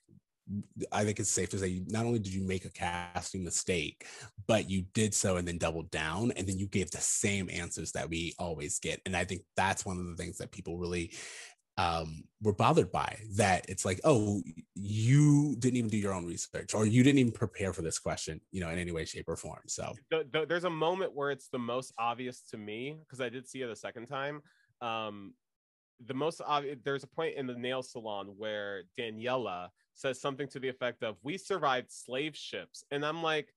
I 0.91 1.03
think 1.03 1.19
it's 1.19 1.31
safe 1.31 1.49
to 1.49 1.59
say 1.59 1.81
not 1.87 2.05
only 2.05 2.19
did 2.19 2.33
you 2.33 2.43
make 2.43 2.65
a 2.65 2.69
casting 2.69 3.43
mistake, 3.43 4.05
but 4.47 4.69
you 4.69 4.85
did 4.93 5.13
so 5.13 5.37
and 5.37 5.47
then 5.47 5.57
doubled 5.57 5.89
down, 5.89 6.31
and 6.31 6.47
then 6.47 6.59
you 6.59 6.67
gave 6.67 6.91
the 6.91 6.99
same 6.99 7.49
answers 7.51 7.91
that 7.93 8.09
we 8.09 8.33
always 8.37 8.79
get. 8.79 9.01
And 9.05 9.15
I 9.15 9.25
think 9.25 9.41
that's 9.55 9.85
one 9.85 9.97
of 9.97 10.05
the 10.05 10.15
things 10.15 10.37
that 10.37 10.51
people 10.51 10.77
really 10.77 11.13
um, 11.77 12.23
were 12.41 12.53
bothered 12.53 12.91
by. 12.91 13.17
That 13.37 13.65
it's 13.69 13.85
like, 13.85 13.99
oh, 14.03 14.43
you 14.75 15.55
didn't 15.57 15.77
even 15.77 15.89
do 15.89 15.97
your 15.97 16.13
own 16.13 16.27
research, 16.27 16.75
or 16.75 16.85
you 16.85 17.01
didn't 17.01 17.19
even 17.19 17.31
prepare 17.31 17.73
for 17.73 17.81
this 17.81 17.97
question, 17.97 18.39
you 18.51 18.61
know, 18.61 18.69
in 18.69 18.77
any 18.77 18.91
way, 18.91 19.05
shape, 19.05 19.25
or 19.27 19.35
form. 19.35 19.63
So 19.67 19.93
the, 20.11 20.27
the, 20.31 20.45
there's 20.45 20.65
a 20.65 20.69
moment 20.69 21.13
where 21.15 21.31
it's 21.31 21.47
the 21.47 21.59
most 21.59 21.91
obvious 21.97 22.41
to 22.51 22.57
me 22.57 22.97
because 22.99 23.19
I 23.19 23.29
did 23.29 23.47
see 23.47 23.61
it 23.61 23.69
a 23.69 23.75
second 23.75 24.05
time. 24.05 24.41
Um, 24.81 25.33
the 26.05 26.13
most 26.13 26.41
obvious, 26.45 26.77
there's 26.83 27.03
a 27.03 27.07
point 27.07 27.35
in 27.35 27.47
the 27.47 27.55
nail 27.55 27.81
salon 27.81 28.35
where 28.37 28.83
Daniela 28.99 29.69
says 29.95 30.19
something 30.19 30.47
to 30.49 30.59
the 30.59 30.69
effect 30.69 31.03
of, 31.03 31.17
We 31.23 31.37
survived 31.37 31.91
slave 31.91 32.35
ships. 32.35 32.83
And 32.91 33.05
I'm 33.05 33.23
like, 33.23 33.53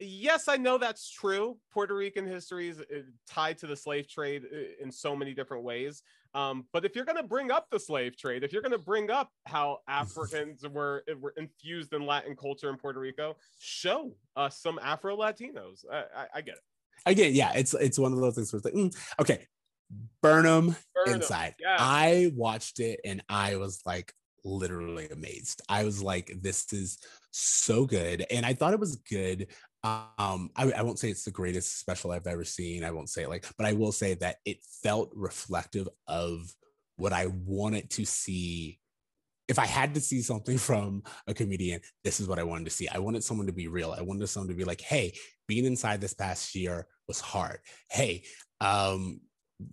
Yes, 0.00 0.46
I 0.46 0.56
know 0.56 0.78
that's 0.78 1.10
true. 1.10 1.56
Puerto 1.72 1.94
Rican 1.94 2.24
history 2.24 2.68
is 2.68 2.80
uh, 2.80 3.00
tied 3.28 3.58
to 3.58 3.66
the 3.66 3.74
slave 3.74 4.08
trade 4.08 4.44
uh, 4.44 4.82
in 4.82 4.92
so 4.92 5.16
many 5.16 5.34
different 5.34 5.64
ways. 5.64 6.02
Um, 6.34 6.66
but 6.72 6.84
if 6.84 6.94
you're 6.94 7.04
going 7.04 7.16
to 7.16 7.24
bring 7.24 7.50
up 7.50 7.66
the 7.70 7.80
slave 7.80 8.16
trade, 8.16 8.44
if 8.44 8.52
you're 8.52 8.62
going 8.62 8.72
to 8.72 8.78
bring 8.78 9.10
up 9.10 9.32
how 9.46 9.78
Africans 9.88 10.64
were 10.68 11.02
were 11.20 11.34
infused 11.36 11.92
in 11.94 12.06
Latin 12.06 12.36
culture 12.36 12.70
in 12.70 12.76
Puerto 12.76 13.00
Rico, 13.00 13.36
show 13.58 14.12
us 14.36 14.58
some 14.58 14.78
Afro 14.82 15.16
Latinos. 15.16 15.84
I, 15.90 15.96
I, 15.96 16.26
I, 16.36 16.40
get 16.42 16.54
it. 16.54 16.62
Again, 17.04 17.34
yeah, 17.34 17.52
it's 17.54 17.74
it's 17.74 17.98
one 17.98 18.12
of 18.12 18.20
those 18.20 18.36
things 18.36 18.52
where 18.52 18.58
it's 18.58 18.66
like, 18.66 18.74
mm, 18.74 18.96
okay, 19.18 19.48
Burnham, 20.22 20.76
Burnham 20.94 21.14
Inside. 21.14 21.54
I 21.66 22.30
watched 22.36 22.78
it 22.78 23.00
and 23.04 23.22
I 23.28 23.56
was 23.56 23.80
like 23.84 24.12
literally 24.44 25.08
amazed. 25.08 25.62
I 25.68 25.84
was 25.84 26.02
like, 26.02 26.32
this 26.40 26.72
is 26.72 26.98
so 27.30 27.86
good. 27.86 28.24
And 28.30 28.44
I 28.44 28.54
thought 28.54 28.74
it 28.74 28.80
was 28.80 28.96
good. 28.96 29.48
Um, 29.84 30.50
I, 30.56 30.72
I 30.76 30.82
won't 30.82 30.98
say 30.98 31.10
it's 31.10 31.24
the 31.24 31.30
greatest 31.30 31.78
special 31.78 32.10
I've 32.10 32.26
ever 32.26 32.44
seen. 32.44 32.84
I 32.84 32.90
won't 32.90 33.10
say 33.10 33.26
like, 33.26 33.46
but 33.56 33.66
I 33.66 33.72
will 33.72 33.92
say 33.92 34.14
that 34.14 34.36
it 34.44 34.58
felt 34.82 35.10
reflective 35.14 35.88
of 36.06 36.52
what 36.96 37.12
I 37.12 37.26
wanted 37.26 37.90
to 37.90 38.04
see 38.04 38.80
if 39.48 39.58
I 39.58 39.66
had 39.66 39.94
to 39.94 40.00
see 40.00 40.20
something 40.20 40.58
from 40.68 41.02
a 41.26 41.34
comedian, 41.34 41.80
this 42.04 42.20
is 42.20 42.28
what 42.28 42.38
I 42.38 42.44
wanted 42.44 42.66
to 42.66 42.70
see. 42.70 42.88
I 42.88 42.98
wanted 42.98 43.24
someone 43.24 43.46
to 43.46 43.52
be 43.52 43.66
real. 43.66 43.94
I 43.96 44.02
wanted 44.02 44.28
someone 44.28 44.48
to 44.48 44.54
be 44.54 44.64
like, 44.64 44.80
hey, 44.80 45.14
being 45.48 45.64
inside 45.64 46.00
this 46.00 46.14
past 46.14 46.54
year 46.54 46.86
was 47.08 47.20
hard. 47.20 47.58
Hey, 47.90 48.24
um, 48.60 49.20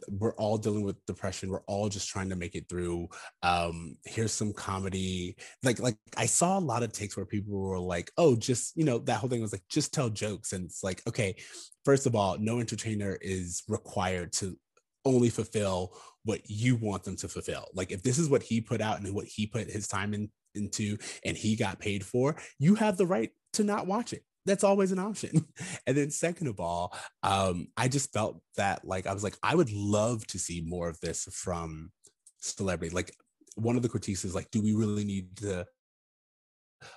we're 0.10 0.34
all 0.36 0.58
dealing 0.58 0.84
with 0.84 1.04
depression. 1.06 1.50
We're 1.50 1.64
all 1.68 1.90
just 1.90 2.10
trying 2.10 2.30
to 2.30 2.36
make 2.36 2.56
it 2.56 2.68
through 2.70 3.08
um 3.44 3.98
here's 4.06 4.32
some 4.32 4.54
comedy. 4.54 5.36
Like 5.64 5.80
like 5.80 5.98
i 6.18 6.26
saw 6.26 6.58
a 6.58 6.60
lot 6.60 6.84
of 6.84 6.92
takes 6.92 7.16
where 7.16 7.26
people 7.26 7.58
were 7.58 7.80
like 7.80 8.12
oh 8.18 8.36
just 8.36 8.76
you 8.76 8.84
know 8.84 9.00
that 9.00 9.18
whole 9.18 9.30
thing 9.30 9.42
was 9.42 9.52
like 9.52 9.64
just 9.70 9.94
tell 9.94 10.10
jokes. 10.10 10.54
And 10.54 10.66
it's 10.66 10.84
like 10.84 11.02
okay 11.08 11.36
first 11.84 12.06
of 12.06 12.16
all 12.16 12.38
no 12.38 12.60
entertainer 12.60 13.18
is 13.22 13.64
required 13.68 14.34
to 14.34 14.58
only 15.06 15.30
fulfill 15.30 15.96
what 16.24 16.42
you 16.48 16.76
want 16.76 17.04
them 17.04 17.16
to 17.18 17.28
fulfill. 17.28 17.68
Like 17.74 17.92
if 17.92 18.02
this 18.02 18.18
is 18.18 18.30
what 18.30 18.42
he 18.42 18.62
put 18.62 18.82
out 18.82 19.00
and 19.00 19.14
what 19.14 19.28
he 19.28 19.46
put 19.46 19.70
his 19.70 19.88
time 19.88 20.14
in 20.14 20.30
into 20.56 20.98
and 21.24 21.36
he 21.38 21.56
got 21.56 21.80
paid 21.80 22.06
for 22.06 22.36
you 22.60 22.76
have 22.76 22.96
the 22.96 23.06
right 23.06 23.32
to 23.54 23.64
not 23.64 23.88
watch 23.88 24.14
it 24.14 24.24
that's 24.46 24.64
always 24.64 24.92
an 24.92 25.00
option. 25.00 25.46
And 25.88 25.96
then 25.96 26.10
second 26.10 26.48
of 26.48 26.60
all, 26.60 26.96
um, 27.22 27.68
I 27.78 27.88
just 27.88 28.12
felt 28.12 28.42
that 28.58 28.86
like 28.86 29.06
I 29.06 29.14
was 29.14 29.24
like, 29.24 29.38
I 29.44 29.54
would 29.54 29.72
love 29.72 30.26
to 30.28 30.40
see 30.40 30.62
more 30.66 30.90
of 30.90 31.00
this 31.00 31.28
from 31.32 31.92
celebrity. 32.40 32.94
Like 32.94 33.16
one 33.56 33.76
of 33.76 33.84
the 33.84 33.90
critiques 33.90 34.26
is 34.26 34.34
like, 34.34 34.50
do 34.52 34.62
we 34.62 34.74
really 34.74 35.06
need 35.06 35.38
to 35.38 35.68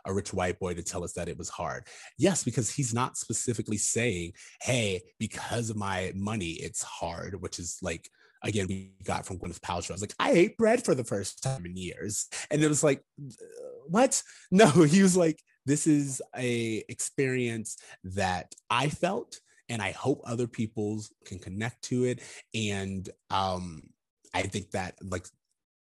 a 0.04 0.12
rich 0.12 0.32
white 0.32 0.58
boy 0.58 0.74
to 0.74 0.82
tell 0.82 1.04
us 1.04 1.12
that 1.14 1.28
it 1.28 1.38
was 1.38 1.48
hard. 1.48 1.86
Yes, 2.18 2.44
because 2.44 2.70
he's 2.70 2.94
not 2.94 3.16
specifically 3.16 3.78
saying, 3.78 4.32
hey, 4.60 5.00
because 5.18 5.70
of 5.70 5.76
my 5.76 6.12
money, 6.14 6.52
it's 6.52 6.82
hard, 6.82 7.40
which 7.40 7.58
is 7.58 7.78
like, 7.82 8.08
again, 8.42 8.66
we 8.68 8.92
got 9.04 9.26
from 9.26 9.38
Gwyneth 9.38 9.60
Paltrow. 9.60 9.90
I 9.90 9.94
was 9.94 10.00
like, 10.00 10.14
I 10.18 10.32
ate 10.32 10.58
bread 10.58 10.84
for 10.84 10.94
the 10.94 11.04
first 11.04 11.42
time 11.42 11.66
in 11.66 11.76
years. 11.76 12.26
And 12.50 12.62
it 12.62 12.68
was 12.68 12.82
like, 12.82 13.02
what? 13.86 14.22
No, 14.50 14.68
he 14.68 15.02
was 15.02 15.16
like, 15.16 15.38
this 15.68 15.86
is 15.86 16.22
a 16.36 16.82
experience 16.88 17.76
that 18.02 18.54
I 18.70 18.88
felt 18.88 19.40
and 19.68 19.82
I 19.82 19.90
hope 19.90 20.22
other 20.24 20.46
people 20.46 21.02
can 21.26 21.38
connect 21.38 21.82
to 21.84 22.04
it. 22.04 22.22
And 22.54 23.08
um, 23.30 23.82
I 24.34 24.42
think 24.42 24.70
that 24.70 24.94
like 25.02 25.26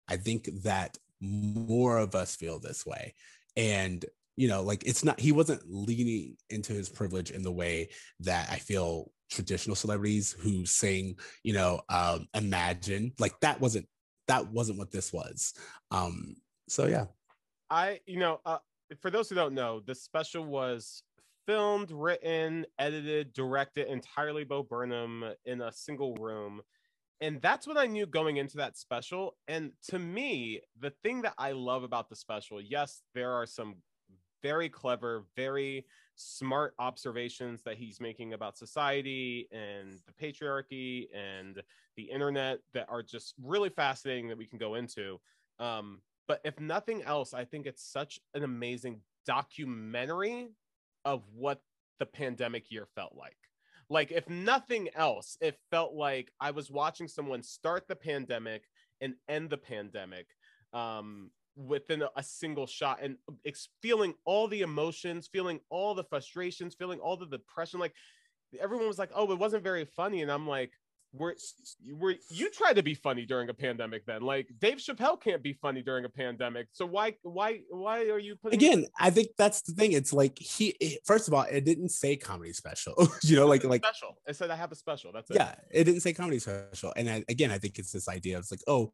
I 0.07 0.17
think 0.17 0.49
that 0.63 0.97
more 1.21 1.97
of 1.99 2.15
us 2.15 2.35
feel 2.35 2.59
this 2.59 2.85
way. 2.85 3.13
And 3.55 4.03
you 4.35 4.47
know, 4.47 4.63
like 4.63 4.83
it's 4.85 5.03
not 5.03 5.19
he 5.19 5.31
wasn't 5.31 5.61
leaning 5.67 6.37
into 6.49 6.73
his 6.73 6.89
privilege 6.89 7.31
in 7.31 7.43
the 7.43 7.51
way 7.51 7.89
that 8.21 8.49
I 8.51 8.57
feel 8.57 9.11
traditional 9.29 9.75
celebrities 9.75 10.35
who 10.39 10.65
sing, 10.65 11.17
you 11.43 11.53
know, 11.53 11.81
um, 11.89 12.27
imagine 12.33 13.13
like 13.19 13.39
that 13.41 13.61
wasn't 13.61 13.87
that 14.27 14.51
wasn't 14.51 14.79
what 14.79 14.91
this 14.91 15.13
was. 15.13 15.53
Um, 15.91 16.35
so 16.67 16.87
yeah. 16.87 17.05
I, 17.69 17.99
you 18.05 18.17
know, 18.17 18.39
uh, 18.45 18.59
for 19.01 19.11
those 19.11 19.29
who 19.29 19.35
don't 19.35 19.53
know, 19.53 19.79
the 19.79 19.95
special 19.95 20.45
was 20.45 21.03
filmed, 21.45 21.91
written, 21.91 22.65
edited, 22.77 23.33
directed 23.33 23.87
entirely 23.87 24.43
Bo 24.43 24.63
Burnham 24.63 25.23
in 25.45 25.61
a 25.61 25.71
single 25.71 26.13
room. 26.15 26.61
And 27.21 27.41
that's 27.41 27.65
what 27.65 27.77
I 27.77 27.87
knew 27.87 28.05
going 28.05 28.37
into 28.37 28.57
that 28.57 28.77
special. 28.77 29.35
And 29.47 29.71
to 29.89 29.97
me, 29.97 30.61
the 30.79 30.91
thing 31.03 31.21
that 31.23 31.33
I 31.37 31.53
love 31.53 31.83
about 31.83 32.09
the 32.09 32.15
special, 32.15 32.61
yes, 32.61 33.01
there 33.15 33.31
are 33.31 33.45
some 33.45 33.75
very 34.43 34.69
clever, 34.69 35.25
very 35.35 35.85
smart 36.15 36.73
observations 36.79 37.63
that 37.63 37.77
he's 37.77 37.99
making 37.99 38.33
about 38.33 38.57
society 38.57 39.47
and 39.51 39.99
the 40.05 40.13
patriarchy 40.13 41.07
and 41.15 41.61
the 41.95 42.03
internet 42.03 42.59
that 42.73 42.85
are 42.89 43.01
just 43.01 43.33
really 43.41 43.69
fascinating 43.69 44.27
that 44.27 44.37
we 44.37 44.45
can 44.45 44.59
go 44.59 44.75
into. 44.75 45.19
Um, 45.59 46.01
but 46.27 46.41
if 46.43 46.59
nothing 46.59 47.03
else, 47.03 47.33
I 47.33 47.45
think 47.45 47.65
it's 47.65 47.83
such 47.83 48.19
an 48.33 48.43
amazing 48.43 49.01
documentary 49.25 50.49
of 51.05 51.23
what 51.33 51.61
the 51.99 52.05
pandemic 52.05 52.71
year 52.71 52.87
felt 52.95 53.15
like. 53.15 53.37
Like, 53.89 54.11
if 54.11 54.29
nothing 54.29 54.89
else, 54.95 55.37
it 55.39 55.57
felt 55.71 55.93
like 55.93 56.31
I 56.41 56.51
was 56.51 56.69
watching 56.69 57.07
someone 57.07 57.41
start 57.41 57.87
the 57.87 57.95
pandemic 57.95 58.63
and 58.99 59.13
end 59.29 59.49
the 59.49 59.57
pandemic 59.57 60.27
um, 60.73 61.31
within 61.55 62.03
a, 62.15 62.23
single 62.23 62.67
shot 62.67 62.99
and 63.01 63.15
ex- 63.45 63.69
feeling 63.81 64.13
all 64.25 64.49
the 64.49 64.61
emotions, 64.61 65.29
feeling 65.31 65.61
all 65.69 65.95
the 65.95 66.03
frustrations, 66.03 66.75
feeling 66.75 66.99
all 66.99 67.15
the 67.15 67.25
depression. 67.27 67.79
Like, 67.79 67.93
everyone 68.59 68.87
was 68.87 68.99
like, 68.99 69.11
oh, 69.15 69.31
it 69.31 69.39
wasn't 69.39 69.63
very 69.63 69.85
funny. 69.85 70.21
And 70.21 70.31
I'm 70.31 70.47
like, 70.47 70.71
were 71.13 71.35
were 71.93 72.15
you 72.29 72.51
tried 72.51 72.73
to 72.73 72.83
be 72.83 72.93
funny 72.93 73.25
during 73.25 73.49
a 73.49 73.53
pandemic 73.53 74.05
then. 74.05 74.21
Like 74.21 74.49
dave 74.59 74.77
chappelle 74.77 75.19
can't 75.19 75.41
be 75.41 75.53
funny 75.53 75.81
during 75.81 76.05
a 76.05 76.09
pandemic. 76.09 76.67
So 76.73 76.85
why 76.85 77.15
why 77.23 77.61
why 77.69 78.09
are 78.09 78.19
you 78.19 78.35
putting 78.35 78.57
again 78.57 78.85
i 78.99 79.09
think 79.09 79.29
that's 79.37 79.61
the 79.61 79.73
thing. 79.73 79.93
It's 79.93 80.13
like 80.13 80.37
he 80.37 80.99
first 81.05 81.27
of 81.27 81.33
all 81.33 81.43
it 81.43 81.65
didn't 81.65 81.89
say 81.89 82.15
comedy 82.15 82.53
special 82.53 82.93
you 83.23 83.35
know 83.35 83.47
like 83.47 83.63
like 83.63 83.83
special. 83.83 84.17
It 84.27 84.35
said 84.35 84.51
i 84.51 84.55
have 84.55 84.71
a 84.71 84.75
special. 84.75 85.11
That's 85.13 85.29
it. 85.29 85.35
Yeah 85.35 85.55
it 85.71 85.85
didn't 85.85 86.01
say 86.01 86.13
comedy 86.13 86.39
special. 86.39 86.93
And 86.95 87.09
I, 87.09 87.23
again 87.29 87.51
i 87.51 87.57
think 87.57 87.79
it's 87.79 87.91
this 87.91 88.09
idea 88.09 88.37
it's 88.37 88.51
like 88.51 88.63
oh 88.67 88.93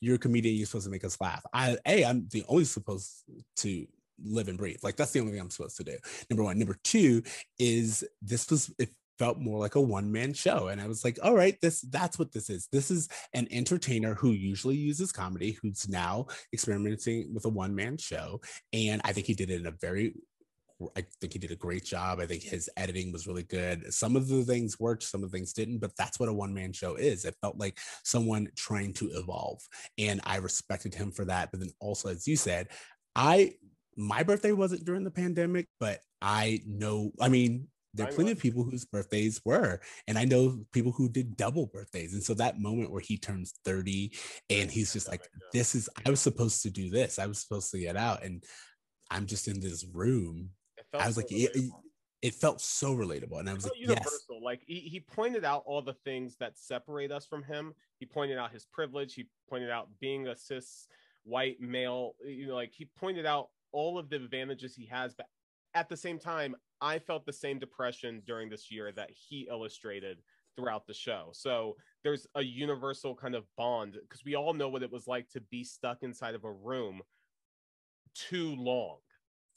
you're 0.00 0.16
a 0.16 0.18
comedian 0.18 0.56
you're 0.56 0.66
supposed 0.66 0.86
to 0.86 0.90
make 0.90 1.04
us 1.04 1.20
laugh. 1.20 1.44
I 1.52 1.78
hey 1.84 2.04
i'm 2.04 2.28
the 2.30 2.44
only 2.48 2.64
supposed 2.64 3.24
to 3.56 3.86
live 4.22 4.48
and 4.48 4.58
breathe. 4.58 4.78
Like 4.82 4.96
that's 4.96 5.12
the 5.12 5.20
only 5.20 5.32
thing 5.32 5.40
I'm 5.40 5.50
supposed 5.50 5.76
to 5.78 5.84
do. 5.84 5.96
Number 6.30 6.42
one. 6.42 6.58
Number 6.58 6.76
two 6.84 7.22
is 7.58 8.04
this 8.22 8.48
was 8.50 8.72
it 8.78 8.90
felt 9.18 9.38
more 9.38 9.58
like 9.58 9.74
a 9.74 9.80
one 9.80 10.10
man 10.10 10.32
show 10.32 10.68
and 10.68 10.80
i 10.80 10.86
was 10.86 11.04
like 11.04 11.18
all 11.22 11.34
right 11.34 11.60
this 11.60 11.82
that's 11.82 12.18
what 12.18 12.32
this 12.32 12.50
is 12.50 12.68
this 12.72 12.90
is 12.90 13.08
an 13.32 13.46
entertainer 13.50 14.14
who 14.14 14.32
usually 14.32 14.76
uses 14.76 15.12
comedy 15.12 15.56
who's 15.62 15.88
now 15.88 16.26
experimenting 16.52 17.32
with 17.32 17.44
a 17.44 17.48
one 17.48 17.74
man 17.74 17.96
show 17.96 18.40
and 18.72 19.00
i 19.04 19.12
think 19.12 19.26
he 19.26 19.34
did 19.34 19.50
it 19.50 19.60
in 19.60 19.66
a 19.66 19.74
very 19.80 20.14
I 20.96 21.04
think 21.20 21.32
he 21.32 21.38
did 21.38 21.52
a 21.52 21.56
great 21.56 21.84
job. 21.84 22.18
I 22.20 22.26
think 22.26 22.42
his 22.42 22.68
editing 22.76 23.12
was 23.12 23.26
really 23.26 23.44
good. 23.44 23.92
Some 23.92 24.16
of 24.16 24.28
the 24.28 24.42
things 24.42 24.80
worked, 24.80 25.04
some 25.04 25.22
of 25.22 25.30
the 25.30 25.36
things 25.36 25.52
didn't, 25.52 25.78
but 25.78 25.96
that's 25.96 26.18
what 26.18 26.28
a 26.28 26.32
one 26.32 26.52
man 26.52 26.72
show 26.72 26.96
is. 26.96 27.24
It 27.24 27.36
felt 27.40 27.58
like 27.58 27.78
someone 28.02 28.48
trying 28.56 28.92
to 28.94 29.06
evolve. 29.12 29.60
And 29.98 30.20
I 30.24 30.36
respected 30.36 30.94
him 30.94 31.12
for 31.12 31.24
that. 31.26 31.50
But 31.50 31.60
then 31.60 31.70
also, 31.80 32.08
as 32.08 32.26
you 32.26 32.36
said, 32.36 32.68
I, 33.14 33.52
my 33.96 34.24
birthday 34.24 34.52
wasn't 34.52 34.84
during 34.84 35.04
the 35.04 35.10
pandemic, 35.10 35.68
but 35.78 36.00
I 36.20 36.62
know, 36.66 37.12
I 37.20 37.28
mean, 37.28 37.68
there 37.94 38.08
are 38.08 38.12
plenty 38.12 38.32
of 38.32 38.38
people 38.38 38.62
whose 38.62 38.84
birthdays 38.84 39.40
were 39.44 39.80
and 40.08 40.18
i 40.18 40.24
know 40.24 40.58
people 40.72 40.92
who 40.92 41.08
did 41.08 41.36
double 41.36 41.66
birthdays 41.66 42.12
and 42.12 42.22
so 42.22 42.34
that 42.34 42.60
moment 42.60 42.90
where 42.90 43.00
he 43.00 43.16
turns 43.16 43.54
30 43.64 44.12
and 44.50 44.70
he's 44.70 44.92
just 44.92 45.08
like 45.08 45.22
this 45.52 45.74
is 45.74 45.88
i 46.04 46.10
was 46.10 46.20
supposed 46.20 46.62
to 46.62 46.70
do 46.70 46.90
this 46.90 47.18
i 47.18 47.26
was 47.26 47.40
supposed 47.40 47.70
to 47.70 47.78
get 47.78 47.96
out 47.96 48.22
and 48.22 48.44
i'm 49.10 49.26
just 49.26 49.48
in 49.48 49.60
this 49.60 49.84
room. 49.92 50.50
I 50.92 51.06
was 51.06 51.16
so 51.16 51.20
like 51.20 51.32
it, 51.32 51.70
it, 52.22 52.34
felt 52.34 52.60
so 52.60 52.94
relatable 52.94 53.38
and 53.38 53.50
i 53.50 53.54
was 53.54 53.64
like 53.64 53.78
universal 53.78 54.10
yes. 54.30 54.42
like 54.42 54.62
he, 54.66 54.80
he 54.80 55.00
pointed 55.00 55.44
out 55.44 55.62
all 55.66 55.82
the 55.82 55.96
things 56.04 56.36
that 56.40 56.56
separate 56.56 57.12
us 57.12 57.26
from 57.26 57.42
him. 57.42 57.74
He 57.98 58.06
pointed 58.06 58.38
out 58.38 58.52
his 58.52 58.64
privilege 58.64 59.14
he 59.14 59.26
pointed 59.48 59.70
out 59.70 59.88
being 60.00 60.28
a 60.28 60.36
cis 60.36 60.88
white 61.24 61.60
male 61.60 62.14
you 62.24 62.46
know 62.46 62.54
like 62.54 62.72
he 62.72 62.88
pointed 62.98 63.26
out 63.26 63.48
all 63.74 63.98
of 63.98 64.08
the 64.08 64.16
advantages 64.16 64.74
he 64.74 64.86
has, 64.86 65.12
but 65.14 65.26
at 65.74 65.88
the 65.88 65.96
same 65.96 66.18
time, 66.18 66.54
I 66.84 66.98
felt 66.98 67.24
the 67.24 67.32
same 67.32 67.58
depression 67.58 68.22
during 68.26 68.50
this 68.50 68.70
year 68.70 68.92
that 68.92 69.10
he 69.10 69.48
illustrated 69.50 70.18
throughout 70.54 70.86
the 70.86 70.92
show. 70.92 71.30
So 71.32 71.76
there's 72.02 72.26
a 72.34 72.42
universal 72.42 73.14
kind 73.14 73.34
of 73.34 73.44
bond 73.56 73.96
because 74.02 74.22
we 74.22 74.34
all 74.34 74.52
know 74.52 74.68
what 74.68 74.82
it 74.82 74.92
was 74.92 75.06
like 75.06 75.30
to 75.30 75.40
be 75.40 75.64
stuck 75.64 76.02
inside 76.02 76.34
of 76.34 76.44
a 76.44 76.52
room 76.52 77.00
too 78.14 78.54
long. 78.56 78.98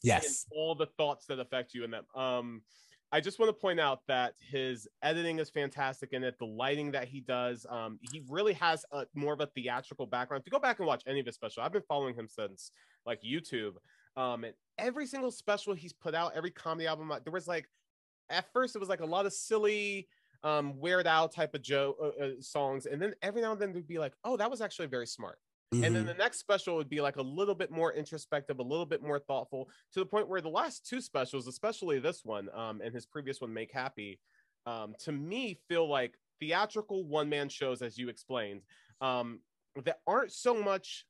Yes. 0.04 0.46
And 0.50 0.58
all 0.58 0.74
the 0.74 0.88
thoughts 0.98 1.26
that 1.26 1.40
affect 1.40 1.74
you 1.74 1.84
in 1.84 1.92
that. 1.92 2.06
Um, 2.16 2.62
I 3.12 3.20
just 3.20 3.40
want 3.40 3.50
to 3.50 3.54
point 3.54 3.80
out 3.80 4.02
that 4.08 4.34
his 4.40 4.88
editing 5.02 5.40
is 5.40 5.50
fantastic 5.50 6.14
in 6.14 6.24
it. 6.24 6.38
The 6.40 6.46
lighting 6.46 6.92
that 6.92 7.10
he 7.10 7.20
does, 7.20 7.66
um, 7.70 8.00
he 8.12 8.24
really 8.30 8.54
has 8.54 8.86
a 8.94 9.06
more 9.16 9.34
of 9.34 9.42
a 9.42 9.48
theatrical 9.48 10.06
background. 10.06 10.42
If 10.42 10.48
you 10.48 10.52
go 10.52 10.62
back 10.62 10.80
and 10.80 10.88
watch 10.88 11.04
any 11.08 11.20
of 11.20 11.26
his 11.26 11.36
special, 11.36 11.64
I've 11.64 11.74
been 11.74 11.84
following 11.88 12.16
him 12.16 12.28
since 12.28 12.72
like 13.06 13.22
YouTube. 13.22 13.74
Um, 14.18 14.44
and 14.44 14.54
every 14.78 15.06
single 15.06 15.32
special 15.32 15.74
he's 15.74 15.94
put 15.94 16.14
out, 16.14 16.34
every 16.36 16.52
comedy 16.52 16.88
album, 16.88 17.12
there 17.24 17.32
was 17.32 17.48
like 17.48 17.70
at 18.30 18.52
first 18.52 18.76
it 18.76 18.80
was 18.80 18.90
like 18.90 19.00
a 19.00 19.06
lot 19.06 19.26
of 19.26 19.32
silly 19.32 20.10
um 20.44 20.78
weird 20.80 21.08
Al 21.08 21.28
type 21.28 21.56
of 21.56 21.62
joe 21.62 21.96
uh, 22.02 22.24
uh, 22.24 22.30
songs. 22.42 22.86
And 22.86 23.02
then 23.02 23.14
every 23.22 23.42
now 23.42 23.54
and 23.54 23.62
then 23.62 23.74
they'd 23.74 23.88
be 23.88 24.00
like 24.00 24.14
oh 24.24 24.38
that 24.38 24.52
was 24.52 24.62
actually 24.62 24.88
very 24.88 25.08
smart. 25.08 25.40
And 25.74 25.96
then 25.96 26.06
the 26.06 26.14
next 26.14 26.40
special 26.40 26.78
would 26.78 26.88
be 26.88 27.02
like 27.02 27.18
a 27.18 27.22
little 27.22 27.56
bit 27.56 27.72
more 27.72 27.92
introspective, 27.92 28.60
a 28.60 28.64
little 28.64 28.86
bit 28.86 29.04
more 29.04 29.20
thoughtful, 29.20 29.70
to 29.94 30.00
the 30.00 30.06
point 30.06 30.30
where 30.30 30.40
the 30.40 30.48
last 30.48 30.88
two 30.88 31.02
specials, 31.02 31.46
especially 31.46 32.00
this 32.00 32.24
one 32.24 32.48
um, 32.54 32.80
and 32.82 32.96
his 32.96 33.06
previous 33.06 33.42
one, 33.42 33.54
Make 33.54 33.74
Happy, 33.74 34.20
um, 34.66 34.96
to 35.00 35.12
me 35.12 35.60
feel 35.68 35.88
like 35.90 36.18
theatrical 36.40 37.04
one 37.04 37.28
man 37.28 37.50
shows, 37.50 37.82
as 37.82 37.98
you 37.98 38.08
explained, 38.08 38.62
um, 39.02 39.40
that 39.84 40.00
aren't 40.08 40.32
so 40.32 40.62
much 40.64 41.06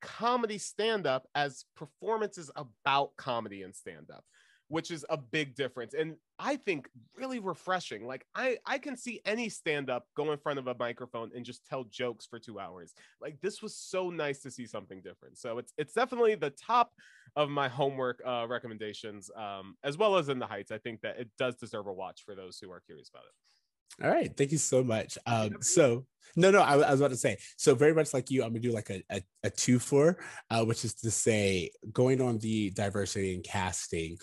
comedy 0.00 0.58
stand 0.58 1.06
up 1.06 1.26
as 1.34 1.64
performances 1.76 2.50
about 2.56 3.16
comedy 3.16 3.62
and 3.62 3.74
stand 3.74 4.10
up 4.10 4.24
which 4.68 4.90
is 4.90 5.06
a 5.10 5.16
big 5.16 5.54
difference. 5.54 5.94
And 5.94 6.16
i 6.38 6.56
think 6.56 6.90
really 7.16 7.38
refreshing 7.38 8.06
like 8.06 8.26
i 8.34 8.58
i 8.66 8.76
can 8.76 8.94
see 8.94 9.22
any 9.24 9.48
stand 9.48 9.88
up 9.88 10.04
go 10.14 10.32
in 10.32 10.38
front 10.38 10.58
of 10.58 10.66
a 10.66 10.74
microphone 10.78 11.30
and 11.34 11.46
just 11.46 11.64
tell 11.64 11.84
jokes 11.84 12.26
for 12.26 12.38
2 12.38 12.58
hours. 12.58 12.92
Like 13.20 13.40
this 13.40 13.62
was 13.62 13.74
so 13.76 14.10
nice 14.10 14.40
to 14.40 14.50
see 14.50 14.66
something 14.66 15.00
different. 15.00 15.38
So 15.38 15.58
it's 15.58 15.72
it's 15.78 15.94
definitely 15.94 16.34
the 16.34 16.50
top 16.50 16.92
of 17.36 17.48
my 17.48 17.68
homework 17.68 18.20
uh 18.26 18.46
recommendations 18.48 19.30
um 19.36 19.76
as 19.82 19.96
well 19.96 20.16
as 20.16 20.28
in 20.28 20.38
the 20.38 20.46
heights. 20.46 20.70
I 20.70 20.78
think 20.78 21.00
that 21.02 21.18
it 21.18 21.30
does 21.38 21.56
deserve 21.56 21.86
a 21.86 21.92
watch 21.92 22.22
for 22.24 22.34
those 22.34 22.58
who 22.58 22.70
are 22.70 22.80
curious 22.80 23.08
about 23.08 23.24
it 23.24 23.55
All 24.02 24.10
right, 24.10 24.34
thank 24.36 24.52
you 24.52 24.58
so 24.58 24.84
much. 24.84 25.16
Um, 25.26 25.56
so 25.60 26.06
no, 26.36 26.50
no, 26.50 26.60
I, 26.60 26.74
I 26.74 26.90
was 26.90 27.00
about 27.00 27.10
to 27.10 27.16
say. 27.16 27.38
So 27.56 27.74
very 27.74 27.94
much 27.94 28.12
like 28.12 28.30
you, 28.30 28.42
I'm 28.42 28.50
gonna 28.50 28.60
do 28.60 28.72
like 28.72 28.90
a 28.90 29.02
a, 29.10 29.22
a 29.44 29.50
two 29.50 29.78
for, 29.78 30.18
uh, 30.50 30.64
which 30.64 30.84
is 30.84 30.94
to 30.96 31.10
say, 31.10 31.70
going 31.92 32.20
on 32.20 32.38
the 32.38 32.70
diversity 32.70 33.34
and 33.34 33.44
casting. 33.44 34.18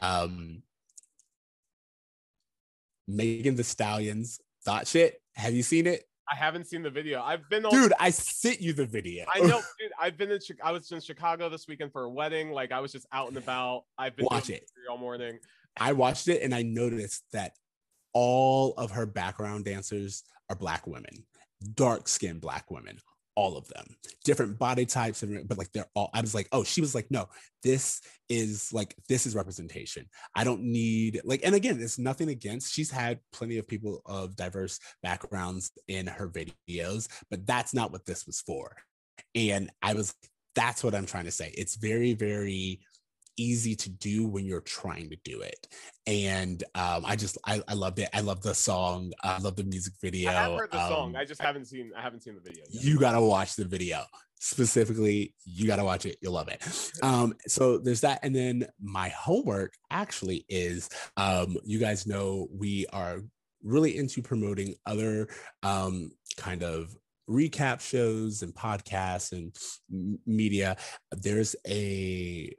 Um, 0.00 0.62
Megan 3.06 3.56
Thee 3.56 3.62
Stallion's 3.62 4.40
Thot 4.64 4.86
Shit. 4.86 5.20
Have 5.34 5.54
you 5.54 5.62
seen 5.62 5.86
it, 5.86 6.04
i 6.30 6.36
haven't 6.36 6.66
seen 6.66 6.82
the 6.82 6.90
video 6.90 7.20
i've 7.22 7.48
been 7.48 7.64
on 7.64 7.72
dude? 7.72 7.92
I 7.98 8.10
sent 8.10 8.60
you 8.60 8.72
the 8.72 8.86
video. 8.86 9.24
I 9.34 9.40
know, 9.40 9.60
dude. 9.80 9.90
I've 10.00 10.16
been 10.16 10.30
in. 10.30 10.38
I 10.62 10.72
was 10.72 10.90
in 10.92 11.00
Chicago 11.00 11.48
this 11.48 11.66
weekend 11.66 11.92
for 11.92 12.04
a 12.04 12.10
wedding. 12.10 12.52
Like 12.52 12.72
I 12.72 12.80
was 12.80 12.92
just 12.92 13.06
out 13.12 13.28
and 13.28 13.36
about. 13.36 13.84
I've 13.98 14.16
been 14.16 14.28
Watch 14.30 14.50
it. 14.50 14.64
all 14.88 14.98
morning. 14.98 15.38
I 15.78 15.92
watched 15.92 16.28
it 16.28 16.42
and 16.42 16.54
I 16.54 16.62
noticed 16.62 17.24
that 17.32 17.52
all 18.12 18.74
of 18.74 18.90
her 18.92 19.06
background 19.06 19.64
dancers 19.64 20.22
are 20.48 20.56
black 20.56 20.86
women, 20.86 21.24
dark 21.74 22.08
skinned 22.08 22.40
black 22.40 22.70
women, 22.70 22.98
all 23.36 23.56
of 23.56 23.68
them, 23.68 23.86
different 24.24 24.58
body 24.58 24.84
types, 24.84 25.22
and 25.22 25.48
but 25.48 25.58
like 25.58 25.70
they're 25.72 25.86
all. 25.94 26.10
I 26.12 26.20
was 26.20 26.34
like, 26.34 26.48
oh, 26.52 26.64
she 26.64 26.80
was 26.80 26.94
like, 26.94 27.10
no, 27.10 27.28
this 27.62 28.00
is 28.28 28.72
like 28.72 28.94
this 29.08 29.26
is 29.26 29.34
representation. 29.34 30.06
I 30.34 30.44
don't 30.44 30.62
need 30.62 31.20
like, 31.24 31.40
and 31.44 31.54
again, 31.54 31.78
it's 31.80 31.98
nothing 31.98 32.28
against. 32.28 32.72
She's 32.72 32.90
had 32.90 33.20
plenty 33.32 33.58
of 33.58 33.68
people 33.68 34.02
of 34.06 34.36
diverse 34.36 34.78
backgrounds 35.02 35.70
in 35.88 36.06
her 36.06 36.28
videos, 36.28 37.08
but 37.30 37.46
that's 37.46 37.72
not 37.72 37.92
what 37.92 38.04
this 38.06 38.26
was 38.26 38.40
for. 38.40 38.76
And 39.34 39.70
I 39.82 39.94
was, 39.94 40.14
that's 40.54 40.82
what 40.82 40.94
I'm 40.94 41.06
trying 41.06 41.26
to 41.26 41.30
say. 41.30 41.52
It's 41.56 41.76
very, 41.76 42.14
very 42.14 42.80
easy 43.36 43.74
to 43.76 43.90
do 43.90 44.26
when 44.26 44.44
you're 44.44 44.60
trying 44.60 45.10
to 45.10 45.16
do 45.24 45.40
it. 45.40 45.66
And 46.06 46.62
um, 46.74 47.04
I 47.06 47.16
just 47.16 47.38
I, 47.46 47.62
I 47.68 47.74
loved 47.74 47.98
it. 47.98 48.08
I 48.12 48.20
love 48.20 48.42
the 48.42 48.54
song. 48.54 49.12
I 49.22 49.38
love 49.38 49.56
the 49.56 49.64
music 49.64 49.94
video. 50.00 50.30
I 50.30 50.34
have 50.34 50.58
heard 50.58 50.72
the 50.72 50.88
song. 50.88 51.10
Um, 51.10 51.16
I 51.16 51.24
just 51.24 51.40
haven't 51.40 51.66
seen. 51.66 51.92
I 51.96 52.02
haven't 52.02 52.22
seen 52.22 52.34
the 52.34 52.40
video. 52.40 52.64
Yet. 52.68 52.84
you 52.84 52.98
gotta 52.98 53.20
watch 53.20 53.56
the 53.56 53.64
video. 53.64 54.04
Specifically, 54.38 55.34
you 55.44 55.66
gotta 55.66 55.84
watch 55.84 56.06
it. 56.06 56.16
You'll 56.20 56.32
love 56.32 56.48
it. 56.48 56.62
Um, 57.02 57.34
so 57.46 57.78
there's 57.78 58.00
that. 58.00 58.20
And 58.22 58.34
then 58.34 58.66
my 58.80 59.08
homework 59.10 59.74
actually 59.90 60.44
is 60.48 60.88
um, 61.16 61.56
you 61.64 61.78
guys 61.78 62.06
know 62.06 62.48
we 62.52 62.86
are 62.92 63.20
really 63.62 63.96
into 63.98 64.22
promoting 64.22 64.74
other 64.86 65.28
um 65.62 66.10
kind 66.38 66.62
of 66.62 66.96
recap 67.30 67.80
shows 67.80 68.42
and 68.42 68.54
podcasts 68.54 69.32
and 69.32 70.18
media. 70.26 70.76
There's 71.12 71.54
a 71.66 72.52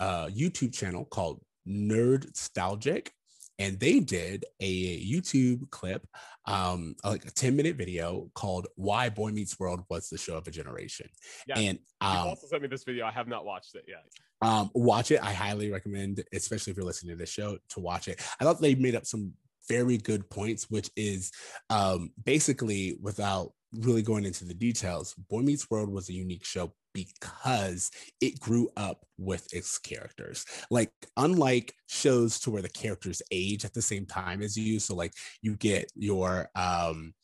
uh, 0.00 0.26
YouTube 0.26 0.74
channel 0.74 1.04
called 1.04 1.40
Nerd 1.66 2.26
Nostalgic, 2.26 3.12
and 3.58 3.78
they 3.80 4.00
did 4.00 4.44
a 4.60 5.04
YouTube 5.04 5.68
clip, 5.70 6.06
um, 6.46 6.94
like 7.04 7.24
a 7.24 7.30
10 7.30 7.56
minute 7.56 7.76
video 7.76 8.30
called 8.34 8.68
Why 8.76 9.08
Boy 9.08 9.30
Meets 9.30 9.58
World 9.58 9.82
Was 9.90 10.08
the 10.08 10.18
Show 10.18 10.36
of 10.36 10.46
a 10.46 10.50
Generation. 10.50 11.08
Yeah. 11.46 11.58
And 11.58 11.78
um, 12.00 12.28
also 12.28 12.46
sent 12.46 12.62
me 12.62 12.68
this 12.68 12.84
video. 12.84 13.04
I 13.06 13.10
have 13.10 13.26
not 13.26 13.44
watched 13.44 13.74
it 13.74 13.84
yet. 13.88 14.04
um, 14.42 14.70
watch 14.74 15.10
it. 15.10 15.22
I 15.22 15.32
highly 15.32 15.70
recommend, 15.72 16.22
especially 16.32 16.70
if 16.70 16.76
you're 16.76 16.86
listening 16.86 17.16
to 17.16 17.18
this 17.18 17.30
show, 17.30 17.58
to 17.70 17.80
watch 17.80 18.06
it. 18.06 18.20
I 18.40 18.44
thought 18.44 18.60
they 18.60 18.76
made 18.76 18.94
up 18.94 19.06
some 19.06 19.32
very 19.68 19.98
good 19.98 20.30
points, 20.30 20.70
which 20.70 20.90
is 20.96 21.32
um, 21.68 22.12
basically 22.24 22.96
without 23.02 23.52
really 23.72 24.02
going 24.02 24.24
into 24.24 24.44
the 24.44 24.54
details, 24.54 25.14
Boy 25.28 25.40
Meets 25.40 25.70
World 25.70 25.90
was 25.90 26.08
a 26.08 26.14
unique 26.14 26.44
show 26.44 26.72
because 26.94 27.90
it 28.20 28.40
grew 28.40 28.70
up 28.76 29.04
with 29.18 29.52
its 29.52 29.78
characters. 29.78 30.44
Like, 30.70 30.90
unlike 31.16 31.74
shows 31.86 32.40
to 32.40 32.50
where 32.50 32.62
the 32.62 32.68
characters 32.68 33.22
age 33.30 33.64
at 33.64 33.74
the 33.74 33.82
same 33.82 34.06
time 34.06 34.42
as 34.42 34.56
you, 34.56 34.80
so 34.80 34.94
like 34.94 35.12
you 35.42 35.56
get 35.56 35.90
your 35.94 36.48
um, 36.54 37.14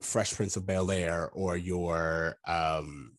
Fresh 0.00 0.34
Prince 0.34 0.56
of 0.56 0.66
Bel 0.66 0.90
Air 0.90 1.30
or 1.32 1.56
your 1.56 2.36
um, 2.46 3.12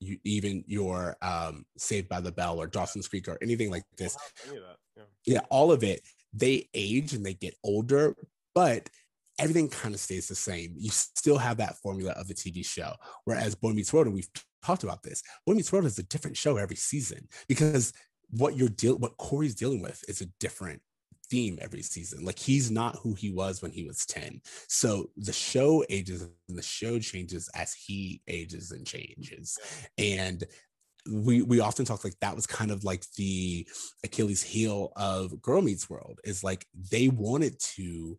you 0.00 0.18
even 0.24 0.64
your 0.66 1.16
um 1.22 1.64
Saved 1.76 2.08
by 2.08 2.20
the 2.20 2.32
Bell 2.32 2.58
or 2.58 2.66
Dawson's 2.66 3.08
Creek 3.08 3.28
or 3.28 3.38
anything 3.42 3.70
like 3.70 3.84
this. 3.96 4.16
Wow, 4.16 4.48
any 4.48 4.56
of 4.58 4.64
that. 4.64 4.76
Yeah. 4.96 5.34
Yeah, 5.34 5.40
all 5.50 5.72
of 5.72 5.82
it, 5.82 6.02
they 6.32 6.68
age 6.74 7.12
and 7.12 7.24
they 7.24 7.34
get 7.34 7.54
older, 7.64 8.16
but 8.54 8.88
everything 9.40 9.68
kind 9.68 9.94
of 9.94 10.00
stays 10.00 10.28
the 10.28 10.34
same. 10.34 10.74
You 10.76 10.90
still 10.90 11.38
have 11.38 11.56
that 11.56 11.76
formula 11.78 12.12
of 12.12 12.28
the 12.28 12.34
TV 12.34 12.64
show. 12.64 12.92
Whereas 13.24 13.54
Boy 13.54 13.72
Meets 13.72 13.92
World, 13.92 14.06
and 14.06 14.14
we've 14.14 14.28
talked 14.64 14.84
about 14.84 15.02
this, 15.02 15.22
Boy 15.46 15.54
Meets 15.54 15.72
World 15.72 15.86
is 15.86 15.98
a 15.98 16.04
different 16.04 16.36
show 16.36 16.58
every 16.58 16.76
season 16.76 17.26
because 17.48 17.92
what 18.28 18.56
you're 18.56 18.68
deal 18.68 18.96
what 18.96 19.16
Cory's 19.16 19.56
dealing 19.56 19.82
with 19.82 20.04
is 20.08 20.20
a 20.20 20.26
different 20.38 20.80
theme 21.30 21.58
every 21.60 21.82
season. 21.82 22.24
Like 22.24 22.38
he's 22.38 22.70
not 22.70 22.96
who 22.96 23.14
he 23.14 23.30
was 23.30 23.62
when 23.62 23.70
he 23.70 23.84
was 23.84 24.04
10. 24.06 24.40
So 24.68 25.10
the 25.16 25.32
show 25.32 25.84
ages 25.88 26.22
and 26.22 26.58
the 26.58 26.62
show 26.62 26.98
changes 26.98 27.48
as 27.54 27.72
he 27.72 28.20
ages 28.28 28.72
and 28.72 28.86
changes. 28.86 29.58
And 29.96 30.44
we 31.10 31.40
we 31.40 31.60
often 31.60 31.86
talk 31.86 32.04
like 32.04 32.18
that 32.20 32.36
was 32.36 32.46
kind 32.46 32.70
of 32.70 32.84
like 32.84 33.04
the 33.16 33.66
Achilles 34.04 34.42
heel 34.42 34.92
of 34.96 35.40
Girl 35.40 35.62
Meets 35.62 35.88
World 35.88 36.20
is 36.24 36.44
like 36.44 36.66
they 36.90 37.08
wanted 37.08 37.58
to 37.76 38.18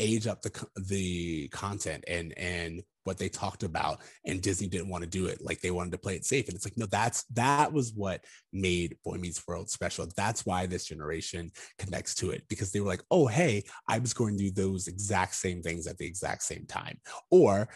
age 0.00 0.26
up 0.26 0.42
the 0.42 0.66
the 0.88 1.48
content 1.48 2.04
and 2.08 2.36
and 2.36 2.82
what 3.04 3.18
they 3.18 3.28
talked 3.28 3.62
about 3.62 4.00
and 4.26 4.42
Disney 4.42 4.66
didn't 4.66 4.88
want 4.88 5.04
to 5.04 5.08
do 5.08 5.26
it 5.26 5.40
like 5.40 5.60
they 5.60 5.70
wanted 5.70 5.92
to 5.92 5.98
play 5.98 6.16
it 6.16 6.24
safe. 6.24 6.48
And 6.48 6.54
it's 6.54 6.66
like 6.66 6.76
no 6.76 6.86
that's 6.86 7.24
that 7.34 7.72
was 7.72 7.92
what 7.94 8.24
made 8.52 8.96
Boy 9.04 9.16
Meets 9.16 9.46
World 9.46 9.70
special. 9.70 10.06
That's 10.16 10.44
why 10.44 10.66
this 10.66 10.86
generation 10.86 11.50
connects 11.78 12.14
to 12.16 12.30
it 12.30 12.44
because 12.48 12.72
they 12.72 12.80
were 12.80 12.88
like 12.88 13.04
oh 13.10 13.26
hey 13.26 13.62
I 13.88 13.98
was 13.98 14.14
going 14.14 14.36
to 14.36 14.44
do 14.44 14.50
those 14.50 14.88
exact 14.88 15.34
same 15.34 15.62
things 15.62 15.86
at 15.86 15.98
the 15.98 16.06
exact 16.06 16.42
same 16.42 16.66
time. 16.66 16.98
Or 17.30 17.68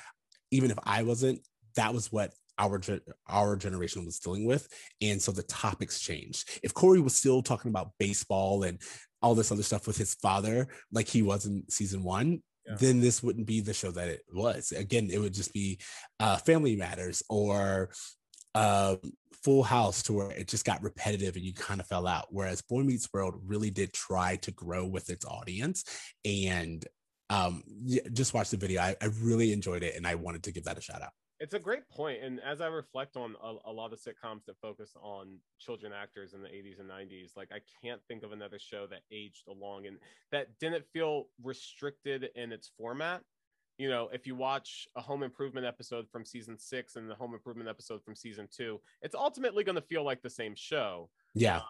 even 0.51 0.71
if 0.71 0.79
I 0.85 1.03
wasn't 1.03 1.41
that 1.77 1.95
was 1.95 2.11
what 2.11 2.33
our 2.59 2.81
our 3.27 3.57
generation 3.57 4.05
was 4.05 4.21
dealing 4.21 4.47
with 4.47 4.69
and 5.01 5.21
so 5.21 5.33
the 5.33 5.43
topics 5.45 6.01
changed. 6.01 6.61
If 6.63 6.75
Cory 6.75 7.01
was 7.01 7.17
still 7.17 7.43
talking 7.43 7.71
about 7.71 7.93
baseball 7.99 8.63
and 8.63 8.81
all 9.25 9.35
this 9.35 9.51
other 9.51 9.63
stuff 9.71 9.87
with 9.87 9.97
his 9.97 10.15
father 10.27 10.69
like 10.93 11.09
he 11.09 11.23
was 11.23 11.47
in 11.47 11.65
season 11.71 12.03
one 12.05 12.29
Yeah. 12.67 12.77
then 12.79 13.01
this 13.01 13.23
wouldn't 13.23 13.47
be 13.47 13.61
the 13.63 13.73
show 13.81 13.91
that 13.93 14.09
it 14.17 14.23
was. 14.33 14.73
Again 14.85 15.09
it 15.15 15.19
would 15.23 15.33
just 15.41 15.53
be 15.61 15.79
uh 16.21 16.37
family 16.49 16.77
matters 16.77 17.23
or 17.29 17.91
um 18.55 18.99
full 19.45 19.63
house 19.63 20.03
to 20.05 20.13
where 20.17 20.31
it 20.41 20.47
just 20.55 20.65
got 20.71 20.83
repetitive 20.83 21.35
and 21.37 21.45
you 21.45 21.53
kind 21.55 21.81
of 21.81 21.87
fell 21.87 22.07
out. 22.07 22.27
Whereas 22.37 22.63
boy 22.63 22.83
meets 22.83 23.09
world 23.15 23.35
really 23.53 23.71
did 23.71 23.91
try 23.93 24.37
to 24.45 24.51
grow 24.53 24.85
with 24.95 25.07
its 25.15 25.25
audience 25.39 25.85
and 26.25 26.81
um 27.31 27.63
yeah, 27.95 28.03
just 28.13 28.35
watch 28.35 28.51
the 28.51 28.57
video. 28.65 28.81
I, 28.83 28.97
I 29.05 29.07
really 29.31 29.51
enjoyed 29.53 29.83
it 29.83 29.97
and 29.97 30.07
i 30.07 30.15
wanted 30.27 30.43
to 30.45 30.53
give 30.53 30.65
that 30.65 30.79
a 30.79 30.83
shout 30.89 31.03
out 31.07 31.15
It's 31.45 31.53
a 31.53 31.59
great 31.59 31.87
point, 31.91 32.23
and 32.23 32.41
as 32.41 32.63
I 32.63 32.69
reflect 32.69 33.19
on 33.19 33.35
a, 33.45 33.57
a, 33.67 33.71
lot 33.71 33.93
of 33.93 33.99
sitcoms 33.99 34.47
that 34.47 34.57
focus 34.63 34.97
on 35.03 35.37
children 35.59 35.93
actors 35.93 36.33
in 36.33 36.41
the 36.41 36.49
80s 36.49 36.81
and 36.81 36.89
90s, 36.89 37.37
like 37.37 37.51
I 37.53 37.59
can't 37.83 38.01
think 38.09 38.23
of 38.23 38.33
another 38.33 38.59
show 38.59 38.87
that 38.87 39.01
aged 39.13 39.47
along 39.47 39.87
and 39.87 39.99
that 40.33 40.59
didn't 40.59 40.87
feel 40.91 41.27
restricted 41.43 42.31
in 42.35 42.51
its 42.51 42.71
format. 42.79 43.21
You 43.77 43.91
know, 43.91 44.09
if 44.11 44.27
you 44.27 44.35
watch 44.35 44.89
a 44.97 45.03
Home 45.03 45.23
Improvement 45.23 45.67
episode 45.67 46.09
from 46.09 46.25
season 46.25 46.57
six 46.59 46.97
and 46.97 47.11
the 47.11 47.15
Home 47.15 47.35
Improvement 47.35 47.69
episode 47.69 48.03
from 48.03 48.17
season 48.17 48.49
two, 48.51 48.81
it's 49.03 49.15
ultimately 49.15 49.65
going 49.65 49.77
to 49.77 49.83
feel 49.83 50.03
like 50.03 50.23
the 50.23 50.31
same 50.31 50.55
show. 50.57 51.11
Yeah. 51.35 51.57
Um, 51.57 51.63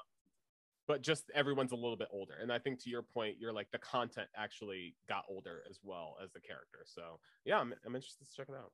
but 0.86 1.02
just 1.02 1.32
everyone's 1.34 1.72
a 1.72 1.76
little 1.76 1.96
bit 1.96 2.08
older. 2.12 2.34
And 2.40 2.52
I 2.52 2.60
think 2.60 2.80
to 2.84 2.90
your 2.90 3.02
point, 3.02 3.38
you're 3.40 3.52
like 3.52 3.72
the 3.72 3.78
content 3.78 4.28
actually 4.36 4.94
got 5.08 5.24
older 5.28 5.64
as 5.68 5.80
well 5.82 6.16
as 6.22 6.30
the 6.30 6.40
character. 6.40 6.84
So 6.84 7.18
yeah, 7.44 7.58
I'm, 7.58 7.74
I'm 7.84 7.96
interested 7.96 8.24
to 8.24 8.36
check 8.36 8.46
it 8.48 8.54
out. 8.54 8.70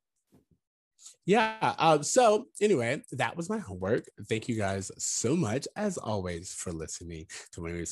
Yeah. 1.26 1.74
Um, 1.78 2.02
so 2.02 2.46
anyway, 2.60 3.02
that 3.12 3.36
was 3.36 3.48
my 3.48 3.58
homework. 3.58 4.06
Thank 4.28 4.48
you 4.48 4.56
guys 4.56 4.90
so 4.98 5.36
much, 5.36 5.68
as 5.76 5.96
always, 5.98 6.52
for 6.52 6.72
listening 6.72 7.26
to 7.52 7.60
When 7.60 7.72
We 7.72 7.84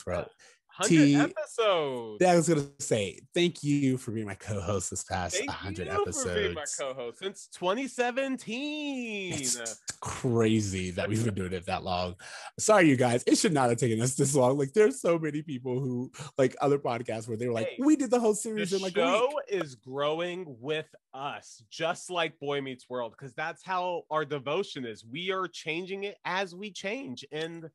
Sprout. 0.84 0.90
100 0.90 1.30
episodes. 1.30 2.24
I 2.24 2.36
was 2.36 2.48
gonna 2.48 2.66
say 2.78 3.20
thank 3.34 3.62
you 3.62 3.98
for 3.98 4.12
being 4.12 4.26
my 4.26 4.34
co-host 4.34 4.90
this 4.90 5.04
past 5.04 5.36
thank 5.36 5.48
100 5.48 5.86
you 5.86 5.92
episodes. 5.92 6.22
For 6.22 6.34
being 6.34 6.54
my 6.54 6.64
co-host 6.78 7.18
since 7.18 7.48
2017. 7.54 9.34
It's 9.34 9.82
crazy 10.00 10.90
that 10.92 11.08
we've 11.08 11.24
been 11.24 11.34
doing 11.34 11.52
it 11.52 11.66
that 11.66 11.82
long. 11.82 12.14
Sorry, 12.58 12.88
you 12.88 12.96
guys. 12.96 13.24
It 13.26 13.36
should 13.38 13.52
not 13.52 13.68
have 13.70 13.78
taken 13.78 14.00
us 14.00 14.14
this 14.14 14.34
long. 14.34 14.56
Like, 14.56 14.72
there's 14.72 15.00
so 15.00 15.18
many 15.18 15.42
people 15.42 15.80
who 15.80 16.10
like 16.36 16.56
other 16.60 16.78
podcasts 16.78 17.28
where 17.28 17.36
they 17.36 17.46
were 17.48 17.54
like, 17.54 17.68
Hey, 17.68 17.78
"We 17.80 17.96
did 17.96 18.10
the 18.10 18.20
whole 18.20 18.34
series 18.34 18.70
the 18.70 18.76
in 18.76 18.82
like 18.82 18.94
show 18.94 19.24
a 19.24 19.28
week." 19.28 19.34
is 19.48 19.74
growing 19.74 20.56
with 20.60 20.88
us, 21.14 21.62
just 21.70 22.10
like 22.10 22.38
Boy 22.38 22.60
Meets 22.60 22.88
World, 22.88 23.14
because 23.18 23.34
that's 23.34 23.64
how 23.64 24.02
our 24.10 24.24
devotion 24.24 24.84
is. 24.84 25.04
We 25.04 25.30
are 25.32 25.48
changing 25.48 26.04
it 26.04 26.16
as 26.24 26.54
we 26.54 26.70
change, 26.70 27.24
and 27.32 27.68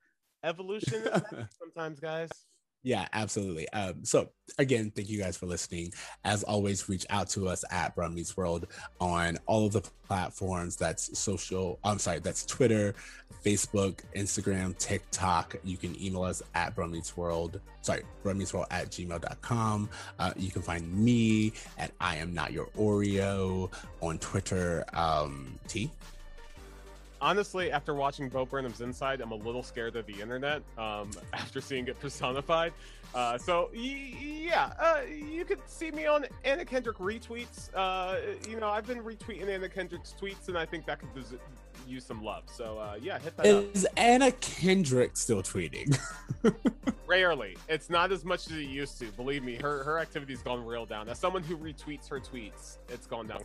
evolution 0.44 1.04
is 1.04 1.22
sometimes, 1.60 2.00
guys. 2.00 2.30
Yeah, 2.86 3.08
absolutely. 3.14 3.70
Um, 3.70 4.04
so 4.04 4.30
again, 4.58 4.92
thank 4.94 5.10
you 5.10 5.18
guys 5.18 5.38
for 5.38 5.46
listening. 5.46 5.94
As 6.26 6.44
always, 6.44 6.90
reach 6.90 7.06
out 7.10 7.30
to 7.30 7.48
us 7.48 7.64
at 7.72 7.96
Brown 7.96 8.22
World 8.36 8.68
on 9.00 9.38
all 9.46 9.66
of 9.66 9.72
the 9.72 9.82
platforms. 10.06 10.76
That's 10.76 11.18
social. 11.18 11.80
I'm 11.86 11.98
sorry, 11.98 12.20
that's 12.20 12.46
Twitter, 12.46 12.94
Facebook, 13.46 14.02
Instagram, 14.18 14.78
TikTok. 14.78 15.56
You 15.64 15.78
can 15.78 16.00
email 16.04 16.24
us 16.24 16.44
at 16.56 16.76
Brown 16.76 17.02
World. 17.16 17.62
Sorry, 17.82 18.04
Brown 18.22 18.40
World 18.54 18.68
at 18.70 18.90
gmail.com. 18.90 19.90
Uh, 20.20 20.34
you 20.36 20.52
can 20.52 20.62
find 20.62 20.94
me 20.94 21.54
at 21.78 21.92
I 22.02 22.18
am 22.18 22.34
not 22.34 22.52
your 22.52 22.68
Oreo 22.78 23.72
on 24.02 24.18
Twitter. 24.18 24.84
Um, 24.92 25.58
T. 25.70 25.90
honestly, 27.24 27.72
after 27.72 27.96
watching 27.96 28.30
Bo 28.30 28.46
Burnham's 28.46 28.82
Inside, 28.82 29.22
I'm 29.22 29.32
a 29.32 29.36
little 29.36 29.64
scared 29.64 29.96
of 29.96 30.06
the 30.06 30.22
internet 30.22 30.62
um, 30.78 31.10
after 31.34 31.62
seeing 31.62 31.88
it 31.88 32.00
personified. 32.00 32.74
Uh, 33.16 33.38
so 33.38 33.70
y- 33.74 34.14
yeah, 34.20 34.74
uh, 34.80 35.02
you 35.08 35.46
could 35.46 35.60
see 35.66 35.92
me 35.92 36.06
on 36.06 36.26
Anna 36.44 36.66
Kendrick 36.66 36.98
retweets. 36.98 37.70
Uh, 37.74 38.18
you 38.50 38.60
know, 38.60 38.68
I've 38.70 38.86
been 38.86 39.02
retweeting 39.02 39.48
Anna 39.50 39.70
Kendrick's 39.70 40.14
tweets, 40.20 40.48
and 40.50 40.58
I 40.58 40.66
think 40.66 40.86
that 40.86 41.00
could 41.00 41.14
des- 41.14 41.38
use 41.88 42.04
some 42.04 42.24
love. 42.24 42.44
So 42.48 42.78
uh, 42.78 42.98
yeah, 43.02 43.20
hit 43.20 43.38
that 43.38 43.46
up. 43.46 43.76
Is 43.76 43.88
Anna 43.98 44.32
Kendrick 44.34 45.16
still 45.16 45.42
tweeting? 45.44 45.98
Rarely, 47.08 47.56
it's 47.70 47.90
not 47.90 48.12
as 48.12 48.26
much 48.26 48.48
as 48.48 48.58
it 48.58 48.64
used 48.64 49.00
to. 49.00 49.06
Believe 49.12 49.44
me, 49.44 49.56
her 49.56 49.84
her 49.84 50.00
activity's 50.00 50.42
gone 50.42 50.66
real 50.66 50.86
down. 50.86 51.08
As 51.08 51.20
someone 51.20 51.44
who 51.44 51.56
retweets 51.56 52.10
her 52.10 52.20
tweets, 52.20 52.78
it's 52.90 53.06
gone 53.08 53.28
down. 53.28 53.44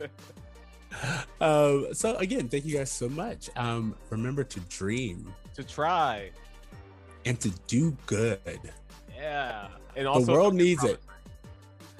um, 1.40 1.88
so 1.92 2.16
again, 2.16 2.48
thank 2.48 2.64
you 2.64 2.76
guys 2.76 2.90
so 2.90 3.08
much. 3.08 3.50
Um, 3.56 3.94
remember 4.10 4.44
to 4.44 4.60
dream 4.60 5.32
to 5.54 5.64
try, 5.64 6.30
and 7.24 7.38
to 7.40 7.50
do 7.66 7.96
good. 8.06 8.40
yeah, 9.16 9.68
and 9.96 10.06
also 10.06 10.26
the 10.26 10.32
world 10.32 10.52
don't 10.52 10.56
needs 10.56 10.84
it. 10.84 11.00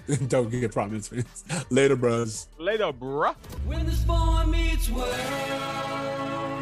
Don't 0.29 0.49
get 0.49 0.73
promise. 0.73 1.11
Later, 1.71 1.95
bros. 1.95 2.49
Later, 2.59 2.93
bruh. 2.93 3.35
When 3.67 3.85
this 3.85 4.01
boy 4.05 4.45
meets 4.47 4.89
world. 4.89 6.58